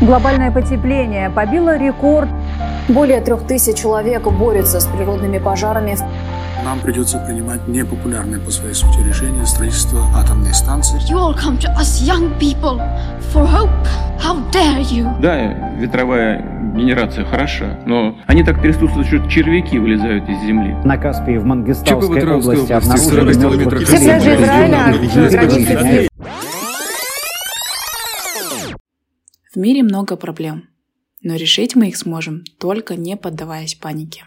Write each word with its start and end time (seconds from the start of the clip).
Глобальное 0.00 0.50
потепление 0.50 1.28
побило 1.28 1.76
рекорд. 1.76 2.30
Более 2.88 3.20
трех 3.20 3.46
тысяч 3.46 3.76
человек 3.76 4.26
борются 4.26 4.80
с 4.80 4.86
природными 4.86 5.38
пожарами. 5.38 5.96
Нам 6.64 6.80
придется 6.80 7.18
принимать 7.18 7.68
непопулярные 7.68 8.40
по 8.40 8.50
своей 8.50 8.74
сути 8.74 8.98
решения 9.06 9.44
строительства 9.44 10.06
атомной 10.16 10.54
станции. 10.54 10.98
You 11.10 11.18
all 11.18 11.34
come 11.34 11.58
to 11.58 11.68
us 11.76 12.00
young 12.02 12.32
people 12.38 12.80
for 13.32 13.46
hope. 13.46 13.70
How 14.18 14.36
dare 14.50 14.82
you? 14.82 15.20
Да, 15.20 15.36
ветровая 15.78 16.44
генерация 16.74 17.26
хороша, 17.26 17.78
но 17.84 18.14
они 18.26 18.42
так 18.42 18.60
трясутся, 18.62 19.04
что 19.04 19.26
червяки 19.28 19.78
вылезают 19.78 20.28
из 20.28 20.40
земли. 20.40 20.74
На 20.84 20.96
Каспии 20.96 21.36
в 21.36 21.44
Мангистауской 21.44 22.26
области 22.26 22.72
обнаружили 22.72 23.32
40 23.32 23.56
мертвых. 23.56 23.88
Все 23.88 23.98
пляжи 23.98 24.34
Израиля 24.34 24.92
Люди 24.92 26.09
мире 29.60 29.82
много 29.82 30.16
проблем, 30.16 30.68
но 31.22 31.36
решить 31.36 31.76
мы 31.76 31.88
их 31.88 31.96
сможем, 31.96 32.44
только 32.58 32.96
не 32.96 33.16
поддаваясь 33.16 33.74
панике. 33.74 34.24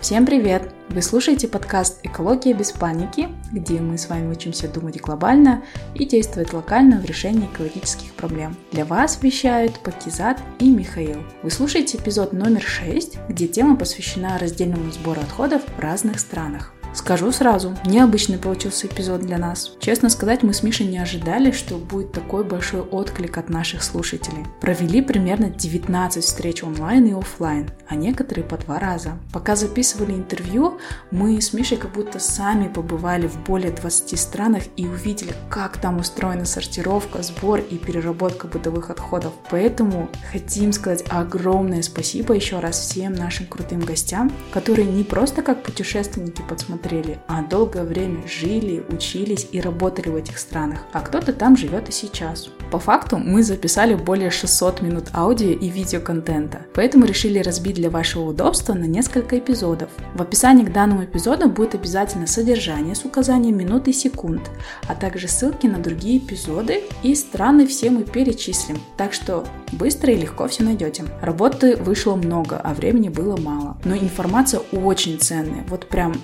Всем 0.00 0.26
привет! 0.26 0.72
Вы 0.88 1.02
слушаете 1.02 1.46
подкаст 1.46 2.00
«Экология 2.04 2.52
без 2.52 2.72
паники», 2.72 3.28
где 3.52 3.80
мы 3.80 3.96
с 3.96 4.08
вами 4.08 4.32
учимся 4.32 4.66
думать 4.66 5.00
глобально 5.00 5.62
и 5.94 6.04
действовать 6.04 6.52
локально 6.52 7.00
в 7.00 7.04
решении 7.04 7.46
экологических 7.46 8.12
проблем. 8.14 8.56
Для 8.72 8.84
вас 8.84 9.22
вещают 9.22 9.78
Пакизат 9.84 10.40
и 10.58 10.68
Михаил. 10.68 11.22
Вы 11.44 11.50
слушаете 11.50 11.98
эпизод 11.98 12.32
номер 12.32 12.62
6, 12.62 13.18
где 13.28 13.46
тема 13.46 13.76
посвящена 13.76 14.38
раздельному 14.38 14.90
сбору 14.90 15.20
отходов 15.20 15.62
в 15.76 15.78
разных 15.78 16.18
странах. 16.18 16.74
Скажу 16.92 17.30
сразу, 17.30 17.76
необычный 17.84 18.36
получился 18.36 18.88
эпизод 18.88 19.20
для 19.20 19.38
нас. 19.38 19.76
Честно 19.78 20.10
сказать, 20.10 20.42
мы 20.42 20.52
с 20.52 20.64
Мишей 20.64 20.86
не 20.86 20.98
ожидали, 20.98 21.52
что 21.52 21.76
будет 21.76 22.10
такой 22.10 22.42
большой 22.42 22.80
отклик 22.80 23.38
от 23.38 23.48
наших 23.48 23.84
слушателей. 23.84 24.44
Провели 24.60 25.00
примерно 25.00 25.50
19 25.50 26.24
встреч 26.24 26.64
онлайн 26.64 27.06
и 27.06 27.12
офлайн, 27.12 27.70
а 27.88 27.94
некоторые 27.94 28.44
по 28.44 28.56
два 28.58 28.80
раза. 28.80 29.12
Пока 29.32 29.54
записывали 29.54 30.12
интервью, 30.12 30.78
мы 31.12 31.40
с 31.40 31.52
Мишей 31.52 31.76
как 31.76 31.92
будто 31.92 32.18
сами 32.18 32.66
побывали 32.66 33.28
в 33.28 33.38
более 33.44 33.70
20 33.70 34.18
странах 34.18 34.64
и 34.76 34.86
увидели, 34.86 35.32
как 35.48 35.76
там 35.76 35.98
устроена 35.98 36.44
сортировка, 36.44 37.22
сбор 37.22 37.60
и 37.60 37.78
переработка 37.78 38.48
бытовых 38.48 38.90
отходов. 38.90 39.32
Поэтому 39.48 40.08
хотим 40.32 40.72
сказать 40.72 41.04
огромное 41.08 41.82
спасибо 41.82 42.34
еще 42.34 42.58
раз 42.58 42.80
всем 42.80 43.12
нашим 43.12 43.46
крутым 43.46 43.80
гостям, 43.80 44.32
которые 44.50 44.88
не 44.88 45.04
просто 45.04 45.42
как 45.42 45.62
путешественники 45.62 46.42
подсмотрели, 46.48 46.79
а 47.26 47.42
долгое 47.42 47.84
время 47.84 48.26
жили, 48.26 48.84
учились 48.88 49.48
и 49.52 49.60
работали 49.60 50.08
в 50.08 50.16
этих 50.16 50.38
странах, 50.38 50.80
а 50.92 51.00
кто-то 51.00 51.32
там 51.32 51.56
живет 51.56 51.88
и 51.88 51.92
сейчас. 51.92 52.48
По 52.70 52.78
факту 52.78 53.18
мы 53.18 53.42
записали 53.42 53.94
более 53.94 54.30
600 54.30 54.80
минут 54.82 55.08
аудио 55.12 55.50
и 55.50 55.68
видеоконтента, 55.68 56.60
поэтому 56.74 57.04
решили 57.04 57.40
разбить 57.40 57.76
для 57.76 57.90
вашего 57.90 58.30
удобства 58.30 58.74
на 58.74 58.84
несколько 58.84 59.38
эпизодов. 59.38 59.90
В 60.14 60.22
описании 60.22 60.64
к 60.64 60.72
данному 60.72 61.04
эпизоду 61.04 61.48
будет 61.48 61.74
обязательно 61.74 62.26
содержание 62.26 62.94
с 62.94 63.04
указанием 63.04 63.56
минут 63.56 63.88
и 63.88 63.92
секунд, 63.92 64.50
а 64.86 64.94
также 64.94 65.26
ссылки 65.26 65.66
на 65.66 65.78
другие 65.78 66.18
эпизоды 66.18 66.82
и 67.02 67.14
страны 67.14 67.66
все 67.66 67.90
мы 67.90 68.04
перечислим, 68.04 68.78
так 68.96 69.12
что 69.12 69.44
быстро 69.72 70.12
и 70.12 70.16
легко 70.16 70.46
все 70.48 70.62
найдете. 70.62 71.04
Работы 71.20 71.76
вышло 71.76 72.14
много, 72.16 72.60
а 72.62 72.74
времени 72.74 73.08
было 73.08 73.36
мало, 73.36 73.76
но 73.84 73.96
информация 73.96 74.60
очень 74.72 75.18
ценная, 75.18 75.64
вот 75.68 75.88
прям 75.88 76.14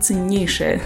наиценнейшая. 0.00 0.80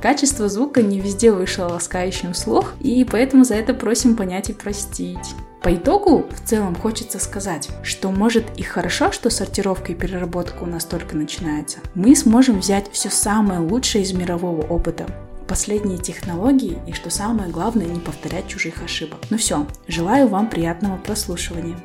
Качество 0.00 0.48
звука 0.48 0.82
не 0.82 1.00
везде 1.00 1.32
вышло 1.32 1.64
ласкающим 1.64 2.34
слух, 2.34 2.74
и 2.80 3.04
поэтому 3.04 3.44
за 3.44 3.54
это 3.54 3.74
просим 3.74 4.16
понять 4.16 4.50
и 4.50 4.52
простить. 4.52 5.34
По 5.62 5.74
итогу, 5.74 6.26
в 6.30 6.48
целом, 6.48 6.76
хочется 6.76 7.18
сказать, 7.18 7.68
что 7.82 8.10
может 8.12 8.44
и 8.56 8.62
хорошо, 8.62 9.10
что 9.10 9.30
сортировка 9.30 9.92
и 9.92 9.94
переработка 9.94 10.62
у 10.62 10.66
нас 10.66 10.84
только 10.84 11.16
начинается. 11.16 11.78
Мы 11.94 12.14
сможем 12.14 12.60
взять 12.60 12.90
все 12.92 13.10
самое 13.10 13.60
лучшее 13.60 14.04
из 14.04 14.12
мирового 14.12 14.62
опыта, 14.62 15.06
последние 15.48 15.98
технологии 15.98 16.78
и, 16.86 16.92
что 16.92 17.10
самое 17.10 17.50
главное, 17.50 17.86
не 17.86 17.98
повторять 17.98 18.46
чужих 18.46 18.82
ошибок. 18.84 19.18
Ну 19.30 19.38
все, 19.38 19.66
желаю 19.88 20.28
вам 20.28 20.48
приятного 20.48 20.98
прослушивания. 20.98 21.76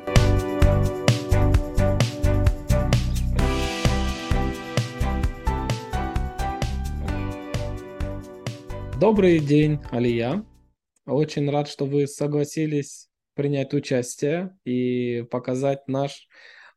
Добрый 9.02 9.40
день, 9.40 9.80
Алия. 9.90 10.44
Очень 11.06 11.50
рад, 11.50 11.66
что 11.66 11.86
вы 11.86 12.06
согласились 12.06 13.08
принять 13.34 13.74
участие 13.74 14.56
и 14.64 15.26
показать 15.28 15.88
наш, 15.88 16.28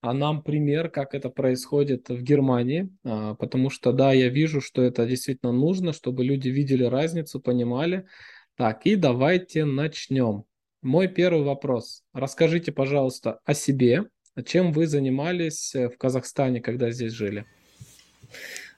а 0.01 0.11
нам 0.11 0.41
пример, 0.41 0.89
как 0.89 1.13
это 1.13 1.29
происходит 1.29 2.09
в 2.09 2.23
Германии, 2.23 2.89
А, 3.03 3.35
потому 3.35 3.69
что, 3.69 3.91
да, 3.91 4.11
я 4.11 4.29
вижу, 4.29 4.59
что 4.59 4.81
это 4.81 5.05
действительно 5.05 5.51
нужно, 5.51 5.93
чтобы 5.93 6.23
люди 6.23 6.49
видели 6.49 6.83
разницу, 6.83 7.39
понимали. 7.39 8.07
Так, 8.57 8.87
и 8.87 8.95
давайте 8.95 9.63
начнем. 9.63 10.45
Мой 10.81 11.07
первый 11.07 11.43
вопрос. 11.43 12.01
Расскажите, 12.11 12.71
пожалуйста, 12.71 13.39
о 13.45 13.53
себе, 13.53 14.05
чем 14.45 14.71
вы 14.71 14.87
занимались 14.87 15.75
э, 15.75 15.89
в 15.89 15.97
Казахстане, 15.99 16.59
когда 16.59 16.89
здесь 16.89 17.11
жили? 17.11 17.45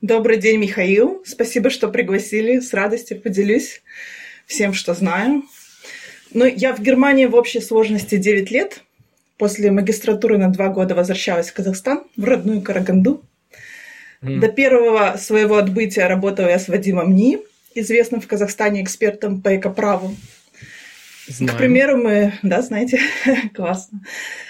Добрый 0.01 0.37
день, 0.37 0.59
Михаил. 0.59 1.23
Спасибо, 1.25 1.71
что 1.71 1.87
пригласили. 1.87 2.59
С 2.59 2.71
радостью 2.73 3.19
поделюсь 3.19 3.81
всем, 4.45 4.73
что 4.73 4.93
знаю. 4.93 5.43
Ну, 6.31 6.45
я 6.45 6.75
в 6.75 6.81
Германии 6.81 7.25
в 7.25 7.33
общей 7.33 7.61
сложности 7.61 8.17
9 8.17 8.51
лет. 8.51 8.81
После 9.37 9.71
магистратуры 9.71 10.37
на 10.37 10.49
2 10.49 10.69
года 10.69 10.93
возвращалась 10.93 11.49
в 11.49 11.53
Казахстан, 11.53 12.03
в 12.15 12.23
родную 12.25 12.61
Караганду. 12.61 13.23
М, 14.21 14.39
До 14.39 14.49
первого 14.49 15.17
своего 15.17 15.57
отбытия 15.57 16.07
работала 16.07 16.47
я 16.47 16.59
с 16.59 16.67
Вадимом 16.67 17.15
Ни, 17.15 17.39
известным 17.73 18.21
в 18.21 18.27
Казахстане 18.27 18.83
экспертом 18.83 19.41
по 19.41 19.55
экоправу. 19.55 20.15
Знаем. 21.27 21.55
К 21.55 21.57
примеру, 21.57 21.97
мы, 21.97 22.33
да, 22.43 22.61
знаете, 22.61 22.99
классно. 23.55 24.03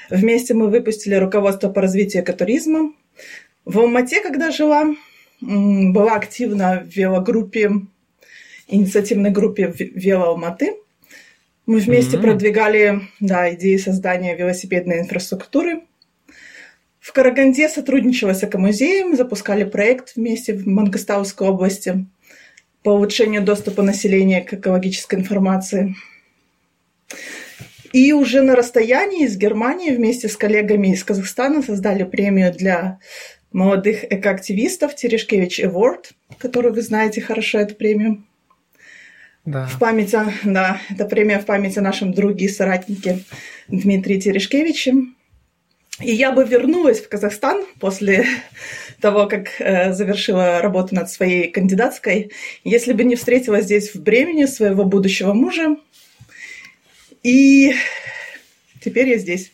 Вместе 0.09 0.53
мы 0.53 0.68
выпустили 0.69 1.16
руководство 1.16 1.69
по 1.69 1.81
развитию 1.81 2.24
экотуризма. 2.24 2.91
В 3.64 3.79
Алмате, 3.79 4.22
когда 4.22 4.52
жила, 4.52 4.94
была 5.42 6.16
активна 6.16 6.84
в 6.86 6.96
велогруппе, 6.96 7.72
инициативной 8.68 9.30
группе 9.31 9.68
В- 9.68 9.80
Вело 9.80 10.25
Алматы. 10.25 10.75
Мы 11.66 11.80
вместе 11.80 12.16
М. 12.18 12.24
продвигали 12.24 13.02
да, 13.20 13.53
идеи 13.53 13.78
создания 13.78 14.36
велосипедной 14.36 15.00
инфраструктуры. 15.00 15.81
В 17.00 17.14
Караганде 17.14 17.70
сотрудничала 17.70 18.34
с 18.34 18.44
Экомузеем, 18.44 19.16
запускали 19.16 19.64
проект 19.64 20.16
вместе 20.16 20.53
в 20.53 20.68
Мангостауской 20.68 21.47
области 21.47 22.06
по 22.84 22.92
улучшению 22.92 23.44
доступа 23.44 23.81
населения 23.81 24.42
к 24.42 24.53
экологической 24.53 25.16
информации. 25.16 25.96
И 27.94 28.12
уже 28.12 28.42
на 28.42 28.56
расстоянии 28.56 29.26
из 29.26 29.38
Германии 29.38 29.92
вместе 29.92 30.28
с 30.28 30.36
коллегами 30.36 30.94
из 30.94 31.03
Казахстана 31.03 31.62
создали 31.62 32.03
премию 32.03 32.53
для 32.53 33.00
молодых 33.57 34.03
экоактивистов 34.03 34.95
Терешкевич 34.95 35.59
Award, 35.62 36.12
которую 36.38 36.75
вы 36.75 36.84
знаете 36.84 37.22
хорошо, 37.22 37.57
эту 37.57 37.73
премию. 37.73 38.23
Да. 39.45 39.66
В 39.66 39.79
память, 39.79 40.13
о- 40.13 40.31
да, 40.44 40.79
это 40.91 41.06
премия 41.06 41.40
в 41.40 41.45
память 41.45 41.75
о 41.75 41.81
нашем 41.81 42.13
друге 42.13 42.46
и 42.46 42.50
соратнике 42.50 43.23
Дмитрии 43.67 44.19
Терешкевиче. 44.19 44.94
И 46.00 46.12
я 46.12 46.31
бы 46.31 46.46
вернулась 46.46 47.00
в 47.00 47.09
Казахстан 47.09 47.66
после 47.79 48.28
того, 49.01 49.25
как 49.25 49.59
э, 49.59 49.91
завершила 49.91 50.62
работу 50.62 50.94
над 50.94 51.09
своей 51.09 51.50
кандидатской, 51.50 52.31
если 52.63 52.94
бы 52.94 53.03
не 53.06 53.16
встретила 53.16 53.62
здесь 53.62 53.96
в 53.96 54.03
Бремени 54.03 54.46
своего 54.46 54.85
будущего 54.85 55.34
мужа. 55.34 55.78
И 57.23 57.73
теперь 58.84 59.09
я 59.09 59.17
здесь. 59.17 59.52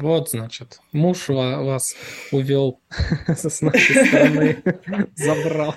Вот, 0.00 0.30
значит, 0.30 0.80
муж 0.92 1.28
ва- 1.28 1.62
вас 1.62 1.94
увел 2.32 2.80
с 3.28 3.60
нашей 3.62 4.06
стороны, 4.06 4.62
забрал. 5.16 5.74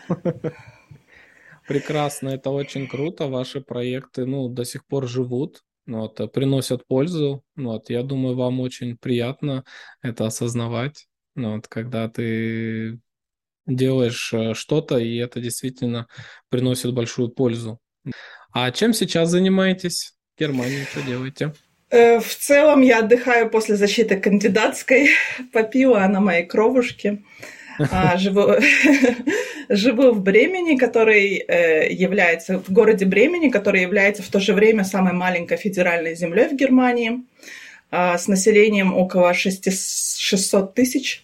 Прекрасно, 1.68 2.30
это 2.30 2.50
очень 2.50 2.88
круто. 2.88 3.27
Ваши 3.27 3.62
проекты, 3.62 4.25
ну, 4.25 4.50
до 4.50 4.66
сих 4.66 4.86
пор 4.88 5.07
живут, 5.07 5.63
ну, 5.86 6.00
вот, 6.00 6.19
э, 6.19 6.27
приносят 6.27 6.86
пользу. 6.88 7.44
Ну, 7.56 7.74
вот, 7.74 7.89
я 7.89 8.04
думаю, 8.04 8.36
вам 8.36 8.60
очень 8.60 8.98
приятно 8.98 9.63
это 10.01 10.25
осознавать, 10.25 11.07
ну, 11.36 11.56
вот, 11.56 11.68
когда 11.68 12.10
ты 12.10 13.00
делаешь 13.68 14.33
э, 14.33 14.54
что-то, 14.56 14.98
и 14.98 15.18
это 15.18 15.39
действительно 15.39 16.07
приносит 16.50 16.94
большую 16.94 17.30
пользу. 17.30 17.80
А 18.51 18.72
чем 18.72 18.94
сейчас 18.94 19.30
занимаетесь 19.30 20.15
в 20.36 20.39
Германии? 20.39 20.83
Что 20.86 21.04
делаете? 21.04 21.54
Э, 21.89 22.19
В 22.19 22.36
целом 22.36 22.81
я 22.81 23.00
отдыхаю 23.00 23.50
после 23.50 23.75
защиты 23.75 24.18
кандидатской. 24.18 25.09
Попила 25.51 26.07
на 26.07 26.19
моей 26.19 26.45
кровушке. 26.45 27.19
А, 27.91 28.18
Живу, 28.18 28.56
живу 29.69 30.12
в 30.12 30.21
Бремени, 30.21 30.77
который 30.77 31.38
э, 31.38 31.94
является, 31.94 32.59
в 32.59 32.69
городе 32.69 33.06
Бремени, 33.06 33.50
который 33.50 33.81
является 33.81 34.21
в 34.21 34.27
то 34.27 34.39
же 34.39 34.53
время 34.53 34.83
самой 34.83 35.13
маленькой 35.13 35.57
федеральной 35.57 36.13
землей 36.15 36.50
в 36.50 36.56
Германии, 36.56 37.24
э, 37.91 38.18
с 38.18 38.27
населением 38.27 38.94
около 38.94 39.33
600 39.33 40.74
тысяч. 40.74 41.24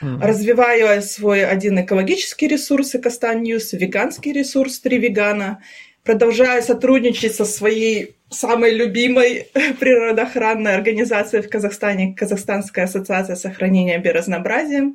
Mm-hmm. 0.00 0.22
Развиваю 0.22 1.02
свой 1.02 1.44
один 1.44 1.80
экологический 1.80 2.48
ресурс 2.48 2.94
Ecostan 2.94 3.42
News, 3.42 3.72
веганский 3.72 4.32
ресурс 4.32 4.78
Три 4.78 4.98
Вегана. 4.98 5.60
Продолжаю 6.04 6.62
сотрудничать 6.62 7.34
со 7.34 7.44
своей 7.44 8.16
самой 8.30 8.74
любимой 8.74 9.48
природоохранной 9.80 10.74
организацией 10.74 11.42
в 11.42 11.50
Казахстане, 11.50 12.14
Казахстанская 12.14 12.86
ассоциация 12.86 13.36
сохранения 13.36 13.98
биоразнообразия. 13.98 14.92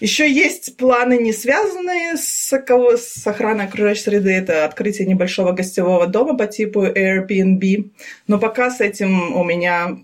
Еще 0.00 0.30
есть 0.30 0.76
планы, 0.76 1.18
не 1.18 1.32
связанные 1.32 2.16
с, 2.16 2.52
с 2.52 3.26
охраной 3.26 3.64
окружающей 3.64 4.02
среды. 4.02 4.30
Это 4.30 4.64
открытие 4.64 5.08
небольшого 5.08 5.52
гостевого 5.52 6.06
дома 6.06 6.36
по 6.36 6.46
типу 6.46 6.84
Airbnb. 6.84 7.90
Но 8.26 8.38
пока 8.38 8.70
с 8.70 8.80
этим 8.80 9.34
у 9.34 9.42
меня 9.42 9.98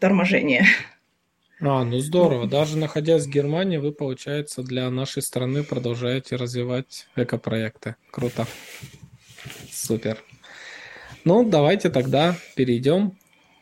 торможение. 0.00 0.64
А, 1.60 1.84
ну 1.84 1.98
здорово. 1.98 2.48
Даже 2.48 2.76
находясь 2.76 3.26
в 3.26 3.30
Германии, 3.30 3.78
вы, 3.78 3.92
получается, 3.92 4.62
для 4.62 4.90
нашей 4.90 5.22
страны 5.22 5.62
продолжаете 5.62 6.36
развивать 6.36 7.06
экопроекты. 7.16 7.96
Круто. 8.10 8.46
Супер. 9.78 10.18
Ну, 11.24 11.44
давайте 11.44 11.88
тогда 11.88 12.36
перейдем 12.56 13.16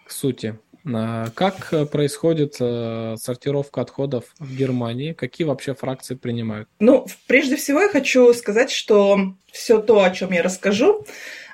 к 0.06 0.10
сути. 0.10 0.58
А, 0.86 1.28
как 1.34 1.90
происходит 1.90 2.56
э, 2.60 3.16
сортировка 3.18 3.82
отходов 3.82 4.24
в 4.38 4.56
Германии? 4.56 5.12
Какие 5.12 5.46
вообще 5.46 5.74
фракции 5.74 6.14
принимают? 6.14 6.68
Ну, 6.78 7.06
прежде 7.26 7.56
всего 7.56 7.82
я 7.82 7.88
хочу 7.88 8.32
сказать, 8.32 8.70
что 8.70 9.34
все 9.52 9.80
то, 9.80 10.02
о 10.02 10.10
чем 10.10 10.32
я 10.32 10.42
расскажу, 10.42 11.04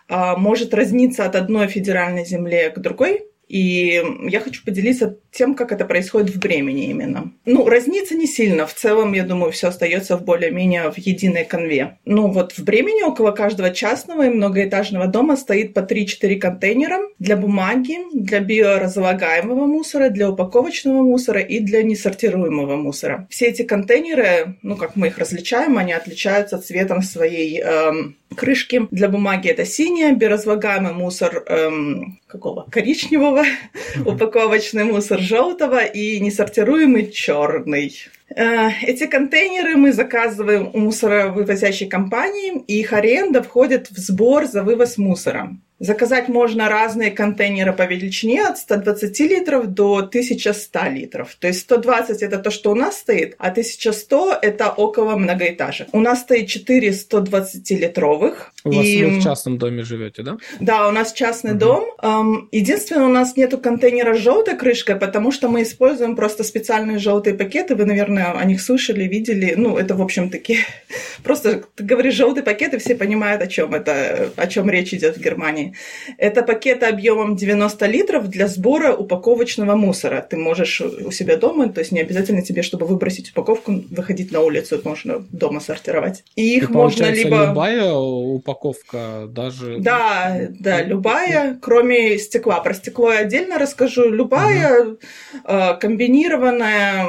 а, 0.09 0.37
может 0.37 0.75
разниться 0.75 1.25
от 1.25 1.35
одной 1.35 1.67
федеральной 1.67 2.25
земли 2.25 2.70
к 2.75 2.79
другой. 2.79 3.25
И 3.49 4.03
я 4.29 4.41
хочу 4.41 4.64
поделиться 4.64 5.19
тем, 5.32 5.55
как 5.55 5.73
это 5.73 5.84
происходит 5.87 6.34
в 6.34 6.38
Бремени 6.38 6.90
именно. 6.90 7.32
Ну, 7.46 7.67
разнится 7.67 8.14
не 8.14 8.26
сильно. 8.26 8.67
В 8.67 8.75
целом, 8.75 9.14
я 9.14 9.25
думаю, 9.25 9.50
все 9.50 9.69
остается 9.69 10.17
в 10.17 10.25
более-менее 10.25 10.93
в 10.93 10.99
единой 10.99 11.44
конве. 11.44 11.99
Ну, 12.05 12.29
вот 12.29 12.52
в 12.52 12.62
Бремени 12.62 13.02
около 13.02 13.32
каждого 13.32 13.70
частного 13.70 14.26
и 14.26 14.29
многоэтажного 14.29 15.06
дома 15.06 15.37
стоит 15.37 15.73
по 15.73 15.81
3-4 15.81 16.37
контейнера 16.38 16.99
для 17.19 17.37
бумаги, 17.37 17.96
для 18.12 18.40
биоразлагаемого 18.40 19.67
мусора, 19.67 20.11
для 20.11 20.31
упаковочного 20.31 21.02
мусора 21.02 21.40
и 21.40 21.61
для 21.61 21.82
несортируемого 21.82 22.76
мусора. 22.76 23.26
Все 23.31 23.46
эти 23.46 23.62
контейнеры, 23.62 24.58
ну, 24.62 24.76
как 24.76 24.96
мы 24.96 25.06
их 25.06 25.19
различаем, 25.19 25.78
они 25.78 25.94
отличаются 25.94 26.58
цветом 26.58 27.00
своей 27.00 27.61
эм, 27.62 28.17
крышки. 28.37 28.87
Для 28.90 29.08
бумаги 29.08 29.49
это 29.49 29.64
синяя, 29.64 30.14
биоразлагаемый 30.14 30.93
мусор 30.93 31.43
эм, 31.46 32.19
какого? 32.26 32.67
Коричневого, 32.70 33.44
упаковочный 34.05 34.85
мусор 34.85 35.22
желтого 35.23 35.85
и 35.85 36.21
несортируемый 36.21 37.11
черный. 37.11 37.95
Э, 38.35 38.71
эти 38.83 39.07
контейнеры 39.07 39.77
мы 39.77 39.93
заказываем 39.93 40.71
у 40.73 40.79
мусоровывозящей 40.79 41.89
компании, 41.89 42.63
и 42.67 42.81
их 42.81 42.93
аренда 42.93 43.43
входит 43.43 43.91
в 43.91 43.99
сбор 43.99 44.47
за 44.47 44.63
вывоз 44.63 44.99
мусора. 44.99 45.57
Заказать 45.82 46.29
можно 46.29 46.69
разные 46.69 47.11
контейнеры 47.11 47.73
по 47.73 47.82
величине 47.82 48.46
от 48.46 48.56
120 48.56 49.19
литров 49.20 49.67
до 49.67 49.96
1100 49.96 50.79
литров. 50.90 51.34
То 51.40 51.49
есть 51.49 51.62
120 51.62 52.23
это 52.23 52.38
то, 52.38 52.52
что 52.52 52.70
у 52.70 52.76
нас 52.76 52.99
стоит, 52.99 53.34
а 53.38 53.49
1100 53.49 54.38
это 54.43 54.70
около 54.70 55.17
многоэтажек. 55.17 55.88
У 55.93 55.99
нас 55.99 56.20
стоит 56.20 56.46
4 56.46 56.88
120-литровых. 56.88 58.52
У 58.62 58.70
вас 58.70 58.87
и... 58.87 59.05
вы 59.05 59.19
в 59.19 59.25
частном 59.25 59.58
доме 59.58 59.82
живете, 59.82 60.23
да? 60.23 60.37
Да, 60.61 60.88
у 60.88 60.93
нас 60.93 61.12
частный 61.12 61.50
угу. 61.50 61.58
дом. 61.58 62.49
Единственное, 62.52 63.06
у 63.06 63.12
нас 63.12 63.37
нету 63.37 63.58
контейнера 63.58 64.14
с 64.14 64.19
желтой 64.19 64.56
крышкой, 64.56 64.94
потому 64.94 65.32
что 65.32 65.49
мы 65.49 65.62
используем 65.62 66.14
просто 66.14 66.44
специальные 66.44 66.99
желтые 66.99 67.35
пакеты. 67.35 67.75
Вы, 67.75 67.87
наверное, 67.87 68.31
о 68.31 68.44
них 68.44 68.62
слышали, 68.62 69.02
видели. 69.08 69.55
Ну, 69.56 69.76
это, 69.76 69.96
в 69.96 70.02
общем, 70.02 70.31
таки 70.31 70.58
просто 71.25 71.64
ты 71.75 71.82
говоришь 71.82 72.14
желтый 72.14 72.44
пакет, 72.44 72.73
и 72.75 72.78
все 72.78 72.94
понимают, 72.94 73.43
о 73.43 73.49
чем 73.49 73.75
это, 73.75 74.31
о 74.37 74.46
чем 74.46 74.70
речь 74.70 74.94
идет 74.94 75.17
в 75.17 75.20
Германии. 75.20 75.72
Это 76.19 76.43
пакеты 76.43 76.87
объемом 76.87 77.37
90 77.37 77.87
литров 77.87 78.29
для 78.29 78.49
сбора 78.49 78.95
упаковочного 78.95 79.75
мусора. 79.75 80.27
Ты 80.29 80.37
можешь 80.37 80.81
у 80.81 81.11
себя 81.11 81.37
дома, 81.37 81.69
то 81.69 81.81
есть 81.81 81.93
не 81.93 82.01
обязательно 82.01 82.43
тебе, 82.43 82.63
чтобы 82.63 82.87
выбросить 82.87 83.31
упаковку, 83.31 83.83
выходить 83.91 84.33
на 84.33 84.41
улицу, 84.41 84.81
можно 84.85 85.25
дома 85.31 85.61
сортировать. 85.61 86.25
И 86.37 86.57
их 86.57 86.71
и 86.71 86.73
можно 86.73 87.07
либо... 87.07 87.47
любая 87.47 87.93
упаковка, 87.93 89.29
даже... 89.29 89.79
Да, 89.79 90.49
да, 90.51 90.83
любая, 90.83 91.59
кроме 91.61 92.19
стекла. 92.19 92.61
Про 92.61 92.75
стекло 92.75 93.13
я 93.13 93.21
отдельно 93.21 93.59
расскажу. 93.59 94.11
Любая 94.11 94.83
угу. 94.83 94.99
э, 95.45 95.77
комбинированная 95.79 97.07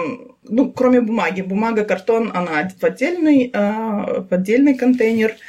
ну, 0.50 0.72
кроме 0.72 1.02
бумаги. 1.02 1.42
Бумага, 1.42 1.86
картон, 1.86 2.32
она 2.34 2.70
в 2.80 2.84
отдельный, 2.84 3.50
э, 3.54 4.24
в 4.24 4.28
отдельный 4.30 4.76
контейнер– 4.76 5.36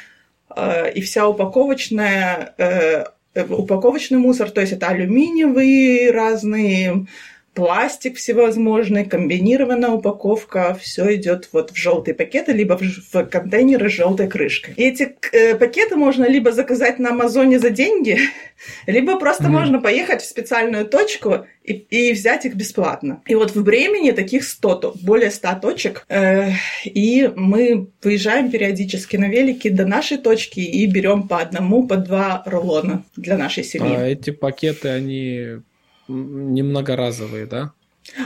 и 0.95 1.01
вся 1.01 1.27
упаковочная, 1.27 2.53
э, 2.57 3.05
э, 3.33 3.45
упаковочный 3.45 4.17
мусор, 4.17 4.49
то 4.49 4.61
есть 4.61 4.73
это 4.73 4.87
алюминиевые 4.87 6.11
разные, 6.11 7.07
пластик 7.55 8.17
всевозможный, 8.17 9.05
комбинированная 9.05 9.89
упаковка, 9.89 10.77
все 10.79 11.15
идет 11.15 11.49
вот 11.53 11.71
в 11.71 11.75
желтые 11.75 12.13
пакеты, 12.13 12.51
либо 12.51 12.77
в, 12.77 12.81
в 12.81 13.25
контейнеры 13.25 13.89
с 13.89 13.93
желтой 13.93 14.27
крышкой. 14.27 14.73
И 14.75 14.83
эти 14.83 15.15
э, 15.31 15.55
пакеты 15.55 15.95
можно 15.95 16.25
либо 16.25 16.51
заказать 16.51 16.99
на 16.99 17.11
Амазоне 17.11 17.57
за 17.59 17.69
деньги, 17.69 18.19
либо 18.87 19.17
просто 19.17 19.45
mm-hmm. 19.45 19.49
можно 19.49 19.81
поехать 19.81 20.21
в 20.21 20.25
специальную 20.25 20.85
точку 20.85 21.47
и, 21.63 21.73
и 21.73 22.11
взять 22.11 22.45
их 22.45 22.55
бесплатно. 22.55 23.21
И 23.25 23.35
вот 23.35 23.55
в 23.55 23.63
Бремени 23.63 24.11
таких 24.11 24.43
100, 24.43 24.95
более 25.01 25.31
100 25.31 25.47
точек, 25.61 26.05
э, 26.09 26.49
и 26.83 27.31
мы 27.35 27.87
выезжаем 28.03 28.51
периодически 28.51 29.15
на 29.15 29.29
велике 29.29 29.69
до 29.69 29.85
нашей 29.85 30.17
точки 30.17 30.59
и 30.59 30.85
берем 30.87 31.27
по 31.29 31.39
одному, 31.39 31.87
по 31.87 31.95
два 31.95 32.43
рулона 32.45 33.05
для 33.15 33.37
нашей 33.37 33.63
семьи. 33.63 33.95
А 33.95 34.05
эти 34.05 34.31
пакеты, 34.31 34.89
они 34.89 35.61
не 36.07 36.63
многоразовые, 36.63 37.45
да? 37.45 37.73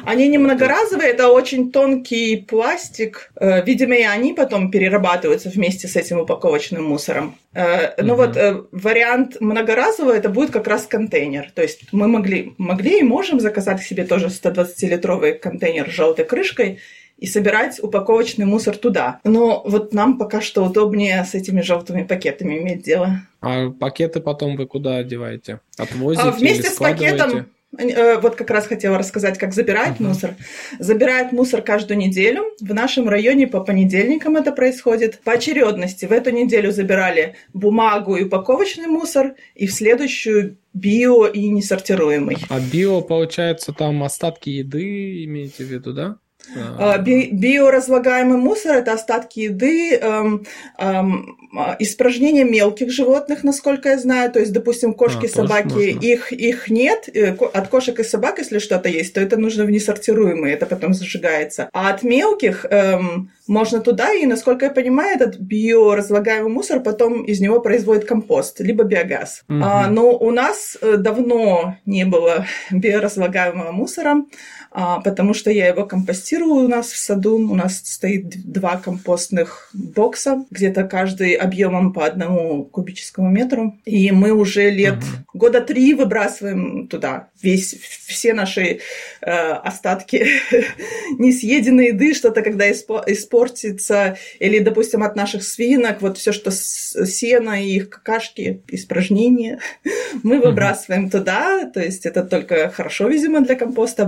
Они 0.04 0.28
не 0.28 0.38
многоразовые, 0.38 1.12
это 1.12 1.30
очень 1.30 1.72
тонкий 1.72 2.38
пластик. 2.38 3.32
Э, 3.36 3.64
видимо, 3.64 3.96
и 3.96 4.04
они 4.04 4.34
потом 4.34 4.72
перерабатываются 4.72 5.50
вместе 5.50 5.88
с 5.88 5.96
этим 5.96 6.20
упаковочным 6.20 6.84
мусором. 6.84 7.36
Э, 7.54 8.02
ну 8.02 8.14
угу. 8.14 8.24
вот 8.24 8.38
э, 8.38 8.62
вариант 8.72 9.38
многоразовый 9.40 10.18
это 10.18 10.30
будет 10.30 10.52
как 10.52 10.68
раз 10.68 10.86
контейнер. 10.86 11.52
То 11.56 11.62
есть 11.62 11.94
мы 11.94 12.08
могли, 12.08 12.54
могли 12.58 13.00
и 13.00 13.04
можем 13.04 13.40
заказать 13.40 13.82
себе 13.82 14.04
тоже 14.04 14.28
120-литровый 14.28 15.34
контейнер 15.34 15.90
с 15.90 15.94
желтой 15.94 16.26
крышкой 16.26 16.80
и 17.18 17.28
собирать 17.28 17.82
упаковочный 17.82 18.46
мусор 18.46 18.78
туда. 18.78 19.20
Но 19.24 19.62
вот 19.66 19.94
нам 19.94 20.18
пока 20.18 20.42
что 20.42 20.64
удобнее 20.64 21.24
с 21.24 21.36
этими 21.36 21.62
желтыми 21.62 22.04
пакетами 22.04 22.58
иметь 22.60 22.84
дело. 22.84 23.22
А 23.42 23.70
пакеты 23.70 24.20
потом 24.20 24.56
вы 24.56 24.68
куда 24.68 24.98
одеваете? 24.98 25.60
Отвозите 25.78 26.28
а 26.28 26.32
вместе 26.32 26.68
или 26.68 26.74
с 26.74 26.78
пакетом 26.78 27.48
вот 27.72 28.36
как 28.36 28.50
раз 28.50 28.68
хотела 28.68 28.98
рассказать, 28.98 29.38
как 29.38 29.54
забирать 29.54 30.00
uh-huh. 30.00 30.08
мусор. 30.08 30.36
Забирает 30.80 31.32
мусор 31.32 31.62
каждую 31.62 31.98
неделю. 31.98 32.46
В 32.60 32.74
нашем 32.74 33.08
районе 33.08 33.48
по 33.48 33.62
понедельникам 33.62 34.38
это 34.38 34.52
происходит. 34.52 35.20
По 35.24 35.34
очередности 35.34 36.06
в 36.06 36.12
эту 36.12 36.32
неделю 36.32 36.72
забирали 36.72 37.36
бумагу 37.54 38.16
и 38.16 38.24
упаковочный 38.24 38.88
мусор, 38.88 39.36
и 39.56 39.68
в 39.68 39.74
следующую 39.74 40.58
био 40.74 41.28
и 41.28 41.48
несортируемый. 41.48 42.38
А 42.50 42.60
био, 42.60 43.02
получается, 43.02 43.72
там 43.72 44.04
остатки 44.04 44.50
еды 44.50 45.24
имеете 45.26 45.64
в 45.64 45.68
виду, 45.68 45.94
да? 45.94 46.18
А, 46.56 46.98
би- 46.98 47.30
биоразлагаемый 47.32 48.38
мусор– 48.38 48.76
это 48.78 48.94
остатки 48.94 49.42
еды, 49.42 49.96
эм, 49.96 50.46
эм, 50.78 51.38
испражнения 51.80 52.44
мелких 52.44 52.92
животных, 52.92 53.44
насколько 53.44 53.90
я 53.90 53.98
знаю. 53.98 54.32
То 54.32 54.40
есть, 54.40 54.54
допустим, 54.54 54.94
кошки, 54.94 55.26
а, 55.26 55.30
собаки, 55.30 55.98
их, 56.00 56.32
их 56.32 56.70
нет. 56.70 57.10
Э, 57.14 57.32
от 57.32 57.68
кошек 57.70 58.00
и 58.00 58.04
собак, 58.04 58.40
если 58.40 58.60
что-то 58.60 58.90
есть, 58.90 59.14
то 59.14 59.22
это 59.22 59.38
нужно 59.38 59.64
в 59.64 59.72
несортируемые, 59.72 60.54
это 60.54 60.66
потом 60.66 60.94
зажигается. 60.94 61.70
А 61.74 61.90
от 61.90 62.04
мелких 62.04 62.66
эм, 62.70 63.32
можно 63.50 63.82
туда, 63.82 64.14
и, 64.14 64.28
насколько 64.28 64.66
я 64.66 64.72
понимаю, 64.72 65.16
этот 65.16 65.40
биоразлагаемый 65.40 66.52
мусор 66.52 66.82
потом 66.82 67.24
из 67.24 67.40
него 67.40 67.60
производит 67.60 68.06
компост, 68.06 68.60
либо 68.60 68.84
биогаз. 68.84 69.42
Угу. 69.50 69.60
А, 69.64 69.88
но 69.88 70.16
у 70.16 70.30
нас 70.30 70.78
э, 70.82 70.98
давно 70.98 71.76
не 71.88 72.06
было 72.06 72.46
биоразлагаемого 72.72 73.72
мусора, 73.72 74.18
а, 74.18 74.24
потому 74.72 75.34
что 75.34 75.52
я 75.52 75.68
его 75.68 75.86
компостирую 75.86 76.66
у 76.66 76.68
нас 76.68 76.92
в 76.92 76.98
саду. 76.98 77.38
У 77.38 77.56
нас 77.56 77.82
стоит 77.84 78.52
два 78.52 78.78
компостных 78.78 79.70
бокса, 79.74 80.46
где-то 80.52 80.84
каждый 80.84 81.34
объемом 81.34 81.94
по 81.94 82.06
одному 82.06 82.66
кубическому 82.66 83.30
метру. 83.30 83.78
И 83.86 84.12
мы 84.12 84.32
уже 84.32 84.70
лет 84.70 84.96
uh-huh. 84.96 85.24
года 85.34 85.62
три 85.62 85.94
выбрасываем 85.94 86.88
туда 86.88 87.30
весь, 87.42 87.76
все 88.08 88.34
наши 88.34 88.80
э, 89.22 89.32
остатки 89.32 90.28
несъеденной 91.18 91.88
еды, 91.88 92.14
что-то 92.14 92.42
когда 92.42 92.70
испортится, 92.70 94.18
или, 94.40 94.60
допустим, 94.60 95.04
от 95.04 95.16
наших 95.16 95.44
свинок, 95.44 96.02
вот 96.02 96.18
все, 96.18 96.32
что 96.32 96.52
с 96.52 97.06
сена 97.06 97.64
и 97.64 97.76
их 97.76 97.90
какашки, 97.90 98.62
испражнения, 98.68 99.60
мы 100.24 100.40
выбрасываем 100.40 101.08
uh-huh. 101.08 101.12
туда, 101.12 101.66
то 101.66 101.82
есть 101.82 102.06
это 102.06 102.24
только 102.24 102.70
хорошо, 102.70 103.08
видимо, 103.08 103.42
для 103.42 103.56
компоста, 103.56 104.06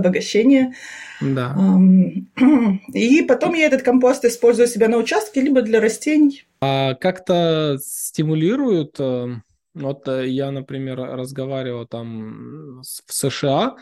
обогащение. 0.52 0.74
Да. 1.20 1.56
И 2.94 3.22
потом 3.22 3.54
я 3.54 3.66
этот 3.66 3.82
компост 3.82 4.24
использую 4.24 4.68
себя 4.68 4.88
на 4.88 4.96
участке, 4.96 5.40
либо 5.40 5.62
для 5.62 5.80
растений. 5.80 6.44
А 6.60 6.94
как-то 6.94 7.78
стимулируют 7.80 8.96
э, 8.98 9.36
вот 9.74 10.08
э, 10.08 10.28
я, 10.28 10.50
например, 10.50 10.98
разговаривал 10.98 11.86
там 11.86 12.80
в 12.82 13.12
США, 13.12 13.76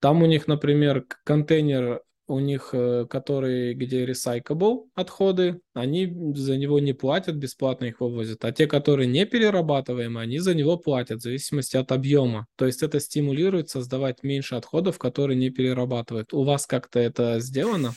там 0.00 0.22
у 0.22 0.26
них, 0.26 0.48
например, 0.48 1.04
контейнер 1.24 2.02
у 2.26 2.38
них, 2.38 2.70
э, 2.72 3.06
который, 3.08 3.74
где 3.74 4.04
recyclable 4.04 4.86
отходы, 4.94 5.60
они 5.74 6.34
за 6.34 6.56
него 6.56 6.78
не 6.78 6.92
платят, 6.92 7.36
бесплатно 7.36 7.86
их 7.86 8.00
вывозят. 8.00 8.44
А 8.44 8.52
те, 8.52 8.66
которые 8.66 9.06
не 9.06 9.26
перерабатываемые, 9.26 10.22
они 10.22 10.38
за 10.38 10.54
него 10.54 10.76
платят, 10.76 11.18
в 11.18 11.22
зависимости 11.22 11.76
от 11.76 11.92
объема. 11.92 12.46
То 12.56 12.66
есть 12.66 12.82
это 12.82 13.00
стимулирует 13.00 13.68
создавать 13.68 14.22
меньше 14.22 14.54
отходов, 14.54 14.98
которые 14.98 15.36
не 15.36 15.50
перерабатывают. 15.50 16.32
У 16.32 16.44
вас 16.44 16.66
как-то 16.66 16.98
это 16.98 17.40
сделано? 17.40 17.94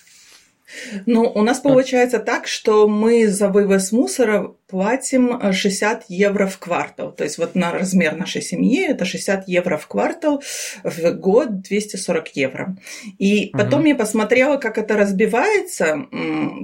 Ну, 1.06 1.24
у 1.24 1.44
нас 1.44 1.60
получается 1.60 2.20
так, 2.20 2.48
что 2.48 2.88
мы 2.88 3.28
за 3.28 3.50
вывоз 3.50 3.92
мусора 3.92 4.54
платим 4.68 5.54
60 5.54 6.06
евро 6.10 6.46
в 6.46 6.60
квартал. 6.60 7.14
То 7.14 7.24
есть 7.24 7.38
вот 7.38 7.56
на 7.56 7.72
размер 7.72 8.16
нашей 8.16 8.42
семьи 8.42 8.86
это 8.86 9.06
60 9.06 9.48
евро 9.48 9.78
в 9.78 9.88
квартал, 9.88 10.44
в 10.84 11.12
год 11.12 11.62
240 11.62 12.28
евро. 12.36 12.76
И 13.18 13.50
потом 13.54 13.84
uh-huh. 13.84 13.90
я 13.90 13.96
посмотрела, 13.96 14.58
как 14.58 14.78
это 14.78 14.98
разбивается. 14.98 16.08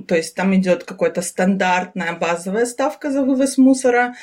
То 0.07 0.15
есть 0.15 0.35
там 0.35 0.53
идет 0.55 0.83
какая-то 0.83 1.21
стандартная 1.21 2.13
базовая 2.13 2.65
ставка 2.65 3.09
за 3.09 3.21
вывоз 3.21 3.57
мусора, 3.57 4.15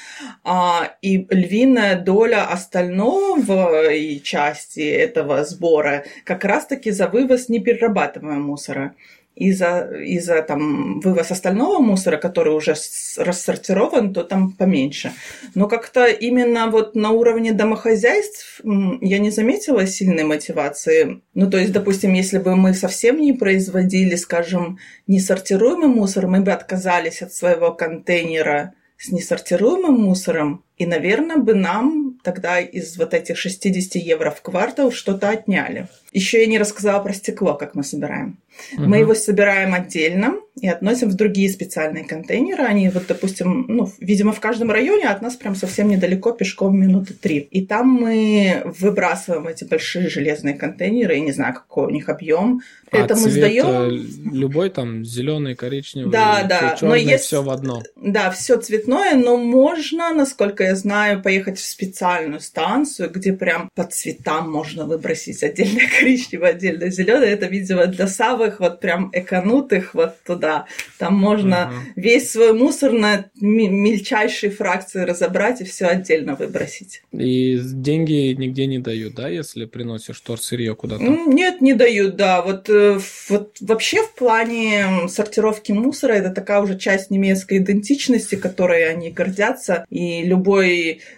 а, 0.45 0.95
и 1.01 1.27
львиная 1.31 1.99
доля 1.99 2.47
остального 2.47 3.91
и 3.91 4.21
части 4.23 4.81
этого 4.81 5.45
сбора 5.45 6.05
как 6.25 6.45
раз-таки 6.45 6.91
за 6.91 7.07
вывоз 7.07 7.49
неперерабатываемого 7.49 8.43
мусора 8.43 8.95
и 9.41 9.53
за, 9.53 9.91
и 10.05 10.19
за 10.19 10.43
там, 10.43 11.01
вывоз 11.01 11.31
остального 11.31 11.79
мусора, 11.79 12.19
который 12.19 12.55
уже 12.55 12.75
рассортирован, 13.17 14.13
то 14.13 14.23
там 14.23 14.53
поменьше. 14.53 15.13
Но 15.55 15.67
как-то 15.67 16.05
именно 16.05 16.67
вот 16.67 16.95
на 16.95 17.11
уровне 17.11 17.53
домохозяйств 17.53 18.61
я 18.63 19.19
не 19.19 19.31
заметила 19.31 19.87
сильной 19.87 20.25
мотивации. 20.25 21.23
Ну, 21.33 21.51
то 21.51 21.57
есть, 21.57 21.73
допустим, 21.73 22.13
если 22.13 22.39
бы 22.39 22.55
мы 22.55 22.75
совсем 22.75 23.19
не 23.19 23.33
производили, 23.33 24.15
скажем, 24.17 24.79
несортируемый 25.07 25.89
мусор, 25.89 26.27
мы 26.27 26.41
бы 26.41 26.53
отказались 26.53 27.23
от 27.23 27.33
своего 27.33 27.73
контейнера 27.73 28.75
с 28.99 29.11
несортируемым 29.11 29.95
мусором, 29.95 30.65
и, 30.81 30.87
наверное, 30.87 31.37
бы 31.37 31.53
нам 31.53 32.19
тогда 32.23 32.59
из 32.59 32.97
вот 32.97 33.13
этих 33.13 33.37
60 33.37 33.97
евро 33.97 34.31
в 34.31 34.41
квартал 34.41 34.91
что-то 34.91 35.29
отняли. 35.29 35.89
Еще 36.11 36.41
я 36.41 36.47
не 36.47 36.59
рассказала 36.59 37.03
про 37.03 37.13
стекло, 37.13 37.53
как 37.53 37.75
мы 37.75 37.85
собираем. 37.85 38.39
Угу. 38.73 38.83
Мы 38.83 38.99
его 38.99 39.15
собираем 39.15 39.75
отдельно 39.75 40.37
и 40.61 40.69
относим 40.69 41.09
в 41.09 41.15
другие 41.15 41.49
специальные 41.49 42.05
контейнеры. 42.05 42.65
Они 42.65 42.89
вот, 42.89 43.05
допустим, 43.07 43.65
ну, 43.69 43.91
видимо, 44.01 44.33
в 44.33 44.41
каждом 44.41 44.71
районе 44.71 45.09
от 45.09 45.23
нас 45.23 45.37
прям 45.37 45.55
совсем 45.55 45.89
недалеко, 45.89 46.33
пешком 46.33 46.79
минуты 46.79 47.15
три. 47.15 47.39
И 47.39 47.65
там 47.65 47.89
мы 47.89 48.63
выбрасываем 48.79 49.47
эти 49.47 49.65
большие 49.65 50.09
железные 50.09 50.55
контейнеры, 50.55 51.15
я 51.15 51.21
не 51.21 51.33
знаю, 51.33 51.55
какой 51.55 51.87
у 51.87 51.91
них 51.91 52.09
объем. 52.09 52.61
А 52.91 52.99
Это 52.99 53.15
мы 53.15 53.31
сдаем. 53.31 53.67
Э, 53.67 53.91
любой 54.33 54.71
там 54.71 55.05
зеленый, 55.05 55.55
коричневый, 55.55 56.11
да, 56.11 56.43
да. 56.43 56.77
черный, 56.77 56.89
но 56.89 56.95
есть... 56.97 57.25
все 57.25 57.43
в 57.43 57.51
одно. 57.51 57.83
Да, 57.97 58.31
все 58.33 58.57
цветное, 58.57 59.15
но 59.15 59.37
можно, 59.37 60.13
насколько 60.13 60.65
я 60.65 60.70
знаю, 60.75 61.23
поехать 61.23 61.59
в 61.59 61.65
специальную 61.65 62.41
станцию, 62.41 63.11
где 63.11 63.33
прям 63.33 63.69
по 63.75 63.85
цветам 63.85 64.51
можно 64.51 64.87
выбросить 64.87 65.43
отдельно 65.43 65.81
коричневое, 65.99 66.51
отдельно 66.51 66.91
зеленое. 66.91 67.31
Это, 67.31 67.47
видимо, 67.47 67.87
для 67.87 68.07
самых 68.07 68.61
вот 68.61 68.81
прям 68.81 69.11
эконутых 69.13 69.95
вот 69.95 70.17
туда. 70.25 70.67
Там 70.99 71.15
можно 71.15 71.73
uh-huh. 71.73 71.93
весь 71.97 72.31
свой 72.31 72.53
мусор 72.53 72.93
на 72.93 73.27
мельчайшие 73.41 74.51
фракции 74.51 75.03
разобрать 75.03 75.61
и 75.61 75.65
все 75.65 75.87
отдельно 75.87 76.35
выбросить. 76.35 77.03
И 77.13 77.59
деньги 77.63 78.35
нигде 78.37 78.67
не 78.67 78.79
дают, 78.79 79.15
да, 79.15 79.29
если 79.29 79.65
приносишь 79.65 80.21
сырье 80.41 80.75
куда-то? 80.75 81.03
Нет, 81.03 81.61
не 81.61 81.75
дают, 81.75 82.17
да. 82.17 82.43
Вот, 82.43 82.69
э, 82.69 82.99
вот 83.29 83.57
вообще 83.61 84.03
в 84.03 84.15
плане 84.15 85.09
сортировки 85.09 85.73
мусора 85.73 86.13
это 86.15 86.31
такая 86.31 86.61
уже 86.61 86.79
часть 86.79 87.11
немецкой 87.11 87.59
идентичности, 87.59 88.35
которой 88.35 88.89
они 88.89 89.11
гордятся. 89.11 89.85
И 89.91 90.23
любой 90.23 90.60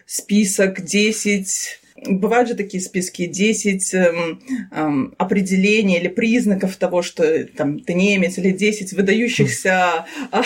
список 0.06 0.82
10 0.82 1.82
бывают 2.06 2.48
же 2.48 2.54
такие 2.54 2.82
списки 2.82 3.26
10 3.26 3.94
эм, 3.94 4.42
эм, 4.70 5.14
определений 5.18 5.98
или 5.98 6.08
признаков 6.08 6.76
того, 6.76 7.02
что 7.02 7.44
там, 7.44 7.80
ты 7.80 7.94
немец, 7.94 8.38
или 8.38 8.50
10 8.50 8.92
выдающихся 8.92 10.06
э, 10.32 10.42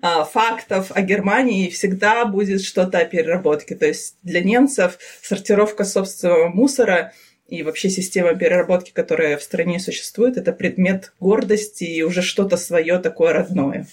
фактов 0.32 0.92
о 0.94 1.02
Германии, 1.02 1.66
и 1.66 1.70
всегда 1.70 2.24
будет 2.24 2.62
что-то 2.62 2.98
о 2.98 3.04
переработке. 3.04 3.74
То 3.74 3.86
есть 3.86 4.16
для 4.22 4.42
немцев 4.42 4.98
сортировка 5.22 5.84
собственного 5.84 6.48
мусора 6.48 7.12
и 7.48 7.62
вообще 7.62 7.90
система 7.90 8.34
переработки, 8.34 8.92
которая 8.92 9.36
в 9.36 9.42
стране 9.42 9.80
существует, 9.80 10.36
это 10.36 10.52
предмет 10.52 11.12
гордости 11.18 11.84
и 11.84 12.02
уже 12.02 12.22
что-то 12.22 12.56
свое 12.56 12.98
такое 12.98 13.32
родное. 13.32 13.88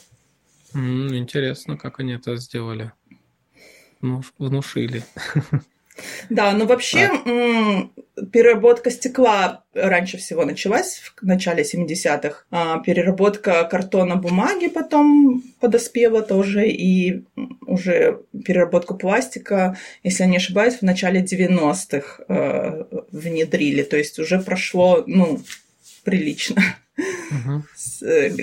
Интересно, 0.74 1.75
как 1.75 2.00
они 2.00 2.13
это 2.13 2.36
сделали. 2.36 2.91
Ну, 4.01 4.21
внушили. 4.37 5.03
Да, 6.29 6.53
но 6.53 6.65
вообще 6.65 7.09
а. 7.09 7.89
переработка 8.31 8.91
стекла 8.91 9.63
раньше 9.73 10.17
всего 10.17 10.45
началась 10.45 10.97
в 11.15 11.23
начале 11.23 11.63
70-х. 11.63 12.45
А 12.51 12.79
переработка 12.79 13.63
картона 13.63 14.15
бумаги 14.15 14.67
потом 14.67 15.43
подоспела 15.59 16.21
тоже. 16.21 16.67
И 16.69 17.23
уже 17.65 18.21
переработку 18.45 18.95
пластика, 18.95 19.77
если 20.03 20.23
я 20.23 20.29
не 20.29 20.37
ошибаюсь, 20.37 20.75
в 20.75 20.83
начале 20.83 21.23
90-х 21.23 22.23
э, 22.27 22.83
внедрили. 23.11 23.83
То 23.83 23.97
есть 23.97 24.19
уже 24.19 24.39
прошло, 24.39 25.03
ну, 25.07 25.41
прилично. 26.03 26.61
Угу. 26.97 27.63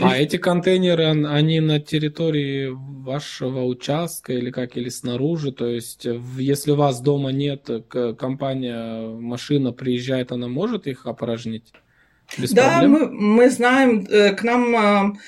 А 0.03 0.17
эти 0.17 0.37
контейнеры, 0.37 1.07
они 1.27 1.61
на 1.61 1.81
территории 1.81 2.71
вашего 2.73 3.65
участка 3.65 4.33
или 4.33 4.51
как, 4.51 4.77
или 4.77 4.89
снаружи? 4.89 5.53
То 5.53 5.67
есть, 5.67 6.07
если 6.39 6.73
у 6.73 6.77
вас 6.77 7.01
дома 7.01 7.31
нет, 7.31 7.69
компания, 7.89 9.09
машина 9.19 9.73
приезжает, 9.73 10.33
она 10.33 10.49
может 10.49 10.87
их 10.87 11.07
опорожнить? 11.07 11.73
Без 12.39 12.53
да, 12.53 12.83
мы, 12.87 13.11
мы 13.11 13.51
знаем, 13.51 14.07
э, 14.09 14.33
к 14.35 14.43
нам 14.43 15.19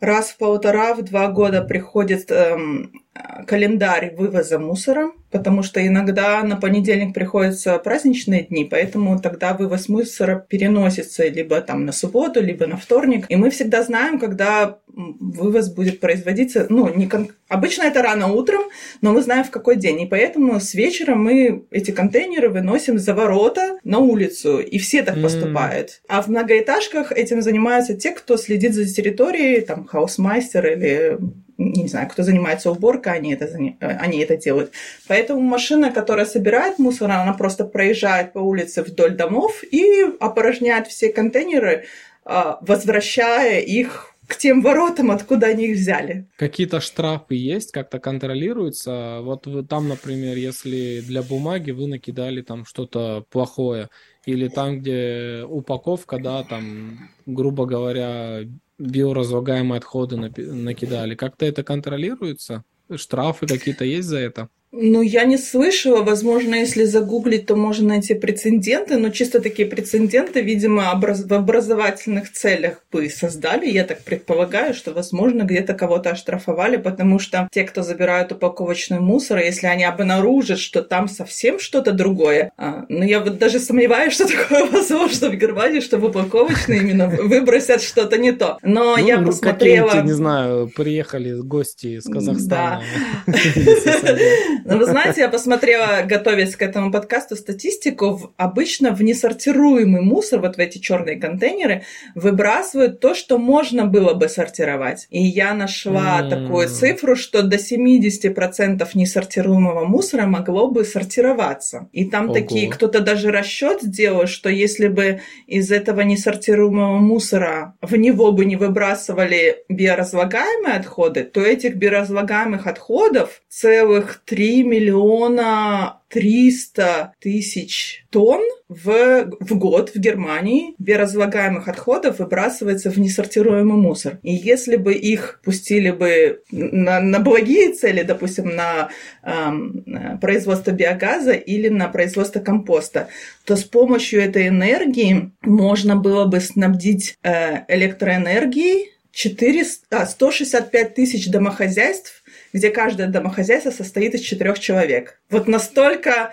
раз 0.00 0.30
в 0.30 0.38
полтора, 0.38 0.94
в 0.94 1.02
два 1.02 1.28
года 1.28 1.62
приходит 1.62 2.30
эм, 2.30 3.03
календарь 3.46 4.14
вывоза 4.16 4.58
мусора, 4.58 5.12
потому 5.30 5.62
что 5.62 5.84
иногда 5.86 6.42
на 6.42 6.56
понедельник 6.56 7.14
приходятся 7.14 7.78
праздничные 7.78 8.42
дни, 8.42 8.64
поэтому 8.64 9.20
тогда 9.20 9.54
вывоз 9.54 9.88
мусора 9.88 10.44
переносится 10.48 11.26
либо 11.28 11.60
там 11.60 11.84
на 11.84 11.92
субботу, 11.92 12.42
либо 12.42 12.66
на 12.66 12.76
вторник. 12.76 13.26
И 13.28 13.36
мы 13.36 13.50
всегда 13.50 13.82
знаем, 13.82 14.18
когда 14.18 14.78
вывоз 14.96 15.70
будет 15.70 16.00
производиться. 16.00 16.66
Ну, 16.68 16.92
не 16.94 17.08
кон... 17.08 17.28
обычно 17.48 17.84
это 17.84 18.02
рано 18.02 18.32
утром, 18.32 18.62
но 19.00 19.12
мы 19.12 19.22
знаем 19.22 19.44
в 19.44 19.50
какой 19.50 19.76
день. 19.76 20.02
И 20.02 20.06
поэтому 20.06 20.60
с 20.60 20.74
вечера 20.74 21.14
мы 21.14 21.64
эти 21.70 21.90
контейнеры 21.90 22.48
выносим 22.48 22.98
за 22.98 23.14
ворота 23.14 23.78
на 23.84 23.98
улицу. 23.98 24.60
И 24.60 24.78
все 24.78 25.02
так 25.02 25.16
mm. 25.16 25.22
поступают. 25.22 26.00
А 26.08 26.22
в 26.22 26.28
многоэтажках 26.28 27.12
этим 27.12 27.42
занимаются 27.42 27.94
те, 27.94 28.12
кто 28.12 28.36
следит 28.36 28.74
за 28.74 28.84
территорией, 28.86 29.60
там, 29.60 29.84
Hausmeister 29.84 30.66
или 30.66 31.18
не 31.58 31.88
знаю, 31.88 32.08
кто 32.08 32.22
занимается 32.22 32.70
уборкой, 32.70 33.14
они 33.14 33.34
это, 33.34 33.46
они 33.80 34.18
это 34.18 34.36
делают. 34.36 34.72
Поэтому 35.06 35.40
машина, 35.40 35.92
которая 35.92 36.26
собирает 36.26 36.78
мусор, 36.78 37.10
она 37.10 37.32
просто 37.32 37.64
проезжает 37.64 38.32
по 38.32 38.38
улице 38.38 38.82
вдоль 38.82 39.14
домов 39.14 39.62
и 39.70 40.04
опорожняет 40.20 40.88
все 40.88 41.12
контейнеры, 41.12 41.84
а, 42.24 42.58
возвращая 42.60 43.60
их 43.60 44.14
к 44.26 44.36
тем 44.36 44.62
воротам, 44.62 45.10
откуда 45.10 45.48
они 45.48 45.66
их 45.66 45.76
взяли. 45.76 46.26
Какие-то 46.36 46.80
штрафы 46.80 47.34
есть, 47.34 47.72
как-то 47.72 47.98
контролируются? 47.98 49.20
Вот 49.20 49.46
вы 49.46 49.64
там, 49.64 49.88
например, 49.88 50.36
если 50.36 51.00
для 51.00 51.22
бумаги 51.22 51.72
вы 51.72 51.86
накидали 51.86 52.40
там 52.40 52.64
что-то 52.64 53.24
плохое, 53.30 53.88
или 54.24 54.48
там, 54.48 54.80
где 54.80 55.44
упаковка, 55.46 56.18
да, 56.18 56.42
там, 56.44 57.10
грубо 57.26 57.66
говоря, 57.66 58.40
биоразлагаемые 58.78 59.78
отходы 59.78 60.16
накидали, 60.16 61.14
как-то 61.14 61.46
это 61.46 61.62
контролируется? 61.62 62.64
Штрафы 62.94 63.46
какие-то 63.46 63.84
есть 63.84 64.08
за 64.08 64.18
это? 64.18 64.48
Ну, 64.76 65.02
я 65.02 65.24
не 65.24 65.38
слышала. 65.38 66.02
Возможно, 66.02 66.56
если 66.56 66.84
загуглить, 66.84 67.46
то 67.46 67.54
можно 67.54 67.88
найти 67.88 68.14
прецеденты, 68.14 68.96
но 68.96 69.10
чисто 69.10 69.40
такие 69.40 69.68
прецеденты, 69.68 70.40
видимо, 70.40 70.90
образ... 70.92 71.24
в 71.24 71.32
образовательных 71.32 72.32
целях 72.32 72.82
бы 72.90 73.08
создали. 73.08 73.70
Я 73.70 73.84
так 73.84 74.02
предполагаю, 74.02 74.74
что, 74.74 74.92
возможно, 74.92 75.42
где-то 75.42 75.74
кого-то 75.74 76.10
оштрафовали, 76.10 76.76
потому 76.76 77.20
что 77.20 77.48
те, 77.52 77.62
кто 77.62 77.82
забирают 77.82 78.32
упаковочный 78.32 78.98
мусор, 78.98 79.38
если 79.38 79.68
они 79.68 79.84
обнаружат, 79.84 80.58
что 80.58 80.82
там 80.82 81.08
совсем 81.08 81.60
что-то 81.60 81.92
другое, 81.92 82.50
а, 82.56 82.84
ну, 82.88 83.04
я 83.04 83.20
вот 83.20 83.38
даже 83.38 83.60
сомневаюсь, 83.60 84.14
что 84.14 84.26
такое 84.36 84.66
возможно 84.66 85.30
в 85.30 85.36
Германии, 85.36 85.80
чтобы 85.80 86.08
упаковочные 86.08 86.80
именно 86.80 87.06
выбросят 87.08 87.80
что-то 87.80 88.18
не 88.18 88.32
то. 88.32 88.58
Но 88.62 88.96
ну, 88.96 89.06
я 89.06 89.20
ну, 89.20 89.28
посмотрела... 89.28 90.02
не 90.02 90.12
знаю, 90.12 90.68
приехали 90.74 91.40
гости 91.40 91.98
из 91.98 92.04
Казахстана. 92.04 92.82
Да. 93.26 93.34
Ну, 94.64 94.78
вы 94.78 94.86
знаете, 94.86 95.20
я 95.20 95.28
посмотрела, 95.28 96.02
готовясь 96.06 96.56
к 96.56 96.62
этому 96.62 96.90
подкасту, 96.90 97.36
статистику. 97.36 98.32
Обычно 98.38 98.92
в 98.92 99.02
несортируемый 99.02 100.00
мусор, 100.00 100.40
вот 100.40 100.56
в 100.56 100.58
эти 100.58 100.78
черные 100.78 101.16
контейнеры, 101.16 101.82
выбрасывают 102.14 102.98
то, 102.98 103.14
что 103.14 103.36
можно 103.36 103.84
было 103.84 104.14
бы 104.14 104.28
сортировать. 104.28 105.06
И 105.10 105.22
я 105.22 105.52
нашла 105.52 106.22
mm. 106.22 106.30
такую 106.30 106.68
цифру, 106.68 107.14
что 107.14 107.42
до 107.42 107.56
70% 107.56 108.88
несортируемого 108.94 109.84
мусора 109.84 110.26
могло 110.26 110.70
бы 110.70 110.84
сортироваться. 110.84 111.88
И 111.92 112.06
там 112.06 112.26
Ого. 112.26 112.34
такие, 112.34 112.70
кто-то 112.70 113.00
даже 113.00 113.30
расчет 113.30 113.82
сделал, 113.82 114.26
что 114.26 114.48
если 114.48 114.88
бы 114.88 115.20
из 115.46 115.70
этого 115.70 116.00
несортируемого 116.00 116.98
мусора 116.98 117.74
в 117.82 117.96
него 117.96 118.32
бы 118.32 118.46
не 118.46 118.56
выбрасывали 118.56 119.58
биоразлагаемые 119.68 120.76
отходы, 120.76 121.24
то 121.24 121.42
этих 121.42 121.76
биоразлагаемых 121.76 122.66
отходов 122.66 123.42
целых 123.48 124.22
3 124.54 124.62
миллиона 124.62 126.00
300 126.10 127.14
тысяч 127.18 128.04
тонн 128.10 128.42
в, 128.68 129.28
в 129.40 129.58
год 129.58 129.90
в 129.90 129.98
Германии 129.98 130.74
биоразлагаемых 130.78 131.66
отходов 131.66 132.20
выбрасывается 132.20 132.90
в 132.90 132.96
несортируемый 132.96 133.76
мусор. 133.76 134.20
И 134.22 134.32
если 134.32 134.76
бы 134.76 134.94
их 134.94 135.40
пустили 135.44 135.90
бы 135.90 136.40
на, 136.52 137.00
на 137.00 137.18
благие 137.18 137.72
цели, 137.72 138.02
допустим, 138.02 138.54
на 138.54 138.90
эм, 139.24 140.18
производство 140.20 140.70
биогаза 140.70 141.32
или 141.32 141.68
на 141.68 141.88
производство 141.88 142.38
компоста, 142.38 143.08
то 143.44 143.56
с 143.56 143.64
помощью 143.64 144.22
этой 144.22 144.48
энергии 144.48 145.32
можно 145.42 145.96
было 145.96 146.26
бы 146.26 146.38
снабдить 146.38 147.16
э, 147.24 147.64
электроэнергией 147.66 148.94
400, 149.14 149.86
а, 149.90 150.06
165 150.06 150.94
тысяч 150.94 151.28
домохозяйств 151.28 152.23
где 152.54 152.70
каждое 152.70 153.08
домохозяйство 153.08 153.70
состоит 153.70 154.14
из 154.14 154.20
четырех 154.20 154.60
человек. 154.60 155.20
Вот 155.28 155.48
настолько 155.48 156.32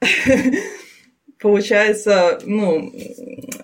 получается, 1.40 2.40
ну, 2.44 2.92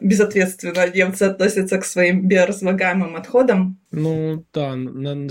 безответственно 0.01 0.87
немцы 0.89 1.25
относятся 1.25 1.79
к 1.79 1.85
своим 1.85 2.29
биоразлагаемым 2.29 3.17
отходам. 3.17 3.81
Ну 3.91 4.45
да, 4.55 4.77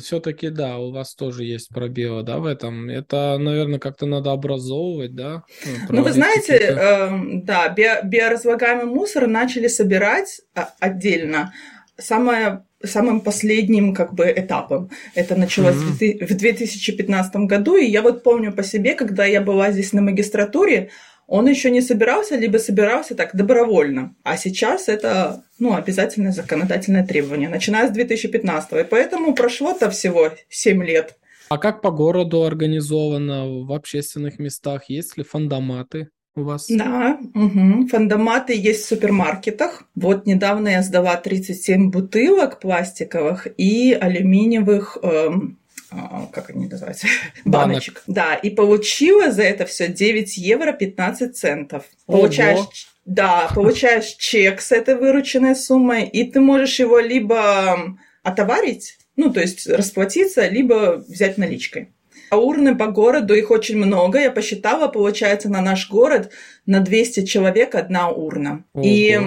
все-таки 0.02 0.50
да, 0.50 0.78
у 0.78 0.92
вас 0.92 1.16
тоже 1.16 1.46
есть 1.46 1.70
пробелы, 1.70 2.24
да, 2.24 2.40
в 2.40 2.46
этом. 2.46 2.90
Это, 2.90 3.38
наверное, 3.40 3.80
как-то 3.80 4.06
надо 4.06 4.34
образовывать, 4.34 5.16
да? 5.16 5.44
Ну, 5.88 6.04
вы 6.04 6.12
знаете, 6.12 6.56
э, 6.56 7.10
да, 7.44 7.70
био, 7.70 8.02
биоразлагаемый 8.04 8.86
мусор 8.86 9.28
начали 9.28 9.68
собирать 9.68 10.42
а, 10.56 10.72
отдельно. 10.82 11.54
Самое 11.98 12.65
самым 12.84 13.22
последним 13.22 13.94
как 13.94 14.14
бы 14.14 14.32
этапом. 14.36 14.90
Это 15.16 15.36
началось 15.36 15.76
mm-hmm. 15.76 16.26
в 16.26 16.36
2015 16.36 17.36
году, 17.36 17.76
и 17.76 17.86
я 17.86 18.02
вот 18.02 18.24
помню 18.24 18.52
по 18.54 18.64
себе, 18.64 18.94
когда 18.96 19.26
я 19.26 19.42
была 19.42 19.72
здесь 19.72 19.94
на 19.94 20.02
магистратуре, 20.02 20.90
он 21.28 21.48
еще 21.48 21.72
не 21.72 21.82
собирался, 21.82 22.36
либо 22.36 22.58
собирался 22.58 23.16
так 23.16 23.36
добровольно. 23.36 24.16
А 24.24 24.38
сейчас 24.38 24.88
это 24.88 25.44
ну, 25.58 25.76
обязательное 25.76 26.32
законодательное 26.32 27.06
требование, 27.06 27.50
начиная 27.50 27.88
с 27.88 27.92
2015. 27.92 28.72
И 28.74 28.84
поэтому 28.84 29.34
прошло-то 29.34 29.90
всего 29.90 30.32
7 30.50 30.84
лет. 30.84 31.16
А 31.50 31.58
как 31.58 31.82
по 31.82 31.92
городу 31.92 32.44
организовано 32.44 33.64
в 33.66 33.72
общественных 33.72 34.40
местах? 34.40 34.90
Есть 34.90 35.18
ли 35.18 35.24
фандоматы? 35.24 36.10
У 36.36 36.44
вас? 36.44 36.68
Да, 36.70 37.18
угу. 37.34 37.88
фандоматы 37.88 38.54
есть 38.56 38.86
в 38.86 38.88
супермаркетах. 38.88 39.84
Вот 39.96 40.26
недавно 40.26 40.70
я 40.70 40.84
сдала 40.84 41.16
37 41.16 41.90
бутылок 41.90 42.60
пластиковых 42.60 43.48
и 43.58 43.94
алюминиевых 43.94 44.98
эм, 45.02 45.58
а, 45.92 46.28
как 46.32 46.50
они 46.50 46.68
называются, 46.68 47.08
баночек. 47.46 48.04
Да, 48.08 48.36
и 48.36 48.50
получила 48.50 49.32
за 49.32 49.44
это 49.44 49.66
все 49.66 49.88
9 49.88 50.38
евро 50.38 50.74
15 50.74 51.36
центов. 51.36 51.86
Ого. 52.08 52.20
Получаешь, 52.20 52.88
да, 53.06 53.50
получаешь 53.54 54.16
чек 54.18 54.62
с 54.62 54.72
этой 54.72 54.96
вырученной 54.96 55.56
суммой, 55.56 56.06
и 56.06 56.30
ты 56.30 56.40
можешь 56.40 56.80
его 56.80 57.00
либо 57.00 57.98
отоварить, 58.24 58.98
ну, 59.16 59.32
то 59.32 59.40
есть 59.40 59.68
расплатиться, 59.68 60.48
либо 60.48 61.04
взять 61.08 61.38
наличкой. 61.38 61.95
А 62.36 62.38
урны 62.38 62.76
по 62.76 62.88
городу, 62.88 63.34
их 63.34 63.50
очень 63.50 63.78
много. 63.78 64.20
Я 64.20 64.30
посчитала, 64.30 64.90
получается, 64.90 65.48
на 65.48 65.62
наш 65.62 65.90
город 65.90 66.32
на 66.66 66.82
200 66.82 67.26
человек 67.26 67.76
одна 67.76 68.10
урна. 68.10 68.66
Ого. 68.74 68.84
И 68.86 69.20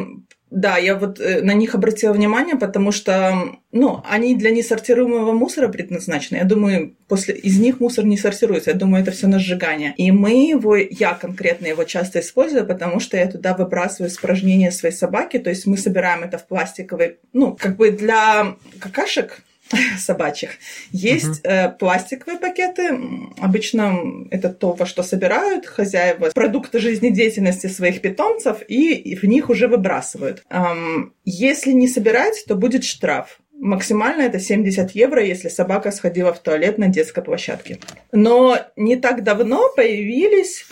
да, 0.50 0.76
я 0.76 0.94
вот 0.94 1.20
э, 1.20 1.40
на 1.40 1.54
них 1.54 1.74
обратила 1.74 2.12
внимание, 2.12 2.56
потому 2.56 2.92
что, 2.92 3.56
ну, 3.72 4.02
они 4.06 4.34
для 4.34 4.50
несортируемого 4.50 5.32
мусора 5.32 5.68
предназначены. 5.68 6.36
Я 6.36 6.44
думаю, 6.44 6.96
после 7.06 7.34
из 7.34 7.58
них 7.58 7.80
мусор 7.80 8.04
не 8.04 8.18
сортируется. 8.18 8.72
Я 8.72 8.76
думаю, 8.76 9.02
это 9.02 9.10
все 9.10 9.26
на 9.26 9.38
сжигание. 9.38 9.94
И 9.96 10.10
мы 10.10 10.46
его, 10.50 10.76
я 10.76 11.14
конкретно 11.14 11.66
его 11.66 11.84
часто 11.84 12.20
использую, 12.20 12.66
потому 12.66 13.00
что 13.00 13.16
я 13.16 13.26
туда 13.26 13.54
выбрасываю 13.54 14.10
испражнения 14.10 14.70
своей 14.70 14.94
собаки. 14.94 15.38
То 15.38 15.48
есть 15.48 15.66
мы 15.66 15.78
собираем 15.78 16.24
это 16.24 16.36
в 16.36 16.46
пластиковый, 16.46 17.16
ну, 17.32 17.56
как 17.58 17.76
бы 17.76 17.90
для 17.90 18.56
какашек, 18.80 19.42
собачьих. 19.98 20.50
Есть 20.92 21.44
uh-huh. 21.44 21.68
э, 21.68 21.70
пластиковые 21.70 22.38
пакеты. 22.38 22.98
Обычно 23.38 24.26
это 24.30 24.48
то, 24.50 24.72
во 24.72 24.86
что 24.86 25.02
собирают 25.02 25.66
хозяева 25.66 26.30
продукты 26.34 26.78
жизнедеятельности 26.78 27.66
своих 27.66 28.00
питомцев 28.00 28.58
и, 28.68 28.94
и 28.94 29.14
в 29.14 29.24
них 29.24 29.50
уже 29.50 29.68
выбрасывают. 29.68 30.44
Эм, 30.50 31.12
если 31.24 31.72
не 31.72 31.88
собирать, 31.88 32.44
то 32.46 32.54
будет 32.54 32.84
штраф. 32.84 33.40
Максимально 33.52 34.22
это 34.22 34.38
70 34.38 34.92
евро, 34.92 35.24
если 35.24 35.48
собака 35.48 35.90
сходила 35.90 36.32
в 36.32 36.38
туалет 36.38 36.78
на 36.78 36.88
детской 36.88 37.24
площадке. 37.24 37.78
Но 38.12 38.56
не 38.76 38.96
так 38.96 39.24
давно 39.24 39.68
появились 39.74 40.64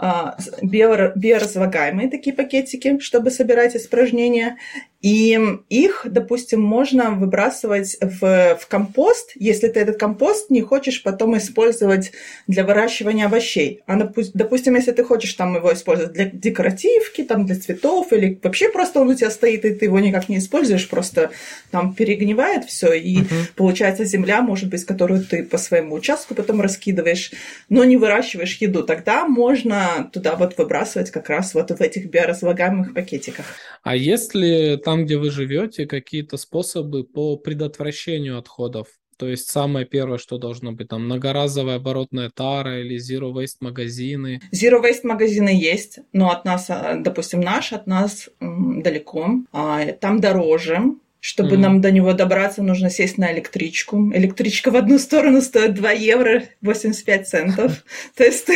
а, 0.00 0.36
биоразлагаемые 0.62 2.08
такие 2.08 2.34
пакетики, 2.34 3.00
чтобы 3.00 3.32
собирать 3.32 3.74
испражнения. 3.74 4.56
И 5.00 5.38
их, 5.68 6.06
допустим, 6.10 6.60
можно 6.60 7.12
выбрасывать 7.12 7.96
в, 8.00 8.58
в 8.60 8.66
компост, 8.66 9.30
если 9.36 9.68
ты 9.68 9.78
этот 9.78 9.96
компост 9.96 10.50
не 10.50 10.60
хочешь 10.60 11.04
потом 11.04 11.38
использовать 11.38 12.10
для 12.48 12.64
выращивания 12.64 13.26
овощей. 13.26 13.82
А, 13.86 13.96
допустим, 13.96 14.74
если 14.74 14.90
ты 14.90 15.04
хочешь 15.04 15.34
там 15.34 15.54
его 15.54 15.72
использовать 15.72 16.14
для 16.14 16.24
декоративки, 16.24 17.22
там, 17.22 17.46
для 17.46 17.54
цветов, 17.54 18.12
или 18.12 18.40
вообще 18.42 18.70
просто 18.70 19.00
он 19.00 19.08
у 19.08 19.14
тебя 19.14 19.30
стоит, 19.30 19.64
и 19.64 19.70
ты 19.70 19.84
его 19.84 20.00
никак 20.00 20.28
не 20.28 20.38
используешь, 20.38 20.88
просто 20.88 21.30
там 21.70 21.94
перегнивает 21.94 22.64
все, 22.64 22.92
и 22.92 23.18
uh-huh. 23.18 23.52
получается 23.54 24.04
земля, 24.04 24.42
может 24.42 24.68
быть, 24.68 24.84
которую 24.84 25.24
ты 25.24 25.44
по 25.44 25.58
своему 25.58 25.94
участку 25.94 26.34
потом 26.34 26.60
раскидываешь, 26.60 27.30
но 27.68 27.84
не 27.84 27.96
выращиваешь 27.96 28.56
еду. 28.56 28.82
Тогда 28.82 29.28
можно 29.28 30.10
туда 30.12 30.34
вот 30.34 30.58
выбрасывать 30.58 31.12
как 31.12 31.28
раз 31.28 31.54
вот 31.54 31.70
в 31.70 31.80
этих 31.80 32.06
биоразлагаемых 32.06 32.94
пакетиках. 32.94 33.46
А 33.84 33.94
если 33.94 34.76
там, 34.88 35.04
где 35.04 35.18
вы 35.18 35.30
живете, 35.30 35.84
какие-то 35.84 36.38
способы 36.38 37.04
по 37.04 37.36
предотвращению 37.36 38.38
отходов? 38.38 38.86
То 39.18 39.28
есть 39.28 39.50
самое 39.50 39.84
первое, 39.84 40.16
что 40.16 40.38
должно 40.38 40.72
быть, 40.72 40.88
там 40.88 41.04
многоразовая 41.04 41.76
оборотная 41.76 42.30
тара 42.34 42.80
или 42.80 42.96
Zero 42.96 43.34
Waste 43.34 43.58
магазины? 43.60 44.40
Zero 44.50 44.82
Waste 44.82 45.02
магазины 45.02 45.50
есть, 45.50 45.98
но 46.14 46.30
от 46.30 46.46
нас, 46.46 46.70
э, 46.70 47.00
допустим, 47.00 47.40
наш 47.40 47.74
от 47.74 47.86
нас 47.86 48.30
далеко. 48.40 49.28
А, 49.52 49.84
там 49.92 50.22
дороже, 50.22 50.80
Чтобы 51.20 51.56
mm. 51.56 51.58
нам 51.58 51.80
до 51.80 51.90
него 51.90 52.12
добраться, 52.12 52.62
нужно 52.62 52.90
сесть 52.90 53.18
на 53.18 53.32
электричку. 53.32 54.12
Электричка 54.14 54.70
в 54.70 54.76
одну 54.76 54.98
сторону 54.98 55.40
стоит 55.40 55.74
2 55.74 55.90
евро 55.90 56.44
85 56.60 57.28
центов. 57.28 57.84
То 58.14 58.22
есть, 58.22 58.48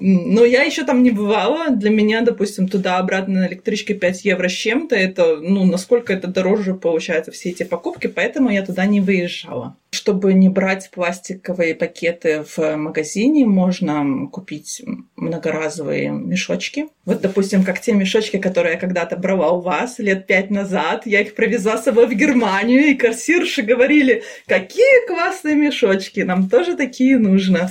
ну, 0.00 0.44
я 0.44 0.62
еще 0.62 0.82
там 0.82 1.04
не 1.04 1.12
бывала. 1.12 1.70
Для 1.70 1.90
меня, 1.90 2.22
допустим, 2.22 2.66
туда-обратно 2.68 3.40
на 3.40 3.46
электричке 3.46 3.94
5 3.94 4.24
евро 4.24 4.48
с 4.48 4.52
чем-то. 4.52 4.96
Это, 4.96 5.36
ну, 5.36 5.64
насколько 5.66 6.12
это 6.12 6.26
дороже 6.26 6.74
получается 6.74 7.30
все 7.30 7.50
эти 7.50 7.62
покупки. 7.62 8.08
Поэтому 8.08 8.50
я 8.50 8.66
туда 8.66 8.84
не 8.84 9.00
выезжала. 9.00 9.76
Чтобы 9.90 10.34
не 10.34 10.48
брать 10.48 10.90
пластиковые 10.90 11.76
пакеты 11.76 12.44
в 12.56 12.76
магазине, 12.76 13.46
можно 13.46 14.26
купить 14.30 14.82
многоразовые 15.16 16.10
мешочки. 16.10 16.88
Вот, 17.04 17.20
допустим, 17.20 17.64
как 17.64 17.80
те 17.80 17.92
мешочки, 17.92 18.36
которые 18.36 18.74
я 18.74 18.80
когда-то 18.80 19.16
брала 19.16 19.52
у 19.52 19.60
вас 19.60 19.98
лет 19.98 20.26
пять 20.26 20.50
назад. 20.50 21.06
Я 21.06 21.20
их 21.20 21.34
привезла 21.34 21.67
с 21.76 21.84
собой 21.84 22.06
в 22.06 22.14
Германию, 22.14 22.86
и 22.86 22.94
кассирши 22.94 23.62
говорили, 23.62 24.22
какие 24.46 25.06
классные 25.06 25.54
мешочки, 25.54 26.20
нам 26.20 26.48
тоже 26.48 26.76
такие 26.76 27.18
нужно 27.18 27.70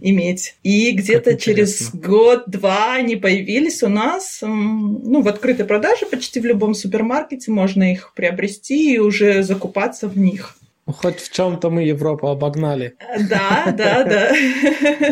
иметь. 0.00 0.56
И 0.62 0.92
где-то 0.92 1.36
через 1.36 1.94
год-два 1.94 2.94
они 2.94 3.16
появились 3.16 3.82
у 3.82 3.88
нас 3.88 4.40
ну, 4.42 5.22
в 5.22 5.28
открытой 5.28 5.66
продаже 5.66 6.06
почти 6.06 6.40
в 6.40 6.44
любом 6.44 6.74
супермаркете. 6.74 7.50
Можно 7.50 7.92
их 7.92 8.12
приобрести 8.14 8.94
и 8.94 8.98
уже 8.98 9.42
закупаться 9.42 10.08
в 10.08 10.18
них. 10.18 10.56
Ну, 10.86 10.92
хоть 10.92 11.20
в 11.20 11.32
чем-то 11.32 11.70
мы 11.70 11.84
Европу 11.84 12.28
обогнали. 12.28 12.94
Да, 13.28 13.72
да, 13.76 14.04
да. 14.04 14.32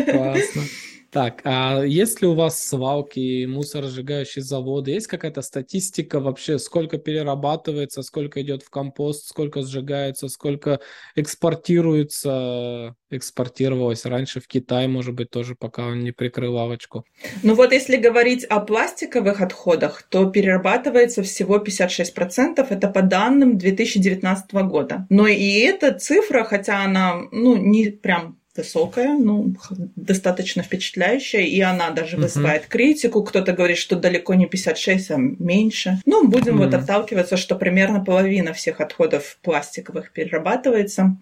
Классно. 0.11 0.63
Так, 1.11 1.41
а 1.43 1.83
есть 1.83 2.21
ли 2.21 2.27
у 2.27 2.35
вас 2.35 2.63
свалки, 2.63 3.45
мусоросжигающие 3.45 4.43
заводы? 4.43 4.91
Есть 4.91 5.07
какая-то 5.07 5.41
статистика 5.41 6.19
вообще, 6.19 6.59
сколько 6.59 6.97
перерабатывается, 6.97 8.03
сколько 8.03 8.41
идет 8.41 8.61
в 8.61 8.69
компост, 8.69 9.27
сколько 9.27 9.63
сжигается, 9.63 10.27
сколько 10.27 10.79
экспортируется, 11.15 12.95
экспортировалось 13.09 14.05
раньше 14.05 14.39
в 14.39 14.47
Китай, 14.47 14.87
может 14.87 15.15
быть, 15.15 15.31
тоже 15.31 15.55
пока 15.55 15.87
он 15.87 16.01
не 16.01 16.11
прикрыл 16.11 16.53
лавочку? 16.53 17.05
Ну 17.41 17.55
вот 17.55 17.71
если 17.71 17.97
говорить 17.97 18.43
о 18.43 18.59
пластиковых 18.59 19.41
отходах, 19.41 20.03
то 20.03 20.25
перерабатывается 20.29 21.23
всего 21.23 21.57
56%, 21.57 22.65
это 22.69 22.87
по 22.87 23.01
данным 23.01 23.57
2019 23.57 24.53
года. 24.53 25.07
Но 25.09 25.27
и 25.27 25.59
эта 25.61 25.91
цифра, 25.97 26.43
хотя 26.43 26.83
она 26.83 27.21
ну, 27.31 27.55
не 27.55 27.89
прям 27.89 28.38
высокая, 28.55 29.17
ну, 29.17 29.53
достаточно 29.95 30.63
впечатляющая, 30.63 31.41
и 31.41 31.61
она 31.61 31.91
даже 31.91 32.17
uh-huh. 32.17 32.21
вызывает 32.21 32.65
критику. 32.65 33.23
Кто-то 33.23 33.53
говорит, 33.53 33.77
что 33.77 33.95
далеко 33.95 34.33
не 34.33 34.47
56, 34.47 35.11
а 35.11 35.17
меньше. 35.17 35.99
Ну, 36.05 36.27
будем 36.27 36.55
uh-huh. 36.55 36.65
вот 36.65 36.73
отталкиваться, 36.73 37.37
что 37.37 37.55
примерно 37.55 38.03
половина 38.03 38.53
всех 38.53 38.81
отходов 38.81 39.37
пластиковых 39.43 40.11
перерабатывается. 40.11 41.17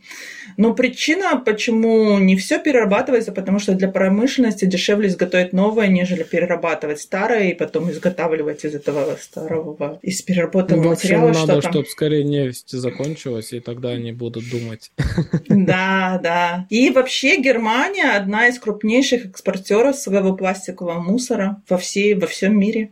Но 0.56 0.74
причина, 0.74 1.42
почему 1.46 2.18
не 2.18 2.38
все 2.38 2.60
перерабатывается, 2.60 3.32
потому 3.32 3.60
что 3.60 3.74
для 3.74 3.90
промышленности 3.90 4.66
дешевле 4.66 5.10
изготовить 5.10 5.54
новое, 5.54 5.88
нежели 5.88 6.24
перерабатывать 6.24 7.02
старое 7.02 7.50
и 7.50 7.54
потом 7.54 7.92
изготавливать 7.92 8.64
из 8.64 8.74
этого 8.74 9.18
старого, 9.22 10.00
из 10.02 10.22
переработанного 10.22 10.84
ну, 10.84 10.90
материала 10.92 11.34
что-то. 11.34 11.56
надо, 11.56 11.70
чтобы 11.70 11.86
скорее 11.88 12.24
нефть 12.24 12.72
закончилась, 12.72 13.52
и 13.52 13.60
тогда 13.60 13.90
они 13.90 14.14
будут 14.14 14.50
думать. 14.50 14.92
Да, 15.50 16.20
да. 16.24 16.66
И 16.70 16.90
вообще 16.90 17.17
Вообще 17.18 17.42
Германия 17.42 18.12
одна 18.12 18.48
из 18.48 18.60
крупнейших 18.60 19.26
экспортеров 19.26 19.96
своего 19.96 20.36
пластикового 20.36 21.02
мусора 21.02 21.64
во, 21.68 21.80
всей, 21.80 22.14
во 22.14 22.28
всем 22.28 22.56
мире. 22.60 22.92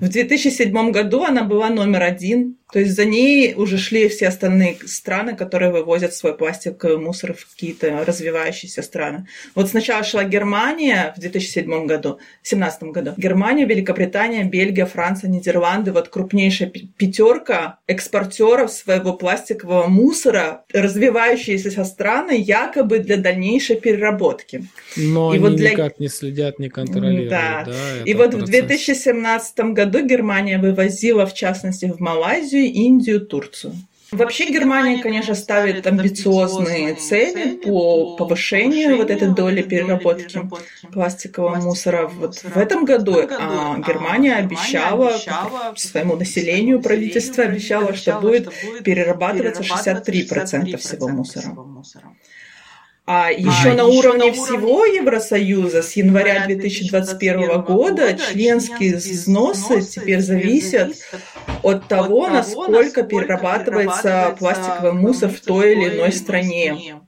В 0.00 0.08
2007 0.08 0.90
году 0.90 1.24
она 1.24 1.44
была 1.44 1.70
номер 1.70 2.02
один 2.02 2.56
то 2.72 2.78
есть 2.78 2.96
за 2.96 3.04
ней 3.04 3.52
уже 3.54 3.76
шли 3.76 4.08
все 4.08 4.28
остальные 4.28 4.78
страны, 4.86 5.36
которые 5.36 5.70
вывозят 5.70 6.14
свой 6.14 6.34
пластиковый 6.34 6.96
мусор 6.96 7.34
в 7.34 7.46
какие-то 7.50 8.02
развивающиеся 8.06 8.80
страны. 8.80 9.26
Вот 9.54 9.68
сначала 9.68 10.02
шла 10.02 10.24
Германия 10.24 11.12
в 11.14 11.20
2007 11.20 11.86
году, 11.86 12.18
в 12.40 12.48
2017 12.48 12.82
году. 12.84 13.12
Германия, 13.18 13.66
Великобритания, 13.66 14.44
Бельгия, 14.44 14.86
Франция, 14.86 15.28
Нидерланды. 15.28 15.92
Вот 15.92 16.08
крупнейшая 16.08 16.70
пятерка 16.70 17.78
экспортеров 17.86 18.72
своего 18.72 19.12
пластикового 19.12 19.88
мусора, 19.88 20.64
развивающиеся 20.72 21.84
страны, 21.84 22.40
якобы 22.40 23.00
для 23.00 23.18
дальнейшей 23.18 23.76
переработки. 23.76 24.64
Но 24.96 25.34
и 25.34 25.36
они 25.36 25.46
вот 25.46 25.56
для... 25.56 25.72
никак 25.72 26.00
не 26.00 26.08
следят, 26.08 26.58
не 26.58 26.70
контролируют. 26.70 27.28
Да. 27.28 27.64
да 27.66 27.72
и 28.06 28.14
вот 28.14 28.30
процесс. 28.30 28.48
в 28.48 28.50
2017 28.50 29.51
году 29.56 30.04
Германия 30.04 30.58
вывозила, 30.58 31.26
в 31.26 31.34
частности, 31.34 31.86
в 31.86 32.00
Малайзию 32.00 32.72
Индию, 32.72 33.20
Турцию. 33.20 33.74
Вообще 34.12 34.50
Германия, 34.50 35.02
конечно, 35.02 35.34
ставит 35.34 35.86
амбициозные 35.86 36.94
цели 36.96 37.56
по 37.56 38.14
повышению 38.16 38.98
вот 38.98 39.10
этой 39.10 39.28
доли 39.28 39.62
переработки 39.62 40.42
пластикового 40.92 41.56
мусора. 41.56 42.08
Вот 42.08 42.36
в 42.36 42.58
этом 42.58 42.84
году 42.84 43.16
а, 43.20 43.78
Германия 43.78 44.34
обещала 44.34 45.18
своему 45.76 46.16
населению, 46.16 46.82
правительство 46.82 47.44
обещало, 47.44 47.94
что 47.94 48.20
будет 48.20 48.52
перерабатываться 48.84 49.62
63% 49.62 50.76
всего 50.76 51.08
мусора. 51.08 51.56
А 53.04 53.32
еще 53.32 53.70
а, 53.70 53.74
на 53.74 53.82
еще 53.82 53.98
уровне 53.98 54.26
на 54.26 54.32
всего 54.32 54.84
Евросоюза 54.84 55.82
с 55.82 55.96
января 55.96 56.46
2021 56.46 57.62
года 57.62 58.16
членские 58.16 58.96
взносы 58.96 59.80
теперь 59.82 60.20
зависят 60.20 60.94
от 61.64 61.88
того, 61.88 62.28
насколько 62.28 63.02
перерабатывается 63.02 64.36
пластиковый 64.38 64.92
мусор 64.92 65.30
в 65.30 65.40
той 65.40 65.72
или 65.72 65.96
иной 65.96 66.12
стране. 66.12 67.00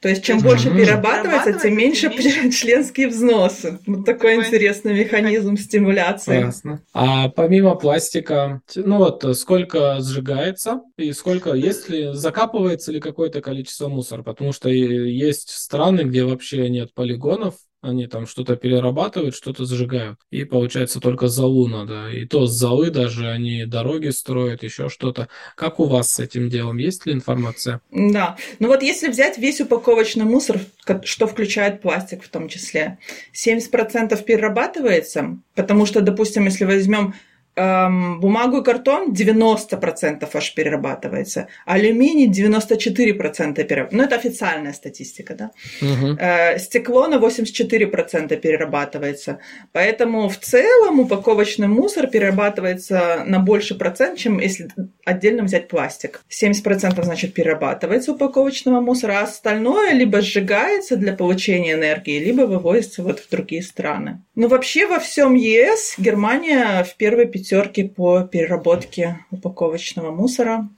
То 0.00 0.08
есть, 0.08 0.24
чем 0.24 0.40
больше 0.40 0.70
перерабатывается, 0.70 1.52
тем 1.52 1.76
меньше 1.76 2.10
членские 2.50 3.08
взносы. 3.08 3.78
Вот 3.86 4.06
такой 4.06 4.36
интересный 4.36 4.94
механизм 4.94 5.56
стимуляции. 5.56 6.40
Ясно. 6.40 6.82
А 6.94 7.28
помимо 7.28 7.74
пластика, 7.74 8.62
ну 8.74 8.96
вот, 8.96 9.24
сколько 9.36 10.00
сжигается 10.00 10.80
и 10.96 11.12
сколько, 11.12 11.52
если 11.52 12.14
закапывается 12.14 12.92
ли 12.92 13.00
какое-то 13.00 13.42
количество 13.42 13.88
мусора? 13.88 14.22
Потому 14.22 14.52
что 14.52 14.70
есть 14.70 15.50
страны, 15.50 16.02
где 16.02 16.24
вообще 16.24 16.70
нет 16.70 16.94
полигонов, 16.94 17.56
они 17.82 18.06
там 18.06 18.26
что-то 18.26 18.56
перерабатывают, 18.56 19.34
что-то 19.34 19.64
сжигают. 19.64 20.18
И 20.30 20.44
получается 20.44 21.00
только 21.00 21.28
залу 21.28 21.66
надо. 21.66 22.10
И 22.10 22.26
то 22.26 22.46
с 22.46 22.52
золы 22.52 22.90
даже 22.90 23.28
они 23.28 23.64
дороги 23.64 24.08
строят, 24.08 24.62
еще 24.62 24.88
что-то. 24.88 25.28
Как 25.56 25.80
у 25.80 25.84
вас 25.84 26.12
с 26.12 26.20
этим 26.20 26.50
делом? 26.50 26.76
Есть 26.76 27.06
ли 27.06 27.12
информация? 27.12 27.80
Да. 27.90 28.36
Ну 28.58 28.68
вот 28.68 28.82
если 28.82 29.08
взять 29.08 29.38
весь 29.38 29.60
упаковочный 29.60 30.24
мусор, 30.24 30.60
что 31.04 31.26
включает 31.26 31.80
пластик 31.80 32.22
в 32.22 32.28
том 32.28 32.48
числе, 32.48 32.98
70% 33.34 34.22
перерабатывается, 34.24 35.38
потому 35.54 35.86
что, 35.86 36.00
допустим, 36.00 36.44
если 36.44 36.64
возьмем 36.64 37.14
эм, 37.56 38.20
бумагу 38.20 38.58
и 38.58 38.64
картон 38.64 39.12
90% 39.12 40.28
аж 40.32 40.54
перерабатывается, 40.54 41.48
алюминий 41.66 42.28
94% 42.28 43.64
перерабатывается. 43.64 43.96
Ну, 43.96 44.02
это 44.02 44.16
официальная 44.16 44.72
статистика, 44.72 45.34
да. 45.34 45.50
Угу. 45.82 46.16
Э, 46.18 46.58
стекло 46.58 47.06
на 47.08 47.16
84% 47.16 48.36
перерабатывается. 48.36 49.38
Поэтому 49.72 50.28
в 50.28 50.38
целом 50.38 51.00
упаковочный 51.00 51.68
мусор 51.68 52.06
перерабатывается 52.06 53.24
на 53.26 53.38
больше 53.38 53.74
процент, 53.74 54.18
чем 54.18 54.38
если 54.38 54.68
отдельно 55.04 55.42
взять 55.42 55.68
пластик. 55.68 56.20
70% 56.28 57.02
значит 57.02 57.34
перерабатывается 57.34 58.12
упаковочного 58.12 58.80
мусора, 58.80 59.20
а 59.20 59.22
остальное 59.22 59.92
либо 59.92 60.20
сжигается 60.20 60.96
для 60.96 61.12
получения 61.12 61.72
энергии, 61.72 62.18
либо 62.18 62.42
вывозится 62.42 63.02
вот 63.02 63.20
в 63.20 63.28
другие 63.30 63.62
страны. 63.62 64.22
Но 64.34 64.48
вообще 64.48 64.86
во 64.86 64.98
всем 64.98 65.34
ЕС 65.34 65.94
Германия 65.98 66.84
в 66.84 66.96
первой 66.96 67.26
пятерке 67.40 67.84
по 67.84 68.22
переработке 68.22 69.20
упаковочного 69.30 70.10
мусора. 70.10 70.68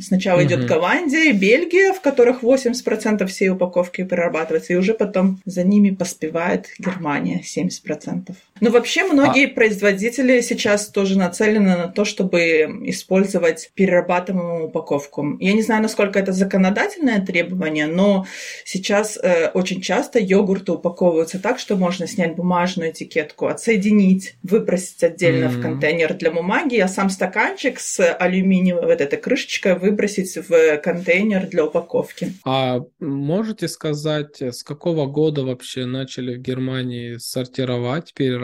Сначала 0.00 0.38
угу. 0.38 0.46
идет 0.46 0.66
Голландия 0.66 1.30
и 1.30 1.32
Бельгия, 1.32 1.92
в 1.92 2.00
которых 2.00 2.42
80% 2.42 3.26
всей 3.26 3.48
упаковки 3.48 4.04
перерабатывается, 4.04 4.72
и 4.74 4.76
уже 4.76 4.94
потом 4.94 5.40
за 5.44 5.64
ними 5.64 5.90
поспевает 5.90 6.68
Германия 6.78 7.42
70%. 7.42 8.34
Но 8.60 8.70
вообще 8.70 9.04
многие 9.04 9.46
а... 9.46 9.54
производители 9.54 10.40
сейчас 10.40 10.88
тоже 10.88 11.18
нацелены 11.18 11.76
на 11.76 11.88
то, 11.88 12.04
чтобы 12.04 12.38
использовать 12.84 13.70
перерабатываемую 13.74 14.68
упаковку. 14.68 15.36
Я 15.40 15.54
не 15.54 15.62
знаю, 15.62 15.82
насколько 15.82 16.18
это 16.18 16.32
законодательное 16.32 17.24
требование, 17.24 17.86
но 17.86 18.26
сейчас 18.64 19.18
э, 19.20 19.48
очень 19.48 19.80
часто 19.80 20.20
йогурты 20.20 20.72
упаковываются 20.72 21.40
так, 21.40 21.58
что 21.58 21.76
можно 21.76 22.06
снять 22.06 22.36
бумажную 22.36 22.90
этикетку, 22.90 23.46
отсоединить, 23.46 24.36
выбросить 24.42 25.02
отдельно 25.02 25.46
mm-hmm. 25.46 25.58
в 25.58 25.62
контейнер 25.62 26.14
для 26.14 26.30
бумаги, 26.30 26.76
а 26.76 26.88
сам 26.88 27.10
стаканчик 27.10 27.80
с 27.80 28.00
алюминиевой 28.14 28.86
вот 28.86 29.00
этой 29.00 29.18
крышечкой 29.18 29.78
выбросить 29.78 30.36
в 30.48 30.76
контейнер 30.78 31.48
для 31.48 31.64
упаковки. 31.64 32.34
А 32.44 32.80
можете 33.00 33.66
сказать, 33.66 34.40
с 34.40 34.62
какого 34.62 35.06
года 35.06 35.42
вообще 35.42 35.86
начали 35.86 36.36
в 36.36 36.40
Германии 36.40 37.16
сортировать, 37.18 38.14
перерабатывать? 38.14 38.43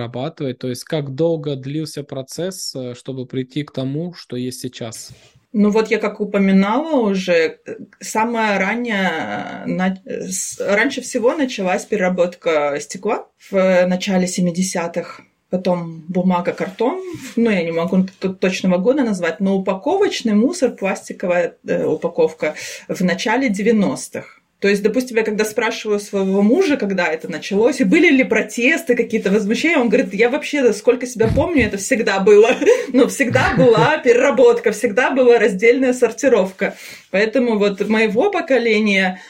То 0.55 0.69
есть 0.69 0.85
как 0.85 1.15
долго 1.15 1.57
длился 1.57 2.03
процесс, 2.03 2.75
э, 2.75 2.95
чтобы 2.95 3.27
прийти 3.27 3.63
к 3.65 3.73
тому, 3.73 4.15
что 4.15 4.37
есть 4.37 4.61
сейчас? 4.61 5.11
Ну 5.53 5.71
вот 5.71 5.91
я 5.91 5.99
как 5.99 6.21
упоминала 6.21 7.01
уже, 7.11 7.59
самая 8.01 8.59
ранняя, 8.59 9.67
раньше 10.61 11.01
всего 11.01 11.35
началась 11.35 11.85
переработка 11.85 12.79
стекла 12.81 13.27
в 13.51 13.87
начале 13.87 14.27
70-х 14.27 15.25
потом 15.51 16.05
бумага, 16.09 16.53
картон, 16.53 17.03
ну, 17.37 17.51
я 17.51 17.63
не 17.65 17.73
могу 17.73 18.07
точного 18.41 18.79
года 18.79 19.03
назвать, 19.03 19.41
но 19.41 19.57
упаковочный 19.57 20.33
мусор, 20.33 20.71
пластиковая 20.71 21.57
э, 21.67 21.85
упаковка 21.85 22.55
в 22.89 23.01
начале 23.03 23.51
90-х. 23.51 24.40
То 24.61 24.69
есть, 24.69 24.83
допустим, 24.83 25.17
я 25.17 25.23
когда 25.23 25.47
спрашиваю 25.47 25.99
своего 25.99 26.43
мужа, 26.43 26.77
когда 26.77 27.07
это 27.07 27.31
началось, 27.31 27.81
и 27.81 27.85
были 27.85 28.11
ли 28.11 28.25
протесты, 28.25 28.95
какие-то 28.95 29.31
возмущения, 29.31 29.79
он 29.79 29.89
говорит, 29.89 30.13
я 30.13 30.29
вообще, 30.29 30.73
сколько 30.75 31.07
себя 31.07 31.29
помню, 31.35 31.65
это 31.65 31.79
всегда 31.79 32.21
было. 32.21 32.51
Но 32.93 33.09
всегда 33.09 33.55
была 33.57 33.97
переработка, 33.97 34.73
всегда 34.73 35.11
была 35.11 35.39
раздельная 35.39 35.95
сортировка. 35.95 36.77
Поэтому 37.11 37.59
вот 37.59 37.89
моего 37.89 38.31
поколения 38.31 39.21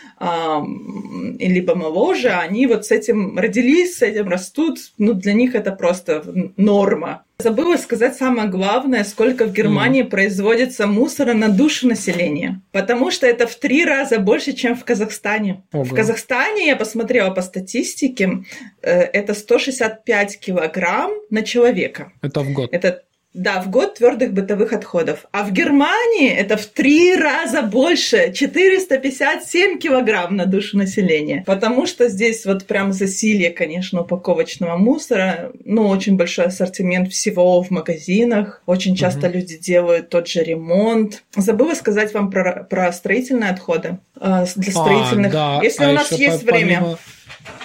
либо 1.38 1.74
моложе, 1.74 2.30
они 2.30 2.66
вот 2.66 2.84
с 2.84 2.90
этим 2.90 3.38
родились, 3.38 3.98
с 3.98 4.02
этим 4.02 4.28
растут, 4.28 4.78
ну, 4.98 5.14
для 5.14 5.32
них 5.32 5.54
это 5.54 5.72
просто 5.72 6.22
норма. 6.56 7.24
Забыла 7.40 7.76
сказать 7.76 8.16
самое 8.16 8.48
главное, 8.48 9.04
сколько 9.04 9.46
в 9.46 9.52
Германии 9.52 10.04
mm. 10.04 10.10
производится 10.10 10.86
мусора 10.86 11.32
на 11.32 11.48
душу 11.48 11.88
населения. 11.88 12.60
Потому 12.72 13.10
что 13.10 13.26
это 13.26 13.46
в 13.46 13.54
три 13.56 13.84
раза 13.84 14.18
больше, 14.18 14.52
чем 14.52 14.76
в 14.76 14.84
Казахстане. 14.84 15.62
Ого. 15.72 15.84
В 15.84 15.94
Казахстане, 15.94 16.66
я 16.66 16.76
посмотрела 16.76 17.30
по 17.30 17.42
статистике, 17.42 18.44
э, 18.82 19.00
это 19.00 19.34
165 19.34 20.38
килограмм 20.38 21.12
на 21.30 21.42
человека. 21.42 22.12
Это 22.22 22.40
в 22.40 22.52
год. 22.52 22.68
Это 22.72 23.02
да, 23.32 23.62
в 23.62 23.70
год 23.70 23.94
твердых 23.94 24.32
бытовых 24.32 24.72
отходов. 24.72 25.26
А 25.30 25.44
в 25.44 25.52
Германии 25.52 26.30
это 26.30 26.56
в 26.56 26.66
три 26.66 27.14
раза 27.14 27.62
больше, 27.62 28.32
457 28.32 29.78
килограмм 29.78 30.36
на 30.36 30.46
душу 30.46 30.76
населения. 30.76 31.44
Потому 31.46 31.86
что 31.86 32.08
здесь 32.08 32.44
вот 32.44 32.66
прям 32.66 32.92
засилье, 32.92 33.50
конечно, 33.50 34.00
упаковочного 34.00 34.76
мусора. 34.76 35.52
Ну, 35.64 35.86
очень 35.86 36.16
большой 36.16 36.46
ассортимент 36.46 37.12
всего 37.12 37.62
в 37.62 37.70
магазинах. 37.70 38.62
Очень 38.66 38.96
часто 38.96 39.28
угу. 39.28 39.36
люди 39.36 39.56
делают 39.56 40.08
тот 40.08 40.26
же 40.26 40.42
ремонт. 40.42 41.22
Забыла 41.36 41.74
сказать 41.74 42.12
вам 42.12 42.30
про, 42.30 42.64
про 42.64 42.92
строительные 42.92 43.50
отходы. 43.50 43.98
Э, 44.20 44.44
для 44.56 44.72
строительных. 44.72 45.32
А, 45.32 45.58
да. 45.58 45.60
Если 45.62 45.84
а 45.84 45.90
у 45.90 45.92
нас 45.92 46.12
есть 46.12 46.44
по, 46.44 46.52
время. 46.52 46.98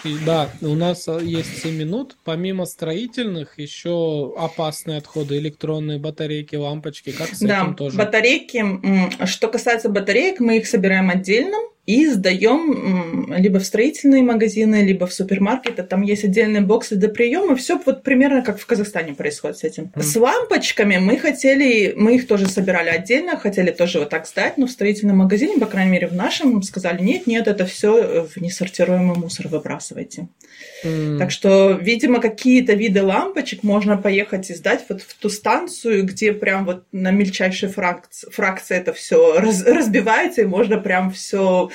Помимо 0.03 0.17
да, 0.25 0.49
у 0.61 0.75
нас 0.75 1.07
а, 1.07 1.19
есть 1.19 1.61
7 1.63 1.75
минут. 1.75 2.15
Помимо 2.23 2.65
строительных, 2.65 3.57
еще 3.57 4.33
опасные 4.37 4.97
отходы, 4.97 5.37
электронные 5.37 5.99
батарейки, 5.99 6.55
лампочки. 6.55 7.11
Как 7.11 7.29
с 7.29 7.39
да, 7.39 7.61
этим 7.61 7.75
тоже? 7.75 7.97
батарейки. 7.97 8.63
Что 9.25 9.47
касается 9.47 9.89
батареек, 9.89 10.39
мы 10.39 10.57
их 10.57 10.67
собираем 10.67 11.09
отдельно 11.09 11.57
и 11.85 12.07
сдаем 12.07 13.33
либо 13.33 13.59
в 13.59 13.65
строительные 13.65 14.23
магазины, 14.23 14.83
либо 14.83 15.05
в 15.05 15.13
супермаркеты. 15.13 15.83
Там 15.83 16.01
есть 16.01 16.23
отдельные 16.23 16.61
боксы 16.61 16.95
для 16.95 17.09
приема. 17.09 17.55
Все 17.55 17.79
вот 17.85 18.03
примерно 18.03 18.41
как 18.41 18.59
в 18.59 18.65
Казахстане 18.65 19.13
происходит 19.13 19.57
с 19.57 19.63
этим. 19.63 19.91
Mm. 19.95 20.01
С 20.01 20.15
лампочками 20.15 20.97
мы 20.97 21.17
хотели, 21.17 21.93
мы 21.95 22.15
их 22.15 22.27
тоже 22.27 22.47
собирали 22.47 22.89
отдельно, 22.89 23.37
хотели 23.37 23.71
тоже 23.71 23.99
вот 23.99 24.09
так 24.09 24.27
сдать, 24.27 24.57
но 24.57 24.65
в 24.65 24.71
строительном 24.71 25.17
магазине, 25.17 25.59
по 25.59 25.67
крайней 25.67 25.91
мере 25.91 26.07
в 26.07 26.13
нашем, 26.13 26.61
сказали, 26.63 27.01
нет, 27.01 27.27
нет, 27.27 27.47
это 27.47 27.65
все 27.65 28.23
в 28.23 28.41
несортируемый 28.41 29.15
мусор 29.17 29.47
выбрасывайте. 29.47 30.27
Так 31.19 31.31
что, 31.31 31.71
видимо, 31.71 32.19
какие-то 32.19 32.73
виды 32.73 33.03
лампочек 33.03 33.63
можно 33.63 33.97
поехать 33.97 34.49
и 34.49 34.53
сдать 34.53 34.85
вот 34.89 35.01
в 35.01 35.13
ту 35.15 35.29
станцию, 35.29 36.05
где 36.05 36.33
прям 36.33 36.65
вот 36.65 36.83
на 36.91 37.11
мельчайшей 37.11 37.69
фракции, 37.69 38.29
фракции 38.29 38.77
это 38.77 38.93
все 38.93 39.39
раз, 39.39 39.63
разбивается, 39.65 40.41
и 40.41 40.45
можно 40.45 40.77
прям 40.77 41.11
все 41.11 41.69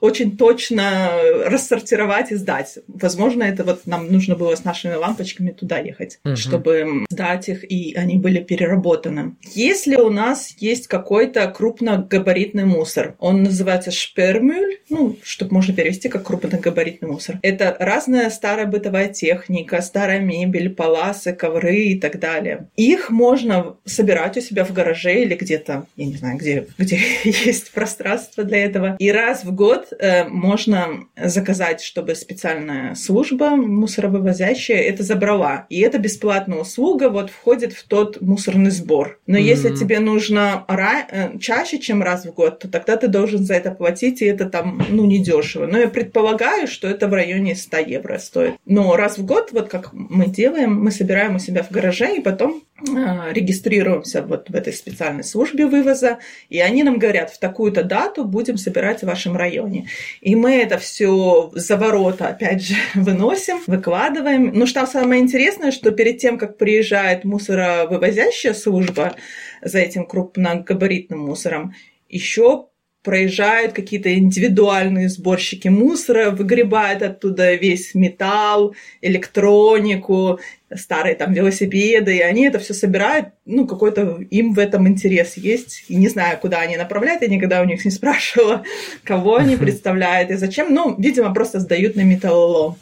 очень 0.00 0.36
точно 0.36 1.10
рассортировать 1.46 2.30
и 2.32 2.36
сдать. 2.36 2.78
Возможно, 2.86 3.42
это 3.42 3.64
вот 3.64 3.86
нам 3.86 4.10
нужно 4.10 4.34
было 4.34 4.54
с 4.54 4.64
нашими 4.64 4.94
лампочками 4.94 5.50
туда 5.50 5.78
ехать, 5.78 6.18
угу. 6.24 6.36
чтобы 6.36 7.04
сдать 7.10 7.48
их, 7.48 7.70
и 7.70 7.94
они 7.94 8.18
были 8.18 8.40
переработаны. 8.40 9.36
Если 9.54 9.96
у 9.96 10.10
нас 10.10 10.54
есть 10.58 10.86
какой-то 10.86 11.46
крупногабаритный 11.48 12.64
мусор, 12.64 13.14
он 13.18 13.42
называется 13.42 13.90
шпермюль, 13.90 14.78
ну, 14.88 15.16
чтобы 15.22 15.54
можно 15.54 15.74
перевести 15.74 16.08
как 16.08 16.24
крупногабаритный 16.24 17.08
мусор. 17.08 17.38
Это 17.42 17.76
разная 17.78 18.30
старая 18.30 18.66
бытовая 18.66 19.08
техника, 19.08 19.80
старая 19.80 20.20
мебель, 20.20 20.70
паласы, 20.70 21.32
ковры 21.32 21.76
и 21.76 21.98
так 21.98 22.18
далее. 22.18 22.68
Их 22.76 23.10
можно 23.10 23.76
собирать 23.84 24.36
у 24.36 24.40
себя 24.40 24.64
в 24.64 24.72
гараже 24.72 25.22
или 25.22 25.34
где-то, 25.34 25.86
я 25.96 26.06
не 26.06 26.16
знаю, 26.16 26.38
где, 26.38 26.66
где 26.78 27.00
есть 27.24 27.72
пространство 27.72 28.44
для 28.44 28.64
этого. 28.64 28.96
И 28.98 29.10
раз 29.10 29.44
в 29.44 29.54
год 29.54 29.85
э, 29.98 30.28
можно 30.28 31.06
заказать, 31.16 31.80
чтобы 31.80 32.14
специальная 32.14 32.94
служба 32.94 33.50
мусоровывозящая 33.50 34.82
это 34.82 35.02
забрала. 35.02 35.66
И 35.68 35.80
это 35.80 35.98
бесплатная 35.98 36.58
услуга 36.58 37.08
вот 37.08 37.30
входит 37.30 37.72
в 37.72 37.86
тот 37.86 38.20
мусорный 38.20 38.70
сбор. 38.70 39.18
Но 39.26 39.38
mm-hmm. 39.38 39.42
если 39.42 39.74
тебе 39.74 40.00
нужно 40.00 40.64
э, 40.68 41.38
чаще, 41.38 41.78
чем 41.78 42.02
раз 42.02 42.24
в 42.24 42.34
год, 42.34 42.58
то 42.60 42.68
тогда 42.68 42.96
ты 42.96 43.08
должен 43.08 43.44
за 43.44 43.54
это 43.54 43.70
платить, 43.70 44.22
и 44.22 44.26
это 44.26 44.46
там, 44.46 44.82
ну, 44.88 45.04
недешево. 45.04 45.66
Но 45.66 45.78
я 45.78 45.88
предполагаю, 45.88 46.66
что 46.68 46.88
это 46.88 47.08
в 47.08 47.14
районе 47.14 47.54
100 47.54 47.76
евро 47.78 48.18
стоит. 48.18 48.54
Но 48.64 48.96
раз 48.96 49.18
в 49.18 49.24
год, 49.24 49.50
вот 49.52 49.68
как 49.68 49.92
мы 49.92 50.26
делаем, 50.26 50.74
мы 50.74 50.90
собираем 50.90 51.36
у 51.36 51.38
себя 51.38 51.62
в 51.62 51.70
гараже, 51.70 52.16
и 52.16 52.20
потом 52.20 52.62
э, 52.80 53.32
регистрируемся 53.32 54.22
вот 54.22 54.50
в 54.50 54.54
этой 54.54 54.72
специальной 54.72 55.24
службе 55.24 55.66
вывоза, 55.66 56.18
и 56.48 56.60
они 56.60 56.82
нам 56.82 56.98
говорят, 56.98 57.30
в 57.30 57.38
такую-то 57.38 57.82
дату 57.82 58.24
будем 58.24 58.56
собирать 58.56 59.00
в 59.00 59.06
вашем 59.06 59.36
районе 59.36 59.75
районе. 59.76 59.88
И 60.20 60.34
мы 60.34 60.56
это 60.56 60.78
все 60.78 61.50
за 61.54 61.76
ворота, 61.76 62.28
опять 62.28 62.62
же, 62.62 62.74
выносим, 62.94 63.58
выкладываем. 63.66 64.52
Но 64.52 64.66
что 64.66 64.86
самое 64.86 65.22
интересное, 65.22 65.70
что 65.70 65.90
перед 65.90 66.18
тем, 66.18 66.38
как 66.38 66.58
приезжает 66.58 67.24
мусоровывозящая 67.24 68.54
служба 68.54 69.14
за 69.62 69.78
этим 69.78 70.06
крупногабаритным 70.06 71.20
мусором, 71.20 71.74
еще 72.08 72.66
проезжают 73.06 73.72
какие-то 73.72 74.12
индивидуальные 74.12 75.08
сборщики 75.08 75.68
мусора, 75.68 76.32
выгребают 76.32 77.02
оттуда 77.02 77.54
весь 77.54 77.94
металл, 77.94 78.74
электронику, 79.00 80.40
старые 80.74 81.14
там 81.14 81.32
велосипеды, 81.32 82.16
и 82.16 82.20
они 82.20 82.46
это 82.46 82.58
все 82.58 82.74
собирают, 82.74 83.28
ну, 83.44 83.64
какой-то 83.64 84.18
им 84.28 84.54
в 84.54 84.58
этом 84.58 84.88
интерес 84.88 85.36
есть. 85.36 85.84
И 85.86 85.94
не 85.94 86.08
знаю, 86.08 86.36
куда 86.40 86.58
они 86.58 86.76
направляют, 86.76 87.22
я 87.22 87.28
никогда 87.28 87.62
у 87.62 87.64
них 87.64 87.84
не 87.84 87.90
спрашивала, 87.92 88.64
кого 89.04 89.36
они 89.36 89.56
представляют 89.56 90.32
и 90.32 90.34
зачем. 90.34 90.74
Ну, 90.74 90.96
видимо, 90.98 91.32
просто 91.32 91.60
сдают 91.60 91.94
на 91.94 92.02
металлолом. 92.02 92.76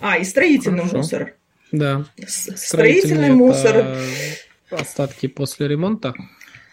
А, 0.00 0.18
и 0.18 0.24
строительный 0.24 0.78
Хорошо. 0.78 0.96
мусор. 0.96 1.34
Да. 1.70 2.04
Строительный 2.26 3.30
мусор. 3.30 3.96
Остатки 4.72 5.28
после 5.28 5.68
ремонта? 5.68 6.14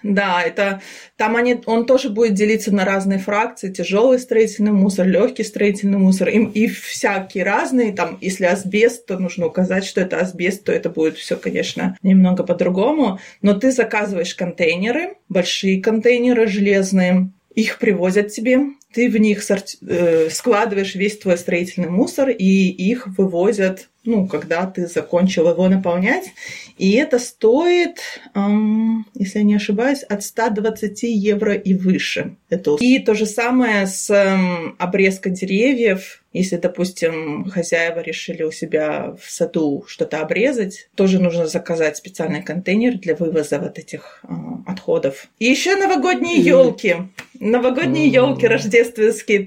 Да, 0.07 0.43
это 0.43 0.81
там 1.17 1.35
они, 1.35 1.59
он 1.65 1.87
тоже 1.87 2.11
будет 2.11 2.35
делиться 2.35 2.71
на 2.71 2.85
разные 2.85 3.17
фракции: 3.17 3.73
тяжелый 3.73 4.19
строительный 4.19 4.71
мусор, 4.71 5.07
легкий 5.07 5.43
строительный 5.43 5.97
мусор, 5.97 6.29
и, 6.29 6.43
и 6.43 6.67
всякие 6.67 7.43
разные. 7.43 7.91
Там, 7.91 8.19
если 8.21 8.45
асбест, 8.45 9.07
то 9.07 9.17
нужно 9.17 9.47
указать, 9.47 9.83
что 9.83 10.01
это 10.01 10.19
асбест, 10.19 10.63
то 10.63 10.71
это 10.71 10.91
будет 10.91 11.17
все, 11.17 11.37
конечно, 11.37 11.97
немного 12.03 12.43
по-другому. 12.43 13.19
Но 13.41 13.55
ты 13.55 13.71
заказываешь 13.71 14.35
контейнеры, 14.35 15.15
большие 15.27 15.81
контейнеры 15.81 16.45
железные, 16.45 17.31
их 17.55 17.79
привозят 17.79 18.31
тебе, 18.31 18.59
ты 18.95 19.09
в 19.09 19.17
них 19.17 19.43
сорти... 19.43 19.77
э, 19.85 20.29
складываешь 20.31 20.95
весь 20.95 21.19
твой 21.19 21.37
строительный 21.37 21.89
мусор, 21.89 22.29
и 22.29 22.69
их 22.69 23.07
вывозят, 23.17 23.89
ну, 24.05 24.25
когда 24.25 24.65
ты 24.67 24.87
закончил 24.87 25.49
его 25.49 25.67
наполнять. 25.67 26.31
И 26.77 26.93
это 26.93 27.19
стоит, 27.19 27.97
эм, 28.35 29.05
если 29.15 29.39
я 29.39 29.43
не 29.43 29.55
ошибаюсь, 29.55 30.03
от 30.03 30.23
120 30.23 31.03
евро 31.03 31.53
и 31.53 31.73
выше. 31.73 32.35
Это... 32.49 32.77
И 32.79 32.99
то 32.99 33.15
же 33.15 33.25
самое 33.25 33.87
с 33.87 34.09
эм, 34.09 34.75
обрезкой 34.77 35.33
деревьев. 35.33 36.21
Если, 36.31 36.57
допустим, 36.57 37.49
хозяева 37.49 38.01
решили 38.01 38.43
у 38.43 38.51
себя 38.51 39.15
в 39.21 39.31
саду 39.31 39.85
что-то 39.87 40.19
обрезать, 40.19 40.89
тоже 40.95 41.19
нужно 41.19 41.47
заказать 41.47 41.97
специальный 41.97 42.43
контейнер 42.43 42.97
для 42.97 43.15
вывоза 43.15 43.57
вот 43.57 43.79
этих 43.79 44.19
э, 44.23 44.27
отходов. 44.67 45.27
И 45.39 45.45
еще 45.45 45.77
новогодние 45.77 46.37
елки. 46.41 46.95
Новогодние 47.39 48.07
елки 48.09 48.47
рождественские 48.47 48.84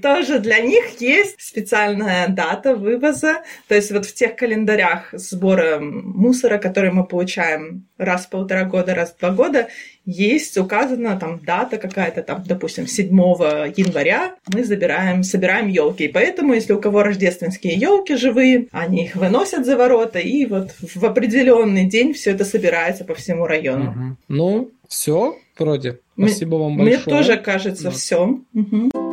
тоже 0.01 0.39
для 0.39 0.59
них 0.59 0.99
есть 0.99 1.41
специальная 1.41 2.27
дата 2.27 2.75
вывоза. 2.75 3.43
То 3.67 3.75
есть 3.75 3.91
вот 3.91 4.05
в 4.05 4.13
тех 4.13 4.35
календарях 4.35 5.09
сбора 5.13 5.79
мусора, 5.79 6.57
которые 6.57 6.91
мы 6.91 7.05
получаем 7.05 7.85
раз 7.97 8.25
в 8.25 8.29
полтора 8.29 8.65
года, 8.65 8.95
раз 8.95 9.13
в 9.13 9.19
два 9.19 9.31
года, 9.31 9.67
есть 10.05 10.57
указана 10.57 11.19
там 11.19 11.39
дата 11.45 11.77
какая-то, 11.77 12.23
там, 12.23 12.43
допустим, 12.45 12.87
7 12.87 13.07
января 13.09 14.35
мы 14.51 14.63
забираем, 14.63 15.23
собираем 15.23 15.67
елки. 15.67 16.05
И 16.05 16.07
поэтому, 16.07 16.53
если 16.53 16.73
у 16.73 16.81
кого 16.81 17.03
рождественские 17.03 17.75
елки 17.75 18.15
живые, 18.15 18.67
они 18.71 19.05
их 19.05 19.15
выносят 19.15 19.65
за 19.65 19.77
ворота, 19.77 20.19
и 20.19 20.45
вот 20.45 20.71
в 20.79 21.05
определенный 21.05 21.85
день 21.85 22.13
все 22.13 22.31
это 22.31 22.45
собирается 22.45 23.05
по 23.05 23.13
всему 23.13 23.45
району. 23.45 23.91
Угу. 23.91 24.17
Ну, 24.29 24.71
Все, 24.87 25.37
вроде. 25.57 25.99
Спасибо 26.17 26.57
мне, 26.57 26.65
вам 26.65 26.77
большое. 26.77 26.97
Мне 26.97 27.05
тоже 27.05 27.37
кажется 27.37 27.83
да. 27.83 27.91
все. 27.91 28.39
Угу. 28.53 29.08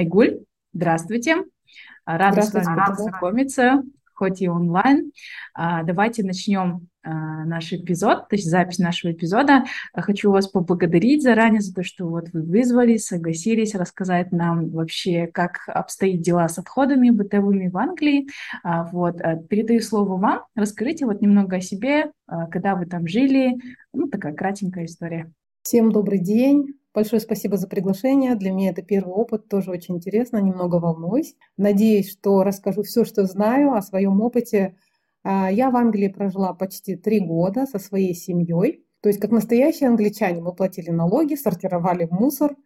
Айгуль, 0.00 0.38
здравствуйте. 0.72 1.44
Рада 2.06 2.40
с 2.40 2.54
вами 2.54 2.86
познакомиться, 2.86 3.82
хоть 4.14 4.40
и 4.40 4.48
онлайн. 4.48 5.12
А, 5.52 5.82
давайте 5.82 6.22
начнем 6.22 6.88
а, 7.02 7.44
наш 7.44 7.70
эпизод, 7.74 8.26
то 8.30 8.36
есть 8.36 8.48
запись 8.48 8.78
нашего 8.78 9.12
эпизода. 9.12 9.64
Хочу 9.92 10.30
вас 10.30 10.48
поблагодарить 10.48 11.22
заранее 11.22 11.60
за 11.60 11.74
то, 11.74 11.82
что 11.84 12.06
вот 12.06 12.30
вы 12.32 12.40
вызвались, 12.40 13.08
согласились 13.08 13.74
рассказать 13.74 14.32
нам 14.32 14.70
вообще, 14.70 15.26
как 15.26 15.64
обстоит 15.66 16.22
дела 16.22 16.48
с 16.48 16.58
отходами 16.58 17.10
бытовыми 17.10 17.68
в 17.68 17.76
Англии. 17.76 18.26
А, 18.64 18.84
вот, 18.84 19.18
передаю 19.50 19.82
слово 19.82 20.16
вам. 20.16 20.44
Расскажите 20.54 21.04
вот 21.04 21.20
немного 21.20 21.56
о 21.56 21.60
себе, 21.60 22.10
когда 22.50 22.74
вы 22.74 22.86
там 22.86 23.06
жили. 23.06 23.60
Ну, 23.92 24.08
такая 24.08 24.32
кратенькая 24.32 24.86
история. 24.86 25.30
Всем 25.62 25.92
добрый 25.92 26.20
день. 26.20 26.79
Большое 26.92 27.20
спасибо 27.20 27.56
за 27.56 27.68
приглашение. 27.68 28.34
Для 28.34 28.50
меня 28.50 28.70
это 28.70 28.82
первый 28.82 29.14
опыт, 29.14 29.48
тоже 29.48 29.70
очень 29.70 29.96
интересно, 29.96 30.38
немного 30.38 30.76
волнуюсь. 30.76 31.36
Надеюсь, 31.56 32.10
что 32.10 32.42
расскажу 32.42 32.82
все, 32.82 33.04
что 33.04 33.26
знаю 33.26 33.74
о 33.74 33.82
своем 33.82 34.20
опыте. 34.20 34.76
А, 35.22 35.50
я 35.50 35.70
в 35.70 35.76
Англии 35.76 36.08
прожила 36.08 36.52
почти 36.52 36.96
три 36.96 37.20
года 37.20 37.66
со 37.66 37.78
своей 37.78 38.14
семьей. 38.14 38.84
То 39.02 39.08
есть, 39.08 39.20
как 39.20 39.30
настоящие 39.30 39.88
англичане, 39.88 40.42
мы 40.42 40.52
платили 40.52 40.90
налоги, 40.90 41.34
сортировали 41.34 42.08
мусор 42.10 42.56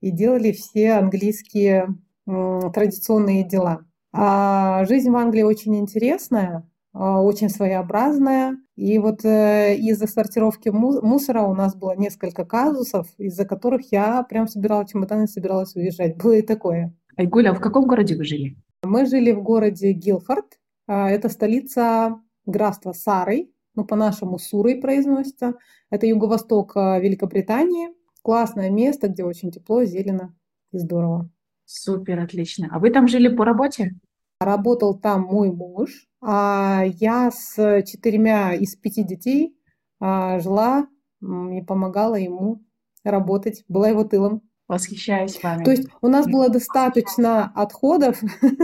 и 0.00 0.10
делали 0.10 0.52
все 0.52 0.92
английские 0.92 1.88
традиционные 2.26 3.46
дела. 3.46 3.84
А 4.12 4.84
жизнь 4.86 5.10
в 5.10 5.16
Англии 5.16 5.42
очень 5.42 5.76
интересная. 5.76 6.66
А, 6.94 7.20
очень 7.20 7.48
своеобразная. 7.48 8.56
И 8.76 8.98
вот 8.98 9.24
э, 9.24 9.76
из-за 9.76 10.06
сортировки 10.06 10.68
мусора 10.68 11.42
у 11.42 11.54
нас 11.54 11.74
было 11.74 11.96
несколько 11.96 12.44
казусов, 12.44 13.08
из-за 13.18 13.44
которых 13.44 13.90
я 13.92 14.22
прям 14.22 14.46
собирала 14.46 14.86
чемоданы, 14.86 15.26
собиралась 15.26 15.74
уезжать. 15.74 16.16
Было 16.22 16.34
и 16.34 16.42
такое. 16.42 16.94
Айгуля, 17.16 17.50
а 17.50 17.54
в 17.54 17.60
каком 17.60 17.86
городе 17.86 18.16
вы 18.16 18.24
жили? 18.24 18.56
Мы 18.84 19.06
жили 19.06 19.32
в 19.32 19.42
городе 19.42 19.92
Гилфорд. 19.92 20.46
А, 20.86 21.10
это 21.10 21.28
столица 21.28 22.20
графства 22.46 22.92
Сарой, 22.92 23.52
ну, 23.74 23.84
по-нашему 23.84 24.38
Сурой 24.38 24.76
произносится. 24.76 25.54
Это 25.90 26.06
юго-восток 26.06 26.76
а, 26.76 27.00
Великобритании. 27.00 27.88
Классное 28.22 28.70
место, 28.70 29.08
где 29.08 29.24
очень 29.24 29.50
тепло, 29.50 29.84
зелено 29.84 30.34
и 30.70 30.78
здорово. 30.78 31.28
Супер, 31.64 32.20
отлично. 32.20 32.68
А 32.70 32.78
вы 32.78 32.90
там 32.90 33.08
жили 33.08 33.28
по 33.28 33.44
работе? 33.44 33.94
Работал 34.40 34.98
там 34.98 35.22
мой 35.22 35.50
муж, 35.50 36.06
а 36.20 36.82
я 36.84 37.30
с 37.30 37.82
четырьмя 37.82 38.54
из 38.54 38.76
пяти 38.76 39.04
детей 39.04 39.56
а, 40.00 40.38
жила 40.40 40.86
и 41.20 41.62
помогала 41.62 42.16
ему 42.16 42.62
работать, 43.04 43.64
была 43.68 43.88
его 43.88 44.04
тылом. 44.04 44.42
Восхищаюсь 44.66 45.42
вами. 45.42 45.62
То 45.62 45.72
есть 45.72 45.88
у 46.00 46.08
нас 46.08 46.26
было 46.26 46.48
достаточно 46.48 47.52
отходов, 47.54 48.18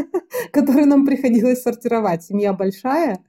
которые 0.52 0.86
нам 0.86 1.04
приходилось 1.04 1.62
сортировать. 1.62 2.24
Семья 2.24 2.54
большая, 2.54 3.22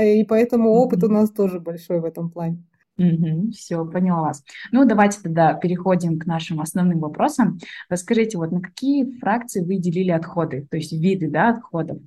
и 0.00 0.24
поэтому 0.24 0.70
опыт 0.70 1.02
у 1.02 1.08
нас 1.08 1.32
тоже 1.32 1.58
большой 1.58 2.00
в 2.00 2.04
этом 2.04 2.30
плане. 2.30 2.64
Угу, 2.98 3.50
все, 3.52 3.84
поняла 3.86 4.22
вас. 4.22 4.44
Ну, 4.70 4.84
давайте 4.84 5.20
тогда 5.22 5.54
переходим 5.54 6.18
к 6.18 6.26
нашим 6.26 6.60
основным 6.60 7.00
вопросам. 7.00 7.58
Расскажите, 7.88 8.38
вот 8.38 8.52
на 8.52 8.60
какие 8.60 9.18
фракции 9.18 9.64
вы 9.64 9.76
делили 9.76 10.10
отходы, 10.10 10.66
то 10.70 10.76
есть 10.76 10.92
виды 10.92 11.30
да, 11.30 11.50
отходов? 11.50 11.98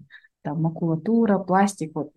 Там 0.43 0.62
макулатура, 0.62 1.39
пластик, 1.39 1.91
вот 1.95 2.12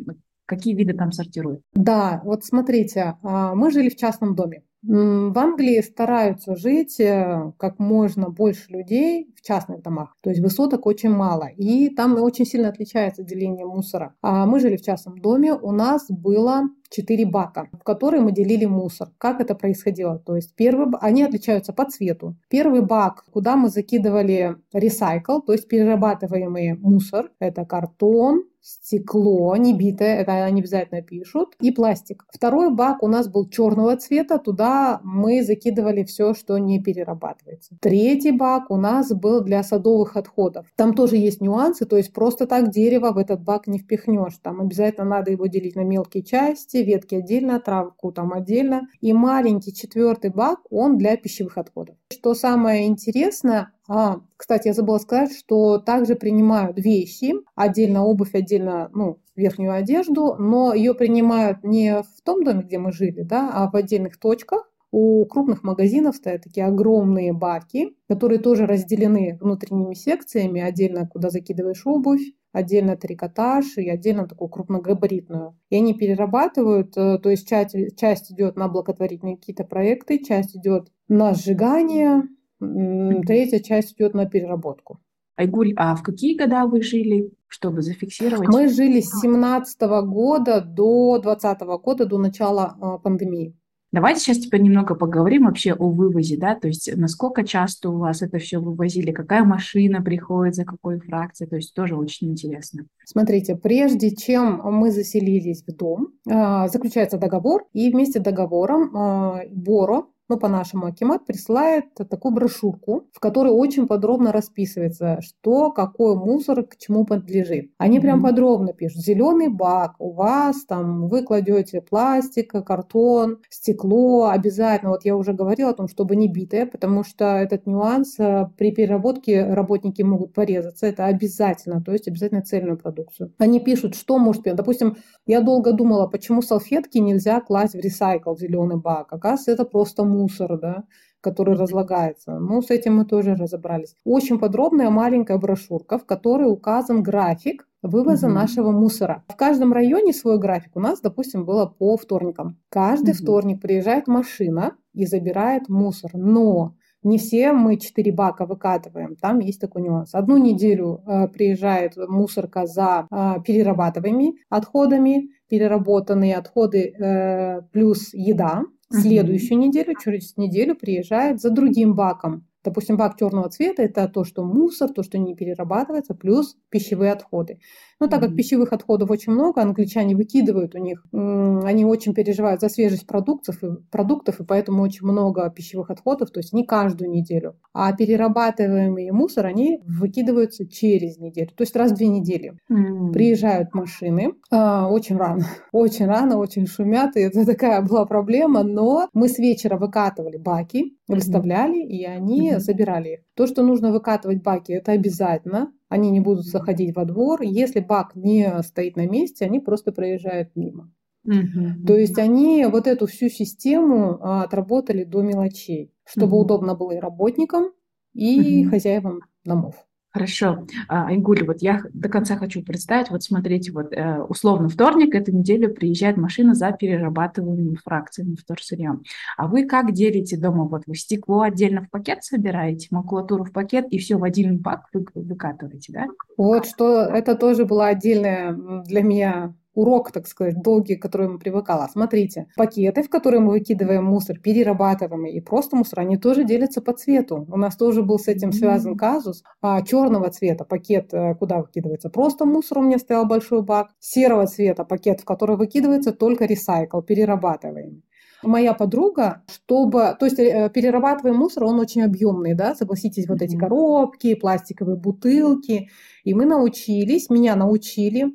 какие 0.44 0.74
виды 0.74 0.94
там 0.94 1.12
сортируют? 1.12 1.62
Да, 1.72 2.20
вот 2.24 2.44
смотрите, 2.44 3.16
а, 3.22 3.54
мы 3.54 3.70
жили 3.70 3.88
в 3.88 3.96
частном 3.96 4.34
доме. 4.34 4.62
В 4.82 5.36
Англии 5.36 5.80
стараются 5.80 6.54
жить 6.54 7.00
э, 7.00 7.52
как 7.58 7.80
можно 7.80 8.28
больше 8.28 8.70
людей 8.70 9.34
в 9.34 9.44
частных 9.44 9.82
домах, 9.82 10.14
то 10.20 10.30
есть 10.30 10.40
высоток 10.40 10.86
очень 10.86 11.10
мало, 11.10 11.48
и 11.48 11.88
там 11.88 12.14
очень 12.14 12.46
сильно 12.46 12.68
отличается 12.68 13.24
деление 13.24 13.66
мусора. 13.66 14.14
А 14.22 14.46
мы 14.46 14.60
жили 14.60 14.76
в 14.76 14.82
частном 14.82 15.18
доме, 15.18 15.52
у 15.52 15.72
нас 15.72 16.06
было 16.08 16.62
четыре 16.90 17.26
бака, 17.26 17.68
в 17.72 17.82
которые 17.84 18.22
мы 18.22 18.32
делили 18.32 18.64
мусор. 18.64 19.08
Как 19.18 19.40
это 19.40 19.54
происходило? 19.54 20.18
То 20.18 20.36
есть 20.36 20.54
первый, 20.54 20.88
они 21.00 21.22
отличаются 21.22 21.72
по 21.72 21.84
цвету. 21.84 22.36
Первый 22.48 22.82
бак, 22.82 23.24
куда 23.32 23.56
мы 23.56 23.68
закидывали 23.68 24.56
ресайкл, 24.72 25.40
то 25.40 25.52
есть 25.52 25.68
перерабатываемый 25.68 26.74
мусор, 26.74 27.30
это 27.38 27.64
картон, 27.64 28.44
стекло, 28.60 29.54
не 29.56 29.74
битое, 29.74 30.20
это 30.20 30.44
они 30.44 30.60
обязательно 30.60 31.02
пишут, 31.02 31.56
и 31.60 31.70
пластик. 31.70 32.24
Второй 32.32 32.70
бак 32.74 33.02
у 33.02 33.08
нас 33.08 33.28
был 33.28 33.48
черного 33.48 33.96
цвета, 33.96 34.38
туда 34.38 35.00
мы 35.02 35.42
закидывали 35.42 36.04
все, 36.04 36.34
что 36.34 36.58
не 36.58 36.82
перерабатывается. 36.82 37.76
Третий 37.80 38.32
бак 38.32 38.70
у 38.70 38.76
нас 38.76 39.12
был 39.12 39.42
для 39.42 39.62
садовых 39.62 40.16
отходов. 40.16 40.66
Там 40.76 40.94
тоже 40.94 41.16
есть 41.16 41.40
нюансы, 41.40 41.86
то 41.86 41.96
есть 41.96 42.12
просто 42.12 42.46
так 42.46 42.70
дерево 42.70 43.12
в 43.12 43.18
этот 43.18 43.42
бак 43.42 43.66
не 43.66 43.78
впихнешь. 43.78 44.38
Там 44.42 44.60
обязательно 44.60 45.06
надо 45.06 45.30
его 45.30 45.46
делить 45.46 45.76
на 45.76 45.84
мелкие 45.84 46.22
части, 46.22 46.78
ветки 46.78 47.14
отдельно, 47.14 47.60
травку 47.60 48.12
там 48.12 48.32
отдельно. 48.32 48.88
И 49.00 49.12
маленький 49.12 49.74
четвертый 49.74 50.30
бак, 50.30 50.60
он 50.70 50.98
для 50.98 51.16
пищевых 51.16 51.58
отходов. 51.58 51.96
Что 52.10 52.32
самое 52.32 52.86
интересное, 52.86 53.72
а, 53.86 54.20
кстати, 54.38 54.68
я 54.68 54.72
забыла 54.74 54.96
сказать, 54.96 55.36
что 55.36 55.78
также 55.78 56.14
принимают 56.14 56.78
вещи, 56.78 57.34
отдельно 57.54 58.04
обувь, 58.04 58.34
отдельно 58.34 58.90
ну, 58.94 59.18
верхнюю 59.36 59.74
одежду, 59.74 60.34
но 60.38 60.72
ее 60.72 60.94
принимают 60.94 61.64
не 61.64 62.02
в 62.02 62.22
том 62.24 62.44
доме, 62.44 62.62
где 62.62 62.78
мы 62.78 62.92
жили, 62.92 63.22
да, 63.22 63.50
а 63.52 63.70
в 63.70 63.76
отдельных 63.76 64.18
точках. 64.18 64.70
У 64.90 65.26
крупных 65.26 65.62
магазинов 65.62 66.16
стоят 66.16 66.44
такие 66.44 66.64
огромные 66.64 67.34
баки, 67.34 67.94
которые 68.08 68.38
тоже 68.38 68.64
разделены 68.64 69.36
внутренними 69.38 69.92
секциями, 69.92 70.62
отдельно 70.62 71.06
куда 71.06 71.28
закидываешь 71.28 71.86
обувь, 71.86 72.32
отдельно 72.52 72.96
трикотаж 72.96 73.76
и 73.76 73.88
отдельно 73.88 74.26
такую 74.26 74.48
крупногабаритную. 74.48 75.56
И 75.70 75.76
они 75.76 75.94
перерабатывают, 75.94 76.96
э, 76.96 77.18
то 77.18 77.30
есть 77.30 77.48
часть, 77.48 77.74
часть 77.96 78.32
идет 78.32 78.56
на 78.56 78.68
благотворительные 78.68 79.36
какие-то 79.36 79.64
проекты, 79.64 80.22
часть 80.22 80.56
идет 80.56 80.88
на 81.08 81.34
сжигание, 81.34 82.22
Третья 82.60 83.60
часть 83.60 83.94
идет 83.94 84.14
на 84.14 84.26
переработку. 84.26 85.00
Айгуль, 85.36 85.72
а 85.76 85.94
в 85.94 86.02
какие 86.02 86.36
года 86.36 86.66
вы 86.66 86.82
жили, 86.82 87.30
чтобы 87.46 87.82
зафиксировать? 87.82 88.48
Мы 88.48 88.68
жили 88.68 89.00
с 89.00 89.20
17 89.20 89.80
года 90.04 90.60
до 90.60 91.18
20 91.18 91.60
года, 91.80 92.06
до 92.06 92.18
начала 92.18 92.76
а, 92.80 92.98
пандемии. 92.98 93.54
Давайте 93.90 94.20
сейчас 94.20 94.38
теперь 94.38 94.60
немного 94.60 94.94
поговорим 94.94 95.46
вообще 95.46 95.72
о 95.72 95.90
вывозе, 95.90 96.36
да, 96.36 96.54
то 96.54 96.68
есть 96.68 96.90
насколько 96.94 97.42
часто 97.42 97.88
у 97.88 97.98
вас 97.98 98.20
это 98.20 98.38
все 98.38 98.58
вывозили, 98.58 99.12
какая 99.12 99.44
машина 99.44 100.02
приходит, 100.02 100.56
за 100.56 100.64
какой 100.64 101.00
фракцией, 101.00 101.48
то 101.48 101.56
есть 101.56 101.72
тоже 101.74 101.96
очень 101.96 102.30
интересно. 102.30 102.84
Смотрите, 103.06 103.56
прежде 103.56 104.14
чем 104.14 104.60
мы 104.62 104.90
заселились 104.90 105.64
в 105.66 105.74
дом, 105.74 106.08
а, 106.28 106.68
заключается 106.68 107.16
договор, 107.16 107.64
и 107.72 107.90
вместе 107.90 108.20
с 108.20 108.22
договором 108.22 108.94
а, 108.94 109.42
Боро 109.50 110.04
но 110.28 110.34
ну, 110.34 110.40
по-нашему 110.40 110.86
Акимат 110.86 111.24
присылает 111.24 111.86
такую 111.94 112.34
брошюрку, 112.34 113.08
в 113.12 113.20
которой 113.20 113.48
очень 113.48 113.86
подробно 113.86 114.30
расписывается, 114.30 115.20
что, 115.22 115.72
какой 115.72 116.16
мусор 116.16 116.64
к 116.64 116.76
чему 116.76 117.06
подлежит. 117.06 117.70
Они 117.78 117.96
mm-hmm. 117.96 118.02
прям 118.02 118.22
подробно 118.22 118.72
пишут. 118.74 119.02
Зеленый 119.02 119.48
бак, 119.48 119.94
у 119.98 120.12
вас 120.12 120.64
там 120.66 121.08
вы 121.08 121.22
кладете 121.22 121.80
пластик, 121.80 122.52
картон, 122.64 123.38
стекло, 123.48 124.28
обязательно, 124.28 124.90
вот 124.90 125.04
я 125.04 125.16
уже 125.16 125.32
говорила 125.32 125.70
о 125.70 125.74
том, 125.74 125.88
чтобы 125.88 126.14
не 126.14 126.28
битое, 126.28 126.66
потому 126.66 127.04
что 127.04 127.24
этот 127.24 127.66
нюанс 127.66 128.16
э, 128.18 128.48
при 128.58 128.72
переработке 128.72 129.44
работники 129.54 130.02
могут 130.02 130.34
порезаться, 130.34 130.86
это 130.86 131.06
обязательно, 131.06 131.82
то 131.82 131.92
есть 131.92 132.06
обязательно 132.06 132.42
цельную 132.42 132.76
продукцию. 132.76 133.32
Они 133.38 133.60
пишут, 133.60 133.94
что 133.94 134.18
может, 134.18 134.42
допустим, 134.42 134.96
я 135.26 135.40
долго 135.40 135.72
думала, 135.72 136.06
почему 136.06 136.42
салфетки 136.42 136.98
нельзя 136.98 137.40
класть 137.40 137.74
в 137.74 137.78
ресайкл, 137.78 138.34
в 138.34 138.38
зеленый 138.38 138.76
бак, 138.76 139.12
оказывается, 139.12 139.52
это 139.52 139.64
просто 139.64 140.04
мусор 140.04 140.17
мусор, 140.18 140.58
да, 140.58 140.84
который 141.20 141.56
разлагается. 141.56 142.38
Ну, 142.38 142.62
с 142.62 142.70
этим 142.70 142.96
мы 142.96 143.04
тоже 143.04 143.34
разобрались. 143.34 143.94
Очень 144.04 144.38
подробная 144.38 144.90
маленькая 144.90 145.38
брошюрка, 145.38 145.98
в 145.98 146.06
которой 146.06 146.50
указан 146.50 147.02
график 147.02 147.66
вывоза 147.82 148.26
угу. 148.26 148.34
нашего 148.34 148.70
мусора. 148.70 149.24
В 149.28 149.36
каждом 149.36 149.72
районе 149.72 150.12
свой 150.12 150.38
график. 150.38 150.76
У 150.76 150.80
нас, 150.80 151.00
допустим, 151.00 151.44
было 151.44 151.66
по 151.66 151.96
вторникам. 151.96 152.58
Каждый 152.68 153.10
угу. 153.10 153.22
вторник 153.22 153.60
приезжает 153.60 154.06
машина 154.08 154.76
и 154.94 155.06
забирает 155.06 155.68
мусор. 155.68 156.10
Но 156.14 156.74
не 157.02 157.18
все 157.18 157.52
мы 157.52 157.76
четыре 157.78 158.12
бака 158.12 158.44
выкатываем. 158.44 159.16
Там 159.16 159.38
есть 159.38 159.60
такой 159.60 159.82
нюанс. 159.82 160.14
Одну 160.14 160.36
неделю 160.36 161.02
э, 161.06 161.28
приезжает 161.28 161.96
мусорка 161.96 162.66
за 162.66 163.06
э, 163.10 163.34
перерабатываемыми 163.44 164.38
отходами, 164.48 165.28
переработанные 165.48 166.36
отходы 166.36 166.92
э, 166.92 167.62
плюс 167.72 168.12
еда. 168.12 168.64
Следующую 168.90 169.58
неделю, 169.58 169.94
через 170.02 170.36
неделю 170.36 170.74
приезжает 170.74 171.40
за 171.40 171.50
другим 171.50 171.94
баком. 171.94 172.46
Допустим, 172.64 172.96
бак 172.96 173.18
черного 173.18 173.48
цвета– 173.50 173.82
это 173.84 174.08
то, 174.08 174.24
что 174.24 174.44
мусор, 174.44 174.90
то, 174.92 175.02
что 175.02 175.18
не 175.18 175.34
перерабатывается, 175.34 176.14
плюс 176.14 176.56
пищевые 176.70 177.12
отходы. 177.12 177.60
Но 178.00 178.06
так 178.06 178.20
как 178.20 178.36
пищевых 178.36 178.72
отходов 178.72 179.10
очень 179.10 179.32
много, 179.32 179.62
англичане 179.62 180.14
выкидывают 180.14 180.74
у 180.74 180.78
них, 180.78 181.04
они 181.12 181.84
очень 181.84 182.14
переживают 182.14 182.60
за 182.60 182.68
свежесть 182.68 183.06
продуктов, 183.06 183.60
продуктов, 183.90 184.40
и 184.40 184.44
поэтому 184.44 184.82
очень 184.82 185.06
много 185.06 185.50
пищевых 185.50 185.90
отходов, 185.90 186.30
то 186.30 186.40
есть 186.40 186.52
не 186.52 186.64
каждую 186.64 187.10
неделю. 187.10 187.56
А 187.72 187.92
перерабатываемый 187.92 189.10
мусор, 189.10 189.46
они 189.46 189.80
выкидываются 189.84 190.68
через 190.68 191.18
неделю, 191.18 191.50
то 191.56 191.62
есть 191.62 191.74
раз 191.76 191.92
в 191.92 191.96
две 191.96 192.08
недели. 192.08 192.58
Mm. 192.70 193.12
Приезжают 193.12 193.74
машины, 193.74 194.32
а, 194.50 194.88
очень 194.88 195.16
рано, 195.16 195.44
очень 195.72 196.06
рано, 196.06 196.38
очень 196.38 196.66
шумят, 196.66 197.16
и 197.16 197.20
это 197.20 197.44
такая 197.44 197.82
была 197.82 198.06
проблема, 198.06 198.62
но 198.62 199.08
мы 199.12 199.28
с 199.28 199.38
вечера 199.38 199.76
выкатывали 199.76 200.36
баки, 200.36 200.96
выставляли, 201.08 201.84
и 201.84 202.04
они 202.04 202.52
mm-hmm. 202.52 202.58
забирали 202.60 203.08
их. 203.08 203.20
То, 203.38 203.46
что 203.46 203.62
нужно 203.62 203.92
выкатывать 203.92 204.42
баки, 204.42 204.72
это 204.72 204.90
обязательно. 204.90 205.72
Они 205.88 206.10
не 206.10 206.18
будут 206.18 206.44
заходить 206.44 206.96
во 206.96 207.04
двор. 207.04 207.42
Если 207.42 207.78
бак 207.78 208.16
не 208.16 208.64
стоит 208.64 208.96
на 208.96 209.06
месте, 209.06 209.44
они 209.44 209.60
просто 209.60 209.92
проезжают 209.92 210.56
мимо. 210.56 210.92
Mm-hmm. 211.24 211.86
То 211.86 211.96
есть 211.96 212.18
они 212.18 212.66
вот 212.66 212.88
эту 212.88 213.06
всю 213.06 213.28
систему 213.28 214.18
а, 214.20 214.42
отработали 214.42 215.04
до 215.04 215.22
мелочей, 215.22 215.94
чтобы 216.04 216.36
mm-hmm. 216.36 216.40
удобно 216.40 216.74
было 216.74 216.90
и 216.90 216.98
работникам, 216.98 217.66
и 218.12 218.64
mm-hmm. 218.64 218.70
хозяевам 218.70 219.20
домов. 219.44 219.86
Хорошо. 220.18 220.66
А, 220.88 221.06
Айгуль, 221.06 221.44
вот 221.44 221.62
я 221.62 221.80
до 221.94 222.08
конца 222.08 222.34
хочу 222.34 222.60
представить, 222.64 223.08
вот 223.08 223.22
смотрите, 223.22 223.70
вот 223.70 223.92
э, 223.92 224.20
условно 224.22 224.68
вторник, 224.68 225.14
эту 225.14 225.30
неделю 225.30 225.72
приезжает 225.72 226.16
машина 226.16 226.54
за 226.54 226.72
перерабатываемыми 226.72 227.76
фракциями 227.76 228.34
вторсырьем. 228.34 229.04
А 229.36 229.46
вы 229.46 229.64
как 229.64 229.92
делите 229.92 230.36
дома? 230.36 230.64
Вот 230.64 230.82
вы 230.88 230.96
стекло 230.96 231.42
отдельно 231.42 231.82
в 231.82 231.90
пакет 231.90 232.24
собираете, 232.24 232.88
макулатуру 232.90 233.44
в 233.44 233.52
пакет 233.52 233.86
и 233.92 233.98
все 233.98 234.16
в 234.16 234.24
один 234.24 234.58
бак 234.58 234.86
вы, 234.92 235.06
выкатываете, 235.14 235.92
да? 235.92 236.06
Вот 236.36 236.66
что 236.66 237.02
это 237.02 237.36
тоже 237.36 237.64
была 237.64 237.86
отдельная 237.86 238.52
для 238.82 239.02
меня 239.02 239.54
урок, 239.78 240.10
так 240.10 240.26
сказать, 240.26 240.60
долгий, 240.60 240.96
к 240.96 241.02
которому 241.02 241.38
привыкала. 241.38 241.88
Смотрите, 241.92 242.46
пакеты, 242.56 243.04
в 243.04 243.08
которые 243.08 243.40
мы 243.40 243.52
выкидываем 243.52 244.04
мусор, 244.04 244.38
перерабатываемый 244.40 245.32
и 245.32 245.40
просто 245.40 245.76
мусор, 245.76 246.00
они 246.00 246.16
тоже 246.16 246.42
делятся 246.42 246.82
по 246.82 246.92
цвету. 246.92 247.46
У 247.48 247.56
нас 247.56 247.76
тоже 247.76 248.02
был 248.02 248.18
с 248.18 248.26
этим 248.26 248.50
связан 248.50 248.96
казус. 248.96 249.44
А, 249.62 249.82
черного 249.82 250.30
цвета 250.30 250.64
пакет, 250.64 251.14
э, 251.14 251.36
куда 251.36 251.60
выкидывается 251.60 252.10
просто 252.10 252.44
мусор, 252.44 252.78
у 252.78 252.82
меня 252.82 252.98
стоял 252.98 253.24
большой 253.24 253.62
бак. 253.62 253.90
Серого 254.00 254.46
цвета 254.48 254.84
пакет, 254.84 255.20
в 255.20 255.24
который 255.24 255.56
выкидывается 255.56 256.12
только 256.12 256.46
ресайкл, 256.46 257.00
перерабатываемый. 257.00 258.02
Моя 258.42 258.74
подруга, 258.74 259.42
чтобы, 259.48 260.16
то 260.18 260.26
есть 260.26 260.40
э, 260.40 260.70
перерабатываемый 260.74 261.38
мусор, 261.38 261.64
он 261.64 261.78
очень 261.78 262.02
объемный, 262.02 262.54
да, 262.54 262.74
согласитесь, 262.74 263.28
вот 263.28 263.42
эти 263.42 263.56
коробки, 263.56 264.34
пластиковые 264.34 264.96
бутылки, 264.96 265.88
и 266.24 266.34
мы 266.34 266.46
научились, 266.46 267.30
меня 267.30 267.54
научили 267.54 268.32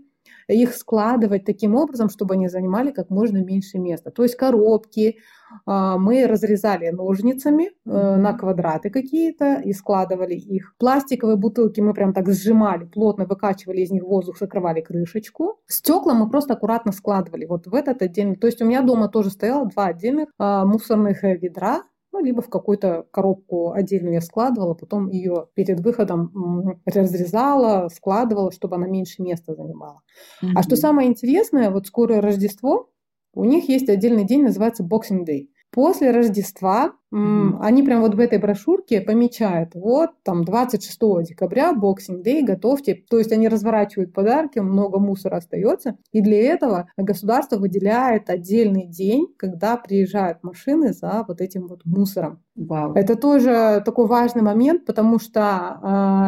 их 0.48 0.74
складывать 0.74 1.46
таким 1.46 1.76
образом, 1.76 2.10
чтобы 2.10 2.36
они 2.36 2.48
занимали 2.48 2.92
как 2.92 3.10
можно 3.10 3.38
меньше 3.38 3.78
места. 3.78 4.12
То 4.12 4.24
есть 4.24 4.36
коробки 4.36 5.18
а, 5.66 5.98
мы 5.98 6.26
разрезали 6.28 6.90
ножницами 6.90 7.66
э, 7.66 8.16
на 8.16 8.34
квадраты 8.34 8.90
какие-то 8.90 9.62
и 9.64 9.74
складывали 9.74 10.34
их. 10.34 10.76
Пластиковые 10.78 11.38
бутылки 11.38 11.82
мы 11.82 11.94
прям 11.94 12.14
так 12.14 12.30
сжимали, 12.30 12.86
плотно 12.86 13.26
выкачивали 13.26 13.82
из 13.82 13.92
них 13.92 14.04
воздух, 14.04 14.38
закрывали 14.40 14.82
крышечку. 14.82 15.60
Стекла 15.68 16.14
мы 16.14 16.30
просто 16.30 16.54
аккуратно 16.54 16.92
складывали 16.92 17.46
вот 17.46 17.68
в 17.68 17.76
этот 17.76 18.02
отдельный. 18.02 18.36
То 18.36 18.48
есть 18.48 18.62
у 18.62 18.66
меня 18.66 18.82
дома 18.82 19.10
тоже 19.10 19.30
стояло 19.30 19.68
два 19.68 19.88
отдельных 19.88 20.30
а, 20.38 20.66
мусорных 20.66 21.24
э, 21.24 21.38
ведра 21.38 21.84
ну, 22.14 22.24
либо 22.24 22.42
в 22.42 22.50
какую-то 22.50 23.06
коробку 23.12 23.72
отдельную 23.72 24.14
я 24.14 24.22
складывала, 24.22 24.76
потом 24.76 25.10
ее 25.10 25.48
перед 25.56 25.80
выходом 25.80 26.80
разрезала, 26.86 27.90
складывала, 27.90 28.52
чтобы 28.52 28.76
она 28.76 28.88
меньше 28.88 29.24
места 29.24 29.56
занимала. 29.56 30.02
Mm-hmm. 30.44 30.52
А 30.56 30.62
что 30.62 30.76
самое 30.76 31.10
интересное, 31.10 31.72
вот 31.72 31.88
скоро 31.88 32.22
Рождество, 32.22 32.92
у 33.34 33.46
них 33.46 33.68
есть 33.68 33.90
отдельный 33.90 34.26
день, 34.26 34.44
называется 34.44 34.84
Boxing 34.84 35.26
Day. 35.28 35.48
После 35.72 36.12
Рождества 36.12 36.94
Mm-hmm. 37.14 37.58
Они 37.62 37.84
прям 37.84 38.02
вот 38.02 38.16
в 38.16 38.20
этой 38.20 38.40
брошюрке 38.40 39.02
помечают, 39.02 39.76
вот 39.76 40.12
там 40.24 40.44
26 40.44 41.00
декабря, 41.28 41.74
Boxing 41.74 42.24
Day, 42.24 42.44
готовьте. 42.44 43.04
То 43.10 43.20
есть 43.20 43.32
они 43.32 43.48
разворачивают 43.48 44.14
подарки, 44.14 44.60
много 44.60 45.00
мусора 45.00 45.38
остается. 45.38 45.98
И 46.12 46.22
для 46.22 46.54
этого 46.54 46.90
государство 46.98 47.58
выделяет 47.58 48.30
отдельный 48.30 48.88
день, 48.88 49.28
когда 49.38 49.78
приезжают 49.78 50.44
машины 50.44 50.94
за 50.94 51.24
вот 51.28 51.40
этим 51.42 51.68
вот 51.68 51.82
мусором. 51.86 52.42
Вау. 52.56 52.94
Это 52.94 53.16
тоже 53.16 53.82
такой 53.84 54.06
важный 54.06 54.44
момент, 54.44 54.86
потому 54.86 55.18
что 55.18 55.80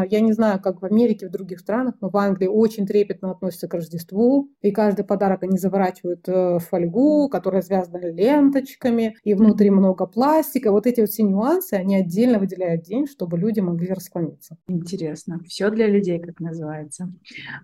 э, 0.04 0.08
я 0.10 0.22
не 0.22 0.34
знаю, 0.34 0.60
как 0.60 0.82
в 0.82 0.86
Америке, 0.86 1.28
в 1.28 1.32
других 1.32 1.60
странах, 1.60 1.96
но 2.02 2.10
в 2.10 2.18
Англии 2.18 2.48
очень 2.48 2.88
трепетно 2.88 3.30
относятся 3.30 3.68
к 3.68 3.74
Рождеству, 3.76 4.50
и 4.62 4.72
каждый 4.72 5.06
подарок 5.06 5.44
они 5.44 5.60
заворачивают 5.60 6.28
э, 6.28 6.58
в 6.58 6.60
фольгу, 6.62 7.30
которая 7.30 7.62
связана 7.62 7.98
ленточками, 7.98 9.16
и 9.24 9.36
внутри 9.36 9.70
mm-hmm. 9.70 9.74
много 9.74 10.08
пластика 10.08 10.72
вот 10.76 10.88
эти 10.88 11.00
вот 11.00 11.10
все 11.10 11.24
нюансы, 11.24 11.74
они 11.74 11.96
отдельно 11.96 12.38
выделяют 12.38 12.84
день, 12.84 13.08
чтобы 13.08 13.38
люди 13.38 13.62
могли 13.62 13.88
расклониться. 13.88 14.58
Интересно. 14.68 15.40
Все 15.48 15.70
для 15.70 15.88
людей, 15.88 16.20
как 16.20 16.42
называется. 16.42 17.12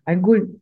Айгуль, 0.05 0.55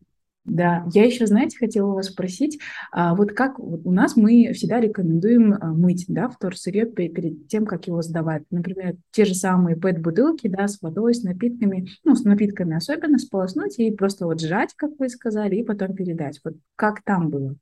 да, 0.45 0.83
я 0.93 1.05
еще, 1.05 1.27
знаете, 1.27 1.59
хотела 1.59 1.93
вас 1.93 2.07
спросить, 2.07 2.59
а 2.91 3.13
вот 3.13 3.33
как 3.33 3.59
вот 3.59 3.81
у 3.85 3.91
нас 3.91 4.15
мы 4.15 4.51
всегда 4.53 4.79
рекомендуем 4.79 5.53
а, 5.53 5.73
мыть, 5.73 6.05
да, 6.07 6.27
вторсырье 6.27 6.87
перед 6.87 7.47
тем, 7.47 7.67
как 7.67 7.85
его 7.85 8.01
сдавать. 8.01 8.43
Например, 8.49 8.95
те 9.11 9.25
же 9.25 9.35
самые 9.35 9.75
пэт-бутылки, 9.75 10.47
да, 10.47 10.67
с 10.67 10.81
водой, 10.81 11.13
с 11.13 11.21
напитками, 11.21 11.89
ну, 12.03 12.15
с 12.15 12.23
напитками 12.23 12.75
особенно, 12.75 13.19
сполоснуть 13.19 13.77
и 13.77 13.91
просто 13.91 14.25
вот 14.25 14.41
сжать, 14.41 14.73
как 14.75 14.91
вы 14.97 15.09
сказали, 15.09 15.57
и 15.57 15.63
потом 15.63 15.93
передать. 15.93 16.39
Вот 16.43 16.55
как 16.75 17.03
там 17.03 17.29
было? 17.29 17.55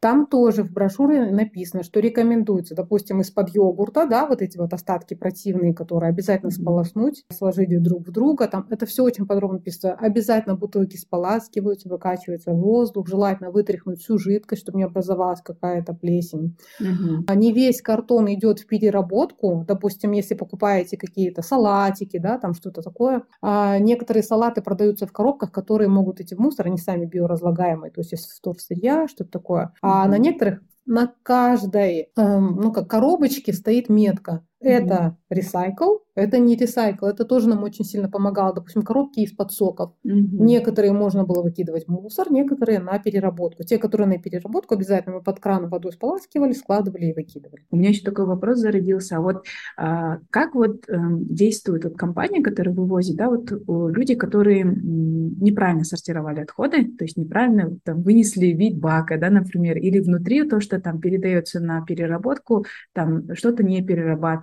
Там 0.00 0.26
тоже 0.26 0.62
в 0.62 0.72
брошюре 0.72 1.30
написано, 1.30 1.82
что 1.82 2.00
рекомендуется, 2.00 2.74
допустим, 2.74 3.20
из-под 3.20 3.54
йогурта, 3.54 4.06
да, 4.06 4.26
вот 4.26 4.42
эти 4.42 4.58
вот 4.58 4.72
остатки 4.72 5.14
противные, 5.14 5.74
которые 5.74 6.10
обязательно 6.10 6.50
сполоснуть, 6.50 7.24
сложить 7.32 7.82
друг 7.82 8.06
в 8.06 8.12
друга. 8.12 8.46
Там 8.46 8.66
это 8.70 8.86
все 8.86 9.02
очень 9.02 9.26
подробно 9.26 9.58
написано. 9.58 9.94
Обязательно 9.94 10.54
бутылки 10.54 10.96
споласкиваются, 10.96 11.88
выкачивается 11.88 12.52
воздух, 12.52 13.08
желательно 13.08 13.50
вытряхнуть 13.50 14.00
всю 14.00 14.18
жидкость, 14.18 14.62
чтобы 14.62 14.78
не 14.78 14.84
образовалась 14.84 15.40
какая-то 15.40 15.94
плесень. 15.94 16.56
Угу. 16.80 17.24
А 17.26 17.34
не 17.34 17.52
весь 17.52 17.80
картон 17.80 18.32
идет 18.32 18.60
в 18.60 18.66
переработку. 18.66 19.64
Допустим, 19.66 20.12
если 20.12 20.34
покупаете 20.34 20.96
какие-то 20.96 21.42
салатики, 21.42 22.18
да, 22.18 22.38
там 22.38 22.54
что-то 22.54 22.82
такое. 22.82 23.22
А 23.42 23.78
некоторые 23.78 24.22
салаты 24.22 24.62
продаются 24.62 25.06
в 25.06 25.12
коробках, 25.12 25.52
которые 25.52 25.88
могут 25.88 26.20
идти 26.20 26.34
в 26.34 26.38
мусор, 26.38 26.66
они 26.66 26.78
сами 26.78 27.06
биоразлагаемые, 27.06 27.90
то 27.90 28.00
есть 28.00 28.12
из 28.12 28.26
вторсырья, 28.26 29.08
что-то 29.08 29.30
такое. 29.30 29.72
А 29.88 30.06
на 30.08 30.18
некоторых 30.18 30.60
на 30.84 31.12
каждой, 31.22 32.10
эм, 32.16 32.56
ну 32.60 32.72
как 32.72 32.88
коробочке 32.88 33.52
стоит 33.52 33.88
метка. 33.88 34.44
Это 34.60 35.16
ресайкл, 35.28 35.98
это 36.14 36.38
не 36.38 36.56
ресайкл, 36.56 37.04
это 37.04 37.26
тоже 37.26 37.48
нам 37.48 37.62
очень 37.62 37.84
сильно 37.84 38.08
помогало. 38.08 38.54
Допустим, 38.54 38.82
коробки 38.82 39.20
из-под 39.20 39.52
соков. 39.52 39.92
Угу. 40.02 40.44
Некоторые 40.44 40.92
можно 40.92 41.24
было 41.24 41.42
выкидывать 41.42 41.86
в 41.86 41.90
мусор, 41.90 42.32
некоторые 42.32 42.78
на 42.78 42.98
переработку. 42.98 43.64
Те, 43.64 43.76
которые 43.76 44.08
на 44.08 44.18
переработку, 44.18 44.74
обязательно 44.74 45.16
мы 45.16 45.22
под 45.22 45.40
кран 45.40 45.68
водой 45.68 45.92
споласкивали, 45.92 46.52
складывали 46.52 47.06
и 47.06 47.12
выкидывали. 47.12 47.66
У 47.70 47.76
меня 47.76 47.90
еще 47.90 48.02
такой 48.02 48.24
вопрос 48.24 48.58
зародился. 48.58 49.18
А 49.18 49.20
вот 49.20 49.44
а, 49.76 50.20
как 50.30 50.54
вот 50.54 50.88
а, 50.88 50.96
действует 51.20 51.84
вот 51.84 51.96
компания, 51.96 52.42
которая 52.42 52.74
вывозит, 52.74 53.16
да, 53.16 53.28
вот 53.28 53.50
люди, 53.68 54.14
которые 54.14 54.64
неправильно 54.64 55.84
сортировали 55.84 56.40
отходы, 56.40 56.84
то 56.96 57.04
есть 57.04 57.18
неправильно 57.18 57.78
там, 57.84 58.02
вынесли 58.02 58.46
вид 58.46 58.78
бака, 58.78 59.18
да, 59.18 59.28
например, 59.28 59.76
или 59.76 60.00
внутри 60.00 60.48
то, 60.48 60.60
что 60.60 60.80
там 60.80 60.98
передается 60.98 61.60
на 61.60 61.84
переработку, 61.84 62.64
там 62.94 63.34
что-то 63.34 63.62
не 63.62 63.82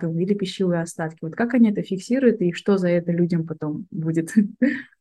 перерабатываем, 0.04 0.20
или 0.20 0.34
пищевые 0.34 0.82
остатки. 0.82 1.18
Вот 1.22 1.34
как 1.34 1.54
они 1.54 1.70
это 1.70 1.82
фиксируют 1.82 2.40
и 2.40 2.52
что 2.52 2.76
за 2.78 2.88
это 2.88 3.12
людям 3.12 3.46
потом 3.46 3.86
будет. 3.90 4.32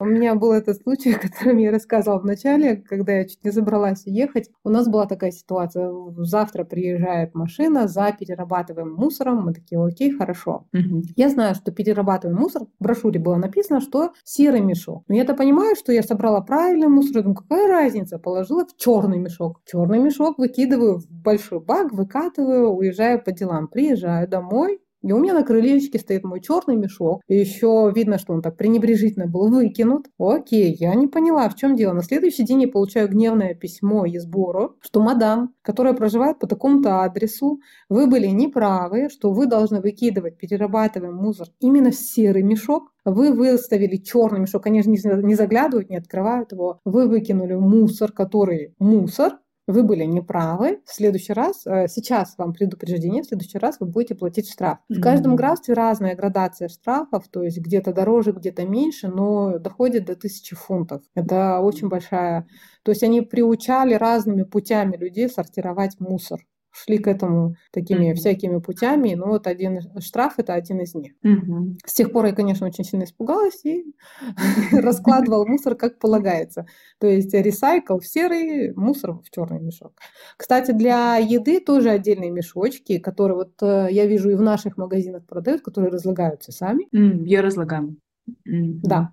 У 0.00 0.04
меня 0.04 0.36
был 0.36 0.52
этот 0.52 0.80
случай, 0.80 1.12
о 1.14 1.18
котором 1.18 1.58
я 1.58 1.72
рассказывала 1.72 2.20
в 2.20 2.24
начале, 2.24 2.76
когда 2.76 3.12
я 3.12 3.24
чуть 3.24 3.44
не 3.44 3.50
забралась 3.50 4.02
ехать. 4.06 4.48
У 4.62 4.70
нас 4.70 4.88
была 4.88 5.06
такая 5.06 5.32
ситуация. 5.32 5.92
Завтра 6.18 6.64
приезжает 6.64 7.34
машина 7.34 7.88
за 7.88 8.12
перерабатываем 8.12 8.92
мусором. 8.92 9.44
Мы 9.44 9.54
такие, 9.54 9.82
окей, 9.82 10.12
хорошо. 10.12 10.66
Угу. 10.72 11.02
Я 11.16 11.28
знаю, 11.28 11.54
что 11.54 11.72
перерабатываем 11.72 12.38
мусор. 12.38 12.62
В 12.78 12.82
брошюре 12.82 13.18
было 13.18 13.36
написано, 13.36 13.80
что 13.80 14.12
серый 14.24 14.60
мешок. 14.60 15.04
Но 15.08 15.16
я-то 15.16 15.34
понимаю, 15.34 15.74
что 15.74 15.92
я 15.92 16.02
собрала 16.02 16.40
правильный 16.42 16.88
мусор. 16.88 17.16
Я 17.16 17.22
думаю, 17.22 17.36
какая 17.36 17.68
разница? 17.68 18.18
Положила 18.18 18.66
в 18.66 18.76
черный 18.76 19.18
мешок. 19.18 19.60
Черный 19.64 19.98
мешок 19.98 20.38
выкидываю 20.38 20.98
в 20.98 21.10
большой 21.10 21.60
бак, 21.60 21.92
выкатываю, 21.92 22.70
уезжаю 22.70 23.22
по 23.22 23.32
делам. 23.32 23.66
Приезжаю 23.66 24.28
домой, 24.28 24.80
И 25.02 25.12
у 25.12 25.18
меня 25.18 25.34
на 25.34 25.44
крылечке 25.44 25.98
стоит 25.98 26.24
мой 26.24 26.40
черный 26.40 26.76
мешок. 26.76 27.22
И 27.28 27.36
еще 27.36 27.92
видно, 27.94 28.18
что 28.18 28.32
он 28.32 28.42
так 28.42 28.56
пренебрежительно 28.56 29.26
был 29.26 29.48
выкинут. 29.48 30.06
Окей, 30.18 30.74
я 30.78 30.94
не 30.94 31.06
поняла, 31.06 31.48
в 31.48 31.54
чем 31.54 31.76
дело. 31.76 31.92
На 31.92 32.02
следующий 32.02 32.44
день 32.44 32.62
я 32.62 32.68
получаю 32.68 33.08
гневное 33.08 33.54
письмо 33.54 34.04
из 34.06 34.26
Боро, 34.26 34.74
что 34.80 35.00
мадам, 35.00 35.54
которая 35.62 35.94
проживает 35.94 36.38
по 36.38 36.46
такому-то 36.46 37.02
адресу, 37.02 37.60
вы 37.88 38.06
были 38.06 38.26
неправы, 38.26 39.08
что 39.10 39.32
вы 39.32 39.46
должны 39.46 39.80
выкидывать 39.80 40.36
перерабатываемый 40.36 41.20
мусор 41.20 41.48
именно 41.60 41.90
в 41.90 41.94
серый 41.94 42.42
мешок, 42.42 42.92
вы 43.04 43.32
выставили 43.32 43.96
черный 43.96 44.40
мешок, 44.40 44.66
же 44.66 44.90
не 44.90 45.34
заглядывают, 45.34 45.88
не 45.88 45.96
открывают 45.96 46.52
его. 46.52 46.80
Вы 46.84 47.08
выкинули 47.08 47.54
мусор, 47.54 48.12
который 48.12 48.74
мусор, 48.78 49.38
вы 49.68 49.82
были 49.82 50.04
неправы. 50.04 50.80
В 50.84 50.92
следующий 50.92 51.32
раз, 51.32 51.66
э, 51.66 51.86
сейчас 51.88 52.34
вам 52.38 52.52
предупреждение, 52.52 53.22
в 53.22 53.26
следующий 53.26 53.58
раз 53.58 53.76
вы 53.80 53.86
будете 53.86 54.14
платить 54.14 54.50
штраф. 54.50 54.78
В 54.88 55.00
каждом 55.00 55.36
графстве 55.36 55.74
разная 55.74 56.16
градация 56.16 56.68
штрафов, 56.68 57.28
то 57.28 57.42
есть 57.42 57.58
где-то 57.58 57.92
дороже, 57.92 58.32
где-то 58.32 58.66
меньше, 58.66 59.08
но 59.08 59.58
доходит 59.58 60.06
до 60.06 60.16
тысячи 60.16 60.56
фунтов. 60.56 61.02
Это 61.14 61.60
очень 61.60 61.88
большая... 61.88 62.46
То 62.82 62.92
есть 62.92 63.02
они 63.02 63.20
приучали 63.20 63.94
разными 63.94 64.42
путями 64.42 64.96
людей 64.96 65.28
сортировать 65.28 66.00
мусор 66.00 66.40
шли 66.70 66.98
к 66.98 67.08
этому 67.08 67.54
такими 67.72 68.10
mm-hmm. 68.10 68.14
всякими 68.14 68.58
путями, 68.58 69.14
но 69.14 69.26
вот 69.26 69.46
один 69.46 69.80
штраф 70.00 70.34
это 70.38 70.54
один 70.54 70.80
из 70.80 70.94
них. 70.94 71.12
Mm-hmm. 71.24 71.78
С 71.84 71.94
тех 71.94 72.12
пор 72.12 72.26
я, 72.26 72.32
конечно, 72.32 72.66
очень 72.66 72.84
сильно 72.84 73.04
испугалась 73.04 73.64
и 73.64 73.84
раскладывал 74.72 75.46
мусор 75.46 75.74
как 75.74 75.98
полагается. 75.98 76.66
То 76.98 77.06
есть 77.06 77.32
ресайкл 77.34 77.98
в 77.98 78.06
серый, 78.06 78.72
мусор 78.74 79.12
в 79.12 79.30
черный 79.30 79.60
мешок. 79.60 79.92
Кстати, 80.36 80.72
для 80.72 81.16
еды 81.16 81.60
тоже 81.60 81.90
отдельные 81.90 82.30
мешочки, 82.30 82.98
которые 82.98 83.36
вот 83.36 83.62
э, 83.62 83.88
я 83.90 84.06
вижу 84.06 84.30
и 84.30 84.34
в 84.34 84.42
наших 84.42 84.76
магазинах 84.76 85.26
продают, 85.26 85.62
которые 85.62 85.90
разлагаются 85.90 86.52
сами. 86.52 86.86
Я 87.26 87.42
разлагаю. 87.42 87.96
Да. 88.44 89.12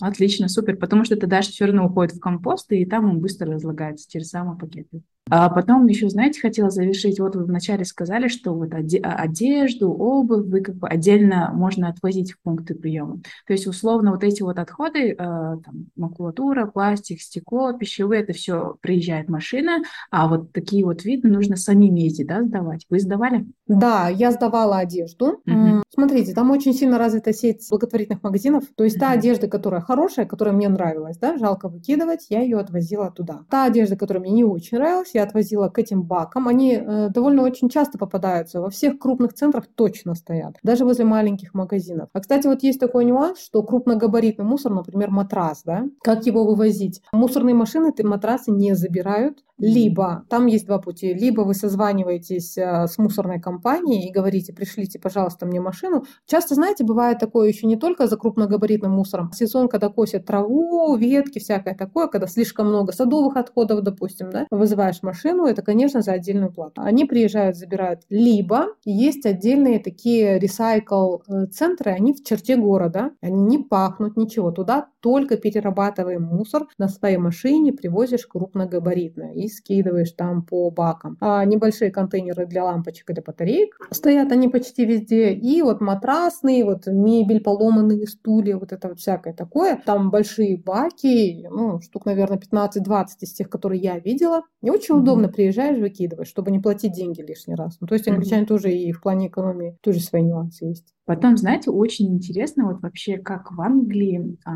Отлично, 0.00 0.48
супер, 0.48 0.76
потому 0.76 1.04
что 1.04 1.14
это 1.14 1.26
даже 1.26 1.50
все 1.50 1.66
равно 1.66 1.86
уходит 1.86 2.14
в 2.14 2.20
компост, 2.20 2.70
и 2.72 2.84
там 2.84 3.04
он 3.04 3.20
быстро 3.20 3.52
разлагается, 3.52 4.06
же 4.18 4.24
самые 4.24 4.58
пакеты. 4.58 5.02
А 5.28 5.48
потом 5.48 5.86
еще, 5.88 6.08
знаете, 6.08 6.40
хотела 6.40 6.70
завершить, 6.70 7.18
вот 7.18 7.34
вы 7.34 7.44
вначале 7.44 7.84
сказали, 7.84 8.28
что 8.28 8.54
вот 8.54 8.72
одежду, 8.72 9.92
обувь 9.92 10.46
вы 10.46 10.60
как 10.60 10.76
бы 10.76 10.88
отдельно 10.88 11.50
можно 11.52 11.88
отвозить 11.88 12.32
в 12.32 12.40
пункты 12.40 12.76
приема. 12.76 13.20
То 13.46 13.52
есть 13.52 13.66
условно 13.66 14.12
вот 14.12 14.22
эти 14.22 14.42
вот 14.42 14.58
отходы, 14.58 15.12
э, 15.12 15.16
там, 15.16 15.86
макулатура, 15.96 16.66
пластик, 16.66 17.20
стекло, 17.20 17.72
пищевые, 17.72 18.22
это 18.22 18.34
все 18.34 18.76
приезжает 18.80 19.28
машина, 19.28 19.82
а 20.12 20.28
вот 20.28 20.52
такие 20.52 20.84
вот 20.84 21.04
виды 21.04 21.28
нужно 21.28 21.56
самим 21.56 21.96
ездить, 21.96 22.28
да, 22.28 22.44
сдавать. 22.44 22.86
Вы 22.88 23.00
сдавали? 23.00 23.46
Да, 23.66 24.08
я 24.08 24.30
сдавала 24.30 24.78
одежду. 24.78 25.40
Угу. 25.44 25.82
Смотрите, 25.92 26.34
там 26.34 26.52
очень 26.52 26.72
сильно 26.72 26.98
развита 26.98 27.32
сеть 27.32 27.66
благотворительных 27.68 28.22
магазинов. 28.22 28.64
То 28.76 28.84
есть 28.84 28.96
угу. 28.96 29.00
та 29.00 29.10
одежда, 29.10 29.48
которая 29.48 29.80
хорошая, 29.80 30.26
которая 30.26 30.54
мне 30.54 30.68
нравилась, 30.68 31.18
да, 31.18 31.36
жалко 31.36 31.68
выкидывать, 31.68 32.26
я 32.28 32.42
ее 32.42 32.58
отвозила 32.58 33.10
туда. 33.10 33.40
Та 33.50 33.64
одежда, 33.64 33.96
которая 33.96 34.22
мне 34.22 34.32
не 34.32 34.44
очень 34.44 34.78
нравилась, 34.78 35.15
я 35.16 35.24
отвозила 35.24 35.68
к 35.68 35.78
этим 35.78 36.02
бакам. 36.02 36.48
Они 36.48 36.74
э, 36.74 37.08
довольно 37.10 37.42
очень 37.42 37.68
часто 37.68 37.98
попадаются. 37.98 38.60
Во 38.60 38.70
всех 38.70 38.98
крупных 38.98 39.34
центрах 39.34 39.66
точно 39.74 40.14
стоят. 40.14 40.56
Даже 40.62 40.84
возле 40.84 41.04
маленьких 41.04 41.54
магазинов. 41.54 42.08
А, 42.12 42.20
кстати, 42.20 42.46
вот 42.46 42.62
есть 42.62 42.80
такой 42.80 43.04
нюанс, 43.04 43.40
что 43.40 43.62
крупногабаритный 43.62 44.44
мусор, 44.44 44.72
например, 44.72 45.10
матрас, 45.10 45.62
да, 45.64 45.84
как 46.02 46.26
его 46.26 46.44
вывозить? 46.44 47.02
Мусорные 47.12 47.54
машины 47.54 47.92
эти 47.94 48.02
матрасы 48.02 48.50
не 48.50 48.74
забирают. 48.74 49.42
Либо, 49.58 50.24
там 50.28 50.46
есть 50.46 50.66
два 50.66 50.78
пути, 50.78 51.14
либо 51.14 51.40
вы 51.40 51.54
созваниваетесь 51.54 52.58
э, 52.58 52.86
с 52.86 52.98
мусорной 52.98 53.40
компанией 53.40 54.06
и 54.08 54.12
говорите, 54.12 54.52
пришлите, 54.52 54.98
пожалуйста, 54.98 55.46
мне 55.46 55.60
машину. 55.60 56.04
Часто, 56.26 56.54
знаете, 56.54 56.84
бывает 56.84 57.18
такое 57.18 57.48
еще 57.48 57.66
не 57.66 57.76
только 57.76 58.06
за 58.06 58.18
крупногабаритным 58.18 58.92
мусором. 58.92 59.32
Сезон, 59.32 59.68
когда 59.68 59.88
косят 59.88 60.26
траву, 60.26 60.94
ветки, 60.96 61.38
всякое 61.38 61.74
такое, 61.74 62.06
когда 62.08 62.26
слишком 62.26 62.68
много 62.68 62.92
садовых 62.92 63.36
отходов, 63.36 63.82
допустим, 63.82 64.30
да, 64.30 64.46
вызываешь 64.50 65.02
машину, 65.02 65.46
это, 65.46 65.62
конечно, 65.62 66.02
за 66.02 66.12
отдельную 66.12 66.52
плату. 66.52 66.82
Они 66.82 67.06
приезжают, 67.06 67.56
забирают. 67.56 68.02
Либо 68.10 68.66
есть 68.84 69.24
отдельные 69.24 69.78
такие 69.78 70.38
ресайкл-центры, 70.38 71.92
они 71.92 72.12
в 72.12 72.22
черте 72.22 72.56
города, 72.56 73.12
они 73.22 73.42
не 73.42 73.58
пахнут, 73.58 74.16
ничего. 74.18 74.50
Туда 74.50 74.88
только 75.06 75.36
перерабатываем 75.36 76.24
мусор 76.24 76.66
на 76.78 76.88
своей 76.88 77.16
машине, 77.16 77.72
привозишь 77.72 78.26
крупногабаритное 78.26 79.34
и 79.34 79.46
скидываешь 79.46 80.10
там 80.10 80.42
по 80.42 80.68
бакам. 80.68 81.16
А 81.20 81.44
небольшие 81.44 81.92
контейнеры 81.92 82.44
для 82.44 82.64
лампочек 82.64 83.08
или 83.10 83.20
батареек 83.20 83.78
стоят 83.92 84.32
они 84.32 84.48
почти 84.48 84.84
везде. 84.84 85.32
И 85.32 85.62
вот 85.62 85.80
матрасные, 85.80 86.64
вот 86.64 86.88
мебель, 86.88 87.40
поломанные 87.40 88.08
стулья, 88.08 88.56
вот 88.56 88.72
это 88.72 88.88
вот 88.88 88.98
всякое 88.98 89.32
такое. 89.32 89.80
Там 89.86 90.10
большие 90.10 90.60
баки, 90.60 91.46
ну, 91.52 91.80
штук, 91.80 92.04
наверное, 92.04 92.40
15-20 92.40 93.06
из 93.20 93.32
тех, 93.32 93.48
которые 93.48 93.80
я 93.80 94.00
видела. 94.00 94.42
И 94.60 94.70
очень 94.70 94.96
mm-hmm. 94.96 94.98
удобно 94.98 95.28
приезжаешь, 95.28 95.78
выкидываешь, 95.78 96.26
чтобы 96.26 96.50
не 96.50 96.58
платить 96.58 96.94
деньги 96.94 97.20
лишний 97.20 97.54
раз. 97.54 97.76
Ну, 97.80 97.86
то 97.86 97.94
есть 97.94 98.08
англичане 98.08 98.42
mm-hmm. 98.42 98.46
тоже 98.46 98.72
и 98.72 98.90
в 98.90 99.00
плане 99.02 99.28
экономии 99.28 99.78
тоже 99.82 100.00
свои 100.00 100.22
нюансы 100.22 100.64
есть. 100.64 100.96
Потом, 101.06 101.36
знаете, 101.36 101.70
очень 101.70 102.12
интересно 102.12 102.66
вот 102.66 102.82
вообще, 102.82 103.18
как 103.18 103.52
в 103.52 103.60
Англии 103.60 104.36
а, 104.44 104.52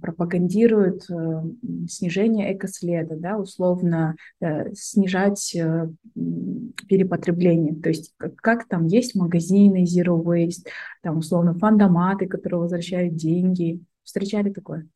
пропагандируют 0.00 1.10
а, 1.10 1.44
снижение 1.88 2.56
экоследа, 2.56 3.16
да, 3.16 3.38
условно 3.38 4.16
а, 4.40 4.72
снижать 4.74 5.56
перепотребление. 6.88 7.74
То 7.74 7.88
есть 7.88 8.12
как, 8.16 8.36
как 8.36 8.68
там 8.68 8.86
есть 8.86 9.14
магазины 9.14 9.84
Zero 9.84 10.22
Waste, 10.22 10.66
там 11.02 11.18
условно 11.18 11.54
фандоматы, 11.54 12.26
которые 12.26 12.60
возвращают 12.60 13.14
деньги. 13.14 13.80
Встречали 14.02 14.50
такое? 14.50 14.88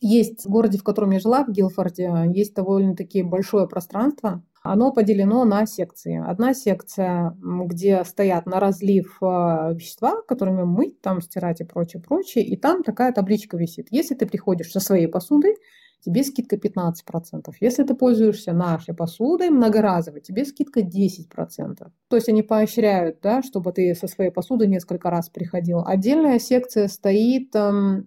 Есть 0.00 0.44
в 0.44 0.48
городе, 0.48 0.78
в 0.78 0.82
котором 0.82 1.10
я 1.10 1.20
жила, 1.20 1.44
в 1.44 1.50
Гилфорде, 1.50 2.10
есть 2.34 2.54
довольно-таки 2.54 3.22
большое 3.22 3.68
пространство, 3.68 4.42
оно 4.62 4.92
поделено 4.92 5.44
на 5.44 5.66
секции. 5.66 6.22
Одна 6.24 6.54
секция, 6.54 7.36
где 7.40 8.04
стоят 8.04 8.46
на 8.46 8.60
разлив 8.60 9.18
а, 9.20 9.72
вещества, 9.72 10.22
которыми 10.22 10.62
мыть, 10.62 11.00
там 11.00 11.20
стирать 11.20 11.60
и 11.60 11.64
прочее, 11.64 12.02
прочее, 12.02 12.44
и 12.44 12.56
там 12.56 12.82
такая 12.82 13.12
табличка 13.12 13.56
висит. 13.56 13.88
Если 13.90 14.14
ты 14.14 14.26
приходишь 14.26 14.70
со 14.70 14.80
своей 14.80 15.08
посудой, 15.08 15.56
тебе 16.04 16.24
скидка 16.24 16.56
15%. 16.56 17.52
Если 17.60 17.82
ты 17.84 17.94
пользуешься 17.94 18.52
нашей 18.52 18.94
посудой 18.94 19.50
многоразовой, 19.50 20.20
тебе 20.20 20.44
скидка 20.44 20.80
10%. 20.80 21.90
То 22.08 22.16
есть 22.16 22.28
они 22.28 22.42
поощряют, 22.42 23.20
да, 23.22 23.42
чтобы 23.42 23.72
ты 23.72 23.94
со 23.94 24.08
своей 24.08 24.30
посудой 24.30 24.68
несколько 24.68 25.10
раз 25.10 25.28
приходил. 25.28 25.82
Отдельная 25.84 26.38
секция 26.38 26.88
стоит, 26.88 27.50
там 27.52 28.06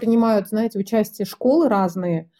принимают, 0.00 0.48
знаете, 0.48 0.78
участие 0.78 1.26
школы 1.26 1.68
разные, 1.68 2.30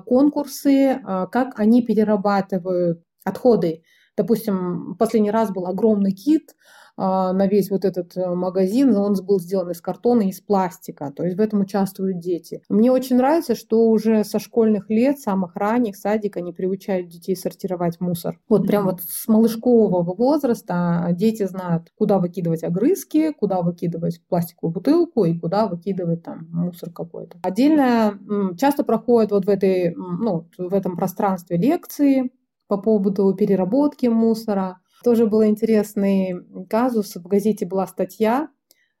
конкурсы, 0.00 1.00
а, 1.04 1.26
как 1.26 1.58
они 1.60 1.82
перерабатывают 1.82 3.02
отходы. 3.24 3.82
Допустим, 4.16 4.96
последний 4.98 5.30
раз 5.30 5.50
был 5.50 5.66
огромный 5.66 6.12
кит, 6.12 6.54
а, 6.54 6.56
на 6.96 7.46
весь 7.46 7.70
вот 7.70 7.84
этот 7.84 8.16
э, 8.16 8.34
магазин, 8.34 8.94
он 8.96 9.14
был 9.24 9.40
сделан 9.40 9.70
из 9.70 9.80
картона 9.80 10.22
из 10.28 10.40
пластика, 10.40 11.12
то 11.14 11.24
есть 11.24 11.36
в 11.36 11.40
этом 11.40 11.60
участвуют 11.60 12.18
дети. 12.18 12.62
Мне 12.68 12.92
очень 12.92 13.16
нравится, 13.16 13.54
что 13.54 13.88
уже 13.88 14.24
со 14.24 14.38
школьных 14.38 14.90
лет, 14.90 15.18
самых 15.18 15.56
ранних, 15.56 15.96
садик, 15.96 16.36
они 16.36 16.52
приучают 16.52 17.08
детей 17.08 17.36
сортировать 17.36 18.00
мусор. 18.00 18.38
Вот 18.48 18.66
прям 18.66 18.84
вот 18.84 19.00
с 19.00 19.26
малышкового 19.28 20.02
возраста 20.14 21.08
дети 21.12 21.46
знают, 21.46 21.90
куда 21.96 22.18
выкидывать 22.18 22.62
огрызки, 22.64 23.32
куда 23.32 23.62
выкидывать 23.62 24.20
пластиковую 24.28 24.74
бутылку 24.74 25.24
и 25.24 25.38
куда 25.38 25.66
выкидывать 25.66 26.22
там 26.22 26.48
мусор 26.50 26.90
какой-то. 26.90 27.38
Отдельно 27.42 28.18
часто 28.58 28.84
проходят 28.84 29.30
вот 29.32 29.46
в 29.46 29.48
этой, 29.48 29.94
ну, 29.94 30.48
в 30.58 30.74
этом 30.74 30.96
пространстве 30.96 31.56
лекции 31.56 32.30
по 32.68 32.78
поводу 32.78 33.34
переработки 33.34 34.06
мусора, 34.06 34.78
тоже 35.02 35.26
был 35.26 35.44
интересный 35.44 36.34
казус. 36.68 37.16
В 37.16 37.26
газете 37.26 37.66
была 37.66 37.86
статья, 37.86 38.48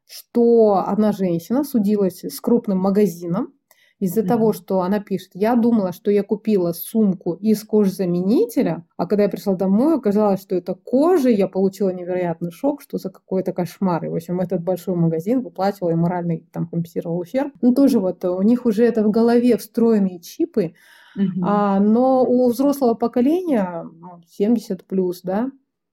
что 0.06 0.84
одна 0.86 1.12
женщина 1.12 1.64
судилась 1.64 2.24
с 2.24 2.40
крупным 2.40 2.78
магазином 2.78 3.54
из-за 4.02 4.22
mm-hmm. 4.22 4.26
того, 4.26 4.52
что 4.52 4.80
она 4.80 4.98
пишет, 4.98 5.30
я 5.34 5.54
думала, 5.54 5.92
что 5.92 6.10
я 6.10 6.24
купила 6.24 6.72
сумку 6.72 7.34
из 7.34 7.62
кожзаменителя, 7.62 8.84
а 8.96 9.06
когда 9.06 9.22
я 9.22 9.28
пришла 9.28 9.54
домой, 9.54 9.94
оказалось, 9.94 10.42
что 10.42 10.56
это 10.56 10.74
кожа, 10.74 11.28
я 11.28 11.46
получила 11.46 11.90
невероятный 11.90 12.50
шок, 12.50 12.82
что 12.82 12.98
за 12.98 13.10
какой-то 13.10 13.52
кошмар. 13.52 14.04
И, 14.04 14.08
в 14.08 14.14
общем, 14.16 14.40
этот 14.40 14.60
большой 14.60 14.96
магазин 14.96 15.40
выплачивал 15.40 15.90
и 15.90 15.94
моральный 15.94 16.44
там 16.52 16.66
компенсировал 16.66 17.20
ущерб. 17.20 17.52
Ну, 17.60 17.74
тоже 17.74 18.00
вот 18.00 18.24
у 18.24 18.42
них 18.42 18.66
уже 18.66 18.84
это 18.84 19.04
в 19.04 19.10
голове 19.12 19.56
встроенные 19.56 20.18
чипы, 20.18 20.74
mm-hmm. 21.16 21.42
а, 21.44 21.78
но 21.78 22.24
у 22.24 22.50
взрослого 22.50 22.94
поколения 22.94 23.86
70 24.26 24.70
ну, 24.80 24.84
плюс, 24.88 25.20
да, 25.22 25.48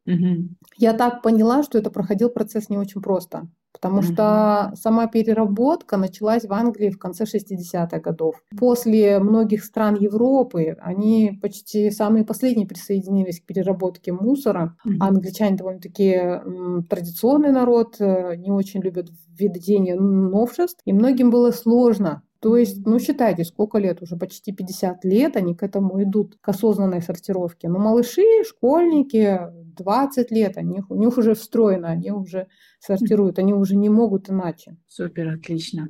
Угу. 0.05 0.49
Я 0.77 0.93
так 0.93 1.21
поняла, 1.21 1.63
что 1.63 1.77
это 1.77 1.91
проходил 1.91 2.29
процесс 2.29 2.69
не 2.69 2.77
очень 2.77 3.01
просто. 3.01 3.47
Потому 3.71 4.01
что 4.01 4.73
сама 4.75 5.07
переработка 5.07 5.95
началась 5.95 6.43
в 6.43 6.51
Англии 6.51 6.89
в 6.89 6.97
конце 6.97 7.25
60-х 7.25 7.99
годов. 7.99 8.35
После 8.57 9.19
многих 9.19 9.63
стран 9.63 9.95
Европы 9.95 10.75
они 10.81 11.37
почти 11.41 11.91
самые 11.91 12.25
последние 12.25 12.67
присоединились 12.67 13.39
к 13.39 13.45
переработке 13.45 14.11
мусора. 14.11 14.75
Mm-hmm. 14.85 14.97
англичане 14.99 15.55
довольно-таки 15.55 16.41
традиционный 16.89 17.51
народ, 17.51 17.95
э, 17.99 18.35
не 18.37 18.51
очень 18.51 18.81
любят 18.81 19.09
введение 19.37 19.95
новшеств. 19.95 20.81
И 20.85 20.91
многим 20.91 21.29
было 21.29 21.51
сложно 21.51 22.23
то 22.41 22.55
есть, 22.55 22.85
ну, 22.85 22.99
считайте, 22.99 23.43
сколько 23.43 23.79
лет, 23.79 24.01
уже 24.01 24.15
почти 24.15 24.53
50 24.53 25.03
лет 25.03 25.35
они 25.35 25.55
к 25.55 25.63
этому 25.63 26.01
идут, 26.03 26.37
к 26.39 26.47
осознанной 26.47 27.01
сортировке. 27.01 27.67
Но 27.67 27.79
малыши, 27.79 28.23
школьники, 28.47 29.39
20 29.75 30.31
лет, 30.31 30.57
они, 30.57 30.81
у 30.87 30.95
них 30.95 31.17
уже 31.17 31.33
встроено, 31.33 31.89
они 31.89 32.11
уже 32.11 32.47
сортируют, 32.79 33.39
они 33.39 33.53
уже 33.53 33.75
не 33.75 33.89
могут 33.89 34.29
иначе. 34.29 34.77
Супер, 34.87 35.29
отлично. 35.35 35.89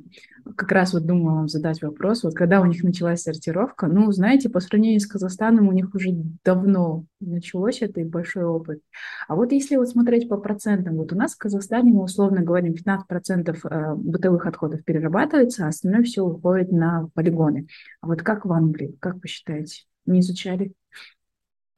Как 0.56 0.72
раз 0.72 0.92
вот 0.92 1.06
думала 1.06 1.36
вам 1.36 1.48
задать 1.48 1.80
вопрос, 1.82 2.24
вот 2.24 2.34
когда 2.34 2.60
у 2.60 2.66
них 2.66 2.82
началась 2.82 3.22
сортировка, 3.22 3.86
ну, 3.86 4.10
знаете, 4.10 4.48
по 4.48 4.60
сравнению 4.60 5.00
с 5.00 5.06
Казахстаном 5.06 5.68
у 5.68 5.72
них 5.72 5.94
уже 5.94 6.10
давно 6.44 7.04
началось 7.20 7.82
это 7.82 8.00
и 8.00 8.04
большой 8.04 8.44
опыт. 8.44 8.80
А 9.28 9.36
вот 9.36 9.52
если 9.52 9.76
вот 9.76 9.88
смотреть 9.88 10.28
по 10.28 10.36
процентам, 10.36 10.96
вот 10.96 11.12
у 11.12 11.16
нас 11.16 11.34
в 11.34 11.38
Казахстане 11.38 11.92
мы 11.92 12.02
условно 12.02 12.42
говорим 12.42 12.74
15% 12.74 13.56
э, 13.62 13.94
бытовых 13.94 14.46
отходов 14.46 14.84
перерабатывается, 14.84 15.66
а 15.66 15.68
остальное 15.68 16.02
все 16.02 16.22
уходит 16.22 16.72
на 16.72 17.08
полигоны. 17.14 17.68
А 18.00 18.08
вот 18.08 18.22
как 18.22 18.44
в 18.44 18.52
Англии, 18.52 18.96
как 18.98 19.16
вы 19.16 19.28
считаете? 19.28 19.84
Не 20.06 20.20
изучали? 20.20 20.72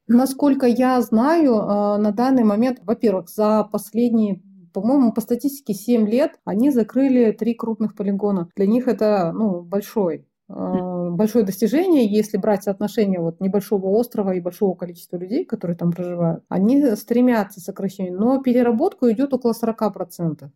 Насколько 0.07 0.65
я 0.65 0.99
знаю, 1.01 1.53
э, 1.53 1.97
на 1.97 2.11
данный 2.11 2.43
момент, 2.43 2.79
во-первых, 2.81 3.29
за 3.29 3.63
последние 3.63 4.41
по-моему, 4.73 5.13
по 5.13 5.21
статистике 5.21 5.73
7 5.73 6.07
лет 6.07 6.39
они 6.45 6.71
закрыли 6.71 7.31
три 7.31 7.53
крупных 7.53 7.95
полигона. 7.95 8.49
Для 8.55 8.67
них 8.67 8.87
это 8.87 9.31
ну, 9.33 9.61
большой 9.61 10.27
э, 10.49 11.09
большое 11.11 11.45
достижение, 11.45 12.05
если 12.05 12.37
брать 12.37 12.63
соотношение 12.63 13.19
вот 13.19 13.39
небольшого 13.39 13.87
острова 13.87 14.31
и 14.31 14.41
большого 14.41 14.75
количества 14.75 15.17
людей, 15.17 15.45
которые 15.45 15.77
там 15.77 15.91
проживают. 15.91 16.43
Они 16.49 16.95
стремятся 16.95 17.59
к 17.61 17.63
сокращению, 17.63 18.19
но 18.19 18.41
переработку 18.41 19.09
идет 19.09 19.33
около 19.33 19.53
40% 19.53 20.49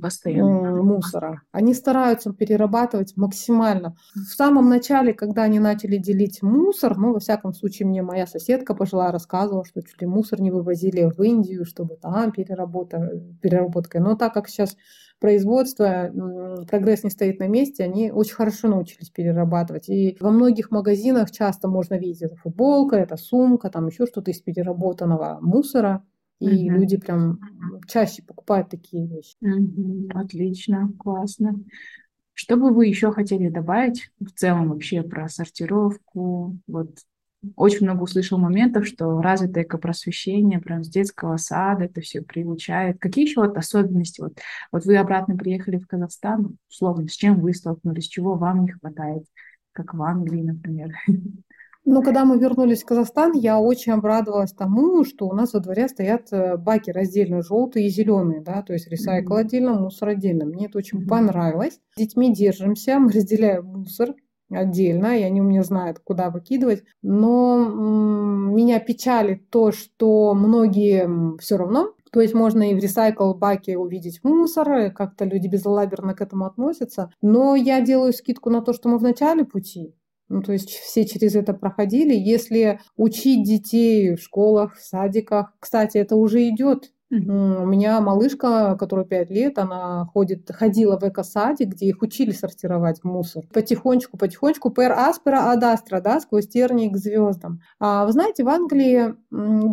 постоянно. 0.00 0.82
мусора. 0.82 1.42
Они 1.52 1.74
стараются 1.74 2.32
перерабатывать 2.32 3.16
максимально. 3.16 3.96
В 4.14 4.34
самом 4.34 4.68
начале, 4.68 5.12
когда 5.12 5.42
они 5.42 5.58
начали 5.58 5.96
делить 5.96 6.42
мусор, 6.42 6.96
ну, 6.96 7.12
во 7.12 7.20
всяком 7.20 7.52
случае, 7.52 7.88
мне 7.88 8.02
моя 8.02 8.26
соседка 8.26 8.74
пожилая 8.74 9.12
рассказывала, 9.12 9.64
что 9.64 9.82
чуть 9.82 10.00
ли 10.00 10.06
мусор 10.06 10.40
не 10.40 10.50
вывозили 10.50 11.04
в 11.04 11.22
Индию, 11.22 11.64
чтобы 11.64 11.96
там 11.96 12.32
переработка, 12.32 13.10
переработкой. 13.40 14.00
Но 14.00 14.16
так 14.16 14.34
как 14.34 14.48
сейчас 14.48 14.76
производство, 15.20 16.10
прогресс 16.68 17.04
не 17.04 17.10
стоит 17.10 17.38
на 17.38 17.46
месте, 17.46 17.84
они 17.84 18.10
очень 18.10 18.34
хорошо 18.34 18.68
научились 18.68 19.10
перерабатывать. 19.10 19.88
И 19.88 20.16
во 20.18 20.30
многих 20.30 20.70
магазинах 20.70 21.30
часто 21.30 21.68
можно 21.68 21.94
видеть 21.94 22.22
это 22.22 22.36
футболка, 22.36 22.96
это 22.96 23.16
сумка, 23.16 23.70
там 23.70 23.86
еще 23.86 24.06
что-то 24.06 24.30
из 24.30 24.40
переработанного 24.40 25.38
мусора. 25.42 26.02
И 26.40 26.70
угу. 26.70 26.80
люди 26.80 26.96
прям 26.96 27.38
чаще 27.86 28.22
покупают 28.22 28.70
такие 28.70 29.06
вещи. 29.06 29.36
Угу. 29.40 30.18
Отлично, 30.18 30.90
классно. 30.98 31.62
Что 32.32 32.56
бы 32.56 32.72
вы 32.72 32.86
еще 32.86 33.12
хотели 33.12 33.50
добавить 33.50 34.10
в 34.18 34.30
целом 34.30 34.70
вообще 34.70 35.02
про 35.02 35.28
сортировку? 35.28 36.56
Вот 36.66 36.90
очень 37.56 37.84
много 37.84 38.02
услышал 38.02 38.38
моментов, 38.38 38.86
что 38.86 39.20
развитое 39.20 39.64
экопросвещение 39.64 40.58
прям 40.58 40.84
с 40.84 40.88
детского 40.88 41.36
сада 41.36 41.84
это 41.84 42.00
все 42.00 42.22
приучает. 42.22 42.98
Какие 42.98 43.26
еще 43.26 43.40
вот 43.40 43.56
особенности? 43.56 44.20
Вот, 44.20 44.38
вот 44.72 44.84
вы 44.84 44.96
обратно 44.96 45.36
приехали 45.36 45.78
в 45.78 45.86
Казахстан, 45.86 46.56
условно, 46.68 47.08
с 47.08 47.12
чем 47.12 47.40
вы 47.40 47.54
столкнулись, 47.54 48.08
чего 48.08 48.34
вам 48.34 48.64
не 48.64 48.72
хватает, 48.72 49.24
как 49.72 49.94
в 49.94 50.02
Англии, 50.02 50.42
например? 50.42 50.94
Ну, 51.84 52.02
когда 52.02 52.24
мы 52.24 52.38
вернулись 52.38 52.82
в 52.82 52.86
Казахстан, 52.86 53.32
я 53.32 53.58
очень 53.58 53.92
обрадовалась 53.92 54.52
тому, 54.52 55.04
что 55.04 55.26
у 55.26 55.32
нас 55.32 55.54
во 55.54 55.60
дворе 55.60 55.88
стоят 55.88 56.28
э, 56.30 56.56
баки 56.56 56.90
раздельно 56.90 57.42
желтые 57.42 57.86
и 57.86 57.90
зеленые, 57.90 58.42
да, 58.42 58.62
то 58.62 58.74
есть 58.74 58.88
ресайкл 58.88 59.34
mm-hmm. 59.34 59.40
отдельно, 59.40 59.74
мусор 59.74 60.10
отдельно. 60.10 60.44
Мне 60.44 60.66
это 60.66 60.78
очень 60.78 61.02
mm-hmm. 61.02 61.08
понравилось. 61.08 61.80
С 61.94 61.98
детьми 61.98 62.32
держимся, 62.32 62.98
мы 62.98 63.10
разделяем 63.12 63.64
мусор 63.64 64.14
отдельно, 64.50 65.18
и 65.18 65.22
они 65.22 65.40
у 65.40 65.44
меня 65.44 65.62
знают, 65.62 66.00
куда 66.00 66.30
выкидывать. 66.30 66.84
Но 67.02 67.56
м- 67.56 68.54
меня 68.54 68.78
печалит 68.80 69.48
то, 69.48 69.72
что 69.72 70.34
многие 70.34 71.38
все 71.38 71.56
равно 71.56 71.94
то 72.12 72.20
есть 72.20 72.34
можно 72.34 72.70
и 72.70 72.74
в 72.74 72.78
ресайкл-баке 72.78 73.76
увидеть 73.78 74.20
мусор, 74.24 74.90
как-то 74.90 75.24
люди 75.24 75.46
безалаберно 75.46 76.14
к 76.14 76.20
этому 76.20 76.44
относятся. 76.44 77.12
Но 77.22 77.54
я 77.54 77.80
делаю 77.80 78.12
скидку 78.12 78.50
на 78.50 78.62
то, 78.62 78.72
что 78.72 78.88
мы 78.88 78.98
в 78.98 79.02
начале 79.02 79.44
пути. 79.44 79.94
Ну, 80.30 80.42
то 80.42 80.52
есть 80.52 80.70
все 80.70 81.04
через 81.04 81.34
это 81.34 81.52
проходили. 81.54 82.14
Если 82.14 82.78
учить 82.96 83.44
детей 83.44 84.14
в 84.14 84.22
школах, 84.22 84.76
в 84.76 84.80
садиках, 84.80 85.52
кстати, 85.58 85.98
это 85.98 86.14
уже 86.14 86.48
идет 86.48 86.92
у 87.10 87.66
меня 87.66 88.00
малышка, 88.00 88.76
которая 88.78 89.04
5 89.04 89.30
лет, 89.30 89.58
она 89.58 90.06
ходит, 90.12 90.50
ходила 90.50 90.98
в 90.98 91.02
экосадик, 91.02 91.68
где 91.68 91.86
их 91.86 92.02
учили 92.02 92.30
сортировать 92.30 93.02
мусор. 93.02 93.44
Потихонечку, 93.52 94.16
потихонечку, 94.16 94.68
aspera 94.68 95.54
ad 95.54 95.62
astra, 95.62 96.00
да, 96.00 96.20
сквозь 96.20 96.48
тернии 96.48 96.88
к 96.88 96.96
звездам. 96.96 97.60
А 97.78 98.06
вы 98.06 98.12
знаете, 98.12 98.44
в 98.44 98.48
Англии 98.48 99.14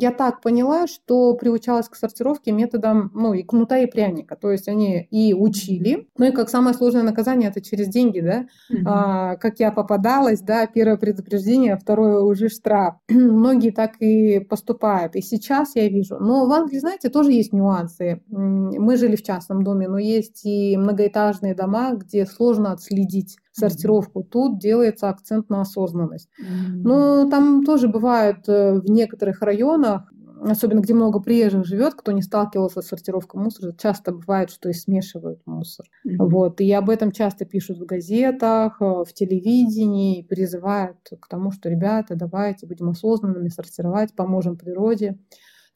я 0.02 0.12
так 0.12 0.42
поняла, 0.42 0.88
что 0.88 1.36
приучалась 1.36 1.90
к 1.90 1.96
сортировке 1.96 2.52
методом, 2.52 3.12
ну, 3.14 3.34
и 3.34 3.44
кнута, 3.44 3.78
и 3.80 3.86
пряника. 3.86 4.36
То 4.36 4.52
есть 4.52 4.68
они 4.68 5.08
и 5.12 5.34
учили, 5.34 6.08
ну 6.18 6.26
и 6.26 6.32
как 6.32 6.50
самое 6.50 6.76
сложное 6.76 7.04
наказание, 7.04 7.50
это 7.50 7.62
через 7.62 7.88
деньги, 7.88 8.20
да. 8.20 8.46
Mm-hmm. 8.72 8.84
А, 8.86 9.36
как 9.36 9.60
я 9.60 9.72
попадалась, 9.72 10.42
да, 10.42 10.66
первое 10.68 10.98
предупреждение, 10.98 11.78
второе 11.78 12.22
уже 12.22 12.50
штраф. 12.50 12.96
Многие 13.10 13.72
так 13.72 13.98
и 14.00 14.40
поступают. 14.40 15.16
И 15.16 15.22
сейчас 15.22 15.76
я 15.76 15.88
вижу. 15.88 16.18
Но 16.20 16.48
в 16.48 16.52
Англии, 16.52 16.80
знаете, 16.80 17.10
тоже 17.10 17.27
тоже 17.28 17.38
есть 17.38 17.54
нюансы. 17.54 18.22
Мы 18.30 18.98
жили 18.98 19.16
в 19.16 19.24
частном 19.24 19.64
доме, 19.64 19.88
но 19.88 19.98
есть 19.98 20.46
и 20.46 20.78
многоэтажные 20.78 21.56
дома, 21.56 21.94
где 21.94 22.26
сложно 22.26 22.72
отследить 22.72 23.38
сортировку. 23.52 24.24
Тут 24.24 24.60
делается 24.60 25.10
акцент 25.10 25.50
на 25.50 25.62
осознанность. 25.62 26.30
Но 26.70 27.30
там 27.30 27.64
тоже 27.64 27.88
бывает 27.88 28.48
э, 28.48 28.80
в 28.80 28.90
некоторых 28.90 29.42
районах, 29.42 30.12
особенно 30.42 30.82
где 30.82 30.94
много 30.94 31.20
приезжих 31.20 31.66
живет, 31.66 31.96
кто 31.96 32.12
не 32.12 32.22
сталкивался 32.22 32.82
с 32.82 32.88
сортировкой 32.88 33.42
мусора, 33.42 33.74
часто 33.76 34.12
бывает, 34.12 34.52
что 34.52 34.70
и 34.70 34.74
смешивают 34.74 35.42
мусор. 35.48 35.88
Mm-hmm. 36.06 36.16
Вот. 36.20 36.62
И 36.62 36.72
об 36.72 36.92
этом 36.92 37.12
часто 37.12 37.46
пишут 37.46 37.80
в 37.80 37.86
газетах, 37.86 38.78
э, 38.80 38.86
в 38.86 39.12
телевидении, 39.14 40.22
призывают 40.22 40.98
к 41.20 41.28
тому, 41.28 41.52
что, 41.52 41.70
ребята, 41.70 42.16
давайте 42.16 42.68
будем 42.68 42.90
осознанными, 42.90 43.50
сортировать, 43.50 44.16
поможем 44.16 44.56
природе. 44.56 45.18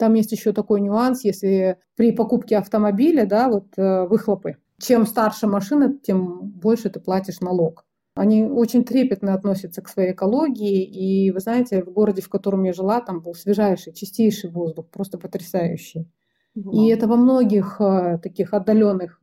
Там 0.02 0.16
есть 0.16 0.32
еще 0.32 0.52
такой 0.52 0.82
нюанс, 0.82 1.24
если 1.24 1.78
при 1.96 2.12
покупке 2.12 2.58
автомобиля, 2.58 3.28
да, 3.28 3.50
вот 3.50 3.68
э, 3.78 4.08
выхлопы, 4.08 4.58
чем 4.80 5.06
старше 5.06 5.46
машина, 5.46 5.96
тем 6.02 6.50
больше 6.50 6.90
ты 6.90 7.00
платишь 7.00 7.40
налог. 7.40 7.86
Они 8.16 8.44
очень 8.44 8.84
трепетно 8.84 9.36
относятся 9.36 9.84
к 9.84 9.90
своей 9.90 10.14
экологии, 10.14 10.84
и 10.84 11.30
вы 11.30 11.40
знаете, 11.40 11.84
в 11.84 11.92
городе, 11.92 12.24
в 12.24 12.30
котором 12.30 12.64
я 12.64 12.74
жила, 12.74 13.00
там 13.00 13.22
был 13.22 13.36
свежайший, 13.36 13.94
чистейший 13.94 14.50
воздух, 14.50 14.90
просто 14.90 15.20
потрясающий. 15.20 16.10
Wow. 16.58 16.72
И 16.72 16.88
это 16.88 17.08
во 17.08 17.16
многих 17.16 17.80
э, 17.80 18.18
таких 18.24 18.56
отдаленных 18.56 19.22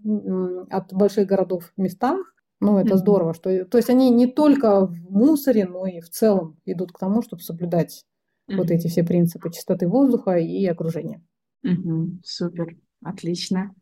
от 0.71 0.93
больших 0.93 1.27
городов 1.27 1.73
местах, 1.77 2.21
ну, 2.61 2.79
это 2.79 2.95
mm-hmm. 2.95 2.99
здорово, 2.99 3.35
что, 3.35 3.65
то 3.65 3.79
есть 3.79 3.91
они 3.91 4.11
не 4.11 4.29
только 4.29 4.87
в 4.87 5.11
мусоре, 5.11 5.67
но 5.67 5.87
и 5.87 5.99
в 5.99 6.09
целом 6.09 6.61
идут 6.67 6.93
к 6.93 6.99
тому, 7.01 7.23
чтобы 7.23 7.43
соблюдать 7.43 8.05
mm-hmm. 8.49 8.57
вот 8.57 8.71
эти 8.71 8.89
все 8.89 9.05
принципы 9.05 9.51
чистоты 9.51 9.87
воздуха 9.87 10.37
и 10.37 10.65
окружения. 10.67 11.23
Mm-hmm. 11.65 12.21
Супер, 12.25 12.77
отлично. 13.03 13.75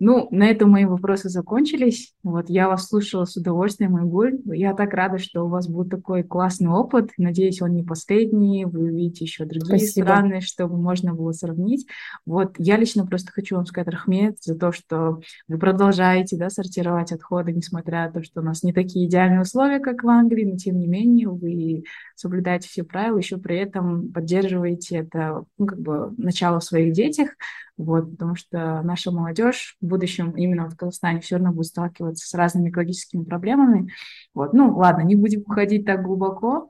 Ну, 0.00 0.26
на 0.32 0.48
этом 0.48 0.70
мои 0.70 0.86
вопросы 0.86 1.28
закончились. 1.28 2.14
Вот 2.24 2.50
я 2.50 2.68
вас 2.68 2.88
слушала 2.88 3.26
с 3.26 3.36
удовольствием, 3.36 3.94
Айгуль. 3.94 4.40
Я 4.46 4.74
так 4.74 4.92
рада, 4.92 5.18
что 5.18 5.44
у 5.44 5.48
вас 5.48 5.68
был 5.68 5.84
такой 5.84 6.24
классный 6.24 6.70
опыт. 6.70 7.10
Надеюсь, 7.16 7.62
он 7.62 7.74
не 7.74 7.84
последний. 7.84 8.64
Вы 8.64 8.90
увидите 8.90 9.24
еще 9.24 9.44
другие 9.44 9.78
Спасибо. 9.78 10.04
страны, 10.06 10.40
чтобы 10.40 10.76
можно 10.78 11.14
было 11.14 11.30
сравнить. 11.30 11.86
Вот 12.26 12.56
я 12.58 12.76
лично 12.76 13.06
просто 13.06 13.30
хочу 13.30 13.54
вам 13.54 13.66
сказать 13.66 13.88
Рахмет 13.88 14.42
за 14.42 14.58
то, 14.58 14.72
что 14.72 15.20
вы 15.46 15.58
продолжаете 15.58 16.36
да, 16.36 16.50
сортировать 16.50 17.12
отходы, 17.12 17.52
несмотря 17.52 18.06
на 18.06 18.12
то, 18.14 18.24
что 18.24 18.40
у 18.40 18.44
нас 18.44 18.64
не 18.64 18.72
такие 18.72 19.06
идеальные 19.06 19.42
условия, 19.42 19.78
как 19.78 20.02
в 20.02 20.08
Англии, 20.08 20.44
но 20.44 20.56
тем 20.56 20.76
не 20.76 20.88
менее 20.88 21.28
вы 21.28 21.84
соблюдаете 22.16 22.68
все 22.68 22.82
правила, 22.82 23.18
еще 23.18 23.38
при 23.38 23.58
этом 23.58 24.12
поддерживаете 24.12 24.98
это 24.98 25.44
ну, 25.56 25.66
как 25.66 25.80
бы 25.80 26.12
начало 26.16 26.58
в 26.58 26.64
своих 26.64 26.92
детях, 26.92 27.30
вот, 27.76 28.12
потому 28.12 28.36
что 28.36 28.82
наша 28.82 29.10
молодежь 29.10 29.76
в 29.80 29.86
будущем 29.86 30.30
именно 30.32 30.68
в 30.68 30.76
Казахстане 30.76 31.20
все 31.20 31.36
равно 31.36 31.52
будет 31.52 31.66
сталкиваться 31.66 32.28
с 32.28 32.34
разными 32.34 32.70
экологическими 32.70 33.24
проблемами. 33.24 33.90
Вот, 34.32 34.52
ну, 34.52 34.76
ладно, 34.76 35.02
не 35.02 35.16
будем 35.16 35.42
уходить 35.42 35.84
так 35.84 36.02
глубоко, 36.02 36.68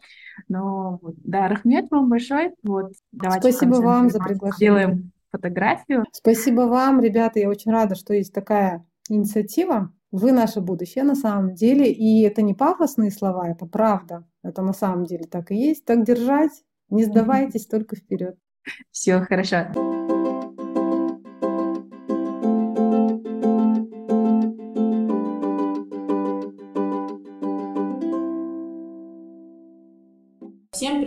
но, 0.49 1.01
да, 1.25 1.49
Рахмет 1.49 1.91
вам 1.91 2.09
большой. 2.09 2.55
Вот, 2.63 2.93
давайте 3.13 3.53
Спасибо 3.53 3.77
вам 3.77 4.11
за 4.11 4.19
приглашение. 4.19 4.57
Сделаем 4.57 5.13
фотографию. 5.31 6.05
Спасибо 6.13 6.63
вам, 6.63 7.01
ребята. 7.01 7.41
Я 7.41 7.49
очень 7.49 7.73
рада, 7.73 7.95
что 7.97 8.15
есть 8.15 8.33
такая 8.33 8.87
инициатива. 9.09 9.93
Вы 10.11 10.31
наше 10.31 10.61
будущее 10.61 11.03
на 11.03 11.17
самом 11.17 11.55
деле. 11.55 11.91
И 11.93 12.23
это 12.23 12.41
не 12.41 12.55
пафосные 12.55 13.11
слова, 13.11 13.49
это 13.49 13.67
правда. 13.67 14.25
Это 14.43 14.63
на 14.63 14.73
самом 14.73 15.05
деле 15.05 15.25
так 15.25 15.51
и 15.51 15.57
есть. 15.57 15.85
Так 15.85 16.05
держать. 16.05 16.53
Не 16.89 17.05
сдавайтесь, 17.05 17.67
только 17.67 17.97
вперед. 17.97 18.37
Все, 18.93 19.21
хорошо. 19.21 19.67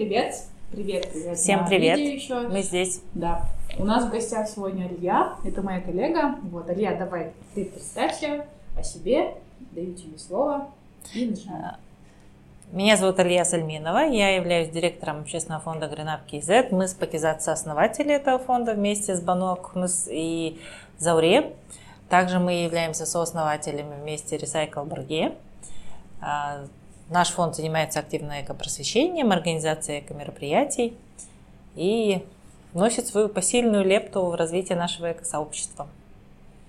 Привет! 0.07 0.35
Привет, 0.71 1.09
привет. 1.11 1.37
Всем 1.37 1.65
привет. 1.65 1.99
еще. 1.99 2.47
Мы 2.47 2.61
здесь. 2.61 3.01
Да. 3.13 3.43
У 3.77 3.83
нас 3.83 4.05
в 4.05 4.09
гостях 4.09 4.47
сегодня 4.47 4.85
Алия. 4.85 5.35
Это 5.43 5.61
моя 5.61 5.81
коллега. 5.81 6.35
Вот, 6.43 6.69
Алия, 6.69 6.97
давай 6.97 7.33
ты 7.53 7.65
представься 7.65 8.45
о 8.77 8.83
себе, 8.83 9.35
даю 9.71 9.93
тебе 9.95 10.17
слово 10.17 10.69
и 11.13 11.25
начинаем. 11.25 11.75
Меня 12.71 12.95
зовут 12.95 13.19
Алия 13.19 13.43
Сальминова, 13.43 14.09
я 14.09 14.35
являюсь 14.35 14.69
директором 14.69 15.21
общественного 15.21 15.61
фонда 15.61 15.87
Гринап 15.87 16.25
КИЗ. 16.25 16.71
Мы 16.71 16.87
с 16.87 16.93
Пакизат 16.93 17.43
сооснователи 17.43 18.13
этого 18.13 18.39
фонда 18.39 18.75
вместе 18.75 19.13
с 19.13 19.23
Акхмыс 19.27 20.07
и 20.09 20.57
Зауре. 20.99 21.53
Также 22.07 22.39
мы 22.39 22.63
являемся 22.63 23.05
сооснователями 23.05 23.95
вместе 24.01 24.37
Recycle 24.37 24.85
Бурге. 24.85 25.33
А, 27.09 27.13
Наш 27.13 27.29
фонд 27.29 27.55
занимается 27.55 27.99
активно 27.99 28.41
экопросвещением, 28.41 29.31
организацией 29.31 30.01
экомероприятий 30.01 30.93
и 31.75 32.23
вносит 32.73 33.07
свою 33.07 33.29
посильную 33.29 33.85
лепту 33.85 34.25
в 34.25 34.35
развитие 34.35 34.77
нашего 34.77 35.11
экосообщества. 35.11 35.87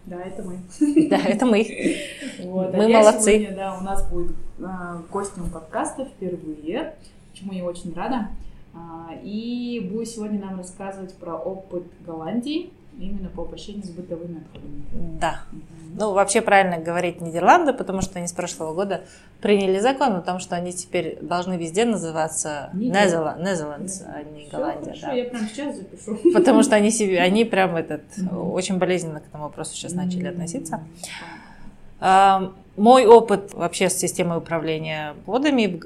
Да, 0.06 0.20
это 0.20 0.42
мы. 0.42 0.58
Да, 1.08 1.18
это 1.18 1.44
мы. 1.44 1.96
Вот, 2.40 2.72
Мы 2.72 2.84
Алия 2.84 2.98
молодцы. 2.98 3.38
Сегодня, 3.38 3.56
да, 3.56 3.76
у 3.76 3.82
нас 3.82 4.08
будет 4.10 4.36
а, 4.62 5.02
гостем 5.10 5.50
подкаста 5.50 6.06
впервые, 6.06 6.94
чему 7.34 7.52
я 7.52 7.64
очень 7.64 7.92
рада. 7.94 8.28
А, 8.74 9.10
и 9.22 9.86
будет 9.90 10.08
сегодня 10.08 10.40
нам 10.40 10.56
рассказывать 10.56 11.14
про 11.14 11.36
опыт 11.36 11.84
Голландии 12.06 12.70
именно 12.98 13.28
по 13.28 13.42
обращению 13.42 13.84
с 13.84 13.90
бытовыми 13.90 14.40
отходами. 14.40 14.82
Да. 15.20 15.40
Ну, 15.98 16.12
вообще 16.12 16.40
правильно 16.42 16.78
говорить 16.78 17.20
Нидерланды, 17.20 17.72
потому 17.72 18.02
что 18.02 18.18
они 18.18 18.28
с 18.28 18.32
прошлого 18.32 18.74
года 18.74 19.02
приняли 19.40 19.78
закон 19.80 20.12
о 20.16 20.20
том, 20.20 20.38
что 20.38 20.54
они 20.56 20.72
теперь 20.72 21.18
должны 21.22 21.54
везде 21.54 21.84
называться. 21.84 22.70
Netherlands, 22.74 24.02
а 24.06 24.22
не 24.22 24.48
Голландия. 24.50 24.84
хорошо, 24.92 25.06
да. 25.06 25.12
я 25.12 25.24
прямо 25.24 25.48
сейчас 25.48 25.76
запишу. 25.76 26.18
Потому 26.34 26.62
что 26.62 26.76
они 26.76 26.90
себе, 26.90 27.20
они 27.20 27.44
прям 27.44 27.76
этот 27.76 28.02
Мгм. 28.16 28.52
очень 28.52 28.78
болезненно 28.78 29.20
к 29.20 29.26
этому 29.26 29.44
вопросу 29.44 29.74
сейчас 29.74 29.92
начали 29.92 30.24
М, 30.26 30.30
относиться. 30.34 30.80
А, 32.00 32.52
Мой 32.76 33.06
опыт 33.06 33.54
вообще 33.54 33.90
с 33.90 33.94
системой 33.98 34.38
управления 34.38 35.14
водами, 35.26 35.80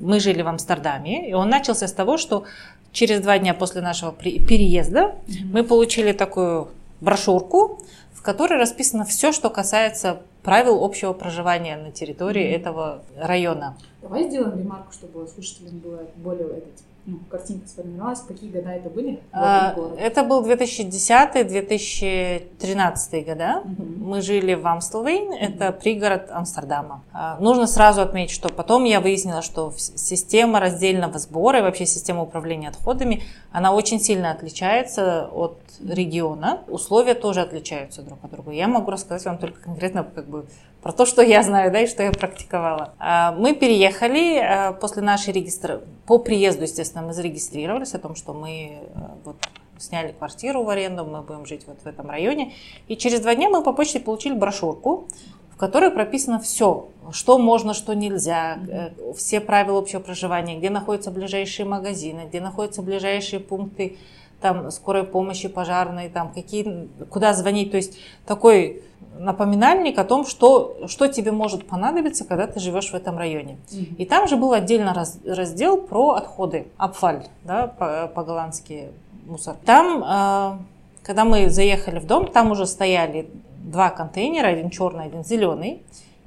мы 0.00 0.18
жили 0.18 0.40
в 0.40 0.48
Амстердаме, 0.48 1.28
и 1.28 1.34
он 1.34 1.50
начался 1.50 1.86
с 1.86 1.92
того, 1.92 2.16
что 2.16 2.44
через 2.92 3.20
два 3.20 3.38
дня 3.38 3.54
после 3.54 3.80
нашего 3.80 4.12
переезда 4.12 5.14
мы 5.52 5.64
получили 5.64 6.12
такую 6.12 6.68
брошюрку, 7.00 7.80
в 8.12 8.22
которой 8.22 8.58
расписано 8.58 9.04
все, 9.04 9.32
что 9.32 9.50
касается 9.50 10.20
правил 10.42 10.84
общего 10.84 11.12
проживания 11.12 11.76
на 11.76 11.90
территории 11.90 12.48
Мгм. 12.52 12.60
этого 12.60 13.02
района. 13.16 13.76
Давай 14.02 14.28
сделаем 14.28 14.58
ремарку, 14.58 14.92
чтобы 14.92 15.26
слушателям 15.28 15.78
было 15.78 16.00
более 16.16 16.48
этот, 16.48 16.82
ну, 17.04 17.18
картинка 17.30 17.66
сформировалась. 17.66 18.20
Какие 18.20 18.50
года 18.50 18.70
это 18.70 18.88
были? 18.88 19.20
А. 19.32 19.74
Это 19.98 20.22
был 20.22 20.46
2010-2013 20.46 23.24
года. 23.24 23.62
Мгм. 23.64 24.08
Мы 24.08 24.22
жили 24.22 24.54
в 24.54 24.64
Амстелвейн, 24.66 25.32
это 25.32 25.72
пригород 25.72 26.30
Амстердама. 26.30 27.02
А, 27.12 27.38
Нужно 27.40 27.66
сразу 27.66 28.02
отметить, 28.02 28.32
что 28.32 28.48
потом 28.48 28.84
я 28.84 29.00
выяснила, 29.00 29.42
что 29.42 29.72
система 29.76 30.60
раздельного 30.60 31.18
сбора 31.18 31.58
и 31.58 31.62
вообще 31.62 31.86
система 31.86 32.22
управления 32.22 32.68
отходами, 32.68 33.24
она 33.50 33.72
очень 33.72 33.98
сильно 33.98 34.30
отличается 34.30 35.28
от 35.32 35.58
региона. 35.84 36.60
Условия 36.68 37.14
тоже 37.14 37.40
отличаются 37.40 38.02
друг 38.02 38.20
от 38.22 38.30
друга. 38.30 38.52
Я 38.52 38.68
могу 38.68 38.92
рассказать 38.92 39.24
вам 39.24 39.38
только 39.38 39.60
конкретно 39.60 40.04
как 40.04 40.28
бы 40.28 40.46
про 40.82 40.92
то, 40.92 41.06
что 41.06 41.22
я 41.22 41.42
знаю, 41.42 41.70
да, 41.70 41.80
и 41.80 41.86
что 41.86 42.02
я 42.02 42.10
практиковала. 42.10 42.94
А, 42.98 43.32
Мы 43.32 43.54
переехали 43.54 44.38
а, 44.38 44.72
после 44.72 45.02
нашей 45.02 45.32
регистрации, 45.32 45.86
по 46.06 46.18
приезду, 46.18 46.62
естественно, 46.62 47.02
мы 47.06 47.14
зарегистрировались 47.14 47.94
о 47.94 47.98
том, 47.98 48.16
что 48.16 48.34
мы 48.34 48.80
а, 48.94 49.16
вот 49.24 49.36
сняли 49.78 50.12
квартиру 50.12 50.64
в 50.64 50.68
аренду, 50.68 51.04
мы 51.04 51.22
будем 51.22 51.46
жить 51.46 51.62
вот 51.66 51.78
в 51.82 51.86
этом 51.86 52.10
районе. 52.10 52.52
И 52.88 52.96
через 52.96 53.20
два 53.20 53.34
дня 53.34 53.48
мы 53.48 53.62
по 53.62 53.72
почте 53.72 54.00
получили 54.00 54.34
брошюрку, 54.34 55.06
в 55.52 55.56
которой 55.56 55.90
прописано 55.90 56.40
все, 56.40 56.88
что 57.12 57.38
можно, 57.38 57.74
что 57.74 57.94
нельзя, 57.94 58.58
э, 58.68 59.12
все 59.16 59.40
правила 59.40 59.78
общего 59.78 60.00
проживания, 60.00 60.58
где 60.58 60.70
находятся 60.70 61.12
ближайшие 61.12 61.66
магазины, 61.66 62.22
где 62.28 62.40
находятся 62.40 62.82
ближайшие 62.82 63.38
пункты 63.38 63.98
там, 64.42 64.70
скорой 64.70 65.04
помощи, 65.04 65.48
пожарной, 65.48 66.08
там, 66.08 66.32
какие, 66.32 66.88
куда 67.08 67.32
звонить. 67.32 67.70
То 67.70 67.76
есть 67.78 67.98
такой 68.26 68.82
напоминальник 69.18 69.98
о 69.98 70.04
том, 70.04 70.26
что, 70.26 70.76
что 70.86 71.06
тебе 71.08 71.32
может 71.32 71.66
понадобиться, 71.66 72.24
когда 72.24 72.46
ты 72.46 72.60
живешь 72.60 72.90
в 72.90 72.94
этом 72.94 73.16
районе. 73.18 73.58
Мгм. 73.72 73.94
И 73.98 74.04
там 74.04 74.28
же 74.28 74.36
был 74.36 74.52
отдельно 74.52 74.92
раз- 74.94 75.18
раздел 75.24 75.80
про 75.80 76.10
отходы, 76.10 76.66
абфаль, 76.76 77.26
да, 77.44 77.66
по- 77.66 78.10
по-голландски 78.14 78.88
мусор. 79.26 79.56
Там, 79.64 80.02
э, 80.04 80.58
когда 81.02 81.24
мы 81.24 81.48
заехали 81.50 81.98
в 81.98 82.06
дом, 82.06 82.26
там 82.26 82.50
уже 82.50 82.66
стояли 82.66 83.28
два 83.58 83.90
контейнера, 83.90 84.48
один 84.48 84.70
черный, 84.70 85.04
один 85.04 85.24
зеленый, 85.24 85.82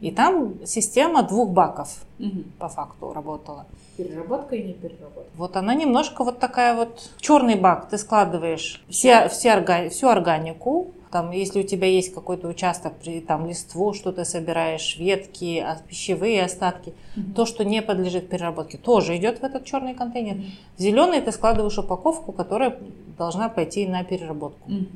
и 0.05 0.11
там 0.11 0.53
система 0.65 1.23
двух 1.23 1.49
баков 1.49 1.89
Мгм. 2.19 2.43
по 2.59 2.69
факту 2.69 3.11
работала. 3.13 3.65
Переработка 3.97 4.55
и 4.55 4.61
не 4.63 4.73
переработка. 4.73 5.31
Вот 5.35 5.55
она 5.57 5.73
немножко 5.73 6.23
вот 6.23 6.39
такая 6.39 6.75
вот 6.75 7.09
черный 7.19 7.55
бак. 7.55 7.89
Ты 7.89 7.97
складываешь 7.97 8.83
все, 8.89 9.27
все 9.29 9.49
орга- 9.49 9.89
всю 9.89 10.07
органику. 10.07 10.91
Там, 11.11 11.31
если 11.31 11.61
у 11.61 11.63
тебя 11.63 11.87
есть 11.87 12.13
какой-то 12.13 12.47
участок, 12.47 12.93
при- 13.01 13.19
там 13.21 13.47
листву, 13.47 13.93
что 13.93 14.11
ты 14.11 14.25
собираешь, 14.25 14.97
ветки, 14.99 15.59
а- 15.65 15.77
пищевые 15.87 16.43
остатки, 16.43 16.93
Мгм. 17.15 17.33
то, 17.33 17.45
что 17.45 17.63
не 17.65 17.81
подлежит 17.81 18.29
переработке, 18.29 18.77
тоже 18.77 19.15
идет 19.17 19.39
в 19.39 19.43
этот 19.43 19.65
черный 19.65 19.95
контейнер. 19.95 20.35
Мгм. 20.35 20.45
В 20.77 20.81
зеленый 20.81 21.21
ты 21.21 21.31
складываешь 21.31 21.77
упаковку, 21.79 22.31
которая 22.31 22.77
должна 23.17 23.49
пойти 23.49 23.87
на 23.87 24.03
переработку. 24.03 24.69
Мгм. 24.69 24.87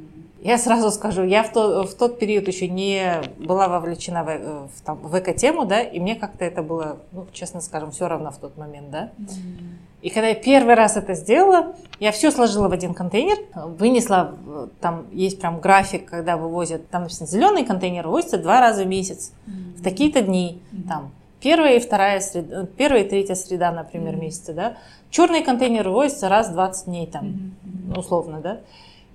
Я 0.41 0.57
сразу 0.57 0.89
скажу, 0.91 1.23
я 1.23 1.43
в, 1.43 1.51
то- 1.51 1.83
в 1.83 1.93
тот 1.95 2.17
период 2.17 2.47
еще 2.47 2.69
не 2.69 3.21
была 3.39 3.67
вовлечена 3.67 4.23
в, 4.23 4.29
э, 4.29 4.67
в, 4.73 4.81
там, 4.85 4.97
в 4.97 5.17
эко-тему, 5.19 5.65
да, 5.65 5.81
и 5.81 5.99
мне 5.99 6.15
как-то 6.15 6.45
это 6.45 6.63
было, 6.63 6.97
ну, 7.11 7.27
честно 7.33 7.59
скажем, 7.59 7.91
все 7.91 8.07
равно 8.07 8.31
в 8.31 8.37
тот 8.37 8.57
момент, 8.57 8.89
да. 8.89 9.09
Мгм. 9.17 9.79
И 10.01 10.09
когда 10.09 10.29
я 10.29 10.35
первый 10.35 10.75
раз 10.75 10.95
это 10.95 11.13
сделала, 11.13 11.75
я 11.99 12.13
все 12.13 12.31
сложила 12.31 12.69
в 12.69 12.71
один 12.71 12.93
контейнер, 12.93 13.37
вынесла, 13.53 14.35
э, 14.47 14.67
там 14.79 15.07
есть 15.11 15.41
прям 15.41 15.59
график, 15.59 16.05
когда 16.05 16.37
вывозят, 16.37 16.89
там 16.89 17.01
написано, 17.03 17.27
зеленый 17.27 17.65
контейнер 17.65 18.05
вывозится 18.07 18.37
два 18.37 18.61
раза 18.61 18.83
в 18.85 18.87
месяц, 18.87 19.33
в 19.45 19.83
такие-то 19.83 20.21
дни, 20.21 20.61
Мгм. 20.71 20.83
там, 20.87 21.11
первая 21.41 21.75
и 21.75 21.79
вторая 21.81 22.21
среда, 22.21 22.61
э, 22.61 22.65
первая 22.77 23.03
и 23.03 23.09
третья 23.09 23.35
среда, 23.35 23.73
например, 23.73 24.13
Мгм. 24.13 24.21
месяца, 24.21 24.53
да. 24.53 24.77
Черный 25.09 25.43
контейнер 25.43 25.89
вывозится 25.89 26.29
раз 26.29 26.47
в 26.47 26.53
20 26.53 26.85
дней, 26.85 27.07
там. 27.07 27.25
Мгм. 27.25 27.97
условно, 27.97 28.39
да. 28.39 28.59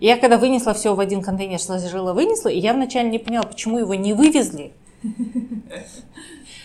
Я 0.01 0.16
когда 0.18 0.36
вынесла 0.38 0.74
все 0.74 0.95
в 0.95 1.01
один 1.01 1.22
контейнер, 1.22 1.61
сложила, 1.61 2.12
вынесла, 2.12 2.49
и 2.49 2.59
я 2.59 2.74
вначале 2.74 3.09
не 3.11 3.18
поняла, 3.18 3.45
почему 3.45 3.78
его 3.78 3.95
не 3.95 4.12
вывезли. 4.12 4.72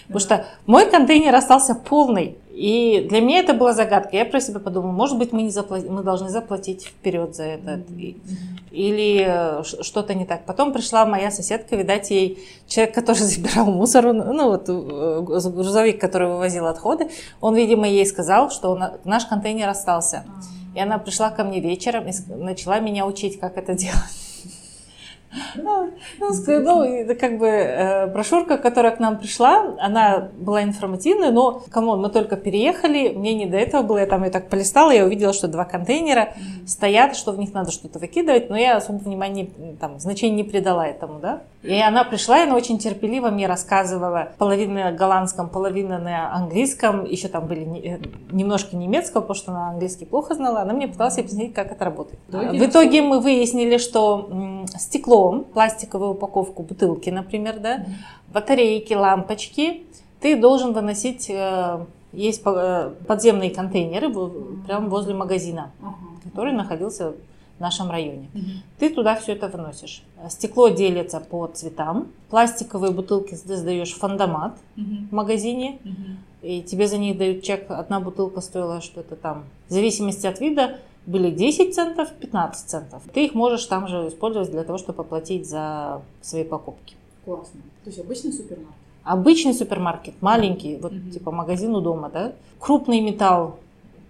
Потому 0.08 0.20
что 0.20 0.46
мой 0.66 0.90
контейнер 0.90 1.34
остался 1.36 1.76
полный. 1.76 2.38
И 2.50 3.06
для 3.08 3.22
меня 3.22 3.40
это 3.40 3.54
была 3.54 3.74
загадка. 3.74 4.18
Я 4.18 4.26
про 4.26 4.42
себя 4.42 4.60
подумала, 4.60 4.92
может 4.92 5.18
быть, 5.20 5.32
мы, 5.32 5.44
не 5.44 5.50
запла- 5.50 5.88
мы 5.88 6.02
должны 6.02 6.30
заплатить 6.30 6.84
вперед 6.86 7.36
за 7.36 7.44
это. 7.44 7.82
Или 8.72 9.24
э, 9.26 9.64
что-то 9.64 10.16
не 10.16 10.26
так. 10.26 10.46
Потом 10.46 10.74
пришла 10.74 11.06
моя 11.06 11.30
соседка, 11.32 11.76
видать, 11.76 12.10
ей 12.10 12.40
человек, 12.68 12.96
который 12.96 13.18
забирал 13.20 13.68
мусор, 13.68 14.12
ну 14.14 14.50
вот 14.50 14.66
э, 14.68 15.22
грузовик, 15.22 16.02
который 16.02 16.28
вывозил 16.28 16.66
отходы, 16.66 17.10
он, 17.40 17.56
видимо, 17.56 17.88
ей 17.88 18.06
сказал, 18.06 18.50
что 18.50 18.76
на- 18.76 18.98
наш 19.06 19.26
контейнер 19.26 19.70
остался. 19.70 20.26
И 20.76 20.80
она 20.80 20.98
пришла 20.98 21.30
ко 21.30 21.44
мне 21.44 21.60
вечером 21.60 22.08
и 22.08 22.14
начала 22.34 22.80
меня 22.80 23.06
учить, 23.06 23.40
как 23.40 23.58
это 23.58 23.74
делать. 23.74 24.30
Ну, 25.56 25.92
ну, 26.20 26.84
это 26.84 27.14
как 27.14 27.38
бы 27.38 27.48
э, 27.48 28.08
брошюрка, 28.08 28.58
которая 28.58 28.96
к 28.96 29.00
нам 29.00 29.20
пришла, 29.20 29.76
она 29.80 30.30
была 30.40 30.64
информативная, 30.64 31.32
но, 31.32 31.64
кому 31.70 31.96
мы 31.98 32.10
только 32.10 32.36
переехали, 32.36 33.10
мне 33.10 33.36
не 33.36 33.46
до 33.46 33.58
этого 33.58 33.84
было, 33.84 34.00
я 34.00 34.06
там 34.08 34.24
ее 34.24 34.32
так 34.32 34.50
полистала, 34.50 34.90
я 34.90 35.06
увидела, 35.06 35.32
что 35.34 35.48
два 35.48 35.66
контейнера 35.66 36.34
стоят, 36.66 37.16
что 37.16 37.32
в 37.32 37.38
них 37.38 37.54
надо 37.54 37.72
что-то 37.72 38.00
выкидывать, 38.00 38.50
но 38.50 38.58
я 38.58 38.78
особо 38.78 38.98
внимания, 38.98 39.50
там, 39.80 40.00
значения 40.00 40.38
не 40.38 40.44
придала 40.44 40.88
этому, 40.88 41.20
да. 41.20 41.44
И 41.62 41.78
она 41.78 42.06
пришла, 42.06 42.40
и 42.40 42.44
она 42.44 42.56
очень 42.56 42.80
терпеливо 42.80 43.30
мне 43.30 43.46
рассказывала, 43.46 44.32
половина 44.38 44.86
на 44.86 44.92
голландском, 44.94 45.50
половина 45.50 46.00
на 46.00 46.34
английском, 46.34 47.04
еще 47.04 47.28
там 47.28 47.48
были 47.48 47.64
э, 47.80 48.00
немножко 48.32 48.78
немецкого, 48.78 49.22
потому 49.22 49.36
что 49.36 49.52
она 49.52 49.70
английский 49.72 50.06
плохо 50.06 50.36
знала, 50.36 50.62
она 50.62 50.74
мне 50.74 50.88
пыталась 50.88 51.18
объяснить, 51.18 51.54
как 51.54 51.74
это 51.74 51.84
работает. 51.84 52.20
В 52.30 52.66
итоге 52.66 53.02
мы 53.02 53.20
выяснили, 53.20 53.78
что 53.78 54.66
стеклом, 54.78 55.44
пластиковую 55.44 56.12
упаковку 56.12 56.64
бутылки, 56.64 57.10
например, 57.10 57.60
да, 57.60 57.86
батарейки, 58.32 58.94
лампочки, 58.94 59.84
ты 60.22 60.38
должен 60.38 60.72
выносить, 60.72 61.30
э, 61.30 61.86
есть 62.14 62.42
э, 62.46 62.92
подземные 63.06 63.52
контейнеры 63.52 64.10
прямо 64.66 64.88
возле 64.88 65.14
магазина, 65.14 65.72
который 66.24 66.54
находился 66.54 67.16
в 67.60 67.62
нашем 67.62 67.92
районе. 67.92 68.30
Угу. 68.34 68.44
Ты 68.80 68.90
туда 68.90 69.16
все 69.16 69.34
это 69.34 69.50
выносишь. 69.50 70.02
Стекло 70.30 70.70
делится 70.70 71.20
по 71.20 71.46
цветам. 71.48 72.08
Пластиковые 72.30 72.92
бутылки 72.92 73.36
ты 73.36 73.58
сдаешь 73.58 73.92
в 73.92 74.00
фандомат 74.00 74.58
угу. 74.78 74.86
в 75.12 75.14
магазине. 75.14 75.78
Угу. 75.84 76.48
И 76.48 76.62
тебе 76.64 76.88
за 76.88 76.98
них 76.98 77.18
дают 77.18 77.44
чек. 77.44 77.70
Одна 77.70 78.00
бутылка 78.00 78.40
стоила 78.40 78.80
что-то 78.82 79.18
там. 79.18 79.44
В 79.68 79.74
зависимости 79.74 80.26
от 80.26 80.40
вида 80.40 80.80
были 81.06 81.32
10 81.32 81.76
центов, 81.76 82.12
15 82.14 82.70
центов. 82.70 83.04
Ты 83.14 83.26
их 83.26 83.34
можешь 83.34 83.66
там 83.66 83.88
же 83.88 84.08
использовать 84.08 84.52
для 84.52 84.64
того, 84.64 84.78
чтобы 84.78 85.02
оплатить 85.02 85.48
за 85.50 86.02
свои 86.22 86.46
покупки. 86.46 86.96
Классно. 87.26 87.60
То 87.84 87.90
есть 87.90 88.00
обычный 88.00 88.32
супермаркет? 88.32 88.76
Обычный 89.04 89.54
супермаркет, 89.54 90.22
маленький, 90.22 90.78
вот 90.78 90.94
угу. 90.94 91.10
типа 91.12 91.32
магазин 91.32 91.76
у 91.76 91.82
дома, 91.82 92.10
да. 92.10 92.34
Крупный 92.60 93.02
металл 93.02 93.58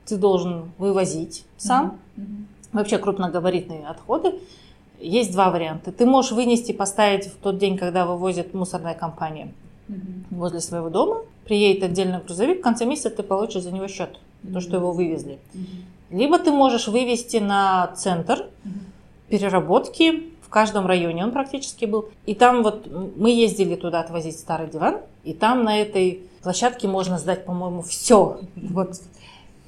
ты 0.06 0.18
должен 0.18 0.72
вывозить 0.78 1.46
сам. 1.58 1.98
Угу. 2.18 2.26
Вообще 2.72 2.98
крупногабаритные 2.98 3.88
отходы. 3.88 4.36
Есть 5.00 5.32
два 5.32 5.50
варианта. 5.50 5.92
Ты 5.92 6.06
можешь 6.06 6.32
вынести, 6.32 6.72
поставить 6.72 7.28
в 7.28 7.38
тот 7.38 7.58
день, 7.58 7.78
когда 7.78 8.06
вывозит 8.06 8.54
мусорная 8.54 8.94
компания 8.94 9.54
угу. 9.88 9.98
возле 10.32 10.60
своего 10.60 10.90
дома. 10.90 11.22
Приедет 11.46 11.84
отдельный 11.84 12.20
грузовик, 12.20 12.60
в 12.60 12.62
конце 12.62 12.86
месяца 12.86 13.10
ты 13.10 13.24
получишь 13.24 13.64
за 13.64 13.72
него 13.72 13.88
счет, 13.88 14.20
угу. 14.44 14.54
то, 14.54 14.60
что 14.60 14.76
его 14.78 14.92
вывезли. 14.92 15.40
Угу. 15.54 16.18
Либо 16.20 16.38
ты 16.40 16.52
можешь 16.52 16.88
вывести 16.88 17.38
на 17.38 17.88
центр 17.96 18.46
переработки 19.30 20.32
в 20.42 20.50
каждом 20.50 20.88
районе, 20.88 21.24
он 21.24 21.32
практически 21.32 21.86
был. 21.86 22.10
И 22.26 22.34
там 22.34 22.64
вот 22.64 22.88
мы 23.16 23.30
ездили 23.30 23.76
туда 23.76 24.00
отвозить 24.00 24.40
старый 24.40 24.68
диван, 24.68 24.98
и 25.24 25.34
там 25.34 25.64
на 25.64 25.80
этой 25.80 26.24
площадке 26.42 26.88
можно 26.88 27.20
сдать, 27.20 27.46
по-моему, 27.46 27.84
все. 27.84 28.40
Вот 28.56 29.00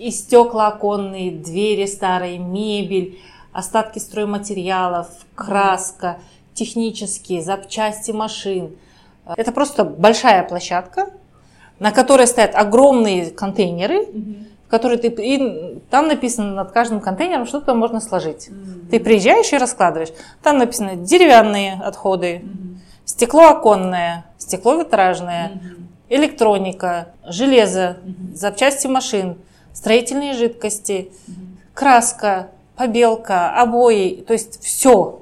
и 0.01 0.09
стекла 0.09 0.67
оконные, 0.67 1.31
двери 1.31 1.85
старые, 1.85 2.39
мебель, 2.39 3.19
остатки 3.53 3.99
стройматериалов, 3.99 5.07
краска, 5.35 6.17
технические, 6.55 7.43
запчасти 7.43 8.11
машин. 8.11 8.75
Это 9.37 9.51
просто 9.51 9.85
большая 9.85 10.43
площадка, 10.43 11.11
на 11.77 11.91
которой 11.91 12.25
стоят 12.25 12.55
огромные 12.55 13.29
контейнеры, 13.29 14.07
который 14.69 14.97
ты 14.97 15.09
и 15.09 15.79
там 15.91 16.07
написано 16.07 16.55
над 16.55 16.71
каждым 16.71 16.99
контейнером, 16.99 17.45
что 17.45 17.61
то 17.61 17.75
можно 17.75 17.99
сложить. 17.99 18.47
Mm-hmm. 18.47 18.89
Ты 18.89 18.99
приезжаешь 18.99 19.53
и 19.53 19.57
раскладываешь. 19.57 20.13
Там 20.41 20.57
написано 20.57 20.95
деревянные 20.95 21.73
отходы, 21.73 22.37
mm-hmm. 22.37 22.77
стекло 23.05 23.49
оконное, 23.49 24.25
стекло 24.37 24.75
витражное, 24.75 25.61
электроника, 26.09 27.09
железо, 27.25 27.97
запчасти 28.33 28.87
машин, 28.87 29.37
строительные 29.73 30.33
жидкости, 30.33 31.11
mm-hmm. 31.11 31.33
краска, 31.73 32.47
побелка, 32.75 33.51
обои, 33.61 34.23
то 34.25 34.33
есть 34.33 34.61
все. 34.63 35.19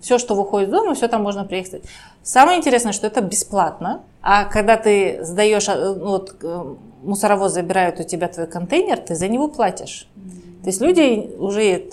Все, 0.00 0.18
что 0.18 0.34
выходит 0.34 0.68
из 0.68 0.72
дома, 0.72 0.94
все 0.94 1.08
там 1.08 1.22
можно 1.22 1.44
приехать. 1.44 1.82
Самое 2.22 2.58
интересное, 2.58 2.92
что 2.92 3.06
это 3.06 3.20
бесплатно. 3.20 4.02
А 4.22 4.44
когда 4.44 4.76
ты 4.76 5.18
сдаешь, 5.22 5.68
э, 5.68 5.94
ну, 5.94 6.06
вот, 6.06 6.36
э, 6.42 6.74
мусоровоз 7.02 7.52
забирает 7.52 8.00
у 8.00 8.02
тебя 8.02 8.28
твой 8.28 8.46
контейнер, 8.46 8.98
ты 8.98 9.14
за 9.14 9.28
него 9.28 9.48
платишь. 9.48 10.08
Mm-hmm. 10.16 10.62
То 10.62 10.66
есть 10.66 10.80
люди 10.80 11.30
уже 11.38 11.90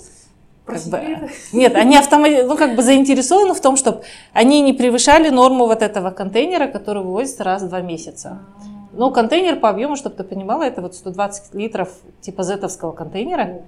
как 0.64 0.82
бы, 0.84 1.30
нет, 1.52 1.74
они 1.74 1.96
автомати... 1.96 2.42
ну, 2.42 2.56
как 2.56 2.74
бы 2.74 2.82
заинтересованы 2.82 3.52
в 3.54 3.60
том, 3.60 3.76
чтобы 3.76 4.02
они 4.32 4.62
не 4.62 4.72
превышали 4.72 5.28
норму 5.28 5.66
вот 5.66 5.82
этого 5.82 6.10
контейнера, 6.10 6.68
который 6.68 7.02
вывозится 7.02 7.44
раз 7.44 7.62
в 7.62 7.68
два 7.68 7.80
месяца. 7.80 8.38
А. 8.58 8.73
Ну, 8.96 9.10
контейнер 9.10 9.60
по 9.60 9.68
объему, 9.68 9.96
чтобы 9.96 10.16
ты 10.16 10.24
понимала, 10.24 10.62
это 10.62 10.82
вот 10.82 10.94
120 10.94 11.54
литров 11.54 11.90
типа 12.20 12.42
зетовского 12.42 12.92
контейнера. 12.92 13.62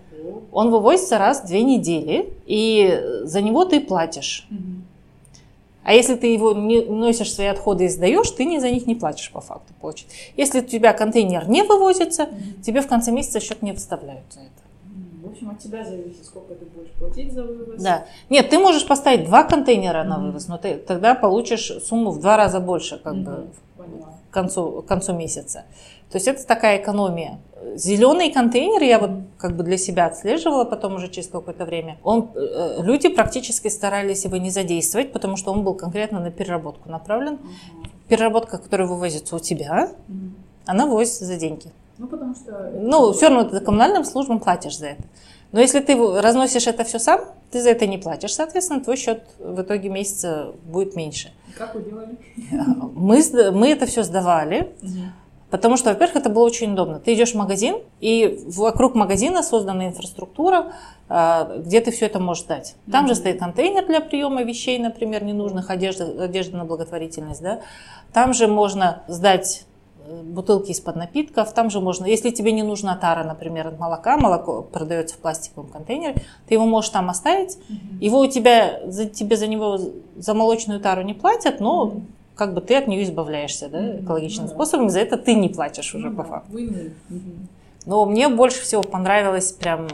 Он 0.52 0.70
вывозится 0.70 1.18
раз 1.18 1.42
в 1.42 1.46
две 1.46 1.62
недели, 1.62 2.32
и 2.46 3.22
за 3.22 3.42
него 3.42 3.64
ты 3.64 3.80
платишь. 3.80 4.48
А 5.86 5.92
если 5.92 6.16
ты 6.16 6.32
его 6.32 6.52
не 6.52 6.82
носишь 6.82 7.32
свои 7.32 7.46
отходы 7.46 7.84
и 7.84 7.88
сдаешь, 7.88 8.28
ты 8.32 8.44
не 8.44 8.58
за 8.58 8.70
них 8.72 8.88
не 8.88 8.96
платишь 8.96 9.30
по 9.30 9.40
факту. 9.40 9.72
Получить. 9.80 10.08
Если 10.36 10.58
у 10.58 10.64
тебя 10.64 10.92
контейнер 10.92 11.48
не 11.48 11.62
вывозится, 11.62 12.24
mm-hmm. 12.24 12.62
тебе 12.62 12.80
в 12.80 12.88
конце 12.88 13.12
месяца 13.12 13.38
счет 13.38 13.62
не 13.62 13.70
выставляют 13.70 14.24
за 14.30 14.40
это. 14.40 14.50
В 15.22 15.30
общем, 15.30 15.50
от 15.50 15.60
тебя 15.60 15.84
зависит, 15.84 16.24
сколько 16.24 16.54
ты 16.56 16.64
будешь 16.64 16.90
платить 16.98 17.32
за 17.32 17.44
вывоз. 17.44 17.80
Да. 17.80 18.04
Нет, 18.30 18.50
ты 18.50 18.58
можешь 18.58 18.84
поставить 18.84 19.26
два 19.26 19.44
контейнера 19.44 19.98
mm-hmm. 19.98 20.08
на 20.08 20.18
вывоз, 20.18 20.48
но 20.48 20.58
ты 20.58 20.74
тогда 20.74 21.14
получишь 21.14 21.70
сумму 21.84 22.10
в 22.10 22.18
два 22.20 22.36
раза 22.36 22.58
больше, 22.58 22.98
как 22.98 23.14
mm-hmm. 23.14 23.24
бы 23.24 23.46
к 23.76 24.15
концу, 24.36 24.82
к 24.82 24.86
концу 24.86 25.14
месяца. 25.14 25.64
То 26.10 26.16
есть 26.18 26.28
это 26.28 26.46
такая 26.46 26.78
экономия. 26.78 27.38
Зеленый 27.74 28.30
контейнер 28.30 28.82
я 28.82 28.98
вот 28.98 29.10
как 29.38 29.56
бы 29.56 29.64
для 29.64 29.78
себя 29.78 30.06
отслеживала 30.06 30.64
потом 30.64 30.94
уже 30.94 31.08
через 31.08 31.28
какое-то 31.28 31.64
время. 31.64 31.98
Он, 32.04 32.30
э, 32.34 32.82
люди 32.82 33.08
практически 33.08 33.68
старались 33.68 34.24
его 34.24 34.36
не 34.36 34.50
задействовать, 34.50 35.12
потому 35.12 35.36
что 35.36 35.52
он 35.52 35.64
был 35.64 35.74
конкретно 35.74 36.20
на 36.20 36.30
переработку 36.30 36.88
направлен. 36.88 37.38
Переработка, 38.08 38.58
которая 38.58 38.86
вывозится 38.86 39.34
у 39.34 39.38
тебя, 39.40 39.90
она 40.66 40.86
вывозится 40.86 41.24
за 41.24 41.36
деньги. 41.36 41.72
Ну, 41.98 42.06
потому 42.06 42.34
что... 42.34 42.70
Ну, 42.74 43.12
все 43.12 43.28
равно 43.28 43.44
ты 43.48 43.60
коммунальным 43.60 44.04
службам 44.04 44.38
платишь 44.38 44.78
за 44.78 44.88
это. 44.88 45.02
Но 45.52 45.60
если 45.60 45.80
ты 45.80 45.96
разносишь 46.20 46.66
это 46.66 46.84
все 46.84 46.98
сам, 46.98 47.20
ты 47.50 47.62
за 47.62 47.70
это 47.70 47.86
не 47.86 47.98
платишь. 47.98 48.34
Соответственно, 48.34 48.82
твой 48.82 48.96
счет 48.96 49.22
в 49.38 49.62
итоге 49.62 49.88
месяца 49.88 50.52
будет 50.64 50.96
меньше. 50.96 51.32
Как 51.56 51.74
вы 51.74 51.82
делали? 51.82 52.16
Мы, 52.94 53.22
мы 53.52 53.70
это 53.70 53.86
все 53.86 54.02
сдавали. 54.02 54.74
Угу. 54.82 54.90
Потому 55.50 55.76
что, 55.76 55.90
во-первых, 55.90 56.16
это 56.16 56.28
было 56.28 56.44
очень 56.44 56.72
удобно. 56.72 56.98
Ты 56.98 57.14
идешь 57.14 57.32
в 57.32 57.36
магазин, 57.36 57.76
и 58.00 58.44
вокруг 58.48 58.94
магазина 58.94 59.44
создана 59.44 59.86
инфраструктура, 59.86 60.72
а, 61.08 61.58
где 61.58 61.80
ты 61.80 61.92
все 61.92 62.06
это 62.06 62.18
можешь 62.18 62.44
дать. 62.44 62.74
Там 62.90 63.04
mm-hmm. 63.04 63.08
же 63.08 63.14
стоит 63.14 63.38
контейнер 63.38 63.86
для 63.86 64.00
приема 64.00 64.42
вещей, 64.42 64.78
например, 64.78 65.22
ненужных, 65.22 65.70
одежды, 65.70 66.04
одежды 66.18 66.56
на 66.56 66.64
благотворительность. 66.64 67.42
Да? 67.42 67.60
Там 68.12 68.34
же 68.34 68.48
можно 68.48 69.04
сдать 69.06 69.66
бутылки 70.24 70.70
из-под 70.70 70.96
напитков, 70.96 71.52
там 71.52 71.70
же 71.70 71.80
можно, 71.80 72.06
если 72.06 72.30
тебе 72.30 72.52
не 72.52 72.62
нужна 72.62 72.96
тара, 72.96 73.24
например, 73.24 73.68
от 73.68 73.78
молока, 73.78 74.16
молоко 74.16 74.62
продается 74.62 75.16
в 75.16 75.18
пластиковом 75.18 75.68
контейнере, 75.68 76.16
ты 76.48 76.54
его 76.54 76.66
можешь 76.66 76.90
там 76.90 77.10
оставить, 77.10 77.56
mm-hmm. 77.56 77.98
его 78.00 78.20
у 78.20 78.26
тебя, 78.26 78.80
за, 78.86 79.06
тебе 79.06 79.36
за 79.36 79.46
него, 79.46 79.78
за 80.16 80.34
молочную 80.34 80.80
тару 80.80 81.02
не 81.02 81.14
платят, 81.14 81.60
но 81.60 81.92
mm-hmm 81.94 82.02
как 82.36 82.52
бы 82.52 82.60
ты 82.60 82.76
от 82.76 82.86
нее 82.86 83.02
избавляешься 83.02 83.68
да, 83.68 83.98
экологичным 83.98 84.48
способом, 84.48 84.90
за 84.90 85.00
это 85.00 85.16
ты 85.16 85.34
не 85.34 85.48
платишь 85.48 85.94
уже 85.94 86.10
по 86.10 86.22
факту. 86.22 86.56
Но 87.86 88.04
мне 88.04 88.28
больше 88.28 88.60
всего 88.62 88.82
понравилось 88.82 89.52
прям, 89.52 89.88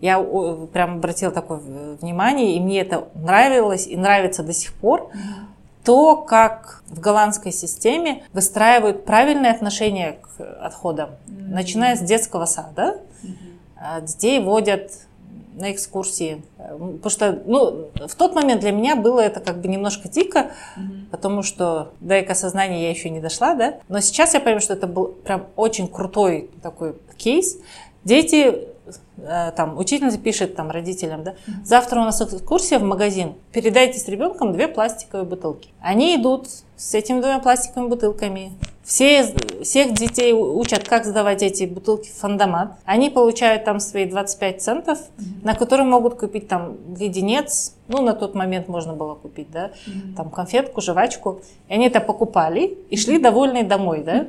я 0.00 0.22
прям 0.72 0.96
обратила 0.96 1.32
такое 1.32 1.58
внимание, 2.00 2.56
и 2.56 2.60
мне 2.60 2.80
это 2.80 3.08
нравилось 3.14 3.86
и 3.86 3.96
нравится 3.96 4.42
до 4.42 4.52
сих 4.52 4.74
пор, 4.74 5.10
то, 5.84 6.16
как 6.16 6.82
в 6.86 6.98
голландской 7.00 7.52
системе 7.52 8.24
выстраивают 8.32 9.04
правильное 9.04 9.52
отношение 9.52 10.18
к 10.22 10.42
отходам, 10.60 11.10
начиная 11.26 11.96
с 11.96 12.00
детского 12.00 12.46
сада. 12.46 13.00
Детей 14.02 14.40
водят 14.40 14.92
на 15.54 15.72
экскурсии. 15.72 16.42
Потому 16.56 17.10
что, 17.10 17.42
ну, 17.46 17.90
в 18.08 18.14
тот 18.16 18.34
момент 18.34 18.60
для 18.60 18.72
меня 18.72 18.96
было 18.96 19.20
это 19.20 19.40
как 19.40 19.60
бы 19.60 19.68
немножко 19.68 20.08
дико, 20.08 20.50
mm-hmm. 20.76 21.10
потому 21.10 21.42
что 21.42 21.92
до 22.00 22.20
экосознания 22.20 22.82
я 22.82 22.90
еще 22.90 23.10
не 23.10 23.20
дошла, 23.20 23.54
да. 23.54 23.78
Но 23.88 24.00
сейчас 24.00 24.34
я 24.34 24.40
понимаю, 24.40 24.60
что 24.60 24.72
это 24.72 24.86
был 24.86 25.08
прям 25.08 25.46
очень 25.54 25.86
крутой 25.86 26.50
такой 26.62 26.96
кейс. 27.16 27.58
Дети 28.02 28.68
там 29.56 29.78
учительница 29.78 30.18
пишет 30.18 30.56
там 30.56 30.70
родителям, 30.70 31.24
да, 31.24 31.34
завтра 31.64 32.00
у 32.00 32.04
нас 32.04 32.20
экскурсия 32.20 32.78
в 32.78 32.82
магазин, 32.82 33.34
передайте 33.52 33.98
с 33.98 34.08
ребенком 34.08 34.52
две 34.52 34.68
пластиковые 34.68 35.26
бутылки. 35.26 35.70
Они 35.80 36.16
идут 36.16 36.48
с 36.76 36.94
этими 36.94 37.20
двумя 37.20 37.38
пластиковыми 37.38 37.88
бутылками 37.88 38.52
Все, 38.84 39.34
всех 39.62 39.94
детей 39.94 40.32
учат, 40.34 40.86
как 40.86 41.06
сдавать 41.06 41.42
эти 41.42 41.64
бутылки 41.64 42.10
в 42.10 42.14
фандомат. 42.14 42.72
Они 42.84 43.08
получают 43.08 43.64
там 43.64 43.80
свои 43.80 44.04
25 44.04 44.60
центов, 44.62 44.98
mm-hmm. 44.98 45.44
на 45.44 45.54
которые 45.54 45.86
могут 45.86 46.16
купить 46.16 46.48
там 46.48 46.76
леденец, 46.98 47.74
ну, 47.88 48.02
на 48.02 48.12
тот 48.12 48.34
момент 48.34 48.68
можно 48.68 48.92
было 48.92 49.14
купить, 49.14 49.50
да, 49.50 49.68
mm-hmm. 49.68 50.16
там 50.16 50.30
конфетку, 50.30 50.82
жвачку. 50.82 51.40
И 51.68 51.74
они 51.74 51.86
это 51.86 52.00
покупали 52.00 52.76
и 52.90 52.96
шли 52.98 53.18
довольные 53.18 53.64
домой, 53.64 54.02
да. 54.04 54.26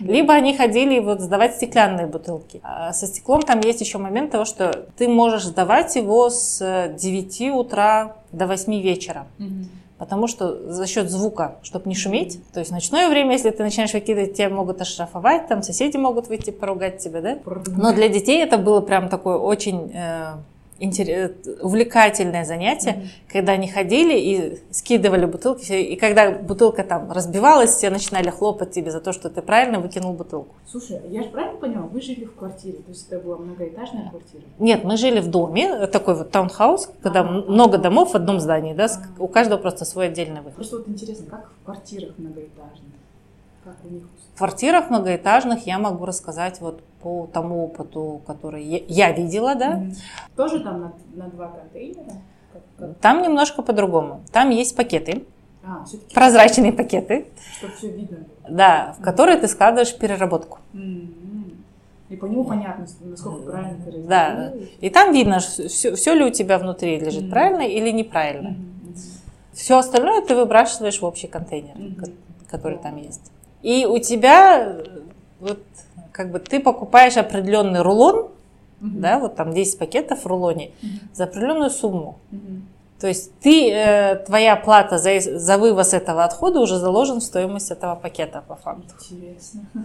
Либо 0.00 0.34
они 0.34 0.56
ходили 0.56 0.98
вот 0.98 1.20
сдавать 1.20 1.54
стеклянные 1.54 2.08
бутылки. 2.08 2.60
А 2.64 2.92
со 2.92 3.06
стеклом 3.06 3.42
там 3.42 3.60
есть 3.60 3.80
еще 3.80 3.98
момент 3.98 4.32
того, 4.32 4.44
что 4.44 4.86
ты 4.96 5.06
можешь 5.06 5.44
сдавать 5.44 5.94
его 5.94 6.30
с 6.30 6.92
9 6.98 7.40
утра 7.54 8.16
до 8.32 8.48
8 8.48 8.80
вечера. 8.80 9.26
Mm-hmm. 9.38 9.64
Потому 9.98 10.28
что 10.28 10.72
за 10.72 10.86
счет 10.86 11.10
звука, 11.10 11.56
чтобы 11.62 11.88
не 11.88 11.96
шуметь, 11.96 12.40
то 12.52 12.60
есть 12.60 12.70
в 12.70 12.74
ночное 12.74 13.08
время, 13.08 13.32
если 13.32 13.50
ты 13.50 13.62
начинаешь 13.64 13.92
выкидывать, 13.92 14.34
тебя 14.34 14.48
могут 14.48 14.80
оштрафовать, 14.80 15.48
там 15.48 15.62
соседи 15.62 15.96
могут 15.96 16.28
выйти 16.28 16.50
поругать 16.50 16.98
тебя, 16.98 17.20
да? 17.20 17.38
Но 17.76 17.92
для 17.92 18.08
детей 18.08 18.42
это 18.42 18.58
было 18.58 18.80
прям 18.80 19.08
такое 19.08 19.36
очень 19.36 19.90
э, 19.92 20.34
интерес, 20.78 21.32
увлекательное 21.60 22.44
занятие, 22.44 22.90
mm-hmm. 22.90 23.32
когда 23.32 23.52
они 23.52 23.68
ходили 23.68 24.18
и 24.18 24.58
скидывали 24.70 25.26
бутылки, 25.26 25.72
и 25.72 25.96
когда 25.96 26.30
бутылка 26.30 26.84
там 26.84 27.10
разбивалась, 27.10 27.70
все 27.70 27.90
начинали 27.90 28.30
хлопать 28.30 28.70
тебе 28.70 28.90
за 28.90 29.00
то, 29.00 29.12
что 29.12 29.28
ты 29.28 29.42
правильно 29.42 29.80
выкинул 29.80 30.12
бутылку. 30.12 30.54
Слушай, 30.66 31.00
я 31.10 31.22
же 31.22 31.28
правильно 31.30 31.58
поняла, 31.58 31.86
вы 31.86 32.00
жили 32.00 32.24
в 32.24 32.34
квартире, 32.34 32.78
то 32.78 32.90
есть 32.90 33.06
это 33.10 33.20
была 33.20 33.38
многоэтажная 33.38 34.10
квартира? 34.10 34.42
Нет, 34.58 34.84
мы 34.84 34.96
жили 34.96 35.20
в 35.20 35.28
доме, 35.28 35.86
такой 35.88 36.14
вот 36.14 36.30
таунхаус, 36.30 36.90
когда 37.02 37.20
А-а-а. 37.20 37.50
много 37.50 37.78
домов 37.78 38.12
в 38.12 38.14
одном 38.14 38.40
здании, 38.40 38.74
да, 38.74 38.84
А-а-а. 38.84 39.22
у 39.22 39.28
каждого 39.28 39.58
просто 39.58 39.84
свой 39.84 40.06
отдельный 40.06 40.40
выход. 40.40 40.54
Просто 40.54 40.76
вот 40.78 40.88
интересно, 40.88 41.26
как 41.28 41.50
в 41.60 41.64
квартирах 41.64 42.16
многоэтажных? 42.18 42.92
Как 43.64 43.76
у 43.84 43.88
них 43.92 44.04
в 44.34 44.38
квартирах 44.38 44.88
многоэтажных 44.88 45.66
я 45.66 45.80
могу 45.80 46.04
рассказать 46.04 46.60
вот 46.60 46.80
по 47.02 47.28
тому 47.32 47.64
опыту, 47.64 48.20
который 48.26 48.64
я, 48.64 49.12
видела, 49.12 49.54
да. 49.54 49.74
Mm-hmm. 49.74 49.96
Тоже 50.36 50.60
там 50.60 50.80
на, 50.80 50.92
на 51.14 51.30
два 51.30 51.48
контейнера? 51.48 52.12
Как, 52.52 52.62
как? 52.78 52.98
Там 52.98 53.22
немножко 53.22 53.62
по-другому. 53.62 54.22
Там 54.32 54.50
есть 54.50 54.76
пакеты. 54.76 55.24
А, 55.64 55.84
прозрачные 56.14 56.72
пакеты. 56.72 57.28
Чтобы 57.58 57.74
все 57.74 57.90
видно. 57.90 58.18
Да, 58.48 58.96
в 58.98 59.02
которые 59.02 59.38
ты 59.38 59.48
складываешь 59.48 59.96
переработку. 59.96 60.58
Mm-hmm. 60.72 61.28
И 62.08 62.16
по 62.16 62.24
нему 62.24 62.44
понятно, 62.44 62.86
насколько 63.00 63.50
правильно 63.50 63.76
ты 63.84 63.90
разделил. 63.90 64.08
Да, 64.08 64.52
и 64.80 64.88
там 64.88 65.12
видно, 65.12 65.40
все, 65.40 65.94
все 65.94 66.14
ли 66.14 66.24
у 66.24 66.30
тебя 66.30 66.58
внутри 66.58 66.98
лежит 66.98 67.24
mm-hmm. 67.24 67.30
правильно 67.30 67.62
или 67.62 67.90
неправильно. 67.90 68.48
Mm-hmm. 68.48 68.96
Все 69.52 69.78
остальное 69.78 70.22
ты 70.22 70.34
выбрасываешь 70.34 71.00
в 71.00 71.04
общий 71.04 71.26
контейнер, 71.26 71.76
mm-hmm. 71.76 72.14
который 72.48 72.78
там 72.78 72.96
есть. 72.96 73.30
И 73.62 73.84
у 73.84 73.98
тебя 73.98 74.78
вот 75.40 75.60
как 76.18 76.32
бы 76.32 76.40
ты 76.40 76.58
покупаешь 76.58 77.16
определенный 77.16 77.80
рулон, 77.80 78.16
угу. 78.16 78.30
да, 78.80 79.20
вот 79.20 79.36
там 79.36 79.54
10 79.54 79.78
пакетов 79.78 80.24
в 80.24 80.26
рулоне 80.26 80.72
угу. 80.82 80.92
за 81.14 81.24
определенную 81.24 81.70
сумму. 81.70 82.18
Угу. 82.32 82.40
То 82.98 83.06
есть 83.06 83.32
ты, 83.38 83.70
э, 83.70 84.16
твоя 84.26 84.56
плата 84.56 84.98
за, 84.98 85.20
за 85.20 85.58
вывоз 85.58 85.94
этого 85.94 86.24
отхода 86.24 86.58
уже 86.58 86.76
заложен 86.76 87.20
в 87.20 87.22
стоимость 87.22 87.70
этого 87.70 87.94
пакета 87.94 88.42
по 88.48 88.56
факту. 88.56 88.94
Интересно. 89.10 89.60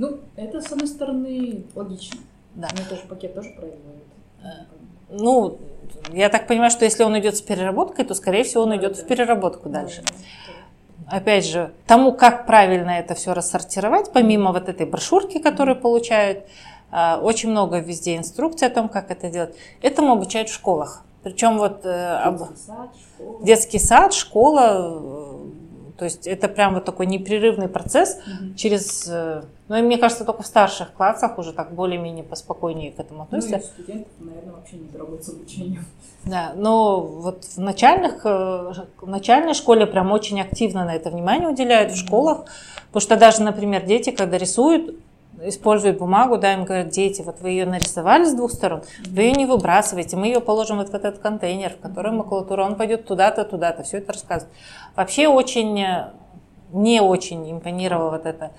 Ну, 0.00 0.16
это, 0.36 0.60
с 0.60 0.70
одной 0.70 0.86
стороны, 0.86 1.64
логично. 1.74 2.20
Да. 2.54 2.68
Но 2.72 2.84
тоже 2.88 3.02
пакет 3.08 3.34
тоже 3.34 3.50
производит. 3.50 4.04
Э, 4.44 4.46
ну, 5.10 5.58
я 6.12 6.28
так 6.28 6.46
понимаю, 6.46 6.70
что 6.70 6.84
если 6.84 7.02
он 7.02 7.18
идет 7.18 7.36
с 7.36 7.40
переработкой, 7.40 8.04
то, 8.04 8.14
скорее 8.14 8.44
всего, 8.44 8.62
он 8.62 8.76
идет 8.76 8.94
да. 8.94 9.02
в 9.02 9.06
переработку 9.08 9.68
дальше. 9.68 10.02
Да 10.06 10.14
опять 11.10 11.46
же, 11.46 11.72
тому, 11.86 12.12
как 12.12 12.46
правильно 12.46 12.90
это 12.90 13.14
все 13.14 13.32
рассортировать, 13.32 14.12
помимо 14.12 14.52
вот 14.52 14.68
этой 14.68 14.86
брошюрки, 14.86 15.38
которую 15.38 15.80
получают, 15.80 16.44
а, 16.90 17.18
очень 17.22 17.50
много 17.50 17.78
везде 17.78 18.16
инструкций 18.16 18.68
о 18.68 18.70
том, 18.70 18.88
как 18.88 19.10
это 19.10 19.28
делать. 19.28 19.54
Этому 19.82 20.12
обучают 20.12 20.48
в 20.48 20.54
школах. 20.54 21.04
Причем 21.22 21.58
вот 21.58 21.80
э, 21.84 22.22
детский, 22.24 22.56
сад, 22.56 22.90
школа. 22.96 23.44
детский 23.44 23.78
сад, 23.78 24.12
школа, 24.14 25.27
то 25.98 26.04
есть 26.04 26.28
это 26.28 26.46
прям 26.46 26.74
вот 26.74 26.84
такой 26.84 27.06
непрерывный 27.06 27.68
процесс 27.68 28.18
угу. 28.18 28.54
через, 28.54 29.08
э, 29.08 29.42
ну 29.66 29.76
и 29.76 29.82
мне 29.82 29.98
кажется, 29.98 30.24
только 30.24 30.44
в 30.44 30.46
старших 30.46 30.92
классах 30.92 31.38
уже 31.38 31.52
так 31.52 31.74
более-менее 31.74 32.22
поспокойнее 32.22 32.92
к 32.92 33.00
этому 33.00 33.24
относятся. 33.24 33.56
Ну 33.56 33.62
и 33.62 33.82
студентов, 33.82 34.12
наверное, 34.20 34.52
вообще 34.52 34.76
не 34.76 34.86
трогают 34.88 35.24
с 35.24 35.28
обучением. 35.30 35.84
Да, 36.24 36.52
но 36.54 37.00
вот 37.00 37.44
в 37.44 37.58
начальных, 37.58 38.24
э, 38.24 38.72
в 39.00 39.08
начальной 39.08 39.54
школе 39.54 39.86
прям 39.86 40.12
очень 40.12 40.40
активно 40.40 40.84
на 40.84 40.94
это 40.94 41.10
внимание 41.10 41.48
уделяют 41.48 41.92
в 41.92 41.96
школах, 41.96 42.44
потому 42.86 43.00
что 43.00 43.16
даже, 43.16 43.42
например, 43.42 43.84
дети, 43.84 44.10
когда 44.10 44.38
рисуют, 44.38 44.94
используют 45.42 45.98
бумагу, 45.98 46.38
да, 46.38 46.54
им 46.54 46.64
говорят, 46.64 46.88
дети, 46.88 47.22
вот 47.22 47.40
вы 47.40 47.50
ее 47.50 47.66
нарисовали 47.66 48.24
с 48.24 48.34
двух 48.34 48.52
сторон, 48.52 48.82
вы 49.06 49.22
ее 49.22 49.32
не 49.32 49.46
выбрасываете, 49.46 50.16
мы 50.16 50.26
ее 50.26 50.40
положим 50.40 50.78
вот 50.78 50.90
в 50.90 50.94
этот 50.94 51.18
контейнер, 51.18 51.74
в 51.74 51.80
который 51.80 52.12
макулатура, 52.12 52.64
он 52.64 52.76
пойдет 52.76 53.06
туда-то, 53.06 53.44
туда-то, 53.44 53.82
все 53.82 53.98
это 53.98 54.12
рассказывает. 54.12 54.54
Вообще 54.96 55.28
очень, 55.28 55.86
не 56.72 57.00
очень 57.00 57.50
импонировала 57.50 58.10
вот 58.10 58.26
эта 58.26 58.52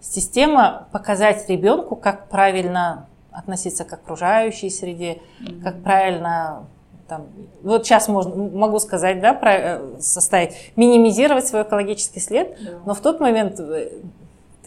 система 0.00 0.88
показать 0.92 1.48
ребенку, 1.48 1.96
как 1.96 2.28
правильно 2.28 3.08
относиться 3.30 3.84
к 3.84 3.92
окружающей 3.92 4.70
среде, 4.70 5.20
mm-hmm. 5.40 5.62
как 5.62 5.82
правильно 5.82 6.66
там, 7.08 7.26
вот 7.62 7.86
сейчас 7.86 8.08
можно, 8.08 8.34
могу 8.34 8.78
сказать, 8.78 9.20
да, 9.20 9.32
про, 9.32 9.52
э, 9.52 10.00
составить, 10.00 10.54
минимизировать 10.76 11.46
свой 11.46 11.62
экологический 11.62 12.20
след, 12.20 12.56
да. 12.60 12.70
но 12.84 12.94
в 12.94 13.00
тот 13.00 13.20
момент 13.20 13.60
э, 13.60 13.90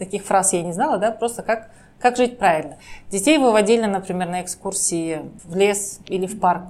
таких 0.00 0.24
фраз 0.24 0.52
я 0.52 0.62
не 0.62 0.72
знала, 0.72 0.98
да, 0.98 1.12
просто 1.12 1.42
как, 1.42 1.70
как 2.00 2.16
жить 2.16 2.38
правильно. 2.38 2.78
Детей 3.10 3.38
выводили, 3.38 3.84
например, 3.86 4.28
на 4.28 4.42
экскурсии 4.42 5.20
в 5.44 5.54
лес 5.54 6.00
или 6.08 6.26
в 6.26 6.40
парк. 6.40 6.62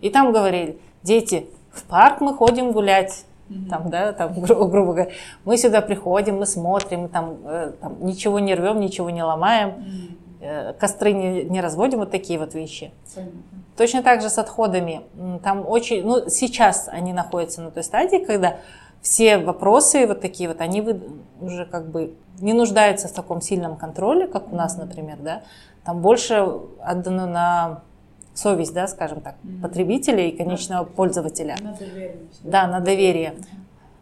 И 0.00 0.08
там 0.10 0.32
говорили, 0.32 0.78
дети, 1.02 1.48
в 1.72 1.82
парк 1.84 2.20
мы 2.20 2.32
ходим 2.34 2.72
гулять, 2.72 3.24
там, 3.68 3.90
да, 3.90 4.12
там, 4.12 4.32
гру- 4.40 4.66
грубо 4.68 4.92
говоря, 4.92 5.10
мы 5.44 5.58
сюда 5.58 5.80
приходим, 5.80 6.38
мы 6.38 6.46
смотрим, 6.46 7.08
там, 7.08 7.36
э, 7.44 7.72
там 7.80 7.96
ничего 8.00 8.38
не 8.38 8.54
рвем, 8.54 8.80
ничего 8.80 9.10
не 9.10 9.22
ломаем, 9.22 9.74
э, 10.40 10.72
костры 10.78 11.12
не, 11.12 11.44
не 11.44 11.60
разводим, 11.60 11.98
вот 11.98 12.10
такие 12.10 12.38
вот 12.38 12.54
вещи. 12.54 12.92
Понятно. 13.14 13.40
Точно 13.76 14.02
так 14.02 14.22
же 14.22 14.30
с 14.30 14.38
отходами. 14.38 15.02
Там 15.42 15.68
очень, 15.68 16.02
ну, 16.02 16.30
сейчас 16.30 16.88
они 16.90 17.12
находятся 17.12 17.60
на 17.60 17.70
той 17.70 17.82
стадии, 17.84 18.24
когда 18.24 18.56
все 19.06 19.38
вопросы 19.38 20.04
вот 20.04 20.20
такие 20.20 20.48
вот, 20.48 20.60
они 20.60 20.84
уже 21.40 21.64
как 21.64 21.88
бы 21.90 22.14
не 22.40 22.52
нуждаются 22.52 23.06
в 23.06 23.12
таком 23.12 23.40
сильном 23.40 23.76
контроле, 23.76 24.26
как 24.26 24.52
у 24.52 24.56
нас, 24.56 24.76
например, 24.76 25.18
да. 25.20 25.42
Там 25.84 26.00
больше 26.00 26.44
отдано 26.84 27.26
на 27.28 27.82
совесть, 28.34 28.74
да, 28.74 28.88
скажем 28.88 29.20
так, 29.20 29.36
потребителя 29.62 30.26
и 30.26 30.36
конечного 30.36 30.82
пользователя. 30.84 31.56
На 31.62 31.72
доверие. 31.74 32.16
Да, 32.42 32.66
на 32.66 32.80
доверие. 32.80 33.36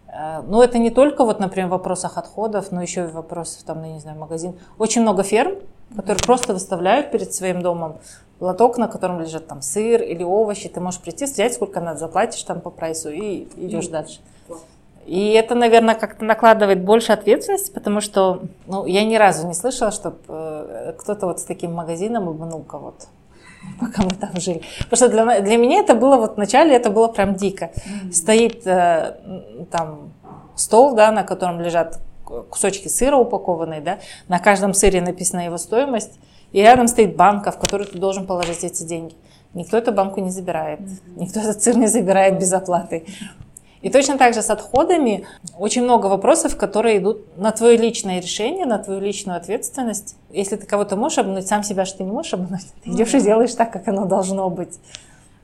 Э, 0.09 0.41
но 0.41 0.65
это 0.65 0.79
не 0.79 0.89
только 0.89 1.27
вот, 1.27 1.39
например, 1.39 1.69
в 1.69 1.73
вопросах 1.73 2.17
отходов, 2.17 2.73
но 2.73 2.81
еще 2.81 3.03
и 3.03 3.07
в 3.07 3.13
вопросах, 3.13 3.63
там, 3.65 3.83
ну, 3.83 3.93
не 3.93 4.01
знаю, 4.01 4.19
магазин. 4.19 4.59
Очень 4.79 5.03
много 5.03 5.23
ферм, 5.23 5.57
которые 5.95 6.25
просто 6.25 6.55
выставляют 6.55 7.11
перед 7.11 7.35
своим 7.35 7.61
домом 7.61 7.99
лоток, 8.41 8.79
на 8.79 8.89
котором 8.89 9.21
лежит 9.21 9.47
там 9.49 9.61
сыр 9.61 10.01
или 10.01 10.23
овощи. 10.23 10.71
Ты 10.71 10.81
можешь 10.81 11.01
прийти, 11.01 11.27
взять, 11.27 11.53
сколько 11.53 11.83
надо, 11.83 11.99
заплатишь 11.99 12.43
там 12.45 12.63
по 12.63 12.71
прайсу 12.71 13.11
и 13.11 13.47
идешь 13.57 13.89
дальше. 13.89 14.21
И 15.07 15.33
это, 15.33 15.55
наверное, 15.55 15.95
как-то 15.95 16.25
накладывает 16.25 16.83
больше 16.83 17.13
ответственности, 17.13 17.71
потому 17.71 18.01
что 18.01 18.43
ну, 18.67 18.87
я 18.87 19.05
ни 19.05 19.17
разу 19.17 19.47
не 19.47 19.55
слышала, 19.55 19.91
чтобы 19.91 20.17
э, 20.29 20.95
кто-то 20.99 21.27
вот 21.27 21.41
с 21.41 21.45
таким 21.45 21.75
магазином 21.75 22.29
обманул 22.29 22.63
кого-то 22.63 23.07
пока 23.81 24.03
мы 24.03 24.11
там 24.11 24.31
жили. 24.37 24.63
Потому 24.91 24.97
что 24.97 25.09
для, 25.09 25.41
для 25.41 25.57
меня 25.57 25.81
это 25.81 25.95
было 25.95 26.17
вот 26.17 26.37
вначале 26.37 26.75
это 26.75 26.91
было 26.91 27.09
прям 27.09 27.35
дико. 27.35 27.71
Mm-hmm. 27.75 28.13
Стоит 28.13 28.67
э, 28.67 29.17
там 29.71 30.13
стол, 30.55 30.95
да, 30.95 31.11
на 31.11 31.25
котором 31.25 31.61
лежат 31.61 32.01
кусочки 32.25 32.89
сыра 32.89 33.17
упакованные, 33.17 33.81
да, 33.81 33.99
на 34.29 34.39
каждом 34.39 34.75
сыре 34.75 35.01
написана 35.01 35.45
его 35.45 35.59
стоимость, 35.59 36.19
и 36.53 36.61
рядом 36.61 36.89
стоит 36.89 37.17
банка, 37.17 37.51
в 37.51 37.59
которую 37.59 37.89
ты 37.89 37.99
должен 37.99 38.27
положить 38.27 38.65
эти 38.65 38.83
деньги. 38.83 39.15
Никто 39.53 39.77
эту 39.77 39.93
банку 39.93 40.21
не 40.21 40.31
забирает, 40.31 40.81
mm-hmm. 40.81 41.17
никто 41.17 41.41
этот 41.41 41.63
сыр 41.63 41.77
не 41.77 41.87
забирает 41.87 42.39
без 42.39 42.53
оплаты. 42.53 43.07
И 43.85 43.91
точно 43.91 44.17
так 44.17 44.33
же 44.33 44.41
с 44.41 44.49
отходами 44.49 45.27
очень 45.59 45.83
много 45.83 46.07
вопросов, 46.07 46.57
которые 46.57 46.97
идут 46.99 47.37
на 47.37 47.51
твое 47.51 47.77
личное 47.77 48.19
решение, 48.19 48.65
на 48.65 48.79
твою 48.79 48.99
личную 48.99 49.37
ответственность. 49.37 50.17
Если 50.31 50.57
ты 50.57 50.67
кого-то 50.67 50.97
можешь 50.97 51.19
обмануть, 51.19 51.47
сам 51.47 51.63
себя 51.63 51.85
что 51.85 51.99
ты 51.99 52.05
не 52.05 52.11
можешь 52.11 52.33
обмануть. 52.33 52.65
Ты 52.83 52.89
ну, 52.91 52.97
идешь 52.97 53.13
и 53.13 53.21
делаешь 53.21 53.55
так, 53.55 53.71
как 53.71 53.87
оно 53.87 54.07
должно 54.07 54.49
быть. 54.49 54.81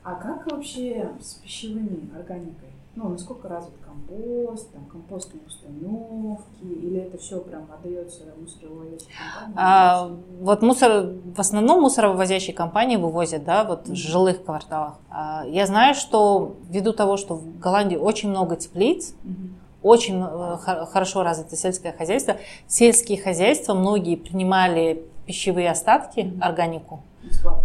А 0.03 0.15
как 0.15 0.51
вообще 0.51 1.07
с 1.21 1.35
пищевыми 1.35 2.09
органикой? 2.17 2.70
Ну, 2.93 3.07
насколько 3.07 3.47
развит 3.47 3.73
компост, 3.85 4.69
там, 4.73 4.83
компостные 4.85 5.41
установки, 5.47 6.63
или 6.63 6.99
это 6.99 7.17
все 7.17 7.39
прям 7.39 7.65
отдается 7.71 8.23
мусоровозящей 8.37 9.07
компании? 9.07 9.53
А, 9.55 10.11
вот 10.41 10.61
мусор, 10.61 11.13
в 11.33 11.39
основном 11.39 11.81
мусоровозящие 11.81 12.53
компании 12.53 12.97
вывозят, 12.97 13.45
да, 13.45 13.63
вот 13.63 13.87
mm-hmm. 13.87 13.93
в 13.93 13.95
жилых 13.95 14.43
кварталах. 14.43 14.95
А, 15.09 15.45
я 15.47 15.67
знаю, 15.67 15.95
что 15.95 16.57
ввиду 16.69 16.91
того, 16.91 17.15
что 17.15 17.35
в 17.35 17.59
Голландии 17.59 17.95
очень 17.95 18.29
много 18.29 18.57
теплиц, 18.57 19.13
mm-hmm. 19.23 19.49
очень 19.83 20.21
э, 20.21 20.57
хорошо 20.85 21.23
развито 21.23 21.55
сельское 21.55 21.93
хозяйство. 21.93 22.35
Сельские 22.67 23.21
хозяйства 23.21 23.73
многие 23.73 24.17
принимали 24.17 25.05
пищевые 25.31 25.71
остатки, 25.71 26.33
органику, 26.41 27.03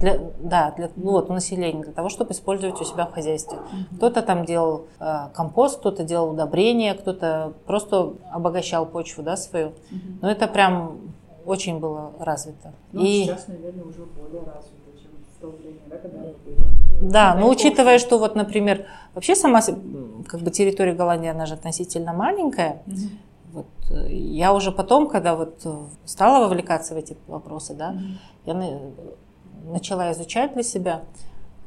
для, 0.01 0.21
да, 0.39 0.73
для, 0.77 0.89
ну, 0.95 1.11
вот, 1.11 1.29
населения, 1.29 1.83
для 1.83 1.93
того, 1.93 2.09
чтобы 2.09 2.31
использовать 2.31 2.81
у 2.81 2.85
себя 2.85 3.07
в 3.07 3.13
хозяйстве. 3.13 3.59
Кто-то 3.97 4.23
там 4.23 4.45
делал 4.45 4.85
э, 5.01 5.29
компост, 5.35 5.81
кто-то 5.81 6.05
делал 6.05 6.31
удобрения, 6.31 6.95
кто-то 6.95 7.55
просто 7.67 8.13
обогащал 8.31 8.87
почву 8.87 9.25
да, 9.25 9.37
свою. 9.37 9.73
Но 10.23 10.31
это 10.31 10.47
прям 10.47 10.99
очень 11.45 11.81
было 11.81 12.13
развито. 12.21 12.73
Ну, 12.93 13.03
И 13.03 13.25
сейчас, 13.25 13.49
наверное, 13.49 13.85
уже 13.85 14.05
более 14.05 14.43
развито, 14.43 14.93
чем 15.03 15.11
в 15.37 15.41
то 15.41 15.49
время, 15.49 15.81
да, 15.87 15.97
когда 15.97 16.19
были. 16.21 17.11
Да, 17.11 17.35
но 17.35 17.51
учитывая, 17.51 17.99
что 17.99 18.19
вот, 18.19 18.37
например, 18.37 18.87
вообще 19.13 19.35
сама 19.35 19.61
как 20.29 20.41
бы 20.41 20.53
территория 20.53 20.93
Голландии, 20.93 21.29
она 21.29 21.47
же 21.47 21.55
относительно 21.55 22.13
маленькая, 22.13 22.83
mm-hmm. 22.87 23.11
Вот, 23.57 23.67
э, 23.91 24.13
я 24.13 24.53
уже 24.53 24.71
потом, 24.71 25.09
когда 25.09 25.35
вот 25.35 25.63
э, 25.65 25.85
стала 26.05 26.45
вовлекаться 26.45 26.95
в 26.95 26.99
эти 26.99 27.17
вопросы, 27.27 27.75
да, 27.75 27.93
mm-hmm. 27.93 28.19
я 28.45 29.73
начала 29.73 30.13
изучать 30.13 30.53
для 30.53 30.63
себя. 30.63 31.03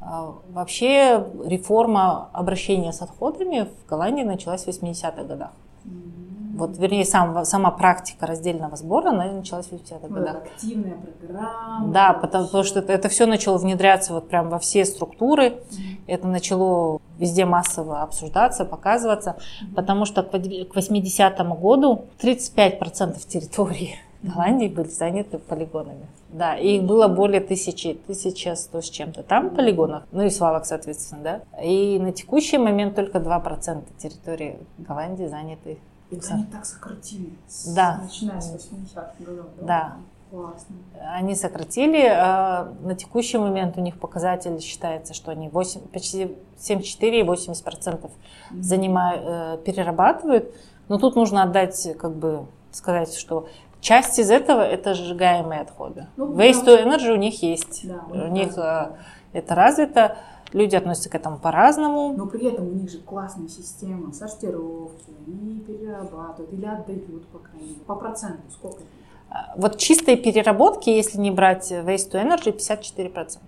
А, 0.00 0.34
вообще 0.50 1.26
реформа 1.44 2.30
обращения 2.32 2.92
с 2.92 3.02
отходами 3.02 3.68
в 3.84 3.88
Голландии 3.88 4.22
началась 4.22 4.64
в 4.64 4.68
80-х 4.68 5.24
годах. 5.24 5.50
Вот, 6.60 6.76
вернее, 6.76 7.06
сам, 7.06 7.44
сама 7.46 7.70
практика 7.70 8.26
раздельного 8.26 8.76
сбора, 8.76 9.08
она 9.08 9.32
началась 9.32 9.66
в 9.66 9.72
50-х 9.72 10.08
годах. 10.08 10.36
активная 10.44 10.98
программа. 11.18 11.92
Да, 11.92 12.12
потому, 12.12 12.44
потому 12.44 12.64
что 12.64 12.80
это, 12.80 12.92
это 12.92 13.08
все 13.08 13.24
начало 13.24 13.56
внедряться 13.56 14.12
вот 14.12 14.28
прям 14.28 14.50
во 14.50 14.58
все 14.58 14.84
структуры. 14.84 15.46
Mm-hmm. 15.46 16.00
Это 16.06 16.28
начало 16.28 17.00
везде 17.18 17.46
массово 17.46 18.02
обсуждаться, 18.02 18.66
показываться, 18.66 19.36
mm-hmm. 19.38 19.74
потому 19.74 20.04
что 20.04 20.22
к 20.22 20.34
80-му 20.34 21.54
году 21.54 22.04
35% 22.20 23.26
территории 23.26 23.96
Голландии 24.22 24.68
были 24.68 24.88
заняты 24.88 25.38
полигонами. 25.38 26.06
Да, 26.28 26.56
и 26.56 26.76
их 26.76 26.84
было 26.84 27.08
более 27.08 27.40
тысячи, 27.40 27.94
тысяча 28.06 28.54
сто 28.54 28.82
с 28.82 28.90
чем-то 28.90 29.22
там 29.22 29.50
полигонов, 29.50 30.04
ну 30.12 30.24
и 30.24 30.30
свалок, 30.30 30.64
соответственно, 30.64 31.22
да. 31.22 31.62
И 31.62 31.98
на 31.98 32.12
текущий 32.12 32.58
момент 32.58 32.94
только 32.94 33.18
2% 33.18 33.82
территории 33.98 34.58
Голландии 34.78 35.26
заняты 35.26 35.78
и 36.10 36.16
вот 36.16 36.24
они 36.30 36.44
так 36.44 36.64
сократили, 36.64 37.30
да. 37.74 38.00
начиная 38.02 38.40
с 38.40 38.52
80-х 38.52 39.12
годов. 39.20 39.46
Да. 39.58 39.66
да. 39.66 39.96
Классно. 40.30 40.76
Они 41.12 41.34
сократили. 41.34 42.06
А 42.06 42.72
на 42.82 42.94
текущий 42.94 43.38
момент 43.38 43.76
у 43.76 43.80
них 43.80 43.98
показатель 43.98 44.60
считается, 44.60 45.12
что 45.12 45.32
они 45.32 45.48
8, 45.48 45.80
почти 45.88 46.36
74,80% 46.58 47.64
процентов 47.64 48.10
занимают, 48.52 49.22
э, 49.24 49.58
перерабатывают. 49.64 50.54
Но 50.88 50.98
тут 50.98 51.16
нужно 51.16 51.42
отдать, 51.42 51.96
как 51.98 52.14
бы 52.14 52.46
сказать, 52.70 53.14
что 53.14 53.48
часть 53.80 54.18
из 54.20 54.30
этого 54.30 54.60
это 54.60 54.94
сжигаемые 54.94 55.62
отходы. 55.62 56.06
Ну, 56.16 56.32
Waste 56.32 56.64
да. 56.64 56.76
to 56.76 56.84
energy 56.86 57.12
у 57.12 57.16
них 57.16 57.42
есть. 57.42 57.88
Да, 57.88 58.04
у 58.10 58.28
них 58.28 58.54
да. 58.54 58.92
Э, 59.32 59.38
это 59.38 59.54
развито. 59.56 60.16
Люди 60.52 60.74
относятся 60.74 61.10
к 61.10 61.14
этому 61.14 61.38
по-разному. 61.38 62.14
Но 62.16 62.26
при 62.26 62.46
этом 62.46 62.66
у 62.66 62.72
них 62.72 62.90
же 62.90 62.98
классная 62.98 63.48
система 63.48 64.12
сортировки, 64.12 65.10
они 65.26 65.60
перерабатывают 65.60 66.52
или 66.52 66.66
отдают, 66.66 67.26
по 67.28 67.38
крайней 67.38 67.68
мере. 67.68 67.80
По 67.86 67.94
проценту 67.94 68.42
сколько? 68.50 68.80
А, 69.30 69.54
вот 69.56 69.78
чистой 69.78 70.16
переработки, 70.16 70.90
если 70.90 71.18
не 71.18 71.30
брать 71.30 71.70
waste 71.70 72.10
to 72.10 72.22
energy, 72.22 72.56
54%. 72.56 73.38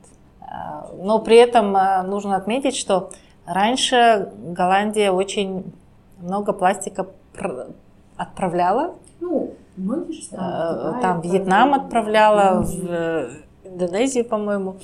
А, 0.41 0.91
но 0.97 1.19
при 1.19 1.37
этом 1.37 1.75
а, 1.75 2.05
нужно 2.05 2.37
отметить, 2.37 2.77
что 2.77 3.11
раньше 3.47 4.33
Голландия 4.39 5.11
очень 5.11 5.65
много 6.21 6.53
пластика 6.53 7.09
отправляла. 8.17 8.95
Ну, 9.19 9.55
многие 9.77 10.13
же 10.13 10.23
страны. 10.23 11.01
Там 11.01 11.21
Вьетнам 11.21 11.75
отправляла, 11.75 12.63
в 12.63 13.31
Индонезию, 13.65 14.25
по-моему. 14.25 14.77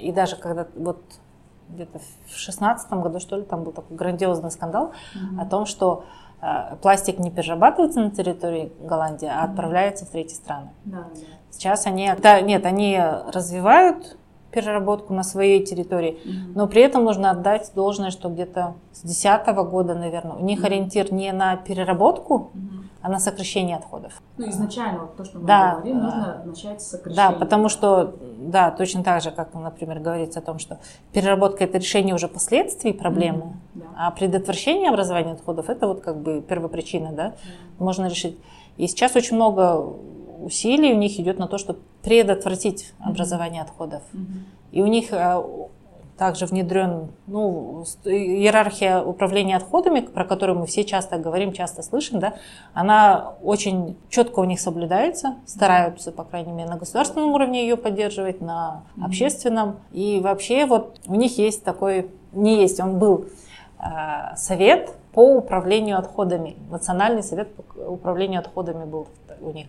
И 0.00 0.10
даже 0.10 0.36
когда 0.36 0.66
вот 0.74 0.98
где-то 1.68 2.00
в 2.26 2.36
шестнадцатом 2.36 3.02
году, 3.02 3.20
что 3.20 3.36
ли, 3.36 3.42
там 3.42 3.64
был 3.64 3.72
такой 3.72 3.96
грандиозный 3.96 4.50
скандал 4.50 4.92
mm-hmm. 5.14 5.42
о 5.42 5.46
том, 5.46 5.66
что 5.66 6.04
э, 6.40 6.76
пластик 6.82 7.18
не 7.18 7.30
перерабатывается 7.30 8.00
на 8.00 8.10
территории 8.10 8.72
Голландии, 8.80 9.26
а 9.26 9.44
mm-hmm. 9.44 9.50
отправляется 9.50 10.06
в 10.06 10.10
третьи 10.10 10.34
страны. 10.34 10.70
Да. 10.84 11.08
Сейчас 11.50 11.86
они, 11.86 12.10
да, 12.22 12.40
нет, 12.40 12.66
они 12.66 13.00
развивают 13.32 14.16
переработку 14.50 15.12
на 15.12 15.22
своей 15.22 15.64
территории, 15.64 16.18
mm-hmm. 16.24 16.52
но 16.54 16.66
при 16.66 16.82
этом 16.82 17.04
нужно 17.04 17.30
отдать 17.30 17.72
должное, 17.74 18.10
что 18.10 18.28
где-то 18.28 18.74
с 18.92 19.00
2010 19.00 19.46
года, 19.70 19.94
наверное, 19.94 20.36
у 20.36 20.44
них 20.44 20.60
mm-hmm. 20.60 20.66
ориентир 20.66 21.12
не 21.12 21.32
на 21.32 21.56
переработку, 21.56 22.50
mm-hmm 22.54 22.85
а 23.06 23.08
на 23.08 23.20
сокращение 23.20 23.76
отходов. 23.76 24.20
Ну, 24.36 24.50
изначально 24.50 25.02
вот 25.02 25.16
то, 25.16 25.24
что 25.24 25.38
мы 25.38 25.46
да, 25.46 25.74
говорим, 25.74 26.00
нужно 26.00 26.42
начать 26.44 26.82
с 26.82 26.88
сокращения. 26.88 27.30
Да, 27.30 27.38
потому 27.38 27.68
что, 27.68 28.16
да, 28.36 28.72
точно 28.72 29.04
так 29.04 29.22
же, 29.22 29.30
как, 29.30 29.54
например, 29.54 30.00
говорится 30.00 30.40
о 30.40 30.42
том, 30.42 30.58
что 30.58 30.80
переработка– 31.12 31.62
это 31.66 31.78
решение 31.78 32.16
уже 32.16 32.26
последствий 32.26 32.92
проблемы, 32.92 33.38
mm-hmm, 33.38 33.52
да. 33.74 33.86
а 33.96 34.10
предотвращение 34.10 34.90
образования 34.90 35.34
отходов– 35.34 35.68
это 35.70 35.86
вот 35.86 36.00
как 36.00 36.16
бы 36.16 36.42
первопричина, 36.42 37.12
да, 37.12 37.26
mm-hmm. 37.26 37.34
можно 37.78 38.06
решить. 38.06 38.40
И 38.76 38.88
сейчас 38.88 39.14
очень 39.14 39.36
много 39.36 39.86
усилий 40.40 40.92
у 40.92 40.96
них 40.96 41.20
идет 41.20 41.38
на 41.38 41.46
то, 41.46 41.58
чтобы 41.58 41.78
предотвратить 42.02 42.92
образование 42.98 43.62
mm-hmm. 43.62 43.66
отходов. 43.66 44.02
Mm-hmm. 44.12 44.72
И 44.72 44.82
у 44.82 44.86
них 44.86 45.12
э, 45.12 45.42
также 46.18 46.46
внедрен 46.46 47.08
ну, 47.26 47.84
иерархия 48.04 49.02
управления 49.02 49.56
отходами, 49.56 50.00
про 50.00 50.24
которую 50.24 50.58
мы 50.58 50.66
все 50.66 50.84
часто 50.84 51.18
говорим, 51.18 51.52
часто 51.52 51.82
слышим, 51.82 52.20
да, 52.20 52.34
она 52.72 53.34
очень 53.42 53.96
четко 54.08 54.40
у 54.40 54.44
них 54.44 54.60
соблюдается, 54.60 55.36
стараются, 55.46 56.12
по 56.12 56.24
крайней 56.24 56.52
мере, 56.52 56.70
на 56.70 56.76
государственном 56.76 57.32
уровне 57.32 57.62
ее 57.62 57.76
поддерживать, 57.76 58.40
на 58.40 58.82
общественном. 59.00 59.76
И 59.92 60.20
вообще 60.20 60.66
вот 60.66 60.98
у 61.06 61.14
них 61.14 61.36
есть 61.38 61.64
такой, 61.64 62.10
не 62.32 62.60
есть, 62.60 62.80
он 62.80 62.98
был 62.98 63.26
э, 63.78 64.36
совет 64.36 64.94
по 65.12 65.36
управлению 65.36 65.98
отходами. 65.98 66.56
Национальный 66.70 67.22
совет 67.22 67.54
по 67.54 67.80
управлению 67.90 68.40
отходами 68.40 68.84
был 68.84 69.08
у 69.40 69.50
них. 69.50 69.66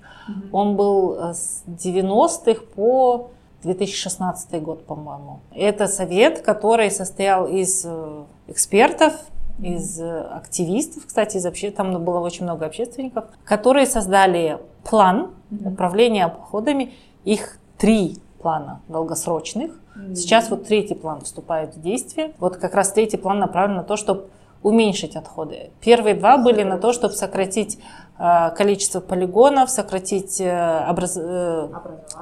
Он 0.52 0.76
был 0.76 1.16
э, 1.16 1.34
с 1.34 1.64
90-х 1.68 2.62
по 2.76 3.32
2016 3.64 4.62
год, 4.62 4.86
по-моему. 4.86 5.39
Это 5.53 5.88
совет, 5.88 6.41
который 6.41 6.91
состоял 6.91 7.47
из 7.47 7.84
э, 7.86 8.24
экспертов, 8.47 9.14
из 9.60 9.99
э, 9.99 10.22
активистов, 10.22 11.08
кстати, 11.08 11.38
из 11.38 11.45
обще... 11.45 11.72
там 11.72 12.03
было 12.03 12.20
очень 12.20 12.43
много 12.43 12.66
общественников, 12.66 13.26
которые 13.43 13.88
создали 13.88 14.60
план 14.84 15.32
управления 15.49 16.26
обходами. 16.26 16.93
Их 17.26 17.60
три 17.78 18.18
плана 18.39 18.82
долгосрочных. 18.88 19.72
Сейчас 20.14 20.49
вот 20.51 20.68
третий 20.68 20.93
план 20.93 21.22
вступает 21.22 21.76
в 21.76 21.82
действие. 21.82 22.34
Вот 22.38 22.58
как 22.58 22.76
раз 22.76 22.91
третий 22.91 23.18
план 23.18 23.39
направлен 23.39 23.78
на 23.78 23.84
то, 23.84 23.97
чтобы 23.97 24.28
уменьшить 24.62 25.16
отходы. 25.16 25.72
Первые 25.82 26.16
два 26.16 26.38
были 26.38 26.64
на 26.64 26.78
то, 26.78 26.93
чтобы 26.93 27.14
сократить 27.14 27.80
количество 28.18 28.99
полигонов, 28.99 29.70
сократить 29.70 30.41
э, 30.41 30.86
образ... 30.89 31.18
э, 31.18 31.70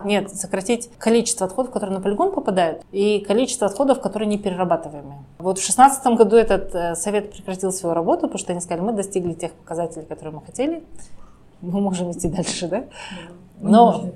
нет, 0.04 0.30
сократить 0.30 0.90
количество 0.98 1.48
отходов, 1.48 1.72
которые 1.72 1.98
на 1.98 2.04
полигон 2.04 2.34
попадают, 2.34 2.84
и 2.92 3.20
количество 3.26 3.68
отходов, 3.68 4.02
которые 4.02 4.28
не 4.28 4.38
перерабатываемые. 4.38 5.20
Вот 5.38 5.58
в 5.58 5.62
2016 5.62 6.06
году 6.18 6.36
этот 6.36 6.76
э, 6.76 6.96
совет 6.96 7.32
прекратил 7.32 7.72
свою 7.72 7.96
работу, 7.96 8.24
потому 8.24 8.40
что 8.40 8.52
они 8.52 8.60
сказали, 8.60 8.86
мы 8.86 8.92
достигли 8.92 9.34
тех 9.34 9.54
показателей, 9.54 10.06
которые 10.06 10.36
мы 10.36 10.42
хотели, 10.42 10.84
мы 11.62 11.80
можем 11.80 12.12
идти 12.12 12.28
дальше, 12.28 12.68
да? 12.68 12.84
Но, 13.62 14.08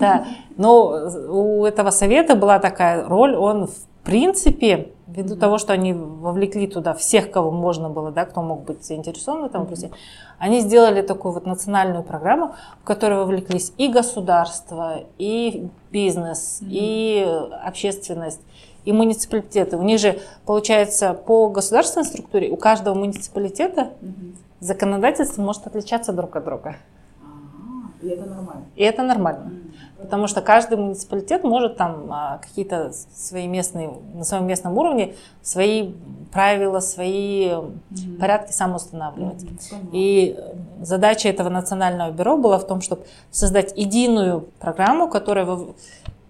да, 0.00 0.26
но 0.56 1.08
у 1.28 1.64
этого 1.64 1.90
совета 1.90 2.34
была 2.34 2.58
такая 2.58 3.06
роль, 3.06 3.36
он 3.36 3.68
в 3.68 4.04
принципе, 4.04 4.88
ввиду 5.08 5.34
mm-hmm. 5.34 5.38
того, 5.38 5.58
что 5.58 5.72
они 5.72 5.92
вовлекли 5.92 6.66
туда 6.66 6.94
всех, 6.94 7.30
кого 7.30 7.50
можно 7.50 7.88
было, 7.88 8.10
да, 8.12 8.24
кто 8.24 8.42
мог 8.42 8.64
быть 8.64 8.84
заинтересован 8.84 9.42
в 9.42 9.44
этом 9.46 9.62
вопросе, 9.62 9.86
mm-hmm. 9.86 10.36
они 10.38 10.60
сделали 10.60 11.02
такую 11.02 11.32
вот 11.32 11.46
национальную 11.46 12.04
программу, 12.04 12.54
в 12.82 12.84
которой 12.84 13.18
вовлеклись 13.18 13.72
и 13.78 13.88
государство, 13.88 15.00
и 15.18 15.68
бизнес, 15.90 16.60
mm-hmm. 16.60 16.68
и 16.70 17.26
общественность, 17.64 18.40
и 18.84 18.92
муниципалитеты. 18.92 19.76
У 19.76 19.82
них 19.82 19.98
же, 19.98 20.20
получается, 20.44 21.14
по 21.14 21.48
государственной 21.48 22.04
структуре 22.04 22.50
у 22.50 22.56
каждого 22.56 22.94
муниципалитета 22.94 23.92
mm-hmm. 24.00 24.36
законодательство 24.60 25.42
может 25.42 25.66
отличаться 25.66 26.12
друг 26.12 26.36
от 26.36 26.44
друга. 26.44 26.76
А, 27.22 28.04
и 28.04 28.08
это 28.08 28.26
нормально. 28.26 28.64
И 28.76 28.82
это 28.82 29.02
нормально. 29.02 29.50
Mm-hmm. 29.50 29.67
Потому 30.00 30.28
что 30.28 30.40
каждый 30.40 30.78
муниципалитет 30.78 31.42
может 31.42 31.76
там 31.76 32.06
а, 32.10 32.38
какие-то 32.38 32.92
свои 33.12 33.48
местные, 33.48 33.90
на 34.14 34.24
своем 34.24 34.46
местном 34.46 34.78
уровне 34.78 35.14
свои 35.42 35.92
правила, 36.30 36.78
свои 36.78 37.48
mm-hmm. 37.48 38.18
порядки 38.20 38.52
сам 38.52 38.76
устанавливать. 38.76 39.42
Mm-hmm. 39.42 39.88
И 39.92 40.38
задача 40.82 41.28
этого 41.28 41.48
национального 41.48 42.12
бюро 42.12 42.36
была 42.36 42.58
в 42.58 42.66
том, 42.66 42.80
чтобы 42.80 43.06
создать 43.32 43.76
единую 43.76 44.48
программу, 44.60 45.08
которая 45.08 45.46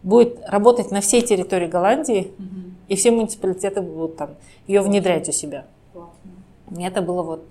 будет 0.02 0.38
работать 0.46 0.90
на 0.90 1.02
всей 1.02 1.20
территории 1.20 1.66
Голландии, 1.66 2.32
mm-hmm. 2.38 2.72
и 2.88 2.96
все 2.96 3.10
муниципалитеты 3.10 3.82
будут 3.82 4.16
там 4.16 4.30
ее 4.66 4.80
внедрять 4.80 5.28
у 5.28 5.32
себя. 5.32 5.66
Классно. 5.92 6.82
Это 6.86 7.02
было 7.02 7.22
вот 7.22 7.44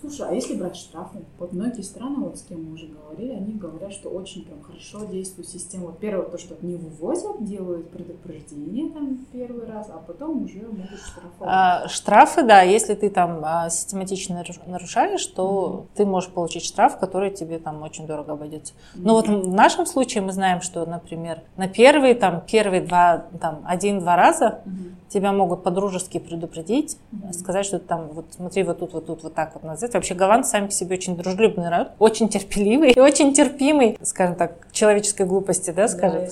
Слушай, 0.00 0.28
а 0.30 0.32
если 0.32 0.54
брать 0.54 0.76
штрафы? 0.76 1.18
Вот 1.38 1.52
многие 1.52 1.82
страны, 1.82 2.24
вот 2.24 2.38
с 2.38 2.42
кем 2.42 2.64
мы 2.64 2.72
уже 2.72 2.86
говорили, 2.86 3.32
они 3.32 3.52
говорят, 3.52 3.92
что 3.92 4.08
очень 4.08 4.46
прям 4.46 4.62
хорошо 4.62 5.04
действует 5.04 5.46
система. 5.46 5.86
Вот 5.86 5.98
первое, 5.98 6.24
то, 6.24 6.38
что 6.38 6.56
не 6.62 6.76
вывозят, 6.76 7.44
делают 7.44 7.90
предупреждение 7.90 8.90
там 8.90 9.26
первый 9.30 9.66
раз, 9.66 9.90
а 9.90 9.98
потом 9.98 10.44
уже 10.44 10.60
могут 10.60 11.00
штрафовать. 11.00 11.40
А, 11.40 11.88
штрафы, 11.88 12.42
да, 12.42 12.62
если 12.62 12.94
ты 12.94 13.10
там 13.10 13.40
а, 13.44 13.68
систематично 13.68 14.42
нарушаешь, 14.66 15.26
то 15.26 15.84
mm-hmm. 15.92 15.96
ты 15.96 16.06
можешь 16.06 16.30
получить 16.30 16.64
штраф, 16.64 16.98
который 16.98 17.30
тебе 17.30 17.58
там 17.58 17.82
очень 17.82 18.06
дорого 18.06 18.32
обойдется. 18.32 18.72
Mm-hmm. 18.72 19.00
Но 19.04 19.14
вот 19.14 19.28
в 19.28 19.48
нашем 19.52 19.84
случае 19.84 20.22
мы 20.22 20.32
знаем, 20.32 20.62
что, 20.62 20.86
например, 20.86 21.42
на 21.58 21.68
первые 21.68 22.14
там 22.14 22.42
первые 22.46 22.80
два, 22.80 23.26
там 23.38 23.62
один-два 23.66 24.16
раза 24.16 24.62
mm-hmm. 24.64 24.99
Тебя 25.12 25.32
могут 25.32 25.62
по-дружески 25.62 26.18
предупредить, 26.18 26.96
mm-hmm. 27.12 27.32
сказать, 27.32 27.66
что 27.66 27.78
там 27.78 28.08
вот 28.12 28.26
смотри 28.30 28.62
вот 28.62 28.78
тут, 28.78 28.92
вот 28.92 29.06
тут, 29.06 29.22
вот 29.22 29.34
так 29.34 29.54
вот 29.54 29.64
назад. 29.64 29.94
Вообще 29.94 30.14
голландцы 30.14 30.50
сами 30.50 30.66
по 30.66 30.72
себе 30.72 30.96
очень 30.96 31.16
дружелюбный 31.16 31.64
народ, 31.64 31.88
очень 31.98 32.28
терпеливый 32.28 32.92
и 32.92 33.00
очень 33.00 33.34
терпимый, 33.34 33.98
скажем 34.02 34.36
так, 34.36 34.68
человеческой 34.72 35.26
глупости, 35.26 35.70
да, 35.70 35.88
скажем. 35.88 36.22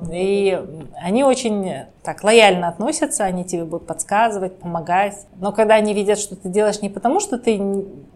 Да, 0.00 0.08
и 0.12 0.60
они 1.00 1.24
очень 1.24 1.84
так 2.04 2.22
лояльно 2.22 2.68
относятся, 2.68 3.24
они 3.24 3.44
тебе 3.44 3.64
будут 3.64 3.86
подсказывать, 3.86 4.58
помогать. 4.58 5.26
Но 5.36 5.52
когда 5.52 5.76
они 5.76 5.94
видят, 5.94 6.18
что 6.18 6.36
ты 6.36 6.50
делаешь 6.50 6.82
не 6.82 6.90
потому, 6.90 7.18
что 7.18 7.38
ты 7.38 7.58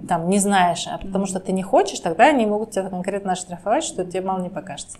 там 0.07 0.29
не 0.29 0.39
знаешь, 0.39 0.87
а 0.87 0.99
потому 0.99 1.25
что 1.25 1.41
ты 1.41 1.53
не 1.53 1.63
хочешь, 1.63 1.99
тогда 2.01 2.25
они 2.25 2.45
могут 2.45 2.73
тебя 2.73 2.91
конкретно 2.91 3.33
оштрафовать, 3.33 3.85
что 3.85 4.05
тебе 4.05 4.21
мало 4.21 4.43
не 4.43 4.51
покажется. 4.51 4.99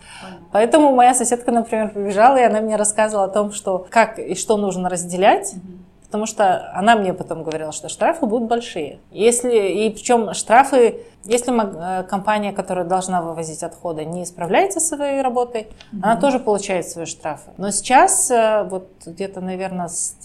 Поэтому 0.53 0.95
моя 0.95 1.13
соседка, 1.13 1.53
например, 1.53 1.91
побежала, 1.91 2.39
и 2.39 2.43
она 2.43 2.61
мне 2.61 2.77
рассказывала 2.77 3.27
о 3.27 3.29
том, 3.29 3.53
что 3.53 3.87
как 3.91 4.19
и 4.19 4.35
что 4.35 4.57
нужно 4.57 4.89
разделять. 5.09 5.55
Потому 6.07 6.25
что 6.25 6.73
она 6.73 6.97
мне 6.97 7.13
потом 7.13 7.43
говорила, 7.43 7.71
что 7.71 7.91
штрафы 7.91 8.25
будут 8.25 8.49
большие. 8.49 8.99
Если, 9.11 9.85
и 9.85 9.91
причем 9.91 10.33
штрафы, 10.33 11.01
если 11.25 11.53
э, 11.53 12.05
компания, 12.05 12.55
которая 12.55 12.87
должна 12.87 13.21
вывозить 13.21 13.63
отходы, 13.63 14.07
не 14.07 14.25
справляется 14.25 14.81
со 14.81 14.97
своей 14.97 15.21
работой, 15.21 15.65
mm-hmm. 15.65 16.01
она 16.03 16.17
тоже 16.17 16.39
получает 16.39 16.89
свои 16.89 17.05
штрафы. 17.05 17.51
Но 17.59 17.71
сейчас, 17.73 18.31
э, 18.31 18.67
вот 18.71 18.89
где-то, 19.05 19.43
наверное, 19.43 19.89
с 19.89 20.17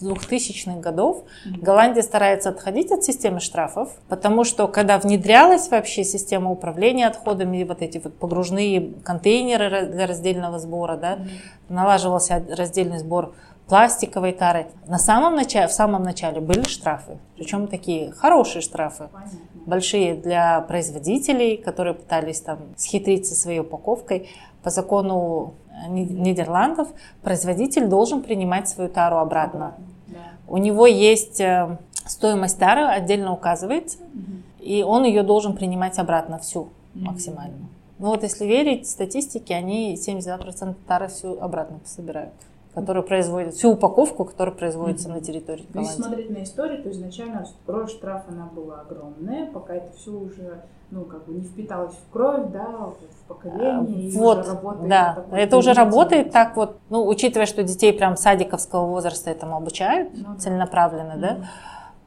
2000-х 0.00 0.78
годов 0.78 1.24
mm-hmm. 1.24 1.60
Голландия 1.60 2.02
старается 2.02 2.50
отходить 2.50 2.92
от 2.92 3.02
системы 3.02 3.40
штрафов, 3.40 3.88
потому 4.08 4.44
что 4.44 4.68
когда 4.68 4.96
внедрялась 4.96 5.68
вообще 5.70 6.04
система 6.04 6.52
управления 6.52 7.08
отходами, 7.08 7.64
вот 7.64 7.82
эти 7.82 7.98
вот 7.98 8.16
погружные 8.16 8.92
контейнеры 9.02 9.86
для 9.86 10.06
раздельного 10.06 10.60
сбора, 10.60 10.96
да, 10.96 11.14
mm-hmm. 11.14 11.28
налаживался 11.70 12.44
раздельный 12.56 13.00
сбор 13.00 13.34
пластиковой 13.68 14.32
тары. 14.32 14.66
На 14.86 14.98
самом 14.98 15.34
начале, 15.34 15.68
в 15.68 15.72
самом 15.72 16.02
начале 16.02 16.40
были 16.40 16.62
штрафы, 16.68 17.18
причем 17.36 17.66
такие 17.66 18.12
хорошие 18.12 18.62
штрафы, 18.62 19.08
Понятно. 19.12 19.38
большие 19.66 20.14
для 20.14 20.60
производителей, 20.62 21.56
которые 21.56 21.94
пытались 21.94 22.40
там 22.40 22.58
схитрить 22.76 23.26
со 23.26 23.34
своей 23.34 23.60
упаковкой. 23.60 24.28
По 24.62 24.70
закону 24.70 25.54
Нидерландов 25.88 26.88
производитель 27.22 27.88
должен 27.88 28.22
принимать 28.22 28.68
свою 28.68 28.88
тару 28.88 29.18
обратно. 29.18 29.74
Да. 30.06 30.18
У 30.48 30.56
него 30.58 30.86
есть 30.86 31.40
э, 31.40 31.76
стоимость 32.06 32.58
тары, 32.58 32.82
отдельно 32.82 33.32
указывается, 33.32 33.98
угу. 33.98 34.42
и 34.60 34.82
он 34.82 35.04
ее 35.04 35.22
должен 35.22 35.54
принимать 35.54 35.98
обратно 35.98 36.38
всю 36.38 36.60
угу. 36.60 36.70
максимально. 36.94 37.68
Ну 37.98 38.08
вот 38.08 38.22
если 38.22 38.44
верить 38.44 38.88
статистике, 38.88 39.54
они 39.54 39.94
72% 39.94 40.74
тары 40.86 41.08
всю 41.08 41.38
обратно 41.40 41.78
собирают 41.84 42.32
которая 42.76 43.02
производит, 43.02 43.54
всю 43.54 43.70
упаковку, 43.70 44.26
которая 44.26 44.54
производится 44.54 45.08
mm-hmm. 45.08 45.14
на 45.14 45.20
территории 45.22 45.66
Голландии. 45.72 45.90
Если 45.90 46.02
смотреть 46.02 46.30
на 46.30 46.42
историю, 46.42 46.82
то 46.82 46.90
изначально 46.90 47.46
кровь 47.64 47.90
штраф 47.90 48.24
она 48.28 48.50
была 48.54 48.82
огромная, 48.82 49.50
пока 49.50 49.76
это 49.76 49.96
все 49.96 50.10
уже 50.10 50.60
ну, 50.90 51.06
как 51.06 51.24
бы 51.24 51.32
не 51.32 51.40
впиталось 51.40 51.94
в 51.94 52.12
кровь, 52.12 52.50
да, 52.52 52.66
в 52.66 53.28
поколение. 53.28 54.12
А, 54.14 54.18
вот, 54.18 54.46
работает 54.46 54.88
да, 54.90 55.24
это 55.32 55.56
уже 55.56 55.72
работает 55.72 56.32
так 56.32 56.54
вот, 56.54 56.76
ну, 56.90 57.08
учитывая, 57.08 57.46
что 57.46 57.62
детей 57.62 57.94
прям 57.94 58.14
садиковского 58.14 58.84
возраста 58.84 59.30
этому 59.30 59.56
обучают 59.56 60.10
ну, 60.14 60.36
целенаправленно, 60.36 61.12
mm-hmm. 61.12 61.20
да, 61.20 61.48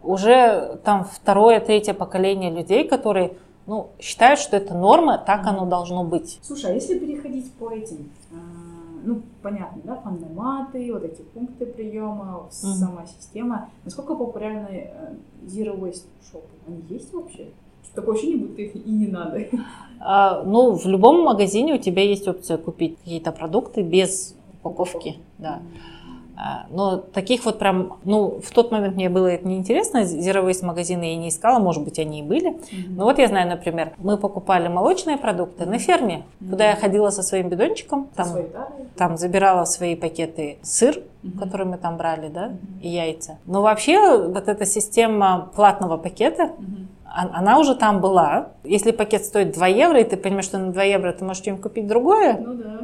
уже 0.04 0.80
там 0.84 1.04
второе, 1.04 1.62
третье 1.62 1.96
поколение 1.96 2.52
людей, 2.52 2.88
которые 2.88 3.34
ну, 3.66 3.90
считают, 4.00 4.40
что 4.40 4.56
это 4.56 4.76
норма, 4.76 5.18
так 5.18 5.48
оно 5.48 5.66
должно 5.66 6.04
быть. 6.04 6.40
Слушай, 6.44 6.72
а 6.72 6.74
если 6.76 7.00
переходить 7.00 7.52
по 7.54 7.72
этим 7.72 8.12
ну, 9.04 9.22
понятно, 9.42 9.82
да, 9.84 9.96
фандоматы, 9.96 10.92
вот 10.94 11.04
эти 11.04 11.22
пункты 11.22 11.66
приема, 11.66 12.48
mm-hmm. 12.50 12.52
сама 12.52 13.06
система. 13.06 13.70
Насколько 13.86 14.16
популярны 14.16 14.90
э, 14.92 15.14
Zero 15.46 15.80
Waste 15.80 16.06
шопы? 16.32 16.48
Они 16.68 16.82
есть 16.90 17.14
вообще? 17.14 17.48
Такое 17.96 18.16
ощущение, 18.16 18.46
будто 18.46 18.62
их 18.62 18.76
и 18.76 18.92
не 18.92 19.08
надо. 19.08 19.46
А, 20.00 20.44
ну, 20.44 20.72
в 20.78 20.86
любом 20.86 21.24
магазине 21.24 21.74
у 21.74 21.78
тебя 21.78 22.04
есть 22.04 22.28
опция 22.28 22.58
купить 22.58 22.98
какие-то 23.00 23.32
продукты 23.32 23.82
без 23.82 24.36
упаковки, 24.62 25.18
да. 25.38 25.60
Mm-hmm. 25.60 25.99
А, 26.41 26.68
но 26.70 26.95
таких 26.95 27.44
вот 27.44 27.60
прям, 27.60 27.98
ну, 28.06 28.40
в 28.41 28.52
тот 28.52 28.72
момент 28.72 28.95
мне 28.95 29.10
было 29.10 29.28
это 29.28 29.45
неинтересно, 29.45 29.98
Waste 29.99 30.66
магазины 30.66 31.03
я 31.03 31.18
не 31.18 31.28
искала, 31.30 31.60
может 31.60 31.84
быть, 31.84 31.99
они 31.99 32.22
и 32.22 32.24
были. 32.24 32.52
Mm-hmm. 32.52 32.95
Но 32.95 33.03
вот 33.03 33.20
я 33.20 33.28
знаю, 33.28 33.49
например, 33.49 33.91
мы 33.98 34.18
покупали 34.18 34.70
молочные 34.70 35.18
продукты 35.18 35.66
на 35.66 35.80
ферме, 35.80 36.24
mm-hmm. 36.40 36.49
куда 36.49 36.70
я 36.70 36.76
ходила 36.78 37.10
со 37.10 37.24
своим 37.24 37.49
бидончиком, 37.49 38.07
там, 38.16 38.30
там 38.95 39.18
забирала 39.18 39.66
свои 39.66 39.98
пакеты 39.98 40.60
сыр, 40.61 41.03
mm-hmm. 41.24 41.40
который 41.40 41.66
мы 41.66 41.78
там 41.78 41.98
брали, 41.98 42.30
да, 42.30 42.48
mm-hmm. 42.48 42.82
и 42.84 42.88
яйца. 42.88 43.38
Но 43.45 43.61
вообще 43.61 43.99
вот 43.99 44.48
эта 44.48 44.66
система 44.66 45.52
платного 45.53 45.98
пакета, 45.98 46.52
mm-hmm 46.57 46.86
она 47.11 47.60
уже 47.60 47.76
там 47.76 48.02
была. 48.02 48.49
Если 48.64 48.91
пакет 48.91 49.26
стоит 49.26 49.52
2 49.53 49.68
евро, 49.68 49.99
и 49.99 50.03
ты 50.03 50.18
понимаешь, 50.18 50.45
что 50.45 50.57
на 50.57 50.72
2 50.72 50.84
евро 50.84 51.11
ты 51.11 51.26
можешь 51.26 51.44
чем 51.44 51.57
купить 51.57 51.88
другое, 51.88 52.38
ну 52.38 52.53
да. 52.53 52.80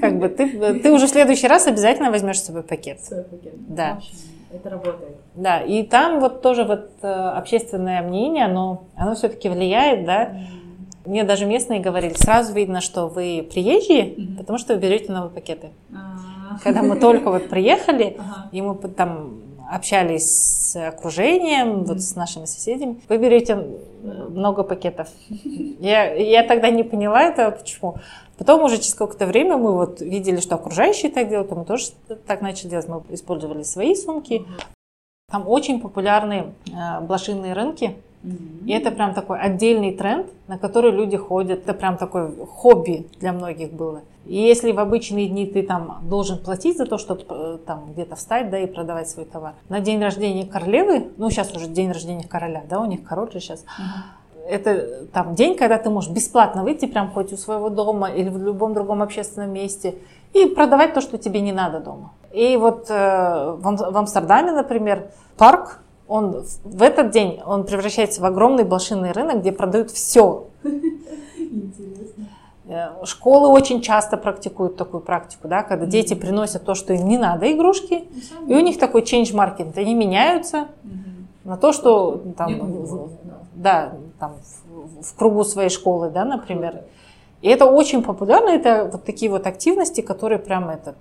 Как 0.00 0.18
бы 0.18 0.28
ты, 0.28 0.80
ты 0.80 0.92
уже 0.92 1.06
в 1.06 1.10
следующий 1.10 1.46
раз 1.46 1.66
обязательно 1.66 2.10
возьмешь 2.10 2.40
с 2.40 2.44
собой 2.44 2.62
пакет. 2.62 3.00
Свой 3.00 3.22
пакет. 3.22 3.54
Да. 3.68 3.98
Общем, 3.98 4.14
это 4.52 4.70
работает. 4.70 5.16
Да, 5.34 5.60
и 5.60 5.82
там 5.84 6.20
вот 6.20 6.42
тоже 6.42 6.64
вот 6.64 6.90
э, 7.02 7.06
общественное 7.06 8.02
мнение, 8.02 8.46
оно, 8.46 8.84
оно 8.96 9.14
все-таки 9.14 9.48
влияет, 9.48 10.04
да. 10.04 10.24
Mm. 10.26 10.60
Мне 11.06 11.24
даже 11.24 11.46
местные 11.46 11.80
говорили, 11.80 12.14
сразу 12.14 12.52
видно, 12.52 12.80
что 12.80 13.06
вы 13.08 13.48
приезжие, 13.50 14.04
mm-hmm. 14.04 14.36
потому 14.38 14.58
что 14.58 14.74
вы 14.74 14.80
берете 14.80 15.10
новые 15.10 15.30
пакеты. 15.30 15.70
А-а-а. 15.92 16.58
Когда 16.62 16.82
мы 16.82 16.96
только 16.96 17.30
вот 17.30 17.48
приехали, 17.48 18.18
и 18.52 18.60
мы 18.60 18.74
там 18.74 19.40
общались 19.70 20.72
с 20.72 20.88
окружением, 20.88 21.84
вот 21.84 22.00
с 22.00 22.16
нашими 22.16 22.44
соседями. 22.44 23.00
Вы 23.08 23.18
берете 23.18 23.56
много 24.02 24.64
пакетов. 24.64 25.08
Я, 25.28 26.12
я 26.14 26.42
тогда 26.42 26.70
не 26.70 26.82
поняла 26.82 27.22
этого, 27.22 27.52
почему. 27.52 27.96
Потом 28.36 28.62
уже 28.62 28.78
через 28.78 28.94
какое-то 28.94 29.26
время 29.26 29.56
мы 29.56 29.72
вот 29.72 30.00
видели, 30.00 30.40
что 30.40 30.56
окружающие 30.56 31.10
так 31.10 31.28
делают, 31.28 31.52
а 31.52 31.54
мы 31.54 31.64
тоже 31.64 31.90
так 32.26 32.40
начали 32.40 32.70
делать. 32.70 32.88
Мы 32.88 33.02
использовали 33.10 33.62
свои 33.62 33.94
сумки. 33.94 34.44
Там 35.30 35.46
очень 35.46 35.80
популярны 35.80 36.52
э, 36.66 37.00
блошиные 37.02 37.52
рынки. 37.52 37.96
Mm-hmm. 38.24 38.66
И 38.66 38.72
это 38.72 38.90
прям 38.90 39.14
такой 39.14 39.38
отдельный 39.38 39.94
тренд, 39.94 40.26
на 40.48 40.58
который 40.58 40.90
люди 40.90 41.16
ходят. 41.16 41.60
Это 41.60 41.74
прям 41.74 41.96
такое 41.96 42.32
хобби 42.46 43.06
для 43.20 43.32
многих 43.32 43.72
было. 43.72 44.02
И 44.26 44.36
если 44.36 44.72
в 44.72 44.78
обычные 44.78 45.28
дни 45.28 45.46
ты 45.46 45.62
там 45.62 46.00
должен 46.02 46.38
платить 46.38 46.76
за 46.76 46.86
то, 46.86 46.98
чтобы 46.98 47.24
э, 47.28 47.58
там 47.66 47.92
где-то 47.92 48.16
встать, 48.16 48.50
да, 48.50 48.58
и 48.58 48.66
продавать 48.66 49.08
свой 49.08 49.24
товар. 49.24 49.54
На 49.68 49.80
день 49.80 50.00
рождения 50.02 50.46
королевы, 50.46 51.08
ну 51.16 51.30
сейчас 51.30 51.54
уже 51.54 51.66
день 51.68 51.90
рождения 51.90 52.28
короля, 52.28 52.62
да, 52.68 52.80
у 52.80 52.86
них 52.86 53.02
король 53.02 53.32
же 53.32 53.40
сейчас. 53.40 53.60
Mm-hmm. 53.60 54.48
Это 54.48 55.06
там 55.12 55.34
день, 55.34 55.56
когда 55.56 55.78
ты 55.78 55.90
можешь 55.90 56.10
бесплатно 56.10 56.62
выйти 56.62 56.86
прям 56.86 57.10
хоть 57.10 57.32
у 57.32 57.36
своего 57.36 57.70
дома 57.70 58.10
или 58.10 58.28
в 58.28 58.38
любом 58.38 58.74
другом 58.74 59.02
общественном 59.02 59.52
месте 59.52 59.94
и 60.32 60.46
продавать 60.46 60.94
то, 60.94 61.00
что 61.00 61.18
тебе 61.18 61.40
не 61.40 61.52
надо 61.52 61.80
дома. 61.80 62.12
И 62.32 62.56
вот 62.56 62.90
э, 62.90 63.56
в, 63.58 63.62
в 63.62 63.96
Амстердаме, 63.96 64.52
например, 64.52 65.10
парк 65.36 65.80
он 66.10 66.44
в 66.64 66.82
этот 66.82 67.10
день 67.10 67.40
он 67.46 67.64
превращается 67.64 68.20
в 68.20 68.24
огромный 68.24 68.64
блошиный 68.64 69.12
рынок, 69.12 69.40
где 69.40 69.52
продают 69.52 69.92
все. 69.92 70.48
Интересно. 70.64 72.19
Э, 72.70 73.04
школы 73.04 73.48
очень 73.48 73.80
часто 73.80 74.16
практикуют 74.16 74.76
такую 74.76 75.00
практику, 75.00 75.48
да, 75.48 75.64
когда 75.64 75.86
дети 75.86 76.14
приносят 76.14 76.64
то, 76.64 76.76
что 76.76 76.92
им 76.92 77.08
не 77.08 77.18
надо, 77.18 77.50
игрушки, 77.52 78.04
и 78.46 78.54
у 78.54 78.60
них 78.60 78.78
такой 78.78 79.02
change 79.02 79.34
market, 79.34 79.76
они 79.76 79.92
меняются 79.94 80.68
на 81.42 81.56
то, 81.56 81.72
что 81.72 82.22
там, 82.36 82.84
в, 82.84 83.10
да, 83.54 83.92
там 84.20 84.36
в, 84.68 85.02
в 85.02 85.14
кругу 85.16 85.42
своей 85.42 85.68
школы, 85.68 86.10
да, 86.10 86.24
например. 86.24 86.84
И 87.42 87.48
это 87.48 87.66
очень 87.66 88.04
популярно, 88.04 88.50
это 88.50 88.88
вот 88.92 89.02
такие 89.02 89.32
вот 89.32 89.48
активности, 89.48 90.00
которые 90.00 90.38
прям 90.38 90.68
этот 90.68 90.96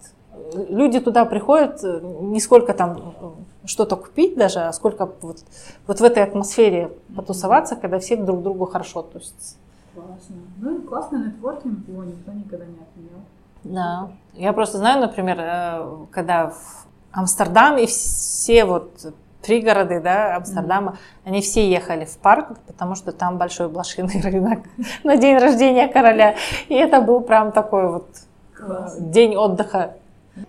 люди 0.70 1.00
туда 1.00 1.24
приходят 1.26 1.84
э, 1.84 2.00
не 2.22 2.40
сколько 2.40 2.74
там 2.74 3.14
э, 3.22 3.68
что-то 3.68 3.96
купить 3.96 4.36
даже, 4.36 4.62
а 4.62 4.74
сколько 4.74 5.08
вот, 5.22 5.44
вот 5.86 6.00
в 6.00 6.04
этой 6.04 6.24
атмосфере 6.24 6.94
потусоваться, 7.16 7.76
когда 7.76 8.00
все 8.00 8.16
друг 8.16 8.40
к 8.40 8.42
другу 8.42 8.66
хорошо 8.66 9.02
относятся. 9.02 9.56
Классно. 9.94 10.36
Ну 10.58 10.78
и 10.78 10.82
классный 10.82 11.28
нетворкинг, 11.28 11.88
его 11.88 12.04
никто 12.04 12.32
никогда 12.32 12.66
не 12.66 12.80
отменял. 12.80 13.22
Да. 13.64 14.12
Я 14.34 14.54
просто 14.54 14.78
знаю, 14.78 15.02
например, 15.02 15.38
э, 15.40 16.06
когда 16.12 16.50
в 16.50 16.88
Амстердам 17.12 17.78
и 17.78 17.86
все 17.86 18.66
вот 18.66 19.14
пригороды 19.42 20.02
да, 20.02 20.36
Амстердама, 20.36 20.92
mm-hmm. 20.92 21.26
они 21.26 21.42
все 21.42 21.70
ехали 21.70 22.06
в 22.06 22.18
парк, 22.18 22.58
потому 22.68 22.96
что 22.96 23.12
там 23.12 23.38
большой 23.38 23.70
блошиный 23.70 24.22
рынок 24.24 24.60
на 25.04 25.18
день 25.18 25.38
рождения 25.38 25.88
короля. 25.88 26.36
И 26.68 26.76
это 26.76 27.02
был 27.02 27.22
прям 27.22 27.52
такой 27.52 27.92
вот 27.92 28.08
Класс. 28.54 28.98
день 28.98 29.36
отдыха. 29.36 29.96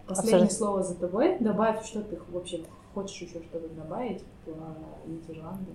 Последнее 0.07 0.47
Абсолютно. 0.47 0.51
слово 0.51 0.83
за 0.83 0.95
тобой. 0.95 1.37
Добавь, 1.41 1.85
что 1.85 2.03
ты 2.03 2.19
вообще 2.31 2.61
хочешь 2.95 3.21
еще 3.21 3.41
что-то 3.41 3.69
добавить 3.75 4.23
по 4.45 4.53
Нидерландам? 5.07 5.67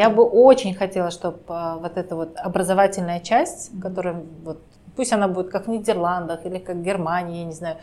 Я 0.00 0.08
бы 0.08 0.24
очень 0.24 0.72
хотела, 0.74 1.10
чтобы 1.10 1.40
а, 1.48 1.76
вот 1.76 1.98
эта 1.98 2.16
вот 2.16 2.30
образовательная 2.36 3.20
часть, 3.20 3.70
которая 3.82 4.22
вот, 4.42 4.62
пусть 4.96 5.12
она 5.12 5.28
будет 5.28 5.50
как 5.50 5.66
в 5.66 5.70
Нидерландах 5.70 6.46
или 6.46 6.56
как 6.56 6.76
в 6.76 6.82
Германии, 6.82 7.40
я 7.40 7.44
не 7.44 7.52
знаю, 7.52 7.76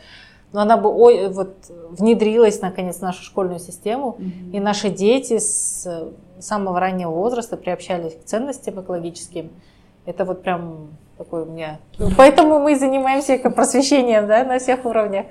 но 0.52 0.62
она 0.62 0.78
бы 0.78 0.90
ой, 0.90 1.30
вот, 1.30 1.54
внедрилась 1.92 2.60
наконец 2.60 2.98
в 2.98 3.02
нашу 3.04 3.22
школьную 3.22 3.60
систему, 3.60 4.18
mm-hmm. 4.18 4.52
и 4.52 4.60
наши 4.60 4.90
дети 4.90 5.38
с 5.38 5.88
самого 6.40 6.80
раннего 6.80 7.12
возраста 7.12 7.56
приобщались 7.56 8.16
к 8.16 8.24
ценностям 8.24 8.82
экологическим. 8.82 9.52
Это 10.08 10.26
вот 10.26 10.42
прям 10.42 10.88
такой 11.20 11.44
у 11.44 11.46
меня... 11.46 11.78
Поэтому 12.18 12.58
мы 12.58 12.76
занимаемся 12.76 13.38
просвещением 13.38 14.26
да, 14.26 14.44
на 14.44 14.58
всех 14.58 14.86
уровнях. 14.86 15.28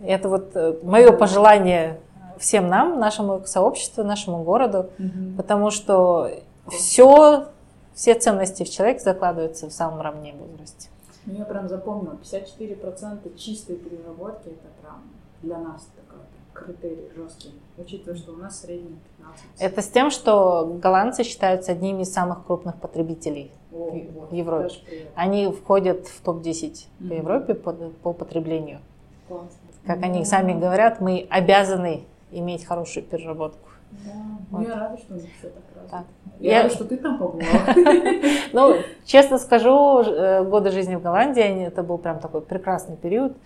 Это 0.00 0.28
вот 0.28 0.52
э, 0.54 0.76
мое 0.84 1.10
пожелание 1.10 1.98
всем 2.38 2.68
нам, 2.68 2.98
нашему 2.98 3.44
сообществу, 3.46 4.04
нашему 4.04 4.42
городу, 4.42 4.90
mm-hmm. 4.98 5.36
потому 5.36 5.70
что 5.70 6.30
все, 6.68 7.46
все 7.94 8.14
ценности 8.14 8.64
в 8.64 8.70
человек 8.70 9.00
закладываются 9.00 9.68
в 9.68 9.72
самом 9.72 10.00
раннем 10.00 10.36
возрасте. 10.38 10.88
Ну, 11.26 11.38
я 11.38 11.44
прям 11.44 11.68
запомнила, 11.68 12.18
54% 12.22 13.36
чистой 13.36 13.76
переработки 13.76 14.48
это 14.48 14.68
прям 14.82 15.02
для 15.42 15.58
нас 15.58 15.88
такой 15.96 16.20
критерий 16.52 17.10
жесткий, 17.16 17.52
учитывая, 17.78 18.16
что 18.16 18.32
у 18.32 18.36
нас 18.36 18.60
средний 18.60 18.98
15. 19.18 19.44
Это 19.58 19.82
с 19.82 19.88
тем, 19.88 20.10
что 20.10 20.78
голландцы 20.82 21.24
считаются 21.24 21.72
одними 21.72 22.02
из 22.02 22.12
самых 22.12 22.44
крупных 22.46 22.76
потребителей 22.76 23.50
О, 23.72 23.90
в, 24.30 24.34
Европе. 24.34 24.70
Они 25.14 25.50
входят 25.50 26.06
в 26.06 26.20
топ-10 26.22 26.44
mm-hmm. 26.44 27.08
по 27.08 27.12
Европе 27.12 27.54
по, 27.54 27.72
по 27.72 28.12
потреблению. 28.12 28.80
Классно. 29.28 29.48
Как 29.86 29.98
mm-hmm. 29.98 30.04
они 30.04 30.24
сами 30.24 30.58
говорят, 30.58 31.00
мы 31.00 31.26
обязаны 31.30 32.04
иметь 32.38 32.64
хорошую 32.64 33.04
переработку. 33.04 33.68
Да. 34.04 34.12
Ну, 34.50 34.58
вот. 34.58 34.68
Я 34.68 34.74
рада, 34.74 34.98
что 34.98 35.14
у 35.14 35.16
них 35.16 35.30
все 35.38 35.48
так 35.48 35.62
развито. 35.74 36.04
Я, 36.40 36.56
я 36.56 36.62
рада, 36.62 36.74
что 36.74 36.84
ты 36.84 36.96
там 36.96 37.18
побывала. 37.18 37.44
Ну, 38.52 38.76
честно 39.04 39.38
скажу, 39.38 40.02
э, 40.02 40.44
годы 40.44 40.70
жизни 40.70 40.94
в 40.96 41.02
Голландии, 41.02 41.64
это 41.64 41.82
был 41.82 41.98
прям 41.98 42.20
такой 42.20 42.40
прекрасный 42.40 42.96
период. 42.96 43.36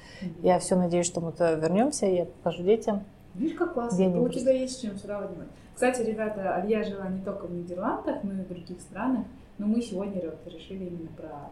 Я 0.43 0.59
все 0.59 0.77
надеюсь, 0.77 1.06
что 1.06 1.20
мы 1.20 1.32
туда 1.32 1.52
вернемся, 1.55 2.06
я 2.06 2.24
покажу 2.24 2.62
детям. 2.62 3.05
Видишь, 3.35 3.56
как 3.56 3.74
классно, 3.74 4.20
у 4.20 4.28
тебя 4.28 4.52
есть 4.52 4.81
чем 4.82 4.98
сравнивать. 4.98 5.48
Кстати, 5.74 6.02
ребята, 6.02 6.56
Алья 6.56 6.82
жила 6.82 7.09
не 7.09 7.23
только 7.23 7.47
в 7.47 7.52
Нидерландах, 7.52 8.16
но 8.24 8.32
и 8.32 8.36
в 8.36 8.48
других 8.48 8.81
странах, 8.81 9.24
но 9.59 9.66
мы 9.66 9.81
сегодня 9.81 10.20
решили 10.47 10.86
именно 10.86 11.09
про 11.16 11.51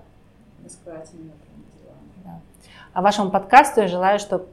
рассказать 0.65 1.09
именно 1.15 1.33
про 1.33 1.49
Нидерланды. 1.57 2.13
Да. 2.25 2.41
А 2.93 3.03
вашему 3.03 3.31
подкасту 3.31 3.83
я 3.83 3.89
желаю, 3.89 4.19
чтобы 4.19 4.47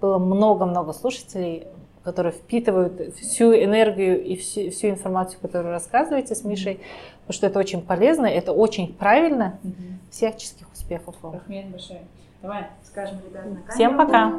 было 0.00 0.18
много-много 0.18 0.92
слушателей, 0.92 1.68
которые 2.04 2.32
впитывают 2.32 3.14
всю 3.16 3.52
энергию 3.52 4.22
и 4.22 4.36
всю, 4.36 4.70
всю 4.70 4.88
информацию, 4.88 5.40
которую 5.40 5.72
рассказываете 5.72 6.34
с 6.34 6.44
Мишей, 6.44 6.80
потому 7.20 7.34
что 7.34 7.46
это 7.46 7.58
очень 7.58 7.82
полезно, 7.82 8.26
это 8.26 8.52
очень 8.52 8.94
правильно. 8.94 9.58
Mm-hmm. 9.62 10.10
Всяческих 10.10 10.72
успехов 10.72 11.14
вам. 11.22 11.34
Рахмет 11.34 11.66
большое. 11.68 12.00
Давай 12.42 12.68
скажем 12.82 13.18
ребятам 13.26 13.54
на 13.54 13.60
камеру. 13.60 13.74
Всем 13.74 13.96
пока. 13.98 14.32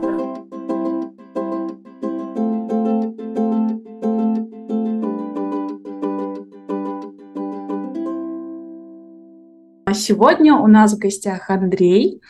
Сегодня 9.93 10.55
у 10.55 10.67
нас 10.67 10.93
в 10.93 10.97
гостях 10.97 11.49
Андрей. 11.49 12.21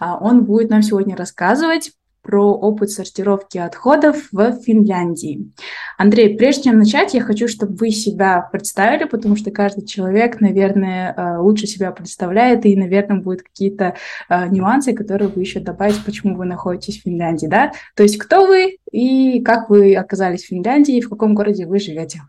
А, 0.00 0.18
он 0.18 0.44
будет 0.44 0.70
нам 0.70 0.82
сегодня 0.82 1.16
рассказывать 1.16 1.92
про 2.28 2.52
опыт 2.52 2.90
сортировки 2.90 3.56
отходов 3.56 4.28
в 4.32 4.60
Финляндии. 4.60 5.50
Андрей, 5.96 6.36
прежде 6.36 6.64
чем 6.64 6.78
начать, 6.78 7.14
я 7.14 7.22
хочу, 7.22 7.48
чтобы 7.48 7.74
вы 7.76 7.90
себя 7.90 8.46
представили, 8.52 9.04
потому 9.04 9.34
что 9.34 9.50
каждый 9.50 9.86
человек, 9.86 10.38
наверное, 10.42 11.14
э, 11.16 11.38
лучше 11.38 11.66
себя 11.66 11.90
представляет, 11.90 12.66
и, 12.66 12.76
наверное, 12.76 13.22
будут 13.22 13.44
какие-то 13.44 13.94
э, 14.28 14.48
нюансы, 14.48 14.92
которые 14.92 15.28
вы 15.28 15.40
еще 15.40 15.60
добавите, 15.60 16.00
почему 16.04 16.36
вы 16.36 16.44
находитесь 16.44 17.00
в 17.00 17.04
Финляндии, 17.04 17.46
да? 17.46 17.72
То 17.96 18.02
есть 18.02 18.18
кто 18.18 18.46
вы 18.46 18.76
и 18.92 19.40
как 19.40 19.70
вы 19.70 19.96
оказались 19.96 20.44
в 20.44 20.48
Финляндии, 20.48 20.98
и 20.98 21.00
в 21.00 21.08
каком 21.08 21.34
городе 21.34 21.64
вы 21.64 21.78
живете? 21.78 22.20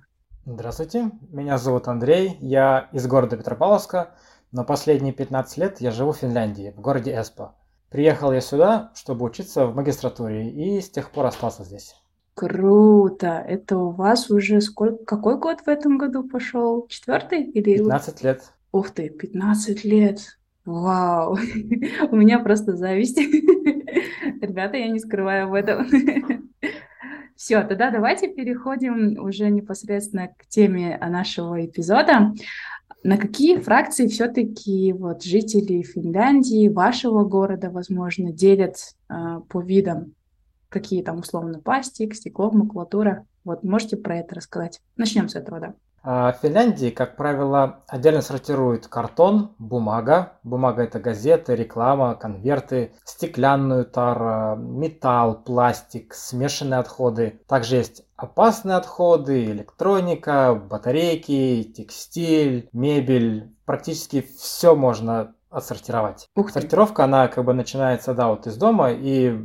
Здравствуйте, 0.46 1.12
меня 1.30 1.58
зовут 1.58 1.90
Андрей, 1.90 2.38
я 2.40 2.88
из 2.94 3.06
города 3.06 3.36
Петропавловска, 3.36 4.12
но 4.54 4.64
последние 4.64 5.12
15 5.12 5.58
лет 5.58 5.82
я 5.82 5.92
живу 5.92 6.14
в 6.14 6.20
Финляндии, 6.20 6.74
в 6.78 6.80
городе 6.80 7.12
Эспо. 7.20 7.59
Приехал 7.90 8.32
я 8.32 8.42
сюда, 8.42 8.92
чтобы 8.96 9.26
учиться 9.26 9.66
в 9.66 9.76
магистратуре, 9.76 10.50
и 10.50 10.80
с 10.80 10.90
тех 10.90 11.10
пор 11.10 11.26
остался 11.26 11.64
здесь. 11.64 11.96
Круто! 12.36 13.44
Это 13.48 13.78
у 13.78 13.90
вас 13.92 14.30
уже 14.30 14.62
сколько? 14.62 15.04
Какой 15.06 15.40
год 15.40 15.62
в 15.62 15.68
этом 15.68 15.98
году 15.98 16.24
пошел? 16.24 16.88
Четвертый 16.88 17.44
или? 17.44 17.78
15 17.78 18.24
лет. 18.24 18.54
Ух 18.72 18.92
ты, 18.92 19.10
15 19.10 19.84
лет! 19.84 20.20
Вау! 20.66 21.36
У 22.12 22.16
меня 22.16 22.40
просто 22.40 22.78
зависть. 22.78 23.18
Ребята, 24.42 24.78
я 24.78 24.88
не 24.88 25.00
скрываю 25.00 25.48
об 25.48 25.54
этом. 25.54 25.88
Все, 27.36 27.64
тогда 27.64 27.90
давайте 27.90 28.28
переходим 28.28 29.18
уже 29.20 29.50
непосредственно 29.50 30.28
к 30.28 30.46
теме 30.48 30.98
нашего 31.02 31.66
эпизода. 31.66 32.34
На 33.04 33.18
какие 33.18 33.58
фракции 33.58 34.08
все-таки 34.08 34.92
вот 34.92 35.24
жители 35.24 35.82
Финляндии, 35.84 36.68
вашего 36.68 37.24
города, 37.24 37.70
возможно, 37.70 38.34
делят 38.34 38.76
э, 39.10 39.40
по 39.48 39.62
видам? 39.62 40.16
Какие 40.68 41.02
там 41.02 41.20
условно 41.20 41.60
пластик, 41.60 42.14
стекло, 42.14 42.52
макулатура? 42.52 43.26
Вот 43.46 43.64
можете 43.64 43.96
про 43.96 44.18
это 44.18 44.36
рассказать? 44.36 44.82
Начнем 44.98 45.30
с 45.30 45.36
этого, 45.36 45.60
да. 45.60 45.76
А, 46.02 46.32
в 46.32 46.38
Финляндии, 46.38 46.90
как 46.90 47.16
правило, 47.16 47.84
отдельно 47.88 48.22
сортируют 48.22 48.88
картон, 48.88 49.56
бумага. 49.60 50.34
Бумага– 50.44 50.84
это 50.84 51.00
газеты, 51.00 51.56
реклама, 51.56 52.16
конверты, 52.16 52.94
стеклянную 53.04 53.86
тару, 53.86 54.56
металл, 54.58 55.44
пластик, 55.44 56.14
смешанные 56.14 56.80
отходы. 56.80 57.42
Также 57.48 57.78
есть 57.78 58.06
опасные 58.16 58.78
отходы, 58.78 59.46
электроника, 59.46 60.56
батарейки, 60.56 61.64
текстиль, 61.64 62.70
мебель. 62.74 63.54
Практически 63.66 64.22
все 64.22 64.76
можно 64.76 65.36
отсортировать. 65.50 66.28
Ух 66.36 66.52
Сортировка, 66.52 67.06
она 67.06 67.28
как 67.28 67.44
бы 67.44 67.54
начинается, 67.54 68.14
да, 68.14 68.28
вот 68.30 68.48
из 68.48 68.56
дома, 68.56 68.92
и 68.92 69.38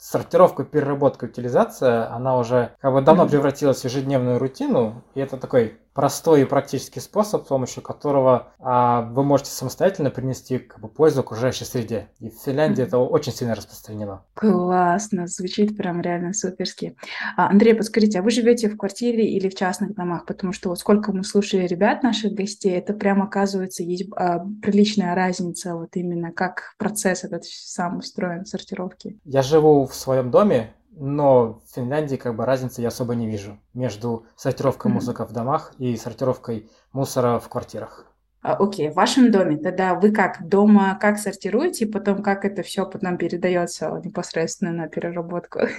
сортировка, 0.00 0.64
переработка, 0.64 1.26
утилизация, 1.26 2.10
она 2.10 2.38
уже 2.38 2.72
как 2.80 2.92
бы 2.94 3.02
давно 3.02 3.28
превратилась 3.28 3.82
в 3.82 3.84
ежедневную 3.84 4.38
рутину, 4.38 5.04
и 5.14 5.20
это 5.20 5.36
такой 5.36 5.78
простой 5.94 6.42
и 6.42 6.44
практический 6.44 7.00
способ, 7.00 7.44
с 7.44 7.48
помощью 7.48 7.82
которого 7.82 8.52
а, 8.58 9.02
вы 9.02 9.24
можете 9.24 9.50
самостоятельно 9.50 10.10
принести 10.10 10.58
как 10.58 10.80
бы, 10.80 10.88
пользу 10.88 11.20
окружающей 11.20 11.64
среде. 11.64 12.08
И 12.20 12.30
в 12.30 12.34
Финляндии 12.34 12.82
это 12.82 12.98
очень 12.98 13.32
сильно 13.32 13.54
распространено. 13.54 14.24
Классно, 14.34 15.26
звучит 15.26 15.76
прям 15.76 16.00
реально 16.00 16.32
суперски. 16.32 16.96
А, 17.36 17.48
Андрей, 17.48 17.74
подскажите, 17.74 18.20
а 18.20 18.22
вы 18.22 18.30
живете 18.30 18.68
в 18.68 18.76
квартире 18.76 19.26
или 19.26 19.48
в 19.48 19.54
частных 19.54 19.94
домах? 19.94 20.26
Потому 20.26 20.52
что 20.52 20.68
вот 20.68 20.78
сколько 20.78 21.12
мы 21.12 21.24
слушали 21.24 21.66
ребят, 21.66 22.02
наших 22.02 22.32
гостей, 22.32 22.72
это 22.72 22.94
прям 22.94 23.22
оказывается 23.22 23.82
есть 23.82 24.08
а, 24.16 24.44
приличная 24.62 25.14
разница, 25.14 25.74
вот 25.74 25.96
именно 25.96 26.32
как 26.32 26.74
процесс 26.78 27.24
этот 27.24 27.44
сам 27.44 27.98
устроен, 27.98 28.46
сортировки. 28.46 29.18
Я 29.24 29.42
живу 29.42 29.86
в 29.86 29.94
своем 29.94 30.30
доме, 30.30 30.74
но 31.00 31.60
в 31.64 31.74
Финляндии 31.74 32.16
как 32.16 32.36
бы 32.36 32.44
разницы 32.44 32.82
я 32.82 32.88
особо 32.88 33.14
не 33.14 33.26
вижу 33.26 33.58
между 33.74 34.26
сортировкой 34.36 34.90
mm-hmm. 34.90 34.94
мусора 34.94 35.26
в 35.26 35.32
домах 35.32 35.72
и 35.78 35.96
сортировкой 35.96 36.70
мусора 36.92 37.38
в 37.38 37.48
квартирах. 37.48 38.06
А, 38.42 38.54
окей, 38.54 38.90
в 38.90 38.94
вашем 38.94 39.30
доме 39.30 39.56
тогда 39.56 39.94
вы 39.94 40.12
как 40.12 40.46
дома 40.46 40.98
как 41.00 41.18
сортируете, 41.18 41.84
и 41.84 41.90
потом 41.90 42.22
как 42.22 42.44
это 42.44 42.62
все 42.62 42.86
потом 42.86 43.16
передается 43.18 44.00
непосредственно 44.04 44.72
на 44.72 44.88
переработку? 44.88 45.60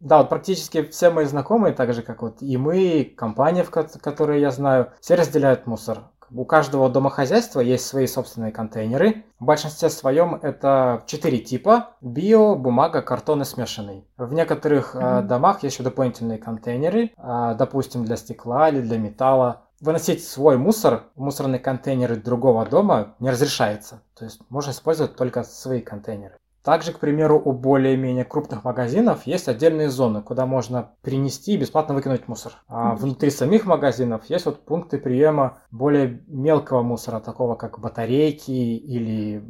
Да, 0.00 0.18
вот 0.18 0.28
практически 0.28 0.82
все 0.82 1.08
мои 1.08 1.24
знакомые, 1.24 1.72
так 1.72 1.94
же 1.94 2.02
как 2.02 2.20
вот 2.20 2.42
и 2.42 2.58
мы, 2.58 3.10
компания, 3.16 3.62
в 3.62 3.70
которой 3.70 4.38
я 4.38 4.50
знаю, 4.50 4.92
все 5.00 5.14
разделяют 5.14 5.66
мусор. 5.66 6.10
У 6.36 6.44
каждого 6.44 6.90
домохозяйства 6.90 7.60
есть 7.60 7.86
свои 7.86 8.08
собственные 8.08 8.50
контейнеры. 8.50 9.24
В 9.38 9.44
большинстве 9.44 9.88
своем 9.88 10.34
это 10.34 11.04
четыре 11.06 11.38
типа– 11.38 11.90
био, 12.00 12.56
бумага, 12.56 13.02
картон 13.02 13.42
и 13.42 13.44
смешанный. 13.44 14.04
В 14.16 14.32
некоторых 14.32 14.96
э, 14.96 15.22
домах 15.22 15.62
есть 15.62 15.76
еще 15.76 15.84
дополнительные 15.84 16.38
контейнеры, 16.38 17.12
э, 17.16 17.54
допустим, 17.56 18.04
для 18.04 18.16
стекла 18.16 18.68
или 18.68 18.80
для 18.80 18.98
металла. 18.98 19.62
Выносить 19.80 20.24
свой 20.26 20.58
мусор 20.58 21.04
в 21.14 21.20
мусорные 21.20 21.60
контейнеры 21.60 22.16
другого 22.16 22.66
дома 22.66 23.14
не 23.20 23.30
разрешается. 23.30 24.02
То 24.18 24.24
есть 24.24 24.40
можно 24.48 24.72
использовать 24.72 25.14
только 25.14 25.44
свои 25.44 25.80
контейнеры. 25.80 26.34
Также, 26.64 26.92
к 26.92 26.98
примеру, 26.98 27.38
у 27.44 27.52
более-менее 27.52 28.24
крупных 28.24 28.64
магазинов 28.64 29.26
есть 29.26 29.48
отдельные 29.48 29.90
зоны, 29.90 30.22
куда 30.22 30.46
можно 30.46 30.92
принести 31.02 31.52
и 31.52 31.56
бесплатно 31.58 31.94
выкинуть 31.94 32.26
мусор. 32.26 32.54
А 32.68 32.94
внутри 32.94 33.28
самих 33.28 33.66
магазинов 33.66 34.24
есть 34.30 34.46
вот 34.46 34.64
пункты 34.64 34.96
приема 34.96 35.58
более 35.70 36.22
мелкого 36.26 36.80
мусора, 36.80 37.20
такого 37.20 37.54
как 37.54 37.78
батарейки 37.78 38.50
или 38.50 39.44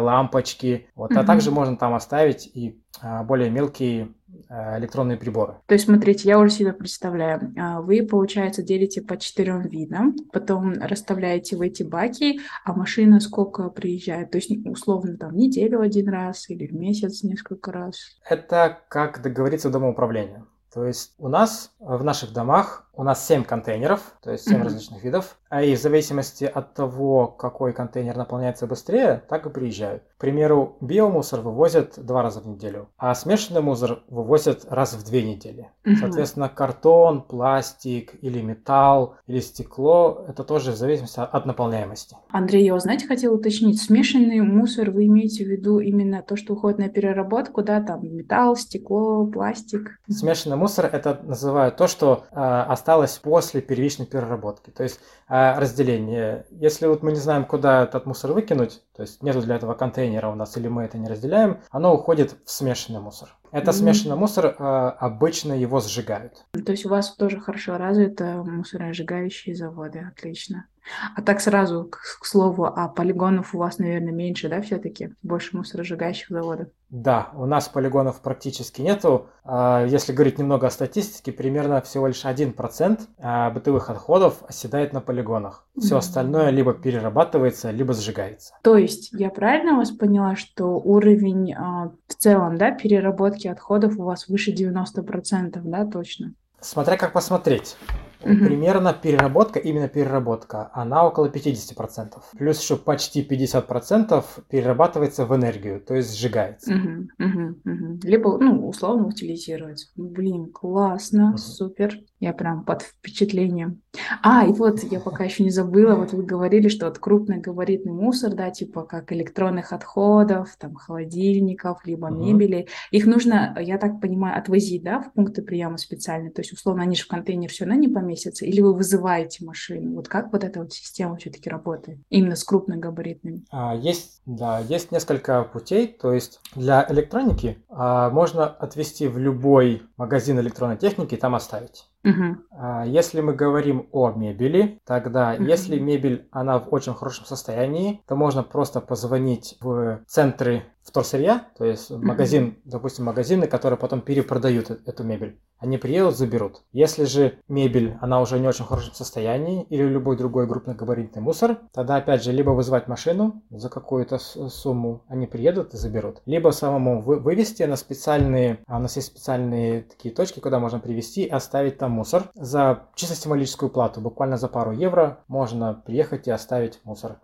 лампочки. 0.00 0.88
Вот. 0.94 1.12
А 1.16 1.24
также 1.24 1.50
можно 1.50 1.76
там 1.76 1.94
оставить 1.94 2.46
и 2.46 2.82
а, 3.00 3.22
более 3.22 3.50
мелкие 3.50 4.14
а, 4.48 4.78
электронные 4.78 5.16
приборы. 5.16 5.56
То 5.66 5.74
есть, 5.74 5.86
смотрите, 5.86 6.28
я 6.28 6.38
уже 6.38 6.50
себе 6.50 6.72
представляю. 6.72 7.52
А, 7.58 7.80
вы, 7.80 8.02
получается, 8.02 8.62
делите 8.62 9.02
по 9.02 9.16
четырем 9.16 9.62
видам, 9.62 10.14
потом 10.32 10.74
расставляете 10.80 11.56
в 11.56 11.62
эти 11.62 11.82
баки, 11.82 12.40
а 12.64 12.74
машина 12.74 13.20
сколько 13.20 13.68
приезжает? 13.70 14.30
То 14.30 14.38
есть, 14.38 14.50
условно, 14.66 15.16
там, 15.16 15.36
неделю 15.36 15.80
один 15.80 16.08
раз 16.08 16.48
или 16.50 16.66
в 16.66 16.74
месяц 16.74 17.22
несколько 17.22 17.72
раз? 17.72 17.96
Это 18.28 18.78
как 18.88 19.22
договориться 19.22 19.68
в 19.68 19.72
домоуправлении. 19.72 20.44
То 20.72 20.86
есть 20.86 21.14
у 21.18 21.28
нас 21.28 21.72
в 21.80 22.02
наших 22.02 22.32
домах 22.32 22.90
у 22.94 23.04
нас 23.04 23.26
7 23.26 23.44
контейнеров, 23.44 24.00
то 24.22 24.30
есть 24.30 24.44
7 24.44 24.56
mm-hmm. 24.56 24.62
различных 24.64 25.04
видов, 25.04 25.38
а 25.48 25.62
и 25.62 25.74
в 25.74 25.80
зависимости 25.80 26.44
от 26.44 26.74
того, 26.74 27.26
какой 27.26 27.72
контейнер 27.72 28.16
наполняется 28.16 28.66
быстрее, 28.66 29.22
так 29.28 29.46
и 29.46 29.50
приезжают. 29.50 30.02
К 30.16 30.20
примеру, 30.20 30.76
биомусор 30.80 31.40
вывозят 31.40 31.94
два 31.96 32.22
раза 32.22 32.40
в 32.40 32.46
неделю, 32.46 32.88
а 32.98 33.14
смешанный 33.14 33.62
мусор 33.62 34.02
вывозят 34.08 34.66
раз 34.68 34.94
в 34.94 35.04
две 35.04 35.22
недели. 35.22 35.70
Mm-hmm. 35.84 35.96
Соответственно, 35.96 36.48
картон, 36.48 37.22
пластик 37.22 38.14
или 38.22 38.40
металл 38.40 39.16
или 39.26 39.40
стекло, 39.40 40.24
это 40.28 40.44
тоже 40.44 40.72
в 40.72 40.76
зависимости 40.76 41.20
от 41.20 41.46
наполняемости. 41.46 42.16
Андрей, 42.30 42.64
я, 42.64 42.78
знаете, 42.78 43.06
хотел 43.06 43.34
уточнить, 43.34 43.80
смешанный 43.80 44.40
мусор 44.40 44.90
вы 44.90 45.06
имеете 45.06 45.44
в 45.44 45.48
виду 45.48 45.78
именно 45.78 46.22
то, 46.22 46.36
что 46.36 46.52
уходит 46.52 46.78
на 46.78 46.88
переработку, 46.88 47.62
да, 47.62 47.80
там 47.80 48.00
металл, 48.02 48.56
стекло, 48.56 49.26
пластик? 49.26 49.98
Смешанный 50.08 50.56
мусор 50.56 50.86
это 50.92 51.20
называют 51.24 51.76
то, 51.76 51.86
что 51.86 52.24
э, 52.30 52.36
осталось 52.82 53.16
после 53.18 53.60
первичной 53.60 54.06
переработки. 54.06 54.70
То 54.70 54.82
есть 54.82 54.98
э, 55.28 55.58
разделение. 55.58 56.46
Если 56.50 56.86
вот 56.86 57.02
мы 57.02 57.12
не 57.12 57.18
знаем, 57.18 57.44
куда 57.44 57.84
этот 57.84 58.06
мусор 58.06 58.32
выкинуть, 58.32 58.82
то 58.96 59.02
есть 59.02 59.22
нету 59.22 59.40
для 59.40 59.54
этого 59.54 59.74
контейнера 59.74 60.28
у 60.28 60.34
нас 60.34 60.56
или 60.56 60.66
мы 60.66 60.82
это 60.82 60.98
не 60.98 61.08
разделяем, 61.08 61.60
оно 61.70 61.94
уходит 61.94 62.36
в 62.44 62.50
смешанный 62.50 63.00
мусор. 63.00 63.36
Это 63.52 63.70
mm-hmm. 63.70 63.74
смешанный 63.74 64.16
мусор, 64.16 64.46
э, 64.46 64.52
обычно 64.98 65.52
его 65.52 65.80
сжигают. 65.80 66.44
То 66.52 66.72
есть 66.72 66.84
у 66.84 66.88
вас 66.88 67.14
тоже 67.14 67.38
хорошо 67.38 67.78
развиты 67.78 68.24
мусоросжигающие 68.24 69.54
заводы, 69.54 70.00
отлично. 70.00 70.66
А 71.14 71.22
так 71.22 71.40
сразу, 71.40 71.84
к, 71.84 72.18
к 72.20 72.26
слову, 72.26 72.64
а 72.64 72.88
полигонов 72.88 73.54
у 73.54 73.58
вас, 73.58 73.78
наверное, 73.78 74.12
меньше, 74.12 74.48
да, 74.48 74.60
все-таки? 74.60 75.14
Больше 75.22 75.56
мусоросжигающих 75.56 76.28
заводов? 76.28 76.68
Да, 76.90 77.30
у 77.34 77.46
нас 77.46 77.68
полигонов 77.68 78.20
практически 78.20 78.82
нету. 78.82 79.26
А, 79.44 79.84
если 79.86 80.12
говорить 80.12 80.38
немного 80.38 80.66
о 80.66 80.70
статистике, 80.70 81.32
примерно 81.32 81.80
всего 81.80 82.06
лишь 82.06 82.24
1% 82.24 83.00
а, 83.18 83.50
бытовых 83.50 83.88
отходов 83.88 84.42
оседает 84.46 84.92
на 84.92 85.00
полигонах. 85.00 85.66
Все 85.78 85.94
mm-hmm. 85.94 85.98
остальное 85.98 86.50
либо 86.50 86.74
перерабатывается, 86.74 87.70
либо 87.70 87.94
сжигается. 87.94 88.54
То 88.62 88.76
есть 88.76 89.10
я 89.12 89.30
правильно 89.30 89.76
вас 89.76 89.90
поняла, 89.90 90.36
что 90.36 90.78
уровень 90.78 91.54
а, 91.54 91.92
в 92.08 92.14
целом 92.14 92.58
да, 92.58 92.72
переработки 92.72 93.48
отходов 93.48 93.98
у 93.98 94.02
вас 94.02 94.28
выше 94.28 94.52
90%, 94.52 95.60
да, 95.64 95.86
точно? 95.86 96.34
Смотря 96.60 96.96
как 96.96 97.12
посмотреть. 97.12 97.76
Угу. 98.24 98.44
Примерно 98.44 98.92
переработка, 98.92 99.58
именно 99.58 99.88
переработка, 99.88 100.70
она 100.72 101.06
около 101.06 101.28
50%. 101.28 102.20
Плюс 102.36 102.60
еще 102.60 102.76
почти 102.76 103.26
50% 103.26 104.24
перерабатывается 104.48 105.26
в 105.26 105.34
энергию, 105.34 105.80
то 105.80 105.94
есть 105.94 106.16
сжигается. 106.16 106.74
Угу, 106.74 107.08
угу, 107.18 107.56
угу. 107.64 108.00
Либо, 108.02 108.38
ну, 108.38 108.68
условно 108.68 109.06
утилизируется. 109.06 109.88
Блин, 109.96 110.52
классно, 110.52 111.30
угу. 111.30 111.38
супер. 111.38 111.98
Я 112.22 112.32
прям 112.32 112.64
под 112.64 112.82
впечатлением. 112.82 113.82
А, 114.22 114.46
и 114.46 114.52
вот 114.52 114.84
я 114.84 115.00
пока 115.00 115.24
еще 115.24 115.42
не 115.42 115.50
забыла, 115.50 115.96
вот 115.96 116.12
вы 116.12 116.22
говорили, 116.22 116.68
что 116.68 116.86
вот 116.86 117.00
крупногабаритный 117.00 117.92
мусор, 117.92 118.32
да, 118.32 118.50
типа 118.50 118.84
как 118.84 119.10
электронных 119.12 119.72
отходов, 119.72 120.54
там, 120.56 120.76
холодильников, 120.76 121.84
либо 121.84 122.06
угу. 122.06 122.24
мебели, 122.24 122.68
их 122.92 123.06
нужно, 123.06 123.56
я 123.60 123.76
так 123.76 124.00
понимаю, 124.00 124.38
отвозить, 124.38 124.84
да, 124.84 125.00
в 125.00 125.12
пункты 125.12 125.42
приема 125.42 125.78
специальные, 125.78 126.30
то 126.30 126.42
есть, 126.42 126.52
условно, 126.52 126.84
они 126.84 126.94
же 126.94 127.02
в 127.02 127.08
контейнер 127.08 127.50
все 127.50 127.64
равно 127.64 127.80
не 127.80 127.88
поместятся, 127.88 128.46
или 128.46 128.60
вы 128.60 128.72
вызываете 128.72 129.44
машину, 129.44 129.96
вот 129.96 130.06
как 130.06 130.32
вот 130.32 130.44
эта 130.44 130.60
вот 130.60 130.72
система 130.72 131.16
все-таки 131.16 131.50
работает, 131.50 131.98
именно 132.08 132.36
с 132.36 132.44
крупногабаритными? 132.44 133.42
А, 133.50 133.74
есть, 133.74 134.22
да, 134.26 134.60
есть 134.60 134.92
несколько 134.92 135.42
путей, 135.42 135.88
то 135.88 136.12
есть 136.12 136.38
для 136.54 136.86
электроники 136.88 137.58
а, 137.68 138.10
можно 138.10 138.46
отвезти 138.46 139.08
в 139.08 139.18
любой 139.18 139.82
магазин 139.96 140.38
электронной 140.38 140.76
техники 140.76 141.14
и 141.14 141.18
там 141.18 141.34
оставить. 141.34 141.88
Uh-huh. 142.04 142.88
Если 142.88 143.20
мы 143.20 143.32
говорим 143.32 143.88
о 143.92 144.10
мебели, 144.10 144.80
тогда 144.84 145.36
uh-huh. 145.36 145.48
если 145.48 145.78
мебель, 145.78 146.28
она 146.32 146.58
в 146.58 146.72
очень 146.72 146.94
хорошем 146.94 147.26
состоянии, 147.26 148.02
то 148.08 148.16
можно 148.16 148.42
просто 148.42 148.80
позвонить 148.80 149.56
в 149.60 150.00
центры 150.06 150.64
вторсырья, 150.84 151.46
то 151.56 151.64
есть 151.64 151.90
магазин, 151.90 152.58
допустим, 152.64 153.04
магазины, 153.04 153.46
которые 153.46 153.78
потом 153.78 154.00
перепродают 154.00 154.70
э, 154.70 154.78
эту 154.86 155.04
мебель. 155.04 155.38
Они 155.58 155.78
приедут, 155.78 156.16
заберут. 156.16 156.62
Если 156.72 157.04
же 157.04 157.38
мебель, 157.48 157.96
она 158.00 158.20
уже 158.20 158.40
не 158.40 158.48
очень 158.48 158.64
хорошем 158.64 158.94
состоянии, 158.94 159.62
или 159.70 159.84
любой 159.84 160.16
другой 160.16 160.48
крупногабаритный 160.48 161.22
мусор, 161.22 161.58
тогда 161.72 161.96
опять 161.96 162.24
же 162.24 162.32
либо 162.32 162.50
вызвать 162.50 162.88
машину 162.88 163.42
за 163.50 163.68
какую-то 163.68 164.18
сумму, 164.18 165.04
они 165.06 165.26
приедут 165.26 165.72
и 165.74 165.76
заберут. 165.76 166.20
Либо 166.26 166.50
самому 166.50 167.00
вы, 167.00 167.20
вывести 167.20 167.62
на 167.62 167.76
специальные, 167.76 168.58
а 168.66 168.78
у 168.78 168.80
нас 168.80 168.96
есть 168.96 169.08
специальные 169.08 169.82
такие 169.82 170.12
точки, 170.12 170.40
куда 170.40 170.58
можно 170.58 170.80
привезти 170.80 171.22
и 171.22 171.30
оставить 171.30 171.78
там 171.78 171.92
мусор. 171.92 172.24
За 172.34 172.88
чисто 172.96 173.14
символическую 173.14 173.70
плату, 173.70 174.00
буквально 174.00 174.36
за 174.36 174.48
пару 174.48 174.72
евро, 174.72 175.20
можно 175.28 175.74
приехать 175.86 176.26
и 176.26 176.32
оставить 176.32 176.80
мусор. 176.84 177.20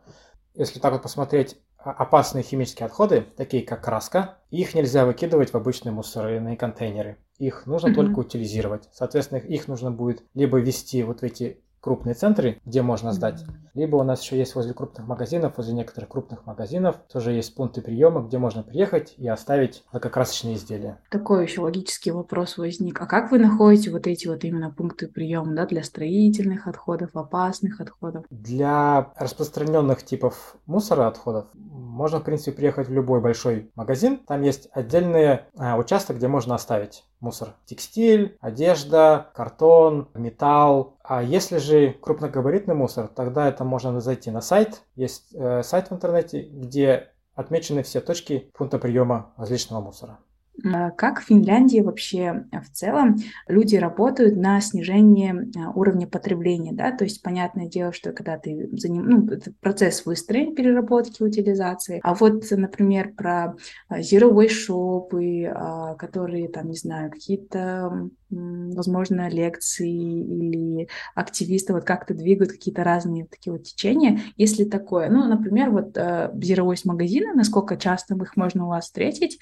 Если 0.55 0.81
так 0.81 0.93
вот 0.93 1.03
посмотреть 1.03 1.57
опасные 1.93 2.43
химические 2.43 2.87
отходы, 2.87 3.27
такие 3.37 3.63
как 3.63 3.83
краска, 3.83 4.39
их 4.51 4.75
нельзя 4.75 5.05
выкидывать 5.05 5.53
в 5.53 5.57
обычные 5.57 5.93
мусорные 5.93 6.57
контейнеры. 6.57 7.19
Их 7.39 7.67
нужно 7.67 7.89
mm-hmm. 7.89 7.95
только 7.95 8.19
утилизировать. 8.19 8.89
Соответственно, 8.93 9.39
их 9.39 9.69
нужно 9.69 9.91
будет 9.91 10.23
либо 10.35 10.59
ввести 10.59 11.03
вот 11.03 11.21
в 11.21 11.23
эти 11.23 11.61
крупные 11.81 12.15
центры, 12.15 12.61
где 12.65 12.83
можно 12.83 13.13
сдать. 13.13 13.45
Либо 13.75 13.97
у 13.97 14.03
нас 14.03 14.23
еще 14.23 14.37
есть 14.37 14.55
возле 14.55 14.75
крупных 14.75 15.07
магазинов, 15.07 15.57
возле 15.57 15.75
некоторых 15.75 16.09
крупных 16.11 16.47
магазинов 16.47 16.97
тоже 17.13 17.33
есть 17.33 17.55
пункты 17.55 17.81
приема, 17.81 18.23
где 18.23 18.39
можно 18.39 18.63
приехать 18.63 19.15
и 19.17 19.29
оставить 19.29 19.85
лакокрасочные 19.93 20.57
изделия. 20.57 20.99
Такой 21.11 21.45
еще 21.45 21.61
логический 21.61 22.11
вопрос 22.11 22.59
возник. 22.59 23.01
А 23.01 23.07
как 23.07 23.31
вы 23.31 23.39
находите 23.39 23.91
вот 23.91 24.07
эти 24.07 24.27
вот 24.27 24.45
именно 24.45 24.71
пункты 24.71 25.07
приема 25.07 25.55
да, 25.55 25.67
для 25.67 25.85
строительных 25.85 26.67
отходов, 26.67 27.11
опасных 27.15 27.81
отходов? 27.81 28.25
Для 28.31 29.13
распространенных 29.17 30.03
типов 30.05 30.57
мусора 30.67 31.07
отходов 31.07 31.47
можно, 31.55 32.19
в 32.19 32.25
принципе, 32.25 32.53
приехать 32.53 32.89
в 32.89 32.93
любой 32.93 33.21
большой 33.21 33.71
магазин. 33.75 34.19
Там 34.27 34.43
есть 34.43 34.69
отдельный 34.73 35.41
а, 35.57 35.77
участок, 35.77 36.17
где 36.17 36.29
можно 36.29 36.55
оставить 36.55 37.05
мусор. 37.21 37.55
Текстиль, 37.65 38.37
одежда, 38.41 39.31
картон, 39.35 40.09
металл. 40.15 40.98
А 41.09 41.23
если 41.23 41.57
же 41.57 41.95
крупногабаритный 42.03 42.75
мусор, 42.75 43.09
тогда 43.09 43.49
это 43.49 43.65
можно 43.65 43.99
зайти 43.99 44.31
на 44.31 44.43
сайт. 44.43 44.83
Есть 44.95 45.35
э, 45.35 45.63
сайт 45.63 45.89
в 45.89 45.95
интернете, 45.95 46.43
где 46.43 47.13
отмечены 47.35 47.83
все 47.83 48.03
точки 48.03 48.51
пункта 48.53 48.79
приема 48.79 49.33
различного 49.39 49.81
мусора. 49.81 50.19
А 50.67 50.91
как 50.91 51.21
в 51.21 51.25
Финляндии 51.25 51.81
вообще 51.81 52.45
э, 52.53 52.61
в 52.61 52.71
целом 52.73 53.17
люди 53.47 53.77
работают 53.77 54.37
на 54.37 54.61
снижение 54.61 55.33
э, 55.57 55.71
уровня 55.75 56.07
потребления, 56.07 56.75
да, 56.75 56.95
то 56.95 57.05
есть 57.05 57.23
понятное 57.23 57.69
дело, 57.69 57.95
что 57.95 58.13
когда 58.13 58.37
ты 58.37 58.69
заним... 58.73 59.09
ну, 59.09 59.27
это 59.29 59.51
процесс 59.63 60.05
выстроен 60.05 60.55
переработки, 60.55 61.23
утилизации, 61.23 62.01
а 62.03 62.13
вот, 62.13 62.45
например, 62.51 63.15
про 63.15 63.57
zero 63.91 64.31
waste 64.31 64.69
shop, 64.69 65.97
которые 65.97 66.49
там, 66.49 66.69
не 66.69 66.77
знаю, 66.77 67.11
какие-то 67.11 68.11
возможно, 68.31 69.29
лекции 69.29 69.89
или 69.91 70.89
активисты 71.15 71.73
вот 71.73 71.85
как-то 71.85 72.15
двигают 72.15 72.53
какие-то 72.53 72.85
разные 72.85 73.27
такие 73.27 73.53
вот 73.53 73.65
течения. 73.65 74.21
Если 74.37 74.65
такое, 74.65 75.09
ну, 75.11 75.27
например, 75.27 75.71
вот 75.71 75.97
э, 75.97 76.31
Zero 76.35 76.67
Waste 76.71 76.83
магазины, 76.85 77.35
насколько 77.35 77.77
часто 77.77 78.15
их 78.15 78.37
можно 78.37 78.67
у 78.67 78.69
вас 78.69 78.85
встретить, 78.85 79.39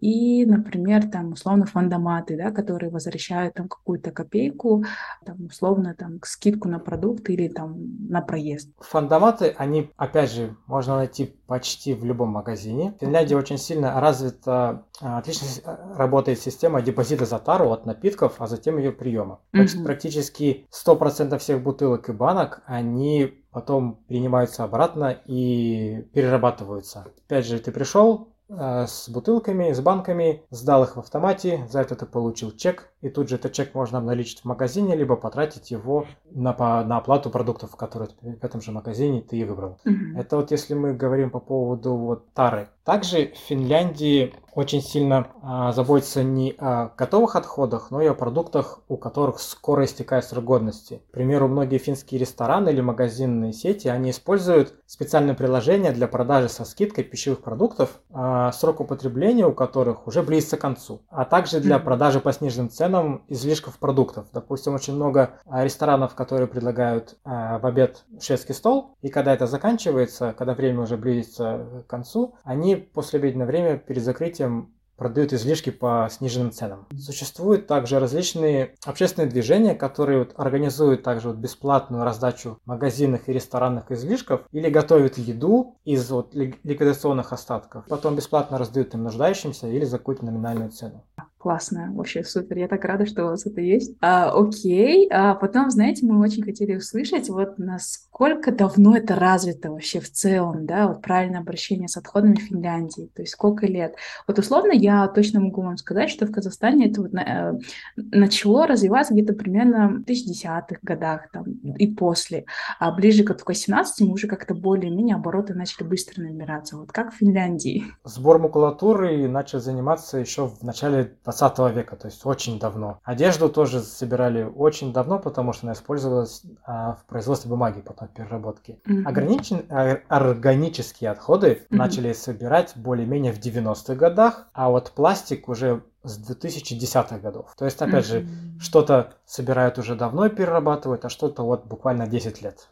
и, 0.00 0.44
например, 0.44 1.08
там, 1.08 1.32
условно, 1.32 1.66
фандоматы, 1.66 2.36
да, 2.36 2.50
которые 2.50 2.90
возвращают 2.90 3.54
там 3.54 3.68
какую-то 3.68 4.10
копейку, 4.10 4.84
там, 5.24 5.46
условно, 5.46 5.94
там, 5.98 6.18
скидку 6.22 6.68
на 6.68 6.78
продукт 6.78 7.28
или 7.30 7.48
там 7.48 7.76
на 8.08 8.20
проезд. 8.20 8.70
Фандоматы, 8.80 9.54
они, 9.58 9.90
опять 9.96 10.32
же, 10.32 10.56
можно 10.66 10.96
найти 10.96 11.34
почти 11.46 11.94
в 11.94 12.04
любом 12.04 12.30
магазине. 12.30 12.94
В 12.96 13.00
Финляндии 13.00 13.34
очень 13.34 13.58
сильно 13.58 14.00
развита, 14.00 14.84
а, 15.00 15.18
отлично 15.18 15.48
а, 15.64 15.96
работает 15.96 16.38
система 16.38 16.80
депозита 16.80 17.24
за 17.24 17.38
тару 17.38 17.70
от 17.70 17.86
напитков, 17.86 18.29
а 18.38 18.46
затем 18.46 18.78
ее 18.78 18.92
приема. 18.92 19.40
Mm-hmm. 19.52 19.84
Практически 19.84 20.66
100% 20.70 21.38
всех 21.38 21.62
бутылок 21.62 22.08
и 22.08 22.12
банок, 22.12 22.62
они 22.66 23.40
потом 23.50 23.96
принимаются 24.08 24.64
обратно 24.64 25.16
и 25.26 26.06
перерабатываются. 26.14 27.06
Опять 27.26 27.46
же, 27.46 27.58
ты 27.58 27.72
пришел, 27.72 28.28
э, 28.48 28.86
с 28.86 29.08
бутылками, 29.08 29.72
с 29.72 29.80
банками, 29.80 30.44
сдал 30.50 30.84
их 30.84 30.96
в 30.96 31.00
автомате, 31.00 31.66
за 31.68 31.80
это 31.80 31.96
ты 31.96 32.06
получил 32.06 32.52
чек, 32.52 32.90
и 33.00 33.08
тут 33.08 33.28
же 33.28 33.36
этот 33.36 33.52
чек 33.52 33.74
можно 33.74 33.98
обналичить 33.98 34.40
в 34.40 34.44
магазине, 34.44 34.94
либо 34.94 35.16
потратить 35.16 35.70
его 35.70 36.06
на, 36.30 36.54
на 36.84 36.98
оплату 36.98 37.30
продуктов, 37.30 37.74
которые 37.76 38.10
в 38.20 38.44
этом 38.44 38.60
же 38.60 38.72
магазине 38.72 39.20
ты 39.20 39.38
и 39.38 39.44
выбрал. 39.44 39.78
Mm-hmm. 39.84 40.18
Это 40.18 40.36
вот 40.36 40.50
если 40.50 40.74
мы 40.74 40.94
говорим 40.94 41.30
по 41.30 41.40
поводу 41.40 41.96
вот 41.96 42.32
тары. 42.32 42.68
Также 42.90 43.30
в 43.36 43.38
Финляндии 43.48 44.34
очень 44.54 44.82
сильно 44.82 45.28
а, 45.42 45.72
заботятся 45.72 46.22
не 46.22 46.54
о 46.58 46.90
готовых 46.96 47.36
отходах, 47.36 47.90
но 47.90 48.02
и 48.02 48.06
о 48.06 48.14
продуктах, 48.14 48.80
у 48.88 48.96
которых 48.96 49.40
скоро 49.40 49.84
истекает 49.84 50.24
срок 50.24 50.44
годности. 50.44 51.02
К 51.10 51.12
примеру, 51.12 51.48
многие 51.48 51.78
финские 51.78 52.20
рестораны 52.20 52.70
или 52.70 52.80
магазинные 52.80 53.52
сети, 53.52 53.88
они 53.88 54.10
используют 54.10 54.74
специальное 54.86 55.34
приложение 55.34 55.92
для 55.92 56.08
продажи 56.08 56.48
со 56.48 56.64
скидкой 56.64 57.04
пищевых 57.04 57.42
продуктов, 57.42 58.00
а, 58.12 58.50
срок 58.52 58.80
употребления 58.80 59.46
у 59.46 59.52
которых 59.52 60.06
уже 60.06 60.22
близится 60.22 60.56
к 60.56 60.60
концу, 60.60 61.02
а 61.10 61.24
также 61.24 61.60
для 61.60 61.78
продажи 61.78 62.20
по 62.20 62.32
сниженным 62.32 62.70
ценам 62.70 63.24
излишков 63.28 63.78
продуктов. 63.78 64.26
Допустим, 64.32 64.74
очень 64.74 64.94
много 64.94 65.34
а, 65.46 65.64
ресторанов, 65.64 66.14
которые 66.14 66.48
предлагают 66.48 67.16
а, 67.24 67.58
в 67.58 67.66
обед 67.66 68.04
шведский 68.20 68.52
стол, 68.52 68.96
и 69.00 69.08
когда 69.08 69.32
это 69.32 69.46
заканчивается, 69.46 70.34
когда 70.36 70.54
время 70.54 70.80
уже 70.80 70.96
близится 70.96 71.84
к 71.86 71.86
концу, 71.86 72.34
они 72.42 72.79
после 72.80 73.18
обеденное 73.18 73.46
время 73.46 73.76
перед 73.76 74.02
закрытием 74.02 74.74
продают 75.00 75.32
излишки 75.32 75.70
по 75.70 76.08
сниженным 76.10 76.52
ценам. 76.52 76.86
Существуют 76.98 77.66
также 77.66 77.98
различные 77.98 78.74
общественные 78.84 79.30
движения, 79.30 79.74
которые 79.74 80.18
вот 80.18 80.34
организуют 80.36 81.02
также 81.02 81.28
вот 81.28 81.38
бесплатную 81.38 82.04
раздачу 82.04 82.58
магазинных 82.66 83.26
и 83.26 83.32
ресторанных 83.32 83.90
излишков 83.90 84.42
или 84.52 84.68
готовят 84.68 85.16
еду 85.16 85.78
из 85.86 86.10
вот 86.10 86.34
ликвидационных 86.34 87.32
остатков, 87.32 87.86
потом 87.88 88.14
бесплатно 88.14 88.58
раздают 88.58 88.92
им 88.92 89.04
нуждающимся 89.04 89.68
или 89.68 89.86
за 89.86 89.96
какую-то 89.96 90.26
номинальную 90.26 90.70
цену. 90.70 91.02
Классно, 91.40 91.90
вообще 91.94 92.22
супер. 92.22 92.58
Я 92.58 92.68
так 92.68 92.84
рада, 92.84 93.06
что 93.06 93.24
у 93.24 93.28
вас 93.28 93.46
это 93.46 93.62
есть. 93.62 93.96
А, 94.02 94.30
окей. 94.30 95.08
А 95.10 95.34
потом, 95.34 95.70
знаете, 95.70 96.04
мы 96.04 96.20
очень 96.20 96.42
хотели 96.42 96.76
услышать, 96.76 97.30
вот 97.30 97.56
насколько 97.56 98.52
давно 98.52 98.94
это 98.94 99.14
развито 99.14 99.70
вообще 99.70 100.00
в 100.00 100.12
целом, 100.12 100.66
да, 100.66 100.88
вот 100.88 101.00
правильное 101.00 101.40
обращение 101.40 101.88
с 101.88 101.96
отходами 101.96 102.34
в 102.34 102.42
Финляндии. 102.42 103.10
То 103.14 103.22
есть 103.22 103.32
сколько 103.32 103.66
лет. 103.66 103.94
Вот 104.28 104.38
условно 104.38 104.72
я 104.72 105.08
точно 105.08 105.40
могу 105.40 105.62
вам 105.62 105.78
сказать, 105.78 106.10
что 106.10 106.26
в 106.26 106.30
Казахстане 106.30 106.90
это 106.90 107.00
вот 107.00 107.14
на, 107.14 107.22
э, 107.22 107.58
начало 107.96 108.66
развиваться 108.66 109.14
где-то 109.14 109.32
примерно 109.32 109.88
в 109.88 110.00
2010-х 110.02 110.80
годах 110.82 111.30
там, 111.32 111.44
и 111.44 111.86
после. 111.86 112.44
А 112.78 112.92
ближе 112.92 113.24
к 113.24 113.48
18 113.48 114.06
мы 114.06 114.12
уже 114.12 114.26
как-то 114.26 114.54
более-менее 114.54 115.16
обороты 115.16 115.54
начали 115.54 115.84
быстро 115.86 116.20
набираться. 116.22 116.76
Вот 116.76 116.92
как 116.92 117.14
в 117.14 117.16
Финляндии? 117.16 117.84
Сбор 118.04 118.38
макулатуры 118.38 119.26
начал 119.26 119.60
заниматься 119.60 120.18
еще 120.18 120.46
в 120.46 120.62
начале 120.62 121.16
20 121.30 121.74
века, 121.74 121.96
то 121.96 122.06
есть 122.08 122.24
очень 122.26 122.58
давно. 122.58 123.00
Одежду 123.04 123.48
тоже 123.48 123.80
собирали 123.80 124.42
очень 124.42 124.92
давно, 124.92 125.18
потому 125.18 125.52
что 125.52 125.66
она 125.66 125.74
использовалась 125.74 126.42
а, 126.64 126.94
в 126.94 127.04
производстве 127.06 127.48
бумаги, 127.48 127.80
потом 127.80 128.08
в 128.08 128.12
переработке. 128.12 128.80
Mm-hmm. 128.86 129.04
Ограничен, 129.04 129.62
а, 129.68 129.98
органические 130.08 131.10
отходы 131.10 131.48
mm-hmm. 131.48 131.76
начали 131.76 132.12
собирать 132.12 132.72
более-менее 132.76 133.32
в 133.32 133.38
90-х 133.38 133.94
годах, 133.94 134.48
а 134.52 134.70
вот 134.70 134.92
пластик 134.92 135.48
уже 135.48 135.82
с 136.02 136.18
2010-х 136.30 137.18
годов. 137.18 137.54
То 137.56 137.64
есть, 137.64 137.80
опять 137.80 138.04
mm-hmm. 138.04 138.22
же, 138.22 138.28
что-то 138.58 139.14
собирают 139.24 139.78
уже 139.78 139.94
давно 139.94 140.26
и 140.26 140.30
перерабатывают, 140.30 141.04
а 141.04 141.08
что-то 141.08 141.42
вот 141.42 141.66
буквально 141.66 142.06
10 142.06 142.42
лет 142.42 142.68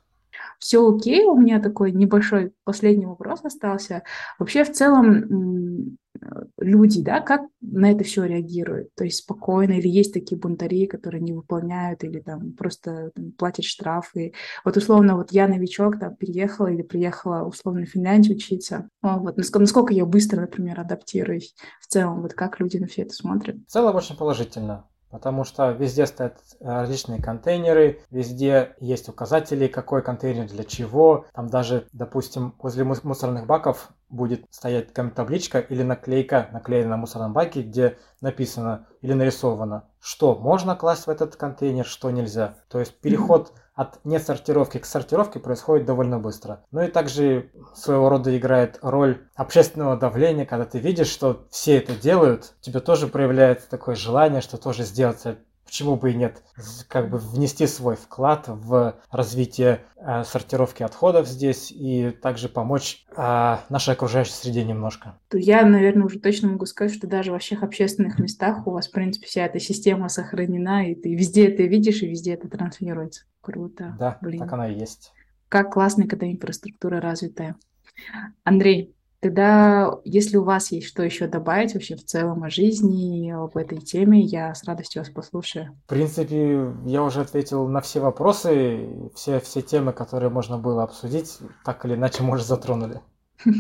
все 0.59 0.89
окей, 0.89 1.25
у 1.25 1.37
меня 1.37 1.61
такой 1.61 1.93
небольшой 1.93 2.53
последний 2.65 3.07
вопрос 3.07 3.45
остался. 3.45 4.03
Вообще, 4.39 4.65
в 4.65 4.73
целом, 4.73 5.97
люди, 6.59 7.03
да, 7.03 7.21
как 7.21 7.43
на 7.61 7.91
это 7.91 8.05
все 8.05 8.25
реагируют? 8.25 8.95
То 8.95 9.05
есть 9.05 9.19
спокойно 9.19 9.73
или 9.73 9.89
есть 9.89 10.13
такие 10.13 10.39
бунтари, 10.39 10.87
которые 10.87 11.21
не 11.21 11.33
выполняют 11.33 12.05
или 12.05 12.21
там 12.21 12.53
просто 12.53 13.11
там, 13.15 13.33
платят 13.33 13.65
штрафы? 13.65 14.33
Вот 14.65 14.77
условно, 14.77 15.17
вот 15.17 15.33
я 15.33 15.49
новичок, 15.49 15.99
там, 15.99 16.17
переехала 16.17 16.69
или 16.69 16.83
приехала 16.83 17.45
условно 17.45 17.85
в 17.85 17.89
Финляндию 17.89 18.37
учиться. 18.37 18.89
Вот 19.03 19.37
насколько, 19.37 19.61
насколько 19.61 19.95
я 19.95 20.05
быстро, 20.07 20.41
например, 20.41 20.81
адаптируюсь 20.81 21.55
в 21.81 21.87
целом? 21.87 22.23
Вот 22.23 22.35
как 22.35 22.61
люди 22.61 22.77
на 22.79 22.87
все 22.87 23.03
это 23.03 23.15
смотрят? 23.15 23.57
В 23.67 23.71
целом 23.71 23.95
очень 23.97 24.17
положительно 24.17 24.85
потому 25.11 25.45
что 25.45 25.71
везде 25.71 26.07
стоят 26.07 26.39
э, 26.61 26.67
различные 26.67 27.21
контейнеры, 27.21 28.01
везде 28.11 28.75
есть 28.81 29.09
указатели, 29.09 29.67
какой 29.67 30.03
контейнер 30.03 30.49
для 30.49 30.65
чего. 30.65 31.27
Там 31.33 31.49
даже, 31.49 31.87
допустим, 31.93 32.55
возле 32.59 32.85
мусорных 32.85 33.47
баков 33.47 33.91
будет 34.09 34.47
стоять 34.51 34.93
табличка 34.93 35.59
или 35.59 35.83
наклейка, 35.83 36.49
наклеена 36.53 36.91
на 36.91 36.97
мусорном 36.97 37.33
баке, 37.33 37.63
где 37.63 37.99
написано 38.21 38.87
или 39.01 39.13
нарисовано, 39.13 39.85
что 40.01 40.35
можно 40.35 40.77
класть 40.77 41.07
в 41.07 41.11
этот 41.11 41.37
контейнер, 41.37 41.85
что 41.85 42.11
нельзя. 42.11 42.57
То 42.69 42.81
есть 42.81 42.99
переход 43.01 43.53
от 43.75 44.05
несортировки 44.05 44.79
к 44.79 44.87
сортировке 44.87 45.39
происходит 45.39 45.87
довольно 45.87 46.19
быстро. 46.19 46.65
Ну 46.73 46.83
и 46.83 46.89
также 46.89 47.53
своего 47.75 48.09
рода 48.09 48.37
играет 48.37 48.81
роль 48.83 49.29
общественного 49.37 49.97
давления, 49.97 50.45
когда 50.47 50.65
ты 50.65 50.79
видишь, 50.81 51.07
что 51.07 51.47
все 51.51 51.77
это 51.77 51.95
делают, 51.95 52.55
тебе 52.61 52.81
тоже 52.81 53.07
проявляется 53.07 53.71
такое 53.71 53.95
желание, 53.95 54.41
что 54.41 54.57
тоже 54.57 54.83
сделать 54.83 55.23
почему 55.69 55.97
бы 55.97 56.13
и 56.13 56.15
нет, 56.15 56.43
как 56.89 57.11
бы 57.11 57.19
внести 57.19 57.67
свой 57.67 57.95
вклад 57.97 58.45
в 58.49 58.99
развитие 59.11 59.85
э, 59.97 60.25
сортировки 60.25 60.83
отходов 60.83 61.29
здесь 61.29 61.71
и 61.71 62.11
также 62.11 62.49
помочь 62.49 63.05
э, 63.15 63.57
нашей 63.69 63.93
окружающей 63.93 64.33
среде 64.33 64.65
немножко. 64.65 65.19
Я, 65.31 65.67
наверное, 65.67 66.07
уже 66.07 66.21
точно 66.21 66.49
могу 66.49 66.65
сказать, 66.65 66.95
что 66.95 67.07
даже 67.07 67.33
во 67.33 67.39
всех 67.39 67.63
общественных 67.63 68.19
местах 68.19 68.67
у 68.67 68.71
вас, 68.71 68.89
в 68.89 68.93
принципе, 68.93 69.27
вся 69.27 69.45
эта 69.45 69.61
система 69.61 70.09
сохранена, 70.09 70.91
и 70.91 70.95
ты 70.95 71.15
везде 71.15 71.49
это 71.49 71.65
видишь, 71.65 72.03
и 72.03 72.09
везде 72.09 72.33
это 72.33 72.49
транслируется. 72.49 73.25
Круто. 73.43 73.95
Да, 73.99 74.17
Блин. 74.23 74.39
так 74.41 74.53
она 74.55 74.71
и 74.71 74.79
есть. 74.79 75.13
Как 75.51 75.75
классно, 75.75 76.09
когда 76.09 76.27
инфраструктура 76.31 76.99
развитая. 76.99 77.57
Андрей, 78.43 78.95
Тогда, 79.21 79.99
если 80.05 80.37
у 80.37 80.45
вас 80.45 80.71
есть 80.71 80.87
что 80.87 81.03
еще 81.03 81.27
добавить 81.27 81.75
вообще 81.75 81.97
в 81.97 82.05
целом 82.05 82.45
о 82.45 82.51
жизни, 82.51 83.31
об 83.31 83.57
этой 83.57 83.79
теме, 83.79 84.21
я 84.21 84.55
с 84.55 84.63
радостью 84.65 85.03
вас 85.03 85.11
послушаю. 85.11 85.77
В 85.87 85.89
принципе, 85.89 86.73
я 86.87 87.03
уже 87.03 87.21
ответил 87.21 87.67
на 87.67 87.81
все 87.81 87.99
вопросы, 87.99 89.11
все, 89.15 89.41
все 89.41 89.61
темы, 89.63 89.93
которые 89.93 90.31
можно 90.31 90.57
было 90.57 90.85
обсудить, 90.85 91.39
так 91.65 91.85
или 91.85 91.95
иначе, 91.95 92.23
может, 92.23 92.47
затронули. 92.47 93.01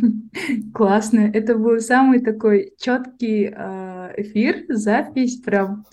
Классно. 0.74 1.30
Это 1.32 1.56
был 1.56 1.80
самый 1.80 2.20
такой 2.20 2.74
четкий 2.78 3.46
а, 3.46 4.12
эфир, 4.16 4.64
запись, 4.68 5.40
прям 5.40 5.86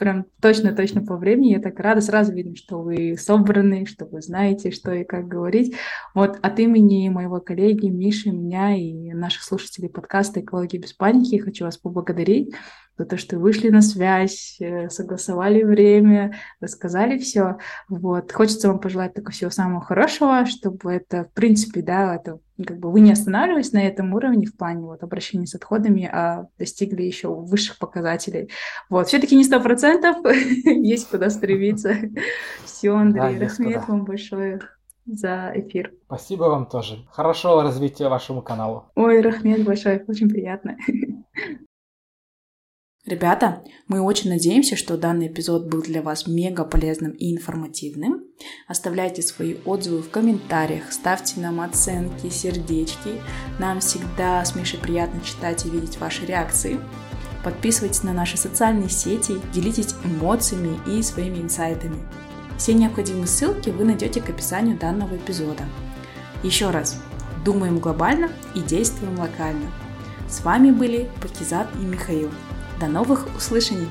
прям 0.00 0.24
точно-точно 0.40 1.04
по 1.04 1.16
времени. 1.16 1.52
Я 1.52 1.60
так 1.60 1.78
рада, 1.78 2.00
сразу 2.00 2.32
видно, 2.32 2.56
что 2.56 2.80
вы 2.80 3.16
собраны, 3.18 3.84
что 3.84 4.06
вы 4.06 4.22
знаете, 4.22 4.70
что 4.70 4.92
и 4.92 5.04
как 5.04 5.28
говорить. 5.28 5.76
Вот 6.14 6.38
от 6.40 6.58
имени 6.58 7.10
моего 7.10 7.38
коллеги 7.40 7.86
Миши, 7.86 8.30
меня 8.30 8.74
и 8.74 9.12
наших 9.12 9.42
слушателей 9.44 9.90
подкаста 9.90 10.40
«Экология 10.40 10.78
без 10.78 10.94
паники» 10.94 11.36
хочу 11.36 11.66
вас 11.66 11.76
поблагодарить 11.76 12.54
за 12.96 13.06
то, 13.06 13.16
что 13.16 13.38
вышли 13.38 13.68
на 13.70 13.82
связь, 13.82 14.56
э, 14.60 14.88
согласовали 14.90 15.62
время, 15.62 16.34
рассказали 16.60 17.18
все. 17.18 17.56
Вот. 17.88 18.32
Хочется 18.32 18.68
вам 18.68 18.78
пожелать 18.78 19.14
только 19.14 19.32
всего 19.32 19.50
самого 19.50 19.82
хорошего, 19.82 20.44
чтобы 20.46 20.92
это, 20.92 21.24
в 21.24 21.32
принципе, 21.32 21.82
да, 21.82 22.16
это 22.16 22.38
как 22.64 22.78
бы 22.78 22.90
вы 22.90 23.00
не 23.00 23.12
останавливались 23.12 23.72
на 23.72 23.86
этом 23.86 24.12
уровне 24.14 24.46
в 24.46 24.56
плане 24.56 24.86
вот 24.86 25.02
обращения 25.02 25.46
с 25.46 25.54
отходами, 25.54 26.04
а 26.04 26.46
достигли 26.58 27.02
еще 27.02 27.34
высших 27.34 27.78
показателей. 27.78 28.50
Вот, 28.88 29.08
все-таки 29.08 29.36
не 29.36 29.44
сто 29.44 29.60
процентов, 29.60 30.16
есть 30.64 31.08
куда 31.08 31.30
стремиться. 31.30 31.94
Все, 32.64 32.94
Андрей, 32.94 33.38
да, 33.38 33.44
Рахмет 33.44 33.88
вам 33.88 34.04
большое 34.04 34.60
за 35.06 35.52
эфир. 35.54 35.92
Спасибо 36.06 36.44
вам 36.44 36.66
тоже. 36.66 37.06
Хорошего 37.10 37.62
развития 37.62 38.08
вашему 38.08 38.42
каналу. 38.42 38.84
Ой, 38.94 39.20
Рахмет 39.20 39.64
большое, 39.64 40.04
очень 40.06 40.28
приятно. 40.28 40.76
Ребята, 43.06 43.64
мы 43.88 44.02
очень 44.02 44.28
надеемся, 44.28 44.76
что 44.76 44.98
данный 44.98 45.28
эпизод 45.28 45.66
был 45.68 45.80
для 45.80 46.02
вас 46.02 46.26
мега 46.26 46.64
полезным 46.64 47.12
и 47.12 47.32
информативным. 47.34 48.24
Оставляйте 48.68 49.22
свои 49.22 49.56
отзывы 49.64 50.02
в 50.02 50.10
комментариях, 50.10 50.92
ставьте 50.92 51.40
нам 51.40 51.62
оценки, 51.62 52.28
сердечки. 52.28 53.22
Нам 53.58 53.80
всегда 53.80 54.44
с 54.44 54.54
Мишей 54.54 54.78
приятно 54.78 55.22
читать 55.22 55.64
и 55.64 55.70
видеть 55.70 55.98
ваши 55.98 56.26
реакции. 56.26 56.78
Подписывайтесь 57.42 58.02
на 58.02 58.12
наши 58.12 58.36
социальные 58.36 58.90
сети, 58.90 59.36
делитесь 59.54 59.94
эмоциями 60.04 60.78
и 60.86 61.02
своими 61.02 61.38
инсайтами. 61.38 61.96
Все 62.58 62.74
необходимые 62.74 63.26
ссылки 63.26 63.70
вы 63.70 63.86
найдете 63.86 64.20
к 64.20 64.28
описанию 64.28 64.76
данного 64.76 65.16
эпизода. 65.16 65.64
Еще 66.42 66.68
раз, 66.68 67.00
думаем 67.46 67.78
глобально 67.78 68.30
и 68.54 68.60
действуем 68.60 69.18
локально. 69.18 69.72
С 70.28 70.44
вами 70.44 70.70
были 70.70 71.08
Пакизат 71.22 71.66
и 71.80 71.84
Михаил. 71.84 72.30
До 72.80 72.86
новых 72.86 73.26
услышаний! 73.36 73.88